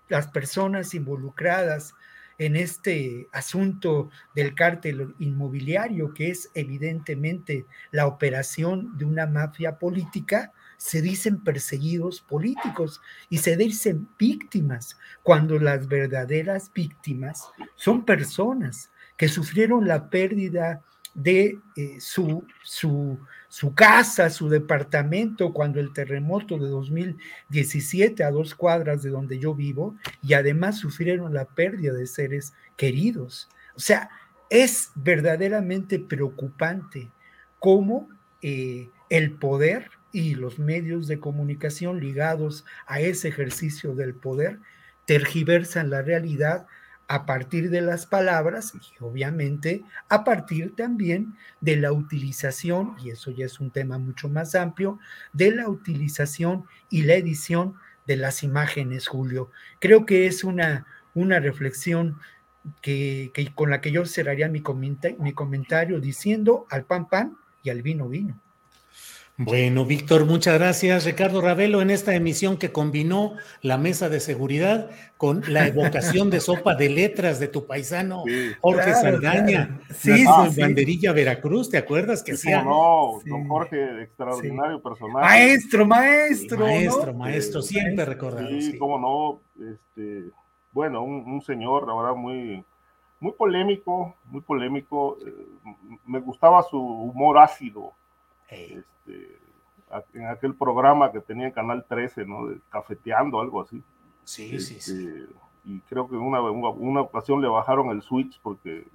las 0.10 0.28
personas 0.28 0.94
involucradas 0.94 1.94
en 2.38 2.58
este 2.58 3.30
asunto 3.32 4.10
del 4.36 4.56
cártel 4.56 5.16
inmobiliario, 5.20 6.14
que 6.14 6.32
es 6.32 6.52
evidentemente 6.54 7.66
la 7.92 8.08
operación 8.08 8.98
de 8.98 9.06
una 9.06 9.26
mafia 9.26 9.80
política, 9.80 10.52
se 10.76 11.02
dicen 11.02 11.42
perseguidos 11.42 12.20
políticos 12.20 13.00
y 13.30 13.38
se 13.38 13.56
dicen 13.56 14.10
víctimas, 14.20 14.98
cuando 15.24 15.60
las 15.60 15.88
verdaderas 15.88 16.74
víctimas 16.74 17.48
son 17.76 18.04
personas 18.04 18.92
que 19.16 19.30
sufrieron 19.30 19.88
la 19.88 20.10
pérdida 20.10 20.84
de 21.16 21.58
eh, 21.76 21.98
su, 22.00 22.46
su, 22.62 23.18
su, 23.48 23.74
casa, 23.74 24.30
su 24.30 24.50
departamento, 24.50 25.54
cuando 25.54 25.80
el 25.80 25.94
terremoto 25.94 26.60
de 26.60 26.68
2017 26.68 28.24
a 28.24 28.32
dos 28.32 28.54
cuadras 28.54 29.02
de 29.02 29.10
donde 29.10 29.40
yo 29.40 29.56
vivo, 29.56 29.96
y 30.22 30.34
además 30.34 30.78
sufrieron 30.78 31.34
la 31.34 31.46
pérdida 31.46 31.94
de 31.94 32.06
seres 32.06 32.54
queridos. 32.76 33.50
O 33.76 33.80
sea, 33.80 34.10
es 34.50 34.92
verdaderamente 34.96 36.00
preocupante 36.00 37.10
cómo 37.60 38.10
eh, 38.42 38.90
el 39.10 39.32
poder 39.32 39.90
y 40.12 40.36
los 40.36 40.60
medios 40.60 41.08
de 41.08 41.20
comunicación 41.20 42.00
ligados 42.00 42.66
a 42.88 43.00
ese 43.00 43.30
ejercicio 43.30 43.96
del 43.96 44.14
poder 44.14 44.60
tergiversan 45.06 45.90
la 45.90 46.02
realidad 46.02 46.68
a 47.08 47.26
partir 47.26 47.70
de 47.70 47.82
las 47.82 48.06
palabras 48.06 48.74
y 48.76 49.04
obviamente 49.04 49.84
a 50.10 50.24
partir 50.24 50.76
también 50.76 51.36
de 51.62 51.76
la 51.76 51.92
utilización, 51.92 52.96
y 53.04 53.12
eso 53.12 53.32
ya 53.32 53.46
es 53.46 53.60
un 53.60 53.72
tema 53.72 53.98
mucho 53.98 54.28
más 54.30 54.56
amplio, 54.56 55.00
de 55.34 55.52
la 55.52 55.70
utilización 55.70 56.66
y 56.90 57.04
la 57.04 57.16
edición 57.16 57.76
de 58.08 58.18
las 58.18 58.44
imágenes, 58.44 59.08
Julio. 59.08 59.50
Creo 59.80 60.06
que 60.06 60.28
es 60.28 60.44
una, 60.44 60.86
una 61.14 61.40
reflexión 61.40 62.20
que, 62.82 63.32
con 63.54 63.70
la 63.70 63.82
que 63.82 63.92
yo 63.92 64.06
cerraría 64.06 64.50
mi, 64.50 64.64
mi 65.20 65.34
comentario 65.34 66.00
diciendo 66.00 66.66
al 66.70 66.86
pan 66.86 67.08
pan 67.08 67.38
y 67.64 67.70
al 67.70 67.82
vino 67.82 68.08
vino. 68.08 68.40
Bueno, 69.38 69.84
Víctor, 69.84 70.26
muchas 70.26 70.58
gracias. 70.58 71.04
Ricardo 71.04 71.42
Ravelo, 71.42 71.82
en 71.82 71.90
esta 71.90 72.16
emisión 72.16 72.56
que 72.56 72.72
combinó 72.72 73.34
la 73.62 73.78
mesa 73.78 74.08
de 74.08 74.22
seguridad 74.22 74.90
con 75.18 75.44
la 75.50 75.68
evocación 75.68 76.30
de 76.30 76.40
sopa 76.40 76.76
de 76.76 76.90
letras 76.90 77.38
de 77.42 77.50
tu 77.50 77.68
paisano, 77.68 78.24
Jorge 78.62 78.94
Saldaña, 78.94 79.82
sí, 79.94 80.20
sí, 80.20 80.62
Banderilla 80.62 81.12
Veracruz, 81.12 81.70
¿te 81.70 81.78
acuerdas 81.78 82.24
que 82.24 82.38
sí? 82.38 82.50
No, 82.50 83.20
don 83.26 83.46
Jorge, 83.50 84.04
extraordinario 84.04 84.82
personaje. 84.82 85.26
Maestro, 85.26 85.86
maestro. 85.86 86.60
Maestro, 86.60 87.14
maestro, 87.14 87.62
siempre 87.62 88.06
recordado. 88.06 88.48
Sí, 88.48 88.78
cómo 88.78 88.98
no, 88.98 89.42
este, 89.70 90.30
bueno, 90.72 91.04
un, 91.04 91.42
señor, 91.42 91.86
la 91.88 91.94
verdad, 91.94 92.16
muy, 92.16 92.64
muy 93.20 93.34
polémico, 93.34 94.16
muy 94.26 94.40
polémico. 94.40 95.18
Eh, 95.26 95.34
me 96.06 96.22
gustaba 96.22 96.64
su 96.64 96.80
humor 96.80 97.38
ácido. 97.38 97.92
Este, 98.50 99.38
en 100.14 100.28
aquel 100.28 100.56
programa 100.56 101.12
que 101.12 101.20
tenía 101.20 101.48
en 101.48 101.54
Canal 101.54 101.86
13, 101.88 102.26
¿no? 102.26 102.48
De 102.48 102.58
cafeteando, 102.70 103.40
algo 103.40 103.62
así. 103.62 103.82
Sí, 104.24 104.60
sí, 104.60 104.80
sí. 104.80 105.08
Este, 105.08 105.34
y 105.66 105.80
creo 105.82 106.08
que 106.08 106.16
en 106.16 106.22
una, 106.22 106.42
una, 106.42 107.02
ocasión 107.02 107.42
le 107.42 107.48
bajaron 107.48 107.90
el 107.90 108.02
switch 108.02 108.40
porque 108.42 108.86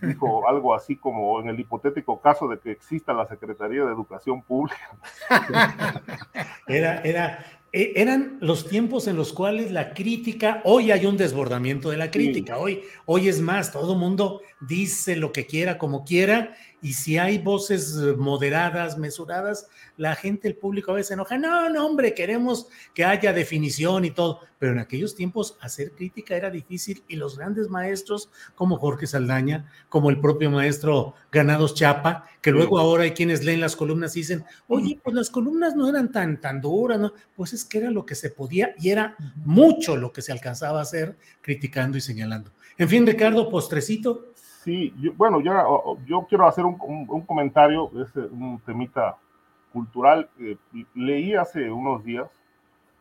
dijo 0.00 0.48
algo 0.48 0.74
así 0.74 0.96
como 0.96 1.40
en 1.40 1.48
el 1.48 1.58
hipotético 1.58 2.20
caso 2.20 2.48
de 2.48 2.58
que 2.58 2.70
exista 2.70 3.12
la 3.12 3.26
Secretaría 3.26 3.84
de 3.84 3.92
Educación 3.92 4.42
Pública. 4.42 4.96
Era, 6.68 7.02
era, 7.02 7.44
e, 7.72 7.92
eran 7.96 8.38
los 8.40 8.68
tiempos 8.68 9.08
en 9.08 9.16
los 9.16 9.32
cuales 9.32 9.72
la 9.72 9.92
crítica, 9.92 10.62
hoy 10.64 10.92
hay 10.92 11.06
un 11.06 11.16
desbordamiento 11.16 11.90
de 11.90 11.96
la 11.96 12.10
crítica, 12.10 12.56
hoy, 12.56 12.82
hoy 13.04 13.28
es 13.28 13.40
más, 13.40 13.72
todo 13.72 13.96
mundo 13.96 14.42
dice 14.60 15.16
lo 15.16 15.32
que 15.32 15.44
quiera, 15.44 15.76
como 15.76 16.04
quiera, 16.04 16.54
y 16.82 16.94
si 16.94 17.16
hay 17.16 17.38
voces 17.38 17.94
moderadas, 18.18 18.98
mesuradas, 18.98 19.68
la 19.96 20.16
gente, 20.16 20.48
el 20.48 20.56
público 20.56 20.90
a 20.90 20.96
veces 20.96 21.12
enoja, 21.12 21.38
no, 21.38 21.70
no, 21.70 21.86
hombre, 21.86 22.12
queremos 22.12 22.66
que 22.92 23.04
haya 23.04 23.32
definición 23.32 24.04
y 24.04 24.10
todo, 24.10 24.40
pero 24.58 24.72
en 24.72 24.80
aquellos 24.80 25.14
tiempos 25.14 25.56
hacer 25.60 25.92
crítica 25.92 26.36
era 26.36 26.50
difícil 26.50 27.04
y 27.06 27.14
los 27.16 27.38
grandes 27.38 27.68
maestros 27.68 28.30
como 28.56 28.78
Jorge 28.78 29.06
Saldaña, 29.06 29.70
como 29.88 30.10
el 30.10 30.20
propio 30.20 30.50
maestro 30.50 31.14
Ganados 31.30 31.74
Chapa, 31.74 32.26
que 32.40 32.50
luego 32.50 32.80
ahora 32.80 33.04
hay 33.04 33.12
quienes 33.12 33.44
leen 33.44 33.60
las 33.60 33.76
columnas 33.76 34.16
y 34.16 34.20
dicen, 34.20 34.44
oye, 34.66 34.98
pues 35.02 35.14
las 35.14 35.30
columnas 35.30 35.76
no 35.76 35.88
eran 35.88 36.10
tan, 36.10 36.40
tan 36.40 36.60
duras, 36.60 36.98
¿no? 36.98 37.12
Pues 37.36 37.52
es 37.52 37.64
que 37.64 37.78
era 37.78 37.90
lo 37.92 38.04
que 38.04 38.16
se 38.16 38.30
podía 38.30 38.74
y 38.76 38.90
era 38.90 39.16
mucho 39.36 39.96
lo 39.96 40.12
que 40.12 40.22
se 40.22 40.32
alcanzaba 40.32 40.80
a 40.80 40.82
hacer 40.82 41.16
criticando 41.42 41.96
y 41.96 42.00
señalando. 42.00 42.50
En 42.78 42.88
fin, 42.88 43.06
Ricardo, 43.06 43.48
postrecito. 43.48 44.31
Sí, 44.62 44.94
bueno, 45.16 45.40
ya 45.40 45.64
yo 46.06 46.24
quiero 46.28 46.46
hacer 46.46 46.64
un, 46.64 46.76
comentario, 47.26 47.90
es 48.00 48.14
un 48.14 48.60
temita 48.64 49.16
cultural. 49.72 50.30
leí 50.94 51.34
hace 51.34 51.68
unos 51.68 52.04
días 52.04 52.30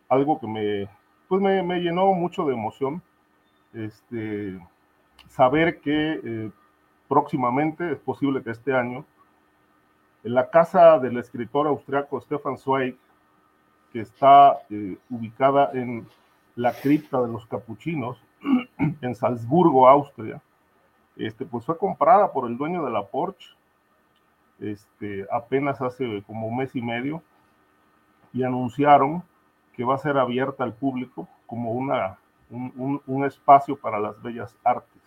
algo 0.09 0.39
que 0.39 0.47
me, 0.47 0.89
pues 1.27 1.39
me, 1.39 1.79
llenó 1.79 2.13
mucho 2.13 2.45
de 2.45 2.53
emoción. 2.53 3.03
Este, 3.73 4.59
saber 5.27 5.79
que 5.81 6.19
eh, 6.23 6.51
próximamente, 7.07 7.91
es 7.91 7.99
posible 7.99 8.41
que 8.41 8.49
este 8.49 8.73
año, 8.73 9.05
en 10.23 10.33
la 10.33 10.49
casa 10.49 10.97
del 10.97 11.17
escritor 11.19 11.67
austriaco 11.67 12.19
Stefan 12.21 12.57
Zweig, 12.57 12.97
que 13.93 14.01
está 14.01 14.57
eh, 14.71 14.97
ubicada 15.11 15.69
en 15.73 16.07
la 16.55 16.73
cripta 16.73 17.21
de 17.21 17.27
los 17.27 17.45
capuchinos, 17.45 18.17
en 19.01 19.13
Salzburgo, 19.13 19.87
Austria, 19.87 20.41
este, 21.15 21.45
pues 21.45 21.65
fue 21.65 21.77
comprada 21.77 22.31
por 22.31 22.49
el 22.49 22.57
dueño 22.57 22.83
de 22.85 22.91
la 22.91 23.05
Porsche 23.05 23.49
este, 24.61 25.25
apenas 25.31 25.81
hace 25.81 26.23
como 26.27 26.47
un 26.47 26.57
mes 26.57 26.75
y 26.75 26.81
medio 26.81 27.23
y 28.31 28.43
anunciaron 28.43 29.23
que 29.73 29.83
va 29.83 29.95
a 29.95 29.97
ser 29.97 30.17
abierta 30.17 30.63
al 30.63 30.73
público 30.73 31.27
como 31.47 31.71
una, 31.71 32.17
un, 32.49 33.25
espacio 33.25 33.75
para 33.75 33.99
las 33.99 34.21
bellas 34.21 34.55
artes. 34.63 35.01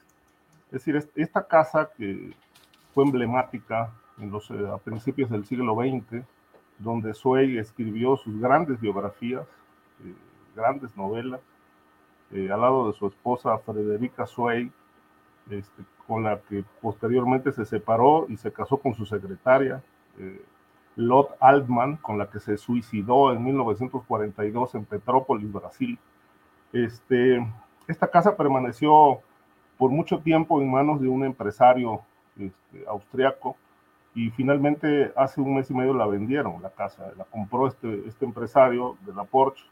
Es 0.66 0.84
decir, 0.84 1.08
esta 1.14 1.46
casa 1.46 1.88
que 1.96 2.32
fue 2.92 3.04
emblemática 3.04 3.92
en 4.18 4.30
los, 4.30 4.50
eh, 4.50 4.68
a 4.72 4.78
principios 4.78 5.30
del 5.30 5.44
siglo 5.46 5.74
XX, 5.74 6.24
donde 6.78 7.14
Zweig 7.14 7.58
escribió 7.58 8.16
sus 8.16 8.40
grandes 8.40 8.80
biografías, 8.80 9.46
eh, 10.04 10.14
grandes 10.56 10.96
novelas, 10.96 11.40
eh, 12.32 12.50
al 12.50 12.60
lado 12.60 12.88
de 12.88 12.98
su 12.98 13.06
esposa 13.06 13.56
Frederica 13.58 14.26
Zweig, 14.26 14.70
este, 15.50 15.82
con 16.06 16.22
la 16.22 16.40
que 16.40 16.64
posteriormente 16.80 17.52
se 17.52 17.64
separó 17.64 18.26
y 18.28 18.36
se 18.36 18.52
casó 18.52 18.78
con 18.78 18.94
su 18.94 19.06
secretaria, 19.06 19.82
eh, 20.18 20.42
Lot 20.96 21.36
Altman, 21.40 21.96
con 21.96 22.18
la 22.18 22.30
que 22.30 22.40
se 22.40 22.56
suicidó 22.56 23.32
en 23.32 23.44
1942 23.44 24.74
en 24.74 24.84
Petrópolis, 24.84 25.52
Brasil. 25.52 25.98
Este, 26.72 27.44
esta 27.88 28.08
casa 28.08 28.36
permaneció 28.36 29.20
por 29.76 29.90
mucho 29.90 30.20
tiempo 30.20 30.60
en 30.60 30.70
manos 30.70 31.00
de 31.00 31.08
un 31.08 31.24
empresario 31.24 32.00
este, 32.38 32.86
austriaco 32.86 33.56
y 34.14 34.30
finalmente 34.30 35.12
hace 35.16 35.40
un 35.40 35.56
mes 35.56 35.70
y 35.70 35.74
medio 35.74 35.92
la 35.94 36.06
vendieron, 36.06 36.62
la 36.62 36.70
casa, 36.70 37.12
la 37.16 37.24
compró 37.24 37.66
este, 37.66 38.06
este 38.06 38.24
empresario 38.24 38.96
de 39.04 39.12
la 39.12 39.24
Porsche 39.24 39.64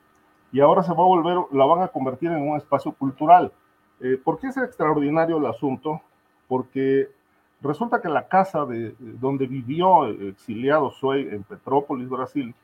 y 0.50 0.60
ahora 0.60 0.82
se 0.82 0.92
va 0.92 1.02
a 1.02 1.06
volver, 1.06 1.38
la 1.52 1.64
van 1.64 1.82
a 1.82 1.88
convertir 1.88 2.30
en 2.30 2.42
un 2.42 2.56
espacio 2.56 2.92
cultural. 2.92 3.52
Eh, 4.02 4.20
¿Por 4.22 4.38
qué 4.38 4.48
es 4.48 4.56
extraordinario 4.56 5.38
el 5.38 5.46
asunto? 5.46 6.02
porque 6.52 7.08
resulta 7.62 8.02
que 8.02 8.10
la 8.10 8.28
casa 8.28 8.66
de, 8.66 8.94
donde 8.98 9.46
vivió 9.46 10.06
exiliado 10.06 10.90
Soy 10.90 11.28
en 11.30 11.42
Petrópolis, 11.44 12.10
Brasil, 12.10 12.54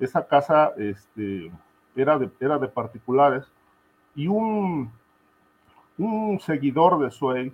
esa 0.00 0.26
casa 0.26 0.72
este, 0.76 1.48
era, 1.94 2.18
de, 2.18 2.68
particulares 2.68 3.44
y 4.16 4.26
un, 4.26 4.90
seguidor 6.40 6.98
de 6.98 7.12
Suey, 7.12 7.52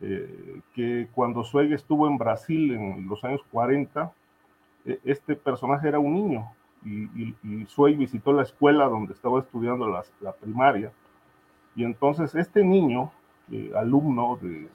eh, 0.00 0.62
que 0.74 1.08
cuando 1.14 1.44
Suey 1.44 1.74
estuvo 1.74 2.08
en 2.08 2.16
Brasil 2.16 2.72
en 2.72 3.06
los 3.06 3.22
años 3.24 3.42
40, 3.52 4.10
e, 4.86 5.00
este 5.04 5.36
personaje 5.36 5.86
era 5.86 5.98
un 5.98 6.14
niño 6.14 6.50
y, 6.82 7.34
y, 7.42 7.94
visitó 7.94 8.32
la 8.32 8.44
escuela 8.44 8.86
donde 8.86 9.12
estaba 9.12 9.40
estudiando 9.40 9.86
la 9.86 10.32
primaria 10.32 10.90
y 11.76 11.84
entonces 11.84 12.34
este 12.34 12.64
niño, 12.64 13.12
eh, 13.50 13.72
alumno 13.76 14.38
de, 14.40 14.68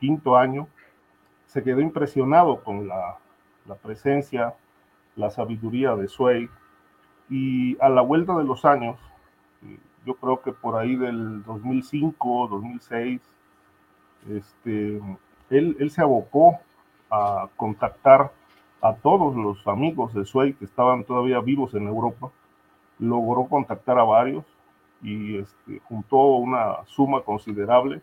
quinto 0.00 0.36
año, 0.36 0.66
se 1.46 1.62
quedó 1.62 1.80
impresionado 1.80 2.64
con 2.64 2.88
la, 2.88 3.18
presencia, 3.82 4.54
la 5.14 5.30
sabiduría 5.30 5.94
de 5.94 6.08
Sway, 6.08 6.48
y 7.28 7.80
a 7.80 7.88
la 7.88 8.00
vuelta 8.00 8.36
de 8.36 8.44
los 8.44 8.64
años, 8.64 8.98
eh, 9.64 9.78
yo 10.04 10.14
creo 10.14 10.40
que 10.40 10.52
por 10.52 10.76
ahí 10.76 10.96
del 10.96 11.44
2005, 11.44 12.48
2006, 12.50 13.20
este, 14.30 15.00
él, 15.50 15.76
él 15.78 15.90
se 15.90 16.02
abocó 16.02 16.58
a 17.10 17.48
contactar 17.56 18.32
a 18.80 18.94
todos 18.94 19.36
los 19.36 19.66
amigos 19.68 20.14
de 20.14 20.24
Sway 20.24 20.54
que 20.54 20.64
estaban 20.64 21.04
todavía 21.04 21.40
vivos 21.40 21.74
en 21.74 21.86
Europa, 21.86 22.30
logró 22.98 23.44
contactar 23.46 23.98
a 23.98 24.04
varios 24.04 24.44
y 25.02 25.38
este, 25.38 25.80
juntó 25.88 26.16
una 26.36 26.84
suma 26.86 27.22
considerable 27.22 28.02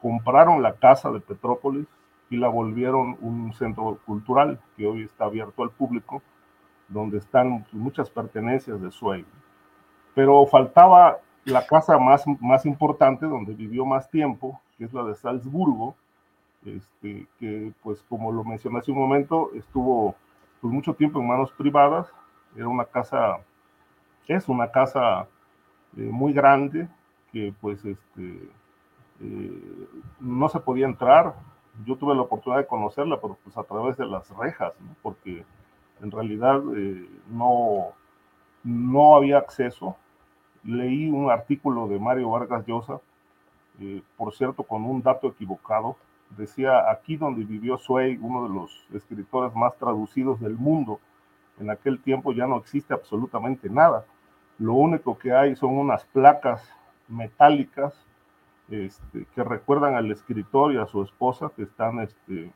compraron 0.00 0.62
la 0.62 0.74
casa 0.74 1.10
de 1.10 1.20
Petrópolis 1.20 1.86
y 2.30 2.36
la 2.36 2.48
volvieron 2.48 3.16
un 3.20 3.52
centro 3.52 3.98
cultural 4.06 4.60
que 4.76 4.86
hoy 4.86 5.02
está 5.02 5.24
abierto 5.24 5.62
al 5.62 5.70
público, 5.70 6.22
donde 6.88 7.18
están 7.18 7.66
muchas 7.72 8.08
pertenencias 8.10 8.80
de 8.80 8.90
Suey. 8.90 9.24
Pero 10.14 10.46
faltaba 10.46 11.18
la 11.44 11.66
casa 11.66 11.98
más, 11.98 12.24
más 12.40 12.66
importante, 12.66 13.26
donde 13.26 13.54
vivió 13.54 13.84
más 13.84 14.08
tiempo, 14.10 14.60
que 14.78 14.84
es 14.84 14.92
la 14.92 15.04
de 15.04 15.14
Salzburgo, 15.14 15.96
este, 16.64 17.26
que 17.38 17.72
pues 17.82 18.04
como 18.08 18.30
lo 18.30 18.44
mencioné 18.44 18.78
hace 18.78 18.92
un 18.92 18.98
momento, 18.98 19.50
estuvo 19.54 20.14
pues, 20.60 20.72
mucho 20.72 20.94
tiempo 20.94 21.20
en 21.20 21.28
manos 21.28 21.50
privadas, 21.52 22.12
era 22.54 22.68
una 22.68 22.84
casa, 22.84 23.38
es 24.28 24.48
una 24.48 24.70
casa 24.70 25.26
muy 25.92 26.32
grande, 26.32 26.88
que 27.32 27.54
pues 27.60 27.84
este, 27.84 28.48
eh, 29.20 29.88
no 30.20 30.48
se 30.48 30.60
podía 30.60 30.86
entrar. 30.86 31.34
Yo 31.84 31.96
tuve 31.96 32.14
la 32.14 32.22
oportunidad 32.22 32.60
de 32.60 32.66
conocerla, 32.66 33.20
pero 33.20 33.38
pues 33.42 33.56
a 33.56 33.64
través 33.64 33.96
de 33.96 34.06
las 34.06 34.28
rejas, 34.36 34.72
porque 35.02 35.44
en 36.02 36.10
realidad 36.10 36.60
eh, 36.76 37.08
no, 37.28 37.88
no 38.64 39.16
había 39.16 39.38
acceso. 39.38 39.96
Leí 40.62 41.08
un 41.10 41.30
artículo 41.30 41.88
de 41.88 41.98
Mario 41.98 42.30
Vargas 42.30 42.66
Llosa 42.66 43.00
eh, 43.80 44.02
por 44.16 44.34
cierto, 44.34 44.62
con 44.62 44.84
un 44.84 45.02
dato 45.02 45.28
equivocado. 45.28 45.96
Decía, 46.36 46.90
aquí 46.90 47.16
donde 47.16 47.44
vivió 47.44 47.78
Zweig, 47.78 48.22
uno 48.22 48.46
de 48.46 48.54
los 48.54 48.86
escritores 48.94 49.54
más 49.54 49.74
traducidos 49.76 50.38
del 50.40 50.56
mundo, 50.56 51.00
en 51.58 51.70
aquel 51.70 52.00
tiempo 52.00 52.32
ya 52.32 52.46
no 52.46 52.58
existe 52.58 52.94
absolutamente 52.94 53.68
nada. 53.70 54.04
Lo 54.60 54.74
único 54.74 55.18
que 55.18 55.32
hay 55.32 55.56
son 55.56 55.76
unas 55.76 56.04
placas 56.04 56.62
metálicas 57.08 57.94
este, 58.68 59.26
que 59.34 59.42
recuerdan 59.42 59.94
al 59.94 60.10
escritor 60.12 60.72
y 60.72 60.76
a 60.76 60.86
su 60.86 61.02
esposa 61.02 61.50
que 61.56 61.62
están, 61.62 61.98
este, 62.00 62.52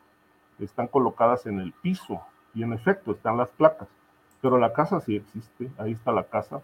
están 0.58 0.86
colocadas 0.86 1.46
en 1.46 1.58
el 1.58 1.72
piso. 1.72 2.20
Y 2.54 2.62
en 2.62 2.72
efecto, 2.74 3.12
están 3.12 3.36
las 3.38 3.48
placas. 3.48 3.88
Pero 4.42 4.58
la 4.58 4.74
casa 4.74 5.00
sí 5.00 5.16
existe, 5.16 5.70
ahí 5.78 5.92
está 5.92 6.12
la 6.12 6.24
casa. 6.24 6.62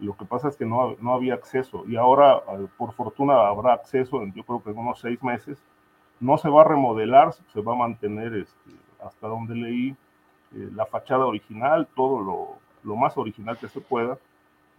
Lo 0.00 0.16
que 0.16 0.24
pasa 0.24 0.48
es 0.48 0.56
que 0.56 0.66
no, 0.66 0.96
no 1.00 1.14
había 1.14 1.34
acceso 1.34 1.84
y 1.86 1.94
ahora, 1.96 2.38
eh, 2.38 2.66
por 2.76 2.92
fortuna, 2.92 3.46
habrá 3.46 3.74
acceso, 3.74 4.22
en, 4.22 4.32
yo 4.32 4.42
creo 4.44 4.62
que 4.62 4.70
en 4.70 4.78
unos 4.78 4.98
seis 4.98 5.22
meses. 5.22 5.62
No 6.18 6.36
se 6.36 6.50
va 6.50 6.62
a 6.62 6.64
remodelar, 6.64 7.32
se 7.32 7.60
va 7.62 7.72
a 7.74 7.76
mantener 7.76 8.34
este, 8.34 8.70
hasta 9.02 9.28
donde 9.28 9.54
leí 9.54 9.96
eh, 10.54 10.68
la 10.74 10.84
fachada 10.84 11.24
original, 11.24 11.88
todo 11.94 12.20
lo, 12.20 12.48
lo, 12.82 12.96
más 12.96 13.16
original 13.16 13.56
que 13.56 13.68
se 13.68 13.80
pueda. 13.80 14.18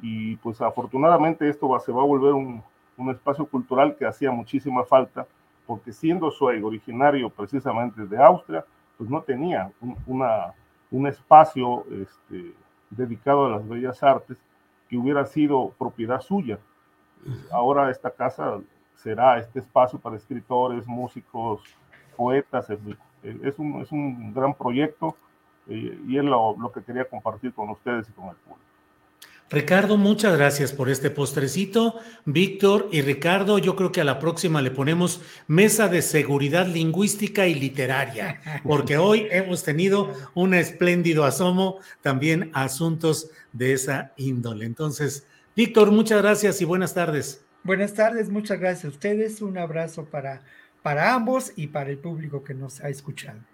Y 0.01 0.35
pues 0.37 0.61
afortunadamente 0.61 1.47
esto 1.47 1.69
va, 1.69 1.79
se 1.79 1.91
va 1.91 2.01
a 2.01 2.05
volver 2.05 2.33
un, 2.33 2.63
un 2.97 3.09
espacio 3.11 3.45
cultural 3.45 3.95
que 3.95 4.05
hacía 4.05 4.31
muchísima 4.31 4.83
falta, 4.83 5.27
porque 5.65 5.93
siendo 5.93 6.31
Zweig 6.31 6.63
originario 6.63 7.29
precisamente 7.29 8.05
de 8.05 8.17
Austria, 8.17 8.65
pues 8.97 9.09
no 9.09 9.21
tenía 9.21 9.71
un, 9.79 9.95
una, 10.07 10.53
un 10.89 11.07
espacio 11.07 11.85
este, 11.91 12.53
dedicado 12.89 13.45
a 13.45 13.49
las 13.49 13.67
bellas 13.67 14.01
artes 14.03 14.37
que 14.89 14.97
hubiera 14.97 15.25
sido 15.25 15.73
propiedad 15.77 16.19
suya. 16.19 16.59
Ahora 17.51 17.89
esta 17.89 18.09
casa 18.09 18.59
será 18.95 19.37
este 19.37 19.59
espacio 19.59 19.99
para 19.99 20.15
escritores, 20.15 20.85
músicos, 20.87 21.61
poetas, 22.15 22.69
es 23.23 23.59
un, 23.59 23.81
es 23.81 23.91
un 23.91 24.33
gran 24.33 24.53
proyecto 24.53 25.15
eh, 25.67 25.99
y 26.07 26.17
es 26.17 26.23
lo, 26.23 26.55
lo 26.57 26.71
que 26.71 26.83
quería 26.83 27.05
compartir 27.05 27.53
con 27.53 27.69
ustedes 27.69 28.09
y 28.09 28.11
con 28.11 28.29
el 28.29 28.35
público. 28.35 28.70
Ricardo, 29.51 29.97
muchas 29.97 30.37
gracias 30.37 30.71
por 30.71 30.89
este 30.89 31.09
postrecito. 31.09 31.99
Víctor 32.23 32.87
y 32.93 33.01
Ricardo, 33.01 33.57
yo 33.57 33.75
creo 33.75 33.91
que 33.91 33.99
a 33.99 34.05
la 34.05 34.17
próxima 34.17 34.61
le 34.61 34.71
ponemos 34.71 35.21
mesa 35.47 35.89
de 35.89 36.01
seguridad 36.01 36.67
lingüística 36.67 37.45
y 37.47 37.55
literaria, 37.55 38.39
porque 38.63 38.97
hoy 38.97 39.27
hemos 39.29 39.65
tenido 39.65 40.13
un 40.35 40.53
espléndido 40.53 41.25
asomo 41.25 41.79
también 42.01 42.49
a 42.53 42.63
asuntos 42.63 43.29
de 43.51 43.73
esa 43.73 44.13
índole. 44.15 44.65
Entonces, 44.65 45.27
Víctor, 45.53 45.91
muchas 45.91 46.21
gracias 46.21 46.61
y 46.61 46.65
buenas 46.65 46.93
tardes. 46.93 47.43
Buenas 47.63 47.93
tardes, 47.93 48.29
muchas 48.29 48.57
gracias 48.57 48.85
a 48.85 48.87
ustedes. 48.87 49.41
Un 49.41 49.57
abrazo 49.57 50.05
para, 50.05 50.43
para 50.81 51.13
ambos 51.13 51.51
y 51.57 51.67
para 51.67 51.89
el 51.89 51.97
público 51.97 52.41
que 52.41 52.53
nos 52.53 52.79
ha 52.79 52.87
escuchado. 52.87 53.50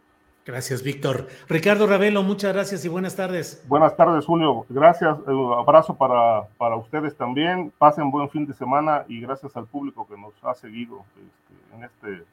Gracias, 0.48 0.82
Víctor. 0.82 1.28
Ricardo 1.49 1.88
Ravelo, 1.88 2.24
muchas 2.24 2.53
gracias 2.53 2.86
y 2.86 2.88
buenas 2.88 3.18
tardes. 3.18 3.61
Buenas 3.68 3.98
tardes, 3.98 4.26
Julio. 4.26 4.65
Gracias. 4.69 5.18
Un 5.28 5.52
abrazo 5.52 5.94
para, 5.98 6.48
para 6.57 6.78
ustedes 6.78 7.18
también. 7.18 7.74
Pasen 7.78 8.10
buen 8.10 8.30
fin 8.30 8.45
de 8.45 8.53
semana 8.53 9.03
y 9.10 9.19
gracias 9.19 9.57
al 9.57 9.68
público 9.68 10.07
que 10.07 10.15
nos 10.15 10.32
ha 10.44 10.56
seguido 10.56 11.03
este, 11.18 11.76
en, 11.76 11.84
este, 11.84 12.26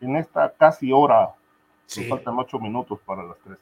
en 0.00 0.16
esta 0.16 0.52
casi 0.56 0.92
hora. 0.92 1.30
Sí. 1.86 2.02
Nos 2.02 2.10
faltan 2.10 2.38
ocho 2.38 2.60
minutos 2.60 3.00
para 3.04 3.24
las 3.24 3.36
tres. 3.44 3.58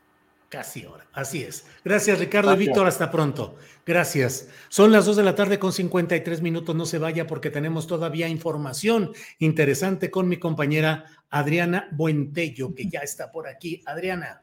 Casi 0.49 0.87
hora, 0.87 1.07
así 1.13 1.43
es. 1.43 1.67
Gracias, 1.85 2.21
Ricardo 2.21 2.51
Gracias. 2.51 2.65
y 2.65 2.69
Víctor. 2.69 2.87
Hasta 2.87 3.11
pronto. 3.11 3.57
Gracias. 3.85 4.49
Son 4.69 4.93
las 4.93 5.05
dos 5.05 5.17
de 5.17 5.25
la 5.25 5.35
tarde 5.35 5.59
con 5.59 5.73
53 5.73 6.41
minutos. 6.41 6.77
No 6.77 6.87
se 6.87 6.99
vaya 6.99 7.27
porque 7.27 7.51
tenemos 7.51 7.89
todavía 7.89 8.29
información 8.29 9.13
interesante 9.41 10.11
con 10.11 10.29
mi 10.29 10.39
compañera 10.39 11.07
Adriana 11.31 11.89
Buentello, 11.91 12.75
que 12.75 12.89
ya 12.89 13.01
está 13.01 13.33
por 13.33 13.49
aquí. 13.49 13.83
Adriana. 13.87 14.43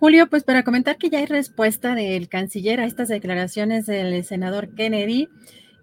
Julio, 0.00 0.28
pues 0.28 0.42
para 0.42 0.64
comentar 0.64 0.96
que 0.96 1.08
ya 1.08 1.18
hay 1.18 1.26
respuesta 1.26 1.94
del 1.94 2.28
canciller 2.28 2.80
a 2.80 2.86
estas 2.86 3.08
declaraciones 3.08 3.86
del 3.86 4.24
senador 4.24 4.74
Kennedy. 4.74 5.28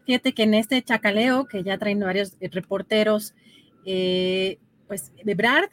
Fíjate 0.05 0.33
que 0.33 0.43
en 0.43 0.53
este 0.53 0.81
chacaleo 0.81 1.45
que 1.45 1.63
ya 1.63 1.77
traen 1.77 1.99
varios 1.99 2.37
reporteros, 2.39 3.33
eh, 3.85 4.57
pues 4.87 5.11
Ebrard 5.17 5.69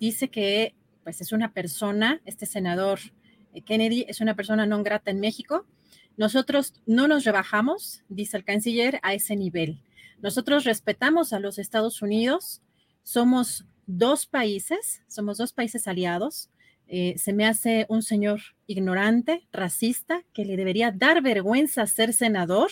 dice 0.00 0.28
que 0.28 0.74
pues 1.04 1.20
es 1.20 1.32
una 1.32 1.52
persona, 1.52 2.20
este 2.24 2.46
senador 2.46 2.98
Kennedy 3.64 4.04
es 4.08 4.20
una 4.20 4.34
persona 4.34 4.66
no 4.66 4.82
grata 4.82 5.10
en 5.10 5.20
México. 5.20 5.66
Nosotros 6.16 6.74
no 6.86 7.08
nos 7.08 7.24
rebajamos, 7.24 8.02
dice 8.08 8.36
el 8.36 8.44
canciller, 8.44 9.00
a 9.02 9.14
ese 9.14 9.36
nivel. 9.36 9.80
Nosotros 10.22 10.64
respetamos 10.64 11.32
a 11.32 11.40
los 11.40 11.58
Estados 11.58 12.00
Unidos, 12.00 12.62
somos 13.02 13.66
dos 13.86 14.26
países, 14.26 15.02
somos 15.08 15.38
dos 15.38 15.52
países 15.52 15.86
aliados. 15.86 16.50
Eh, 16.88 17.14
se 17.18 17.32
me 17.32 17.46
hace 17.46 17.86
un 17.88 18.02
señor 18.02 18.40
ignorante, 18.66 19.46
racista, 19.52 20.22
que 20.32 20.44
le 20.44 20.56
debería 20.56 20.90
dar 20.92 21.22
vergüenza 21.22 21.86
ser 21.86 22.12
senador 22.12 22.70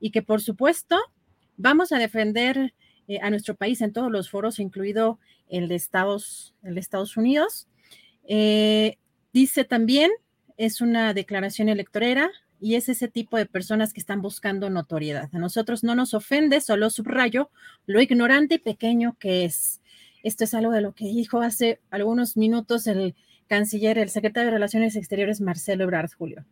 y 0.00 0.10
que 0.10 0.22
por 0.22 0.40
supuesto 0.40 0.98
vamos 1.56 1.92
a 1.92 1.98
defender 1.98 2.74
eh, 3.06 3.18
a 3.22 3.30
nuestro 3.30 3.54
país 3.54 3.80
en 3.82 3.92
todos 3.92 4.10
los 4.10 4.30
foros, 4.30 4.58
incluido 4.58 5.18
el 5.48 5.68
de 5.68 5.74
Estados, 5.74 6.54
el 6.62 6.74
de 6.74 6.80
Estados 6.80 7.16
Unidos. 7.16 7.68
Eh, 8.26 8.96
Dice 9.32 9.64
también, 9.64 10.10
es 10.56 10.80
una 10.80 11.14
declaración 11.14 11.68
electorera 11.68 12.30
y 12.60 12.74
es 12.74 12.88
ese 12.88 13.08
tipo 13.08 13.36
de 13.36 13.46
personas 13.46 13.92
que 13.92 14.00
están 14.00 14.20
buscando 14.20 14.68
notoriedad. 14.70 15.30
A 15.32 15.38
nosotros 15.38 15.82
no 15.82 15.94
nos 15.94 16.14
ofende, 16.14 16.60
solo 16.60 16.90
subrayo 16.90 17.50
lo 17.86 18.00
ignorante 18.00 18.56
y 18.56 18.58
pequeño 18.58 19.16
que 19.18 19.44
es. 19.44 19.80
Esto 20.22 20.44
es 20.44 20.52
algo 20.52 20.72
de 20.72 20.82
lo 20.82 20.92
que 20.92 21.06
dijo 21.06 21.40
hace 21.40 21.80
algunos 21.90 22.36
minutos 22.36 22.86
el 22.86 23.14
canciller, 23.48 23.98
el 23.98 24.10
secretario 24.10 24.48
de 24.48 24.54
Relaciones 24.54 24.96
Exteriores, 24.96 25.40
Marcelo 25.40 25.84
Ebrard 25.84 26.10
Julio. 26.12 26.44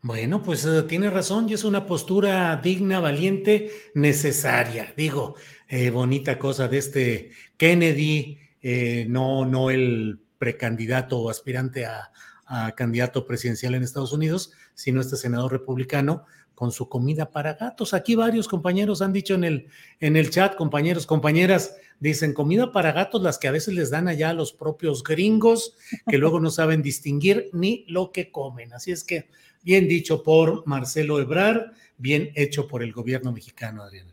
Bueno, 0.00 0.42
pues 0.42 0.64
uh, 0.64 0.86
tiene 0.86 1.10
razón 1.10 1.48
y 1.48 1.54
es 1.54 1.64
una 1.64 1.86
postura 1.86 2.56
digna, 2.62 3.00
valiente, 3.00 3.70
necesaria. 3.94 4.92
Digo, 4.96 5.34
eh, 5.68 5.90
bonita 5.90 6.38
cosa 6.38 6.68
de 6.68 6.78
este 6.78 7.30
Kennedy, 7.56 8.38
eh, 8.62 9.06
no, 9.08 9.44
no 9.44 9.70
el 9.70 10.20
precandidato 10.38 11.18
o 11.18 11.30
aspirante 11.30 11.86
a, 11.86 12.10
a, 12.46 12.72
candidato 12.72 13.26
presidencial 13.26 13.74
en 13.74 13.82
Estados 13.82 14.12
Unidos, 14.12 14.52
sino 14.74 15.00
este 15.00 15.16
senador 15.16 15.52
republicano 15.52 16.24
con 16.58 16.72
su 16.72 16.88
comida 16.88 17.30
para 17.30 17.54
gatos. 17.54 17.94
Aquí 17.94 18.16
varios 18.16 18.48
compañeros 18.48 19.00
han 19.00 19.12
dicho 19.12 19.34
en 19.34 19.44
el, 19.44 19.68
en 20.00 20.16
el 20.16 20.30
chat, 20.30 20.56
compañeros, 20.56 21.06
compañeras, 21.06 21.76
dicen 22.00 22.32
comida 22.32 22.72
para 22.72 22.90
gatos, 22.90 23.22
las 23.22 23.38
que 23.38 23.46
a 23.46 23.52
veces 23.52 23.74
les 23.74 23.90
dan 23.90 24.08
allá 24.08 24.30
a 24.30 24.34
los 24.34 24.52
propios 24.52 25.04
gringos, 25.04 25.76
que 26.08 26.18
luego 26.18 26.40
no 26.40 26.50
saben 26.50 26.82
distinguir 26.82 27.48
ni 27.52 27.84
lo 27.86 28.10
que 28.10 28.32
comen. 28.32 28.72
Así 28.72 28.90
es 28.90 29.04
que, 29.04 29.28
bien 29.62 29.86
dicho 29.86 30.24
por 30.24 30.66
Marcelo 30.66 31.20
Ebrar, 31.20 31.74
bien 31.96 32.32
hecho 32.34 32.66
por 32.66 32.82
el 32.82 32.92
gobierno 32.92 33.30
mexicano, 33.30 33.84
Adriana. 33.84 34.12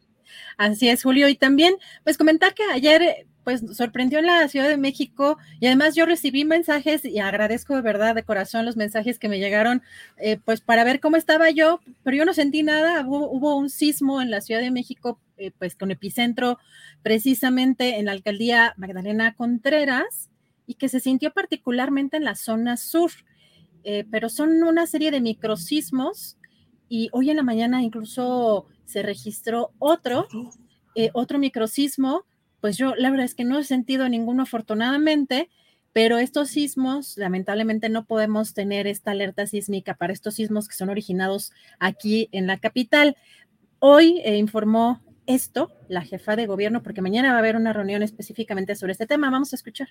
Así 0.58 0.88
es, 0.88 1.02
Julio. 1.02 1.28
Y 1.28 1.36
también, 1.36 1.76
pues 2.04 2.16
comentar 2.16 2.54
que 2.54 2.64
ayer 2.72 3.26
pues 3.46 3.64
sorprendió 3.78 4.18
en 4.20 4.26
la 4.26 4.48
Ciudad 4.48 4.68
de 4.68 4.76
México 4.76 5.38
y 5.60 5.68
además 5.68 5.96
yo 5.96 6.08
recibí 6.08 6.44
mensajes 6.46 7.06
y 7.06 7.20
agradezco 7.20 7.76
de 7.76 7.82
verdad 7.82 8.16
de 8.16 8.24
corazón 8.24 8.66
los 8.66 8.76
mensajes 8.76 9.20
que 9.20 9.30
me 9.30 9.38
llegaron 9.38 9.84
eh, 10.18 10.40
pues 10.44 10.62
para 10.62 10.84
ver 10.84 11.00
cómo 11.00 11.16
estaba 11.16 11.52
yo, 11.52 11.80
pero 12.04 12.18
yo 12.18 12.26
no 12.26 12.34
sentí 12.34 12.64
nada, 12.64 13.06
hubo, 13.08 13.30
hubo 13.30 13.56
un 13.56 13.70
sismo 13.70 14.20
en 14.20 14.32
la 14.32 14.42
Ciudad 14.42 14.62
de 14.62 14.72
México 14.72 15.20
eh, 15.38 15.52
pues 15.60 15.76
con 15.76 15.92
epicentro 15.92 16.58
precisamente 17.04 18.00
en 18.00 18.06
la 18.06 18.14
alcaldía 18.14 18.74
Magdalena 18.78 19.36
Contreras 19.36 20.32
y 20.66 20.74
que 20.74 20.90
se 20.90 21.00
sintió 21.00 21.32
particularmente 21.32 22.18
en 22.18 22.24
la 22.24 22.34
zona 22.34 22.78
sur, 22.78 23.12
eh, 23.84 24.06
pero 24.10 24.28
son 24.28 24.64
una 24.64 24.88
serie 24.88 25.12
de 25.12 25.22
microsismos 25.22 26.40
y 26.90 27.10
hoy 27.12 27.30
en 27.30 27.38
la 27.38 27.44
mañana 27.44 27.84
incluso 27.84 28.66
se 28.86 29.04
registró 29.04 29.72
otro, 29.78 30.28
otro 31.14 31.38
microsismo 31.38 32.26
pues 32.66 32.78
yo 32.78 32.96
la 32.96 33.12
verdad 33.12 33.28
es 33.28 33.36
que 33.36 33.44
no 33.44 33.60
he 33.60 33.64
sentido 33.64 34.10
ninguno 34.10 34.42
afortunadamente, 34.42 35.52
pero 35.94 36.18
estos 36.18 36.50
sismos, 36.50 37.16
lamentablemente 37.16 37.90
no 37.90 38.06
podemos 38.06 38.56
tener 38.56 38.88
esta 38.88 39.12
alerta 39.12 39.46
sísmica 39.46 39.94
para 39.94 40.14
estos 40.14 40.34
sismos 40.34 40.68
que 40.68 40.74
son 40.74 40.90
originados 40.90 41.52
aquí 41.78 42.28
en 42.32 42.48
la 42.48 42.58
capital. 42.58 43.18
Hoy 43.78 44.20
eh, 44.26 44.38
informó 44.38 45.04
esto 45.28 45.74
la 45.90 46.02
jefa 46.02 46.36
de 46.36 46.48
gobierno, 46.48 46.82
porque 46.82 47.04
mañana 47.04 47.30
va 47.30 47.36
a 47.36 47.40
haber 47.42 47.56
una 47.56 47.72
reunión 47.72 48.02
específicamente 48.02 48.76
sobre 48.76 48.94
este 48.94 49.06
tema. 49.06 49.30
Vamos 49.30 49.54
a 49.54 49.58
escuchar. 49.58 49.90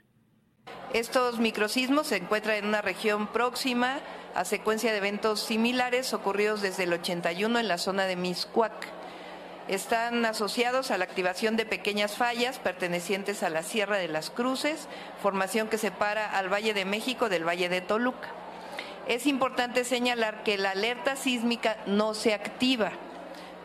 Estos 0.93 1.39
microsismos 1.39 2.09
se 2.09 2.17
encuentran 2.17 2.57
en 2.57 2.67
una 2.67 2.83
región 2.83 3.29
próxima 3.29 4.01
a 4.35 4.45
secuencia 4.45 4.91
de 4.91 4.99
eventos 4.99 5.39
similares 5.39 6.13
ocurridos 6.13 6.61
desde 6.61 6.83
el 6.83 6.93
81 6.93 7.57
en 7.57 7.69
la 7.69 7.79
zona 7.79 8.07
de 8.07 8.17
Miscuac 8.17 9.04
están 9.69 10.25
asociados 10.27 10.91
a 10.91 10.99
la 10.99 11.05
activación 11.05 11.57
de 11.57 11.65
pequeñas 11.65 12.17
fallas 12.17 12.59
pertenecientes 12.59 13.43
a 13.43 13.51
la 13.51 13.63
Sierra 13.63 13.97
de 13.97 14.09
las 14.09 14.31
Cruces, 14.31 14.89
formación 15.23 15.69
que 15.69 15.79
separa 15.79 16.31
al 16.37 16.53
Valle 16.53 16.75
de 16.75 16.85
México 16.85 17.29
del 17.29 17.47
Valle 17.47 17.69
de 17.69 17.81
Toluca. 17.81 18.29
Es 19.07 19.27
importante 19.27 19.85
señalar 19.85 20.43
que 20.43 20.59
la 20.59 20.71
alerta 20.71 21.17
sísmica 21.17 21.77
no 21.87 22.15
se 22.15 22.35
activa, 22.35 22.93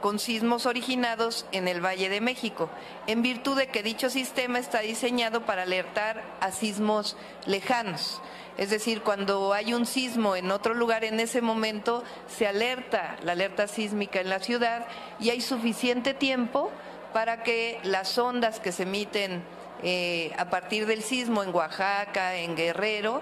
con 0.02 0.20
sismos 0.20 0.66
originados 0.66 1.46
en 1.52 1.68
el 1.68 1.84
Valle 1.84 2.10
de 2.10 2.22
México, 2.22 2.70
en 3.08 3.22
virtud 3.22 3.58
de 3.58 3.68
que 3.68 3.84
dicho 3.84 4.10
sistema 4.10 4.60
está 4.60 4.80
diseñado 4.80 5.46
para 5.46 5.64
alertar 5.64 6.24
a 6.40 6.52
sismos 6.52 7.18
lejanos. 7.46 8.22
Es 8.60 8.72
decir, 8.72 9.04
cuando 9.04 9.54
hay 9.54 9.74
un 9.74 9.86
sismo 9.86 10.36
en 10.36 10.52
otro 10.52 10.74
lugar 10.74 11.06
en 11.06 11.22
ese 11.22 11.42
momento, 11.42 12.04
se 12.28 12.46
alerta 12.46 13.16
la 13.24 13.32
alerta 13.32 13.70
sísmica 13.70 14.20
en 14.20 14.28
la 14.28 14.40
ciudad 14.40 14.86
y 15.18 15.30
hay 15.30 15.40
suficiente 15.40 16.14
tiempo 16.14 16.70
para 17.14 17.42
que 17.42 17.80
las 17.84 18.18
ondas 18.18 18.60
que 18.60 18.74
se 18.74 18.84
emiten 18.84 19.44
eh, 19.82 20.34
a 20.38 20.50
partir 20.50 20.88
del 20.88 21.04
sismo 21.04 21.42
en 21.42 21.56
Oaxaca, 21.56 22.36
en 22.36 22.58
Guerrero, 22.58 23.22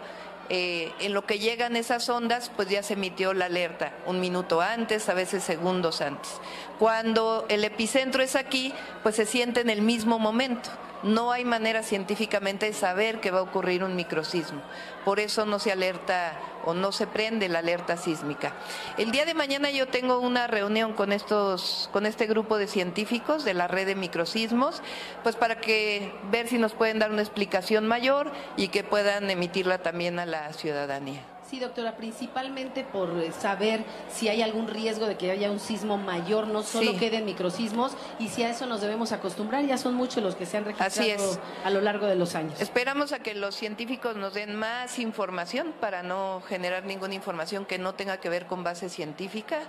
eh, 0.50 0.92
en 1.02 1.14
lo 1.14 1.28
que 1.28 1.38
llegan 1.38 1.76
esas 1.76 2.10
ondas, 2.10 2.50
pues 2.56 2.68
ya 2.68 2.82
se 2.82 2.94
emitió 2.94 3.36
la 3.36 3.46
alerta 3.46 3.94
un 4.08 4.20
minuto 4.20 4.60
antes, 4.60 5.08
a 5.08 5.14
veces 5.14 5.44
segundos 5.44 6.02
antes. 6.02 6.32
Cuando 6.80 7.46
el 7.48 7.64
epicentro 7.64 8.24
es 8.24 8.36
aquí, 8.36 8.74
pues 9.04 9.16
se 9.16 9.28
siente 9.28 9.62
en 9.62 9.70
el 9.70 9.84
mismo 9.84 10.18
momento. 10.18 10.72
No 11.04 11.32
hay 11.32 11.46
manera 11.46 11.84
científicamente 11.84 12.66
de 12.66 12.74
saber 12.74 13.20
que 13.20 13.32
va 13.32 13.40
a 13.40 13.44
ocurrir 13.44 13.84
un 13.84 13.96
microsismo. 13.96 14.62
Por 15.06 15.20
eso 15.20 15.46
no 15.46 15.60
se 15.60 15.72
alerta 15.72 16.34
o 16.66 16.74
no 16.74 16.92
se 16.92 17.08
prende 17.08 17.50
la 17.50 17.60
alerta 17.60 17.98
sísmica. 17.98 18.54
El 18.98 19.12
día 19.12 19.26
de 19.26 19.34
mañana 19.34 19.70
yo 19.70 19.88
tengo 19.88 20.20
una 20.20 20.48
reunión 20.48 20.94
con 20.94 21.14
estos, 21.14 21.90
con 21.94 22.06
este 22.06 22.26
grupo 22.26 22.58
de 22.58 22.68
científicos 22.68 23.46
de 23.46 23.54
la 23.54 23.68
red 23.68 23.86
de 23.86 23.96
microsismos, 23.96 24.82
pues 25.24 25.36
para 25.36 25.62
que 25.62 26.14
ver 26.32 26.48
si 26.48 26.58
nos 26.58 26.74
pueden 26.74 27.00
dar 27.00 27.12
una 27.12 27.22
explicación 27.22 27.88
mayor 27.88 28.32
y 28.58 28.70
que 28.70 28.84
puedan 28.84 29.30
emitirla 29.30 29.78
también 29.78 30.20
a 30.20 30.26
la 30.26 30.52
ciudadanía. 30.54 31.37
Sí, 31.50 31.60
doctora, 31.62 31.96
principalmente 31.96 32.84
por 32.84 33.10
eh, 33.24 33.32
saber 33.32 33.86
si 34.12 34.28
hay 34.28 34.42
algún 34.42 34.68
riesgo 34.68 35.06
de 35.06 35.16
que 35.16 35.32
haya 35.32 35.50
un 35.50 35.62
sismo 35.62 35.98
mayor, 35.98 36.46
no 36.48 36.62
solo 36.62 36.98
queden 36.98 37.24
microsismos, 37.24 37.94
y 38.20 38.28
si 38.28 38.44
a 38.44 38.50
eso 38.50 38.66
nos 38.66 38.82
debemos 38.82 39.14
acostumbrar, 39.14 39.66
ya 39.66 39.78
son 39.78 39.94
muchos 39.94 40.22
los 40.22 40.36
que 40.36 40.46
se 40.46 40.58
han 40.58 40.66
registrado 40.66 41.40
a 41.64 41.70
lo 41.70 41.80
largo 41.80 42.06
de 42.06 42.16
los 42.16 42.36
años. 42.36 42.60
Esperamos 42.60 43.14
a 43.14 43.20
que 43.20 43.34
los 43.34 43.56
científicos 43.56 44.18
nos 44.18 44.34
den 44.34 44.58
más 44.58 45.00
información 45.00 45.74
para 45.80 46.04
no 46.04 46.42
generar 46.50 46.84
ninguna 46.84 47.14
información 47.14 47.66
que 47.66 47.78
no 47.78 47.96
tenga 47.96 48.18
que 48.18 48.28
ver 48.28 48.46
con 48.48 48.66
base 48.66 48.90
científica. 48.90 49.60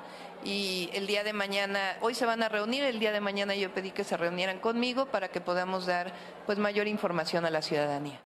Y 0.45 0.91
el 0.95 1.07
día 1.07 1.23
de 1.23 1.33
mañana, 1.33 1.97
hoy 2.01 2.15
se 2.15 2.27
van 2.27 2.43
a 2.43 2.49
reunir, 2.49 2.83
el 2.83 2.99
día 2.99 3.13
de 3.13 3.21
mañana 3.21 3.55
yo 3.55 3.73
pedí 3.73 3.93
que 3.93 4.03
se 4.03 4.17
reunieran 4.17 4.59
conmigo 4.59 5.07
para 5.07 5.29
que 5.29 5.41
podamos 5.41 5.87
dar 5.87 6.13
pues 6.45 6.59
mayor 6.59 6.89
información 6.89 7.45
a 7.45 7.51
la 7.51 7.63
ciudadanía. 7.63 8.28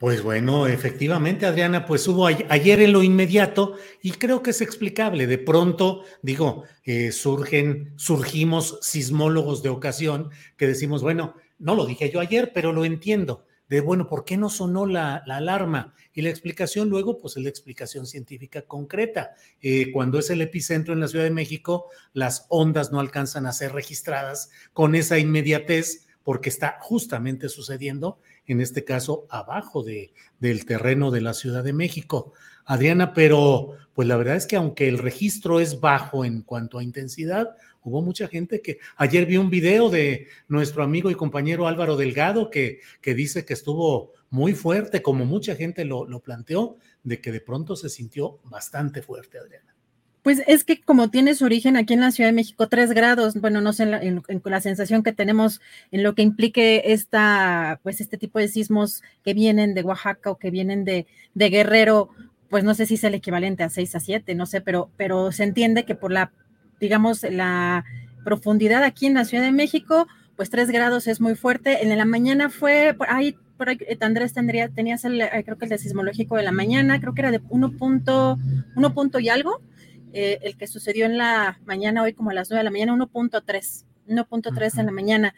Pues 0.00 0.22
bueno, 0.22 0.66
efectivamente, 0.66 1.44
Adriana, 1.44 1.84
pues 1.84 2.08
hubo 2.08 2.26
ayer 2.26 2.80
en 2.80 2.94
lo 2.94 3.02
inmediato 3.02 3.74
y 4.00 4.12
creo 4.12 4.42
que 4.42 4.48
es 4.48 4.62
explicable. 4.62 5.26
De 5.26 5.36
pronto, 5.36 6.04
digo, 6.22 6.64
eh, 6.84 7.12
surgen, 7.12 7.92
surgimos 7.96 8.78
sismólogos 8.80 9.62
de 9.62 9.68
ocasión 9.68 10.30
que 10.56 10.66
decimos, 10.66 11.02
bueno, 11.02 11.34
no 11.58 11.74
lo 11.74 11.84
dije 11.84 12.08
yo 12.08 12.20
ayer, 12.20 12.52
pero 12.54 12.72
lo 12.72 12.86
entiendo. 12.86 13.44
De 13.68 13.82
bueno, 13.82 14.08
¿por 14.08 14.24
qué 14.24 14.38
no 14.38 14.48
sonó 14.48 14.86
la, 14.86 15.16
alarma? 15.16 15.92
Y 16.14 16.22
la 16.22 16.30
explicación 16.30 16.88
luego, 16.88 17.18
pues 17.18 17.36
es 17.36 17.42
la 17.42 17.50
explicación 17.50 18.06
científica 18.06 18.62
concreta. 18.62 19.34
Eh, 19.60 19.92
cuando 19.92 20.18
es 20.18 20.30
el 20.30 20.40
epicentro 20.40 20.94
en 20.94 21.00
la 21.00 21.08
Ciudad 21.08 21.24
de 21.24 21.30
México, 21.30 21.90
las 22.14 22.46
ondas 22.48 22.90
no 22.90 23.00
alcanzan 23.00 23.44
a 23.44 23.52
ser 23.52 23.72
registradas 23.72 24.50
con 24.72 24.94
esa 24.94 25.18
inmediatez 25.18 26.06
porque 26.30 26.48
está 26.48 26.78
justamente 26.80 27.48
sucediendo 27.48 28.20
en 28.46 28.60
este 28.60 28.84
caso 28.84 29.26
abajo 29.30 29.82
de, 29.82 30.12
del 30.38 30.64
terreno 30.64 31.10
de 31.10 31.20
la 31.20 31.34
Ciudad 31.34 31.64
de 31.64 31.72
México. 31.72 32.34
Adriana, 32.64 33.14
pero 33.14 33.76
pues 33.94 34.06
la 34.06 34.16
verdad 34.16 34.36
es 34.36 34.46
que 34.46 34.54
aunque 34.54 34.86
el 34.86 34.98
registro 34.98 35.58
es 35.58 35.80
bajo 35.80 36.24
en 36.24 36.42
cuanto 36.42 36.78
a 36.78 36.84
intensidad, 36.84 37.56
hubo 37.82 38.00
mucha 38.00 38.28
gente 38.28 38.62
que 38.62 38.78
ayer 38.96 39.26
vi 39.26 39.38
un 39.38 39.50
video 39.50 39.90
de 39.90 40.28
nuestro 40.46 40.84
amigo 40.84 41.10
y 41.10 41.16
compañero 41.16 41.66
Álvaro 41.66 41.96
Delgado 41.96 42.48
que, 42.48 42.78
que 43.00 43.16
dice 43.16 43.44
que 43.44 43.54
estuvo 43.54 44.12
muy 44.28 44.54
fuerte, 44.54 45.02
como 45.02 45.24
mucha 45.24 45.56
gente 45.56 45.84
lo, 45.84 46.06
lo 46.06 46.20
planteó, 46.20 46.76
de 47.02 47.20
que 47.20 47.32
de 47.32 47.40
pronto 47.40 47.74
se 47.74 47.88
sintió 47.88 48.38
bastante 48.44 49.02
fuerte, 49.02 49.36
Adriana. 49.36 49.74
Pues 50.22 50.42
es 50.46 50.64
que 50.64 50.80
como 50.80 51.08
tiene 51.08 51.34
su 51.34 51.46
origen 51.46 51.76
aquí 51.76 51.94
en 51.94 52.00
la 52.00 52.10
Ciudad 52.10 52.28
de 52.28 52.34
México, 52.34 52.68
tres 52.68 52.92
grados, 52.92 53.40
bueno, 53.40 53.62
no 53.62 53.72
sé, 53.72 53.84
en 53.84 54.22
la, 54.44 54.60
sensación 54.60 55.02
que 55.02 55.12
tenemos 55.12 55.62
en 55.92 56.02
lo 56.02 56.14
que 56.14 56.22
implique 56.22 56.92
esta, 56.92 57.80
pues 57.82 58.02
este 58.02 58.18
tipo 58.18 58.38
de 58.38 58.48
sismos 58.48 59.02
que 59.24 59.32
vienen 59.32 59.72
de 59.72 59.82
Oaxaca 59.82 60.30
o 60.30 60.36
que 60.36 60.50
vienen 60.50 60.84
de, 60.84 61.06
de 61.32 61.48
Guerrero, 61.48 62.10
pues 62.50 62.64
no 62.64 62.74
sé 62.74 62.84
si 62.84 62.94
es 62.94 63.04
el 63.04 63.14
equivalente 63.14 63.62
a 63.62 63.70
seis 63.70 63.94
a 63.94 64.00
siete, 64.00 64.34
no 64.34 64.44
sé, 64.44 64.60
pero, 64.60 64.90
pero 64.98 65.32
se 65.32 65.44
entiende 65.44 65.86
que 65.86 65.94
por 65.94 66.12
la, 66.12 66.32
digamos, 66.80 67.22
la 67.22 67.86
profundidad 68.22 68.84
aquí 68.84 69.06
en 69.06 69.14
la 69.14 69.24
Ciudad 69.24 69.44
de 69.44 69.52
México, 69.52 70.06
pues 70.36 70.50
tres 70.50 70.70
grados 70.70 71.06
es 71.06 71.20
muy 71.20 71.34
fuerte. 71.34 71.82
En 71.82 71.96
la 71.96 72.04
mañana 72.04 72.50
fue, 72.50 72.94
ahí, 73.08 73.36
por 73.56 73.70
ahí, 73.70 73.78
eh, 73.86 73.96
Andrés 74.00 74.34
tendría, 74.34 74.68
tenías 74.68 75.06
el, 75.06 75.22
eh, 75.22 75.30
creo 75.44 75.56
que 75.56 75.64
el 75.64 75.70
de 75.70 75.78
sismológico 75.78 76.36
de 76.36 76.42
la 76.42 76.52
mañana, 76.52 77.00
creo 77.00 77.14
que 77.14 77.22
era 77.22 77.30
de 77.30 77.40
uno 77.48 77.72
punto, 77.72 78.38
uno 78.76 78.92
punto 78.92 79.18
y 79.18 79.30
algo 79.30 79.62
eh, 80.12 80.38
el 80.42 80.56
que 80.56 80.66
sucedió 80.66 81.06
en 81.06 81.18
la 81.18 81.60
mañana, 81.64 82.02
hoy 82.02 82.12
como 82.12 82.30
a 82.30 82.34
las 82.34 82.50
9 82.50 82.60
de 82.60 82.64
la 82.64 82.70
mañana, 82.70 82.94
1.3, 82.94 83.84
1.3 84.08 84.78
en 84.78 84.86
la 84.86 84.92
mañana. 84.92 85.34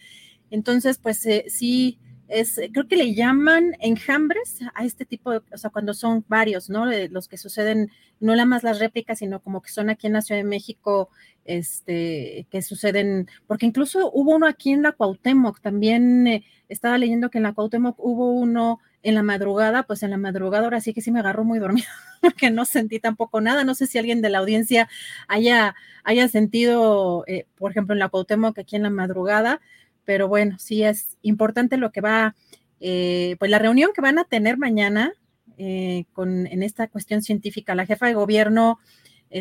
Entonces, 0.51 0.99
pues 0.99 1.25
eh, 1.27 1.45
sí, 1.49 1.99
es, 2.29 2.61
creo 2.73 2.89
que 2.89 2.97
le 2.97 3.15
llaman 3.15 3.77
enjambres 3.81 4.61
a 4.75 4.85
este 4.85 5.05
tipo 5.05 5.31
de, 5.31 5.43
o 5.53 5.59
sea, 5.59 5.71
cuando 5.71 5.95
son 5.95 6.25
varios, 6.29 6.71
¿no? 6.71 6.87
los 6.87 7.29
que 7.29 7.37
suceden, 7.37 7.91
no 8.21 8.33
nada 8.33 8.47
más 8.47 8.63
las 8.63 8.79
réplicas, 8.79 9.19
sino 9.19 9.41
como 9.41 9.61
que 9.61 9.71
son 9.71 9.91
aquí 9.91 10.07
en 10.07 10.15
la 10.15 10.23
Ciudad 10.23 10.41
de 10.41 10.49
México, 10.49 11.11
este, 11.45 12.47
que 12.51 12.63
suceden, 12.63 13.29
porque 13.47 13.67
incluso 13.67 14.11
hubo 14.13 14.35
uno 14.35 14.47
aquí 14.47 14.73
en 14.73 14.83
la 14.83 14.93
Cuauhtémoc, 14.93 15.61
también 15.61 16.27
eh, 16.27 16.45
estaba 16.69 16.99
leyendo 16.99 17.31
que 17.31 17.39
en 17.39 17.45
la 17.45 17.53
Cuauhtémoc 17.53 17.97
hubo 17.99 18.33
uno 18.33 18.81
en 19.03 19.15
la 19.15 19.23
madrugada, 19.23 19.83
pues 19.85 20.03
en 20.03 20.11
la 20.11 20.19
madrugada 20.19 20.65
ahora 20.65 20.81
sí 20.81 20.95
que 20.95 21.01
sí 21.01 21.11
me 21.11 21.21
agarró 21.21 21.45
muy 21.45 21.59
dormido, 21.59 21.89
porque 22.21 22.51
no 22.51 22.65
sentí 22.65 23.01
tampoco 23.01 23.41
nada. 23.41 23.65
No 23.65 23.75
sé 23.75 23.87
si 23.87 23.99
alguien 23.99 24.23
de 24.23 24.31
la 24.31 24.39
audiencia 24.39 24.89
haya, 25.29 25.75
haya 26.05 26.29
sentido, 26.29 27.25
eh, 27.27 27.47
por 27.57 27.71
ejemplo, 27.71 27.95
en 27.95 27.99
la 27.99 28.09
Cuauhtémoc 28.09 28.59
aquí 28.59 28.77
en 28.77 28.83
la 28.83 28.91
madrugada, 28.91 29.61
pero 30.05 30.29
bueno, 30.29 30.59
sí 30.59 30.83
es 30.83 31.17
importante 31.23 31.77
lo 31.77 31.93
que 31.93 32.01
va, 32.01 32.35
eh, 32.81 33.37
pues 33.39 33.51
la 33.51 33.59
reunión 33.59 33.93
que 33.95 34.01
van 34.01 34.19
a 34.19 34.25
tener 34.25 34.59
mañana 34.59 35.13
eh, 35.59 36.05
con, 36.13 36.47
en 36.47 36.63
esta 36.63 36.89
cuestión 36.89 37.23
científica, 37.23 37.75
la 37.75 37.87
jefa 37.87 38.07
de 38.07 38.15
gobierno 38.15 38.79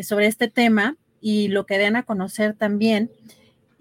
sobre 0.02 0.26
este 0.26 0.48
tema 0.48 0.96
y 1.20 1.48
lo 1.48 1.66
que 1.66 1.76
den 1.76 1.96
a 1.96 2.02
conocer 2.02 2.54
también. 2.54 3.10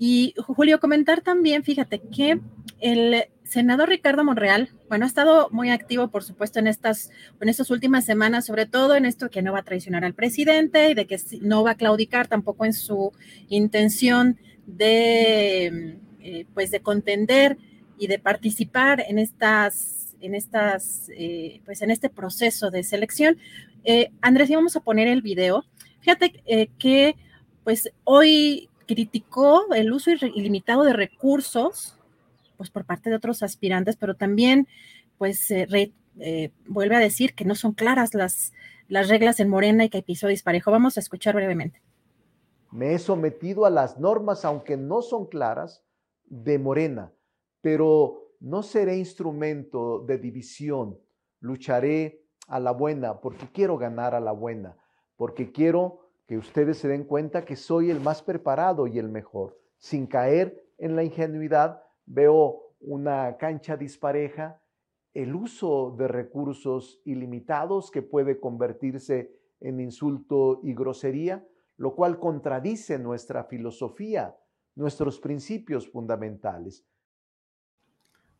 Y 0.04 0.34
Julio, 0.36 0.80
comentar 0.80 1.22
también, 1.22 1.64
fíjate 1.64 2.02
que 2.02 2.40
el 2.80 3.26
senador 3.44 3.88
Ricardo 3.88 4.24
Monreal, 4.24 4.72
bueno, 4.90 5.06
ha 5.06 5.08
estado 5.08 5.48
muy 5.52 5.70
activo, 5.70 6.08
por 6.08 6.24
supuesto, 6.24 6.58
en 6.58 6.66
estas, 6.66 7.12
en 7.40 7.50
estas 7.50 7.70
últimas 7.70 8.04
semanas, 8.04 8.48
sobre 8.48 8.66
todo 8.66 8.96
en 8.96 9.06
esto 9.06 9.30
que 9.30 9.44
no 9.44 9.54
va 9.54 9.60
a 9.60 9.64
traicionar 9.64 10.04
al 10.04 10.16
presidente 10.16 10.90
y 10.90 10.96
de 10.96 11.06
que 11.06 11.20
no 11.42 11.64
va 11.64 11.72
a 11.72 11.76
claudicar 11.76 12.28
tampoco 12.28 12.66
en 12.66 12.74
su 12.74 13.12
intención 13.48 14.40
de, 14.66 16.00
eh, 16.20 16.48
pues, 16.56 16.72
de 16.72 16.80
contender 16.80 17.60
y 18.00 18.08
de 18.08 18.18
participar 18.18 19.06
en 19.08 19.20
estas, 19.20 20.16
en 20.20 20.34
estas, 20.34 21.12
eh, 21.16 21.62
pues, 21.64 21.84
en 21.84 21.92
este 21.92 22.10
proceso 22.10 22.72
de 22.72 22.82
selección. 22.82 23.38
Eh, 23.84 24.10
Andrés, 24.20 24.50
íbamos 24.50 24.76
a 24.76 24.80
poner 24.80 25.08
el 25.08 25.22
video. 25.22 25.64
Fíjate 26.00 26.42
que, 26.80 27.16
pues, 27.64 27.92
hoy 28.04 28.68
criticó 28.94 29.74
el 29.74 29.94
uso 29.94 30.12
ilimitado 30.12 30.84
de 30.84 30.92
recursos 30.92 31.98
pues 32.58 32.70
por 32.70 32.84
parte 32.84 33.10
de 33.10 33.16
otros 33.16 33.42
aspirantes, 33.42 33.96
pero 33.96 34.16
también 34.16 34.68
pues 35.18 35.50
eh, 35.50 36.52
vuelve 36.68 36.98
a 36.98 37.00
decir 37.00 37.34
que 37.34 37.46
no 37.46 37.56
son 37.56 37.72
claras 37.72 38.14
las, 38.14 38.52
las 38.90 39.08
reglas 39.08 39.40
en 39.40 39.48
Morena 39.48 39.86
y 39.86 39.90
que 39.90 40.00
hay 40.00 40.04
piso 40.04 40.28
disparejo. 40.28 40.72
Vamos 40.72 40.98
a 40.98 41.00
escuchar 41.00 41.36
brevemente. 41.36 41.82
Me 42.70 42.94
he 42.94 43.00
sometido 43.00 43.66
a 43.66 43.70
las 43.70 43.98
normas, 43.98 44.44
aunque 44.44 44.76
no 44.76 45.02
son 45.02 45.28
claras, 45.28 45.86
de 46.26 46.60
Morena, 46.60 47.14
pero 47.62 48.36
no 48.42 48.62
seré 48.62 48.98
instrumento 48.98 50.00
de 50.00 50.18
división. 50.18 51.00
Lucharé 51.40 52.26
a 52.48 52.60
la 52.60 52.72
buena 52.72 53.22
porque 53.22 53.48
quiero 53.54 53.78
ganar 53.78 54.16
a 54.16 54.20
la 54.20 54.34
buena, 54.34 54.76
porque 55.16 55.54
quiero 55.54 56.11
que 56.28 56.38
ustedes 56.38 56.78
se 56.78 56.88
den 56.88 57.04
cuenta 57.04 57.46
que 57.46 57.56
soy 57.56 57.90
el 57.90 58.00
más 58.00 58.22
preparado 58.22 58.88
y 58.88 59.00
el 59.00 59.10
mejor, 59.10 59.60
sin 59.78 60.08
caer 60.08 60.66
en 60.78 60.96
la 60.96 61.04
ingenuidad 61.04 61.84
veo 62.06 62.74
una 62.80 63.38
cancha 63.38 63.78
dispareja, 63.78 64.62
el 65.14 65.36
uso 65.36 65.96
de 65.98 66.08
recursos 66.08 67.02
ilimitados 67.06 67.92
que 67.92 68.02
puede 68.02 68.40
convertirse 68.40 69.36
en 69.60 69.80
insulto 69.80 70.62
y 70.64 70.74
grosería, 70.74 71.46
lo 71.78 71.96
cual 71.96 72.20
contradice 72.20 72.98
nuestra 72.98 73.44
filosofía, 73.44 74.36
nuestros 74.76 75.20
principios 75.20 75.90
fundamentales. 75.90 76.86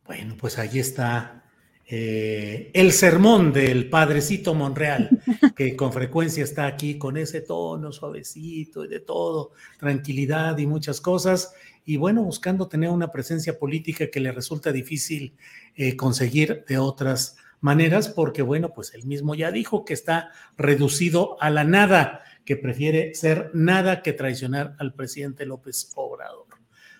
Bueno, 0.04 0.34
pues 0.40 0.58
ahí 0.58 0.78
está 0.78 1.44
eh, 1.86 2.70
el 2.72 2.92
sermón 2.92 3.52
del 3.52 3.90
padrecito 3.90 4.54
Monreal, 4.54 5.10
que 5.56 5.76
con 5.76 5.92
frecuencia 5.92 6.44
está 6.44 6.66
aquí 6.66 6.98
con 6.98 7.16
ese 7.16 7.40
tono 7.40 7.92
suavecito 7.92 8.84
y 8.84 8.88
de 8.88 9.00
todo, 9.00 9.52
tranquilidad 9.78 10.56
y 10.58 10.66
muchas 10.66 11.00
cosas, 11.00 11.54
y 11.84 11.96
bueno, 11.96 12.22
buscando 12.22 12.68
tener 12.68 12.90
una 12.90 13.10
presencia 13.10 13.58
política 13.58 14.08
que 14.08 14.20
le 14.20 14.32
resulta 14.32 14.72
difícil 14.72 15.36
eh, 15.74 15.96
conseguir 15.96 16.64
de 16.68 16.78
otras 16.78 17.36
maneras, 17.60 18.08
porque 18.08 18.42
bueno, 18.42 18.72
pues 18.74 18.94
él 18.94 19.04
mismo 19.04 19.34
ya 19.34 19.50
dijo 19.50 19.84
que 19.84 19.94
está 19.94 20.30
reducido 20.56 21.36
a 21.40 21.50
la 21.50 21.64
nada, 21.64 22.22
que 22.44 22.56
prefiere 22.56 23.14
ser 23.14 23.50
nada 23.54 24.02
que 24.02 24.12
traicionar 24.12 24.76
al 24.78 24.94
presidente 24.94 25.46
López 25.46 25.90
Obrador. 25.94 26.46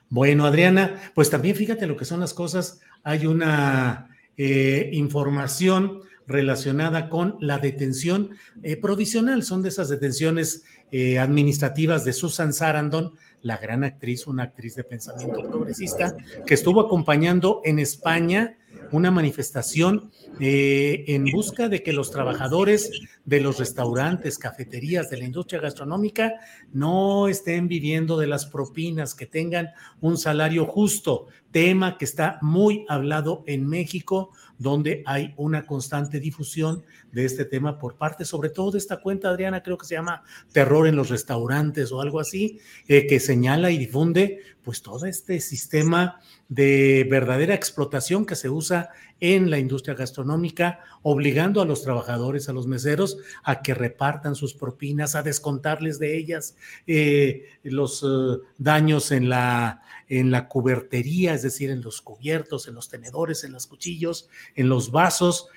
Bueno, 0.09 0.45
Adriana, 0.45 1.01
pues 1.15 1.31
también 1.31 1.57
fíjate 1.57 1.87
lo 1.87 1.97
que 1.97 2.05
son 2.05 2.21
las 2.21 2.35
cosas. 2.35 2.81
Hay 3.03 3.27
una 3.27 4.11
eh, 4.37 4.91
información 4.93 6.01
relacionada 6.27 7.09
con 7.09 7.37
la 7.41 7.59
detención 7.59 8.31
eh, 8.63 8.77
provisional. 8.77 9.43
Son 9.43 9.63
de 9.63 9.69
esas 9.69 9.89
detenciones 9.89 10.65
eh, 10.91 11.19
administrativas 11.19 12.05
de 12.05 12.13
Susan 12.13 12.53
Sarandon, 12.53 13.13
la 13.43 13.57
gran 13.59 13.85
actriz, 13.85 14.27
una 14.27 14.45
actriz 14.45 14.77
de 14.77 14.85
pensamiento 14.85 15.43
progresista, 15.49 16.17
que 16.47 16.55
estuvo 16.55 16.81
acompañando 16.81 17.61
en 17.65 17.79
España 17.79 18.57
una 18.93 19.10
manifestación 19.10 20.10
eh, 20.39 21.05
en 21.09 21.24
busca 21.24 21.69
de 21.69 21.82
que 21.82 21.93
los 21.93 22.10
trabajadores 22.10 22.90
de 23.24 23.40
los 23.40 23.59
restaurantes, 23.59 24.39
cafeterías, 24.39 25.10
de 25.10 25.16
la 25.16 25.24
industria 25.24 25.60
gastronómica 25.60 26.35
no 26.73 27.28
estén 27.28 27.69
viviendo 27.69 28.16
de 28.16 28.27
las 28.27 28.47
propinas, 28.47 29.14
que 29.14 29.27
tengan 29.27 29.70
un 30.01 30.16
salario 30.19 30.66
justo, 30.66 31.27
tema 31.51 31.98
que 31.98 32.05
está 32.05 32.39
muy 32.43 32.85
hablado 32.89 33.43
en 33.47 33.66
México, 33.66 34.31
donde 34.59 35.02
hay 35.06 35.35
una 35.36 35.66
constante 35.66 36.20
difusión 36.20 36.85
de 37.12 37.24
este 37.24 37.44
tema 37.44 37.78
por 37.78 37.97
parte, 37.97 38.24
sobre 38.24 38.51
todo 38.51 38.72
de 38.72 38.78
esta 38.78 39.01
cuenta, 39.01 39.28
Adriana, 39.28 39.62
creo 39.62 39.78
que 39.78 39.86
se 39.86 39.94
llama 39.94 40.22
Terror 40.52 40.86
en 40.86 40.97
los 40.97 41.10
Restaurantes 41.10 41.93
o 41.93 42.01
algo 42.01 42.18
así, 42.18 42.59
eh, 42.89 43.06
que 43.06 43.20
señala 43.20 43.70
y 43.70 43.78
difunde 43.78 44.40
pues 44.64 44.82
todo 44.82 45.06
este 45.06 45.40
sistema 45.40 46.20
de 46.48 47.06
verdadera 47.10 47.55
explotación 47.55 48.24
que 48.24 48.36
se 48.36 48.48
usa 48.48 48.90
en 49.20 49.51
la 49.51 49.59
industria 49.59 49.94
gastronómica, 49.94 50.80
obligando 51.02 51.60
a 51.60 51.64
los 51.64 51.82
trabajadores, 51.82 52.48
a 52.48 52.52
los 52.52 52.66
meseros, 52.66 53.18
a 53.43 53.62
que 53.62 53.74
repartan 53.74 54.34
sus 54.34 54.55
propinas, 54.55 55.14
a 55.14 55.22
descontarles 55.22 55.98
de 55.98 56.16
ellas 56.16 56.56
eh, 56.86 57.47
los 57.62 58.02
eh, 58.02 58.40
daños 58.59 59.10
en 59.12 59.28
la, 59.28 59.82
en 60.09 60.30
la 60.30 60.48
cubertería, 60.48 61.34
es 61.34 61.43
decir, 61.43 61.70
en 61.70 61.82
los 61.82 62.01
cubiertos, 62.01 62.68
en 62.68 62.74
los 62.74 62.89
tenedores, 62.89 63.44
en 63.44 63.52
los 63.52 63.66
cuchillos, 63.66 64.28
en 64.55 64.68
los 64.68 64.90
vasos 64.90 65.48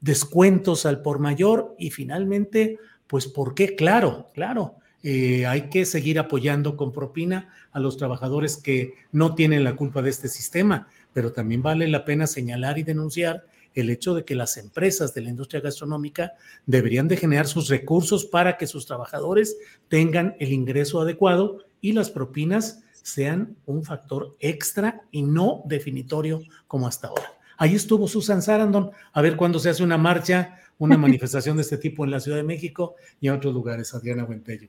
descuentos 0.00 0.86
al 0.86 1.02
por 1.02 1.18
mayor 1.18 1.74
y 1.78 1.90
finalmente, 1.90 2.78
pues, 3.06 3.26
¿por 3.26 3.54
qué? 3.54 3.76
Claro, 3.76 4.28
claro, 4.34 4.76
eh, 5.02 5.46
hay 5.46 5.68
que 5.70 5.84
seguir 5.84 6.18
apoyando 6.18 6.76
con 6.76 6.92
propina 6.92 7.52
a 7.72 7.80
los 7.80 7.96
trabajadores 7.96 8.56
que 8.56 8.94
no 9.12 9.34
tienen 9.34 9.64
la 9.64 9.76
culpa 9.76 10.02
de 10.02 10.10
este 10.10 10.28
sistema, 10.28 10.88
pero 11.12 11.32
también 11.32 11.62
vale 11.62 11.86
la 11.88 12.04
pena 12.04 12.26
señalar 12.26 12.78
y 12.78 12.82
denunciar 12.82 13.44
el 13.74 13.90
hecho 13.90 14.14
de 14.14 14.24
que 14.24 14.34
las 14.34 14.56
empresas 14.56 15.14
de 15.14 15.20
la 15.20 15.30
industria 15.30 15.60
gastronómica 15.60 16.32
deberían 16.66 17.06
de 17.06 17.16
generar 17.16 17.46
sus 17.46 17.68
recursos 17.68 18.24
para 18.24 18.56
que 18.56 18.66
sus 18.66 18.86
trabajadores 18.86 19.56
tengan 19.88 20.34
el 20.40 20.52
ingreso 20.52 21.00
adecuado 21.00 21.64
y 21.80 21.92
las 21.92 22.10
propinas 22.10 22.82
sean 23.02 23.56
un 23.66 23.84
factor 23.84 24.36
extra 24.40 25.02
y 25.12 25.22
no 25.22 25.62
definitorio 25.66 26.42
como 26.66 26.88
hasta 26.88 27.08
ahora. 27.08 27.37
Ahí 27.58 27.74
estuvo 27.74 28.08
Susan 28.08 28.40
Sarandon, 28.40 28.92
a 29.12 29.20
ver 29.20 29.36
cuándo 29.36 29.58
se 29.58 29.68
hace 29.68 29.82
una 29.82 29.98
marcha, 29.98 30.58
una 30.78 30.96
manifestación 30.96 31.56
de 31.56 31.62
este 31.62 31.76
tipo 31.76 32.04
en 32.04 32.12
la 32.12 32.20
Ciudad 32.20 32.38
de 32.38 32.44
México 32.44 32.94
y 33.20 33.28
en 33.28 33.34
otros 33.34 33.52
lugares, 33.52 33.92
Adriana 33.94 34.24
Buentello. 34.24 34.68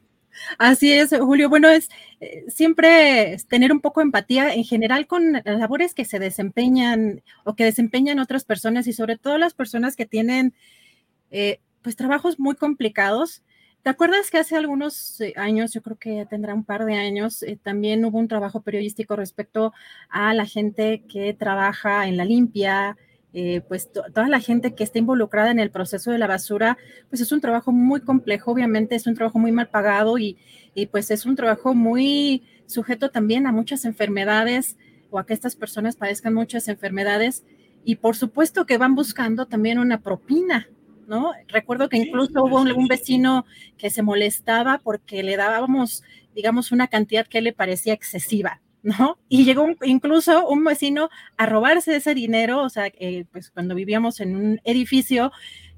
Así 0.58 0.92
es, 0.92 1.10
Julio. 1.10 1.50
Bueno, 1.50 1.70
es 1.70 1.90
eh, 2.20 2.46
siempre 2.48 3.38
tener 3.48 3.72
un 3.72 3.82
poco 3.82 4.00
de 4.00 4.06
empatía 4.06 4.54
en 4.54 4.64
general 4.64 5.08
con 5.08 5.34
las 5.34 5.60
labores 5.60 5.94
que 5.94 6.06
se 6.06 6.20
desempeñan 6.20 7.22
o 7.44 7.56
que 7.56 7.66
desempeñan 7.66 8.20
otras 8.20 8.44
personas 8.44 8.88
y 8.88 8.94
sobre 8.94 9.18
todo 9.18 9.38
las 9.38 9.54
personas 9.54 9.96
que 9.96 10.06
tienen 10.06 10.54
eh, 11.32 11.60
pues 11.82 11.96
trabajos 11.96 12.40
muy 12.40 12.56
complicados 12.56 13.44
¿Te 13.82 13.90
acuerdas 13.90 14.30
que 14.30 14.38
hace 14.38 14.58
algunos 14.58 15.22
eh, 15.22 15.34
años, 15.38 15.72
yo 15.72 15.82
creo 15.82 15.98
que 15.98 16.18
ya 16.18 16.26
tendrá 16.26 16.54
un 16.54 16.66
par 16.66 16.86
de 16.86 16.96
años, 16.96 17.44
eh, 17.44 17.58
también 17.62 18.04
hubo 18.04 18.20
un 18.20 18.28
trabajo 18.28 18.62
periodístico 18.62 19.16
respecto 19.16 19.74
a 20.10 20.34
la 20.34 20.46
gente 20.46 21.06
que 21.08 21.34
trabaja 21.34 22.08
en 22.08 22.18
la 22.18 22.26
limpia, 22.26 22.98
eh, 23.32 23.62
pues 23.68 23.90
toda 23.92 24.28
la 24.28 24.42
gente 24.42 24.76
que 24.76 24.84
está 24.84 25.00
involucrada 25.00 25.52
en 25.52 25.60
el 25.60 25.72
proceso 25.72 26.12
de 26.12 26.18
la 26.18 26.28
basura, 26.28 26.78
pues 27.10 27.22
es 27.22 27.32
un 27.32 27.40
trabajo 27.40 27.72
muy 27.72 28.02
complejo, 28.02 28.52
obviamente 28.52 28.96
es 28.96 29.08
un 29.08 29.16
trabajo 29.16 29.40
muy 29.40 29.54
mal 29.54 29.70
pagado 29.70 30.18
y, 30.18 30.38
y 30.74 30.88
pues 30.88 31.10
es 31.10 31.26
un 31.26 31.36
trabajo 31.36 31.74
muy 31.74 32.44
sujeto 32.66 33.12
también 33.12 33.48
a 33.48 33.54
muchas 33.54 33.86
enfermedades 33.86 34.78
o 35.10 35.20
a 35.20 35.26
que 35.26 35.34
estas 35.34 35.56
personas 35.56 35.96
padezcan 35.96 36.34
muchas 36.34 36.68
enfermedades 36.68 37.46
y 37.86 37.96
por 37.96 38.18
supuesto 38.18 38.66
que 38.66 38.78
van 38.78 38.94
buscando 38.94 39.46
también 39.46 39.80
una 39.80 40.02
propina, 40.02 40.68
¿no? 41.10 41.34
Recuerdo 41.48 41.90
que 41.90 41.98
incluso 41.98 42.44
hubo 42.44 42.62
un, 42.62 42.88
vecino 42.88 43.46
que 43.78 43.90
se 43.90 44.04
molestaba 44.04 44.80
porque 44.84 45.24
le 45.24 45.36
dábamos, 45.36 46.04
digamos, 46.34 46.72
una 46.72 46.88
cantidad 46.88 47.28
que 47.28 47.42
le 47.42 47.52
parecía 47.52 47.94
excesiva, 47.94 48.62
¿no? 48.84 49.18
Y 49.28 49.44
llegó 49.44 49.68
incluso 49.84 50.48
un 50.48 50.64
vecino 50.64 51.10
a 51.36 51.46
robarse 51.46 51.96
ese 51.96 52.14
dinero, 52.14 52.64
o 52.64 52.70
sea, 52.70 52.92
pues 53.32 53.50
cuando 53.50 53.76
vivíamos 53.76 54.20
en 54.20 54.36
un 54.36 54.62
edificio, 54.64 55.32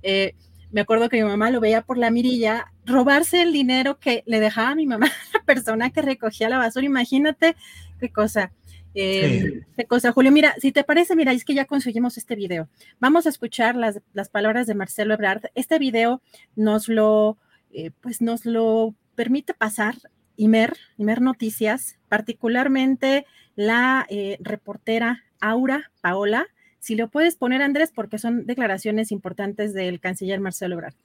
eh, 0.03 0.35
me 0.71 0.81
acuerdo 0.81 1.09
que 1.09 1.17
mi 1.17 1.29
mamá 1.29 1.49
lo 1.49 1.59
veía 1.59 1.81
por 1.81 1.97
la 1.97 2.11
mirilla, 2.11 2.71
robarse 2.85 3.41
el 3.41 3.53
dinero 3.53 3.99
que 3.99 4.23
le 4.25 4.39
dejaba 4.39 4.69
a 4.69 4.75
mi 4.75 4.85
mamá, 4.85 5.07
la 5.33 5.43
persona 5.43 5.89
que 5.89 6.01
recogía 6.01 6.49
la 6.49 6.57
basura, 6.57 6.85
imagínate 6.85 7.55
qué 7.99 8.09
cosa. 8.09 8.51
Eh, 8.93 9.61
cosa, 9.87 10.11
Julio, 10.11 10.31
mira, 10.31 10.55
si 10.59 10.71
te 10.71 10.83
parece, 10.83 11.15
mira, 11.15 11.31
es 11.31 11.45
que 11.45 11.53
ya 11.53 11.65
conseguimos 11.65 12.17
este 12.17 12.35
video. 12.35 12.67
Vamos 12.99 13.25
a 13.25 13.29
escuchar 13.29 13.75
las, 13.75 14.29
palabras 14.29 14.67
de 14.67 14.75
Marcelo 14.75 15.13
Ebrard. 15.13 15.43
Este 15.55 15.79
video 15.79 16.21
nos 16.55 16.87
lo, 16.87 17.37
eh, 17.71 17.91
pues 18.01 18.21
nos 18.21 18.45
lo 18.45 18.93
permite 19.15 19.53
pasar 19.53 19.95
Imer, 20.35 20.75
Imer 20.97 21.21
Noticias, 21.21 21.97
particularmente 22.09 23.25
la 23.55 24.05
eh, 24.09 24.37
reportera 24.41 25.23
Aura 25.39 25.91
Paola. 26.01 26.47
Si 26.79 26.95
lo 26.95 27.09
puedes 27.09 27.35
poner, 27.35 27.61
Andrés, 27.61 27.91
porque 27.93 28.17
son 28.17 28.45
declaraciones 28.45 29.11
importantes 29.11 29.73
del 29.73 29.99
canciller 29.99 30.39
Marcelo 30.39 30.75
Ebrard. 30.75 30.95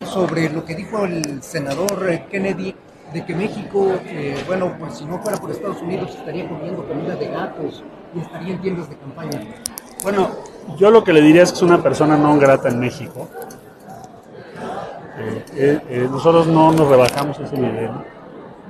Sobre 0.00 0.48
lo 0.48 0.64
que 0.64 0.74
dijo 0.74 1.04
el 1.04 1.42
senador 1.42 2.26
Kennedy 2.30 2.74
de 3.12 3.24
que 3.24 3.34
México, 3.34 3.92
eh, 4.06 4.42
bueno, 4.46 4.74
pues 4.78 4.98
si 4.98 5.04
no 5.04 5.18
fuera 5.18 5.36
por 5.38 5.50
Estados 5.50 5.82
Unidos 5.82 6.14
estaría 6.14 6.48
comiendo 6.48 6.86
comida 6.86 7.16
de 7.16 7.28
gatos 7.28 7.82
y 8.14 8.20
estaría 8.20 8.54
en 8.54 8.60
tiendas 8.60 8.88
de 8.88 8.96
campaña. 8.96 9.40
Bueno, 10.02 10.30
yo 10.76 10.90
lo 10.90 11.02
que 11.02 11.12
le 11.12 11.20
diría 11.20 11.42
es 11.42 11.50
que 11.50 11.56
es 11.56 11.62
una 11.62 11.82
persona 11.82 12.16
no 12.16 12.38
grata 12.38 12.68
en 12.68 12.78
México. 12.78 13.28
Eh, 15.54 15.80
eh, 15.88 16.08
nosotros 16.10 16.46
no 16.46 16.72
nos 16.72 16.88
rebajamos 16.88 17.38
ese 17.40 17.56
nivel. 17.56 17.90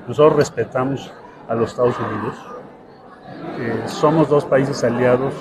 Nosotros 0.09 0.37
respetamos 0.37 1.13
a 1.49 1.55
los 1.55 1.71
Estados 1.71 1.97
Unidos. 1.99 2.35
somos 3.87 4.29
dos 4.29 4.45
países 4.47 4.83
aliados. 4.83 5.35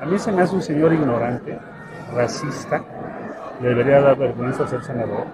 A 0.00 0.06
mí 0.06 0.18
se 0.18 0.32
me 0.32 0.42
hace 0.42 0.54
un 0.54 0.62
señor 0.62 0.92
ignorante, 0.92 1.58
racista. 2.14 2.82
Le 3.60 3.68
debería 3.68 4.00
dar 4.00 4.16
vergüenza 4.16 4.66
ser 4.66 4.82
senador. 4.82 5.26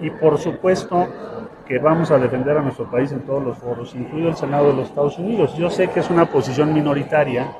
Y 0.00 0.10
por 0.10 0.38
supuesto, 0.38 1.08
que 1.66 1.78
vamos 1.78 2.10
a 2.10 2.18
defender 2.18 2.58
a 2.58 2.62
nuestro 2.62 2.90
país 2.90 3.10
en 3.12 3.20
todos 3.20 3.42
los 3.42 3.58
foros, 3.58 3.94
incluido 3.94 4.28
el 4.28 4.36
Senado 4.36 4.66
de 4.66 4.74
los 4.74 4.88
Estados 4.88 5.18
Unidos. 5.18 5.56
Yo 5.56 5.70
sé 5.70 5.88
que 5.88 6.00
es 6.00 6.10
una 6.10 6.26
posición 6.26 6.74
minoritaria, 6.74 7.52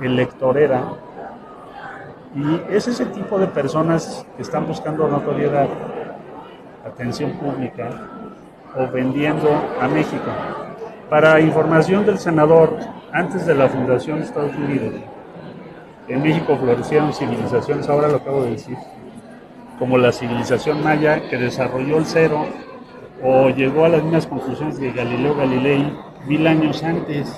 electorera, 0.00 0.82
y 2.34 2.74
es 2.74 2.88
ese 2.88 3.06
tipo 3.06 3.38
de 3.38 3.46
personas 3.46 4.26
que 4.36 4.42
están 4.42 4.66
buscando 4.66 5.06
notoriedad, 5.06 5.68
atención 6.84 7.32
pública 7.32 7.88
o 8.76 8.88
vendiendo 8.88 9.48
a 9.80 9.86
México. 9.86 10.30
Para 11.08 11.40
información 11.40 12.04
del 12.04 12.18
senador, 12.18 12.76
antes 13.12 13.46
de 13.46 13.54
la 13.54 13.68
fundación 13.68 14.18
de 14.18 14.24
Estados 14.24 14.56
Unidos, 14.56 14.94
en 16.08 16.22
México 16.22 16.56
florecieron 16.56 17.12
civilizaciones, 17.12 17.88
ahora 17.88 18.08
lo 18.08 18.16
acabo 18.16 18.42
de 18.42 18.50
decir, 18.50 18.76
como 19.78 19.96
la 19.96 20.10
civilización 20.10 20.82
maya 20.82 21.28
que 21.28 21.36
desarrolló 21.36 21.98
el 21.98 22.06
cero 22.06 22.46
o 23.26 23.48
llegó 23.48 23.86
a 23.86 23.88
las 23.88 24.02
mismas 24.02 24.26
conclusiones 24.26 24.78
de 24.78 24.92
Galileo 24.92 25.34
Galilei 25.34 25.90
mil 26.26 26.46
años 26.46 26.82
antes. 26.84 27.34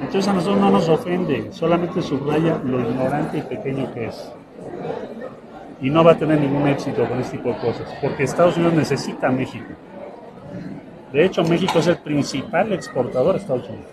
Entonces 0.00 0.26
a 0.28 0.32
nosotros 0.32 0.60
no 0.60 0.70
nos 0.70 0.88
ofende, 0.88 1.52
solamente 1.52 2.02
subraya 2.02 2.60
lo 2.64 2.80
ignorante 2.80 3.38
y 3.38 3.42
pequeño 3.42 3.94
que 3.94 4.06
es. 4.06 4.32
Y 5.80 5.88
no 5.88 6.02
va 6.02 6.12
a 6.12 6.18
tener 6.18 6.40
ningún 6.40 6.66
éxito 6.66 7.08
con 7.08 7.20
este 7.20 7.36
tipo 7.36 7.50
de 7.50 7.58
cosas, 7.58 7.94
porque 8.02 8.24
Estados 8.24 8.56
Unidos 8.56 8.74
necesita 8.74 9.28
a 9.28 9.30
México. 9.30 9.72
De 11.12 11.24
hecho, 11.24 11.44
México 11.44 11.78
es 11.78 11.86
el 11.86 11.98
principal 11.98 12.72
exportador 12.72 13.34
de 13.34 13.40
Estados 13.40 13.68
Unidos. 13.68 13.86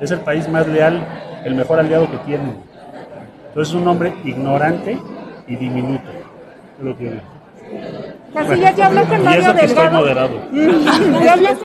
Es 0.00 0.10
el 0.10 0.20
país 0.20 0.48
más 0.48 0.66
leal, 0.66 1.06
el 1.44 1.54
mejor 1.54 1.78
aliado 1.78 2.10
que 2.10 2.18
tiene. 2.18 2.56
Entonces 3.48 3.72
es 3.72 3.80
un 3.80 3.86
hombre 3.86 4.12
ignorante 4.24 4.98
y 5.46 5.54
diminuto. 5.54 6.10
Es 6.78 6.84
lo 6.84 6.96
que 6.96 7.20
Casillas, 8.34 8.76
ya 8.76 8.86
hablas 8.86 9.08
con 9.08 9.24
Mario 9.24 9.42
y 9.42 9.44
eso 9.44 9.54
que 9.56 9.64
estoy 9.64 9.90
moderado. 9.90 11.64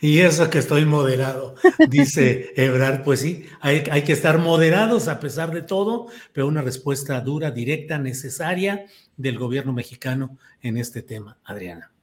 Y 0.00 0.20
eso 0.20 0.50
que 0.50 0.58
estoy 0.58 0.84
moderado, 0.84 1.54
dice 1.88 2.52
Ebrard. 2.56 3.04
Pues 3.04 3.20
sí, 3.20 3.46
hay, 3.60 3.84
hay, 3.90 4.02
que 4.02 4.12
estar 4.12 4.38
moderados 4.38 5.08
a 5.08 5.20
pesar 5.20 5.50
de 5.50 5.62
todo, 5.62 6.08
pero 6.32 6.46
una 6.46 6.62
respuesta 6.62 7.20
dura, 7.20 7.50
directa, 7.50 7.98
necesaria 7.98 8.86
del 9.16 9.38
gobierno 9.38 9.72
mexicano 9.72 10.36
en 10.62 10.76
este 10.76 11.02
tema. 11.02 11.38
Adriana. 11.44 11.93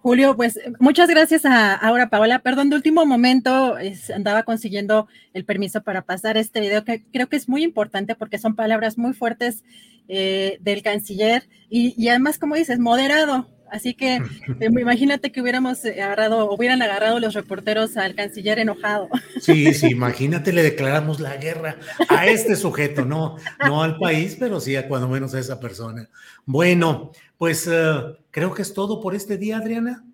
Julio, 0.00 0.36
pues 0.36 0.60
muchas 0.78 1.08
gracias 1.08 1.44
a 1.44 1.74
ahora 1.74 2.08
Paola. 2.08 2.38
Perdón, 2.38 2.70
de 2.70 2.76
último 2.76 3.04
momento 3.04 3.76
andaba 4.14 4.44
consiguiendo 4.44 5.08
el 5.34 5.44
permiso 5.44 5.82
para 5.82 6.02
pasar 6.02 6.36
este 6.36 6.60
video 6.60 6.84
que 6.84 7.04
creo 7.12 7.28
que 7.28 7.36
es 7.36 7.48
muy 7.48 7.64
importante 7.64 8.14
porque 8.14 8.38
son 8.38 8.54
palabras 8.54 8.96
muy 8.96 9.12
fuertes 9.12 9.64
eh, 10.06 10.58
del 10.60 10.82
canciller 10.82 11.48
y, 11.68 11.94
y, 12.02 12.08
además, 12.08 12.38
como 12.38 12.54
dices, 12.54 12.78
moderado. 12.78 13.46
Así 13.70 13.92
que 13.92 14.16
eh, 14.60 14.70
imagínate 14.70 15.32
que 15.32 15.42
hubiéramos 15.42 15.84
agarrado, 15.84 16.50
hubieran 16.50 16.80
agarrado 16.80 17.18
los 17.20 17.34
reporteros 17.34 17.96
al 17.96 18.14
canciller 18.14 18.58
enojado. 18.58 19.08
Sí, 19.40 19.72
sí, 19.72 19.88
imagínate, 19.88 20.52
le 20.52 20.62
declaramos 20.62 21.20
la 21.20 21.36
guerra 21.36 21.76
a 22.08 22.26
este 22.26 22.56
sujeto, 22.56 23.04
no, 23.04 23.36
no 23.64 23.82
al 23.82 23.96
país, 23.96 24.36
pero 24.38 24.60
sí 24.60 24.74
a 24.76 24.88
cuando 24.88 25.08
menos 25.08 25.34
a 25.34 25.38
esa 25.38 25.60
persona. 25.60 26.08
Bueno, 26.44 27.12
pues 27.38 27.66
uh, 27.68 28.16
creo 28.30 28.52
que 28.52 28.62
es 28.62 28.74
todo 28.74 29.00
por 29.00 29.14
este 29.14 29.38
día, 29.38 29.58
Adriana. 29.58 30.04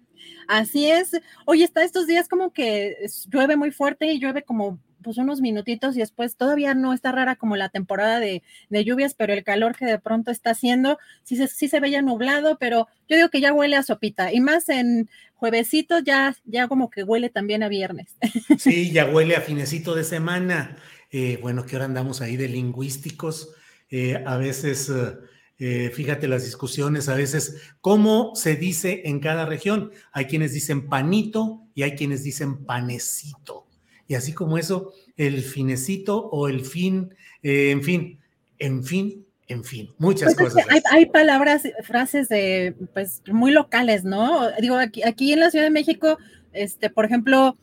Así 0.47 0.91
es. 0.91 1.13
Hoy 1.47 1.63
está 1.63 1.83
estos 1.83 2.07
días 2.07 2.29
como 2.29 2.53
que 2.53 2.97
llueve 3.29 3.57
muy 3.57 3.71
fuerte 3.71 4.13
y 4.13 4.21
llueve 4.21 4.43
como 4.43 4.79
pues 5.03 5.19
unos 5.19 5.41
minutitos 5.41 5.97
y 5.97 6.01
después 6.01 6.37
todavía 6.37 6.75
no 6.75 6.95
está 6.95 7.13
rara 7.13 7.37
como 7.37 7.57
la 7.57 7.69
temporada 7.69 8.21
de, 8.21 8.43
de 8.71 8.85
lluvias, 8.85 9.15
pero 9.15 9.35
el 9.35 9.45
calor 9.45 9.77
que 9.77 9.85
de 9.85 9.99
pronto 9.99 10.31
está 10.31 10.51
haciendo, 10.51 10.99
sí 11.23 11.37
se, 11.37 11.47
sí 11.47 11.69
se 11.69 11.79
veía 11.79 12.01
nublado, 12.01 12.57
pero 12.59 12.89
yo 13.07 13.17
digo 13.17 13.29
que 13.29 13.43
ya 13.43 13.53
huele 13.53 13.77
a 13.77 13.83
sopita 13.83 14.33
y 14.33 14.41
más 14.41 14.69
en 14.71 15.11
juevesito 15.35 15.99
ya, 15.99 16.35
ya 16.45 16.69
como 16.69 16.89
que 16.89 17.05
huele 17.05 17.29
también 17.29 17.63
a 17.63 17.69
viernes. 17.69 18.17
Sí, 18.59 18.93
ya 18.93 19.07
huele 19.07 19.37
a 19.37 19.43
finecito 19.43 19.95
de 19.95 20.05
semana. 20.05 20.77
Eh, 21.11 21.39
bueno, 21.41 21.67
que 21.67 21.77
ahora 21.77 21.85
andamos 21.85 22.23
ahí 22.23 22.37
de 22.37 22.49
lingüísticos, 22.49 23.55
eh, 23.91 24.23
a 24.27 24.37
veces... 24.37 24.89
Uh, 24.89 25.34
eh, 25.59 25.91
fíjate 25.95 26.27
las 26.27 26.45
discusiones 26.45 27.09
a 27.09 27.15
veces, 27.15 27.61
¿cómo 27.81 28.35
se 28.35 28.57
dice 28.57 29.03
en 29.05 29.21
cada 29.21 29.47
región? 29.47 29.93
Hay 30.13 30.27
quienes 30.27 30.53
dicen 30.53 30.89
panito 30.89 31.63
y 31.75 31.83
hay 31.83 31.95
quienes 31.95 32.25
dicen 32.25 32.65
panecito. 32.65 33.67
Y 34.07 34.15
así 34.15 34.33
como 34.33 34.59
eso, 34.59 34.93
el 35.17 35.43
finecito 35.43 36.27
o 36.27 36.49
el 36.49 36.65
fin, 36.65 37.15
eh, 37.43 37.71
en 37.71 37.83
fin, 37.83 38.21
en 38.59 38.85
fin, 38.85 39.27
en 39.47 39.65
fin, 39.65 39.91
muchas 39.99 40.35
pues 40.35 40.53
cosas. 40.53 40.67
Hay, 40.71 40.81
hay, 40.91 41.07
palabras, 41.07 41.63
frases 41.83 42.29
de, 42.29 42.75
pues, 42.93 43.23
muy 43.31 43.53
locales, 43.53 44.05
¿no? 44.05 44.51
Digo, 44.61 44.77
aquí, 44.77 45.03
aquí 45.03 45.33
en 45.33 45.41
la 45.41 45.51
Ciudad 45.51 45.67
de 45.67 45.71
México, 45.71 46.19
este, 46.53 46.91
por 46.91 47.05
ejemplo, 47.05 47.57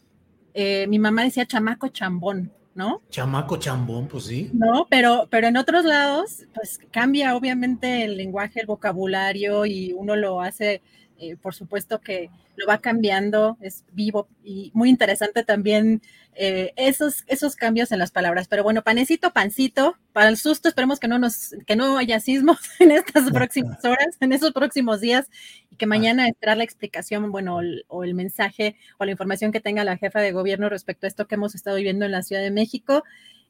eh, 0.54 0.86
mi 0.88 1.00
mamá 1.00 1.24
decía 1.24 1.46
chamaco 1.46 1.90
chambón. 1.90 2.52
¿No? 2.74 3.02
Chamaco 3.10 3.58
chambón, 3.58 4.08
pues 4.08 4.26
sí. 4.26 4.50
No, 4.54 4.88
pero, 4.90 5.28
pero 5.30 5.48
en 5.48 5.58
otros 5.58 5.86
lados, 5.86 6.46
pues 6.54 6.80
cambia 6.92 7.36
obviamente 7.36 8.04
el 8.04 8.18
lenguaje, 8.18 8.62
el 8.62 8.68
vocabulario 8.68 9.66
y 9.66 9.94
uno 9.94 10.16
lo 10.16 10.42
hace, 10.42 10.82
eh, 11.20 11.36
por 11.36 11.54
supuesto 11.54 12.00
que 12.00 12.30
lo 12.56 12.68
va 12.68 12.78
cambiando, 12.80 13.58
es 13.62 13.84
vivo 13.92 14.28
y 14.44 14.72
muy 14.74 14.90
interesante 14.90 15.44
también 15.44 16.02
eh, 16.36 16.74
esos, 16.78 17.24
esos 17.28 17.56
cambios 17.56 17.92
en 17.92 18.00
las 18.00 18.12
palabras. 18.12 18.48
Pero 18.48 18.64
bueno, 18.64 18.84
panecito, 18.84 19.32
pancito, 19.32 19.98
para 20.14 20.30
el 20.30 20.38
susto, 20.38 20.70
esperemos 20.70 21.00
que 21.00 21.08
no 21.08 21.20
nos, 21.20 21.56
que 21.66 21.76
no 21.76 21.98
haya 21.98 22.20
sismos 22.20 22.60
en 22.80 22.92
estas 22.92 23.32
próximas 23.32 23.84
horas, 23.84 24.18
en 24.20 24.34
esos 24.34 24.52
próximos 24.52 25.02
días, 25.02 25.30
y 25.70 25.76
que 25.76 25.86
mañana 25.86 26.28
esperar 26.28 26.58
la 26.58 26.64
explicación, 26.64 27.32
bueno, 27.32 27.60
o 27.88 28.04
el 28.04 28.14
mensaje 28.14 28.76
o 28.98 29.06
la 29.06 29.12
información 29.12 29.52
que 29.52 29.60
tenga 29.60 29.84
la 29.84 29.98
jefa 29.98 30.20
de 30.20 30.32
gobierno 30.32 30.70
respecto 30.70 31.06
a 31.06 31.10
esto 31.10 31.28
que 31.28 31.36
hemos 31.36 31.56
estado 31.56 31.78
viviendo 31.78 32.06
en 32.06 32.12
la 32.12 32.24
Ciudad 32.24 32.42
de 32.42 32.52
México. 32.52 33.04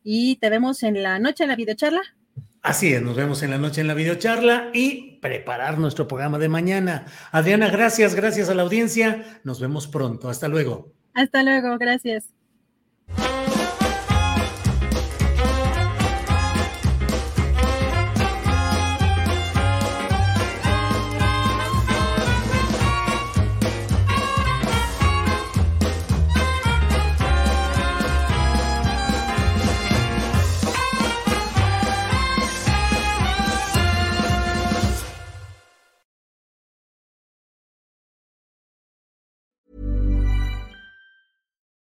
Y 0.04 0.38
te 0.38 0.50
vemos 0.50 0.82
en 0.84 1.04
la 1.04 1.20
noche 1.20 1.44
en 1.44 1.50
la 1.50 1.56
videocharla. 1.56 2.02
Así 2.64 2.94
es, 2.94 3.02
nos 3.02 3.16
vemos 3.16 3.42
en 3.42 3.50
la 3.50 3.58
noche 3.58 3.82
en 3.82 3.88
la 3.88 3.96
videocharla 3.96 4.70
y 4.74 5.18
preparar 5.20 5.80
nuestro 5.80 6.08
programa 6.08 6.38
de 6.38 6.48
mañana. 6.48 7.06
Adriana, 7.32 7.70
gracias, 7.70 8.14
gracias 8.14 8.50
a 8.50 8.56
la 8.56 8.62
audiencia. 8.62 9.40
Nos 9.44 9.60
vemos 9.60 9.88
pronto. 9.88 10.30
Hasta 10.30 10.48
luego. 10.48 10.94
Hasta 11.14 11.44
luego, 11.44 11.78
gracias. 11.78 12.41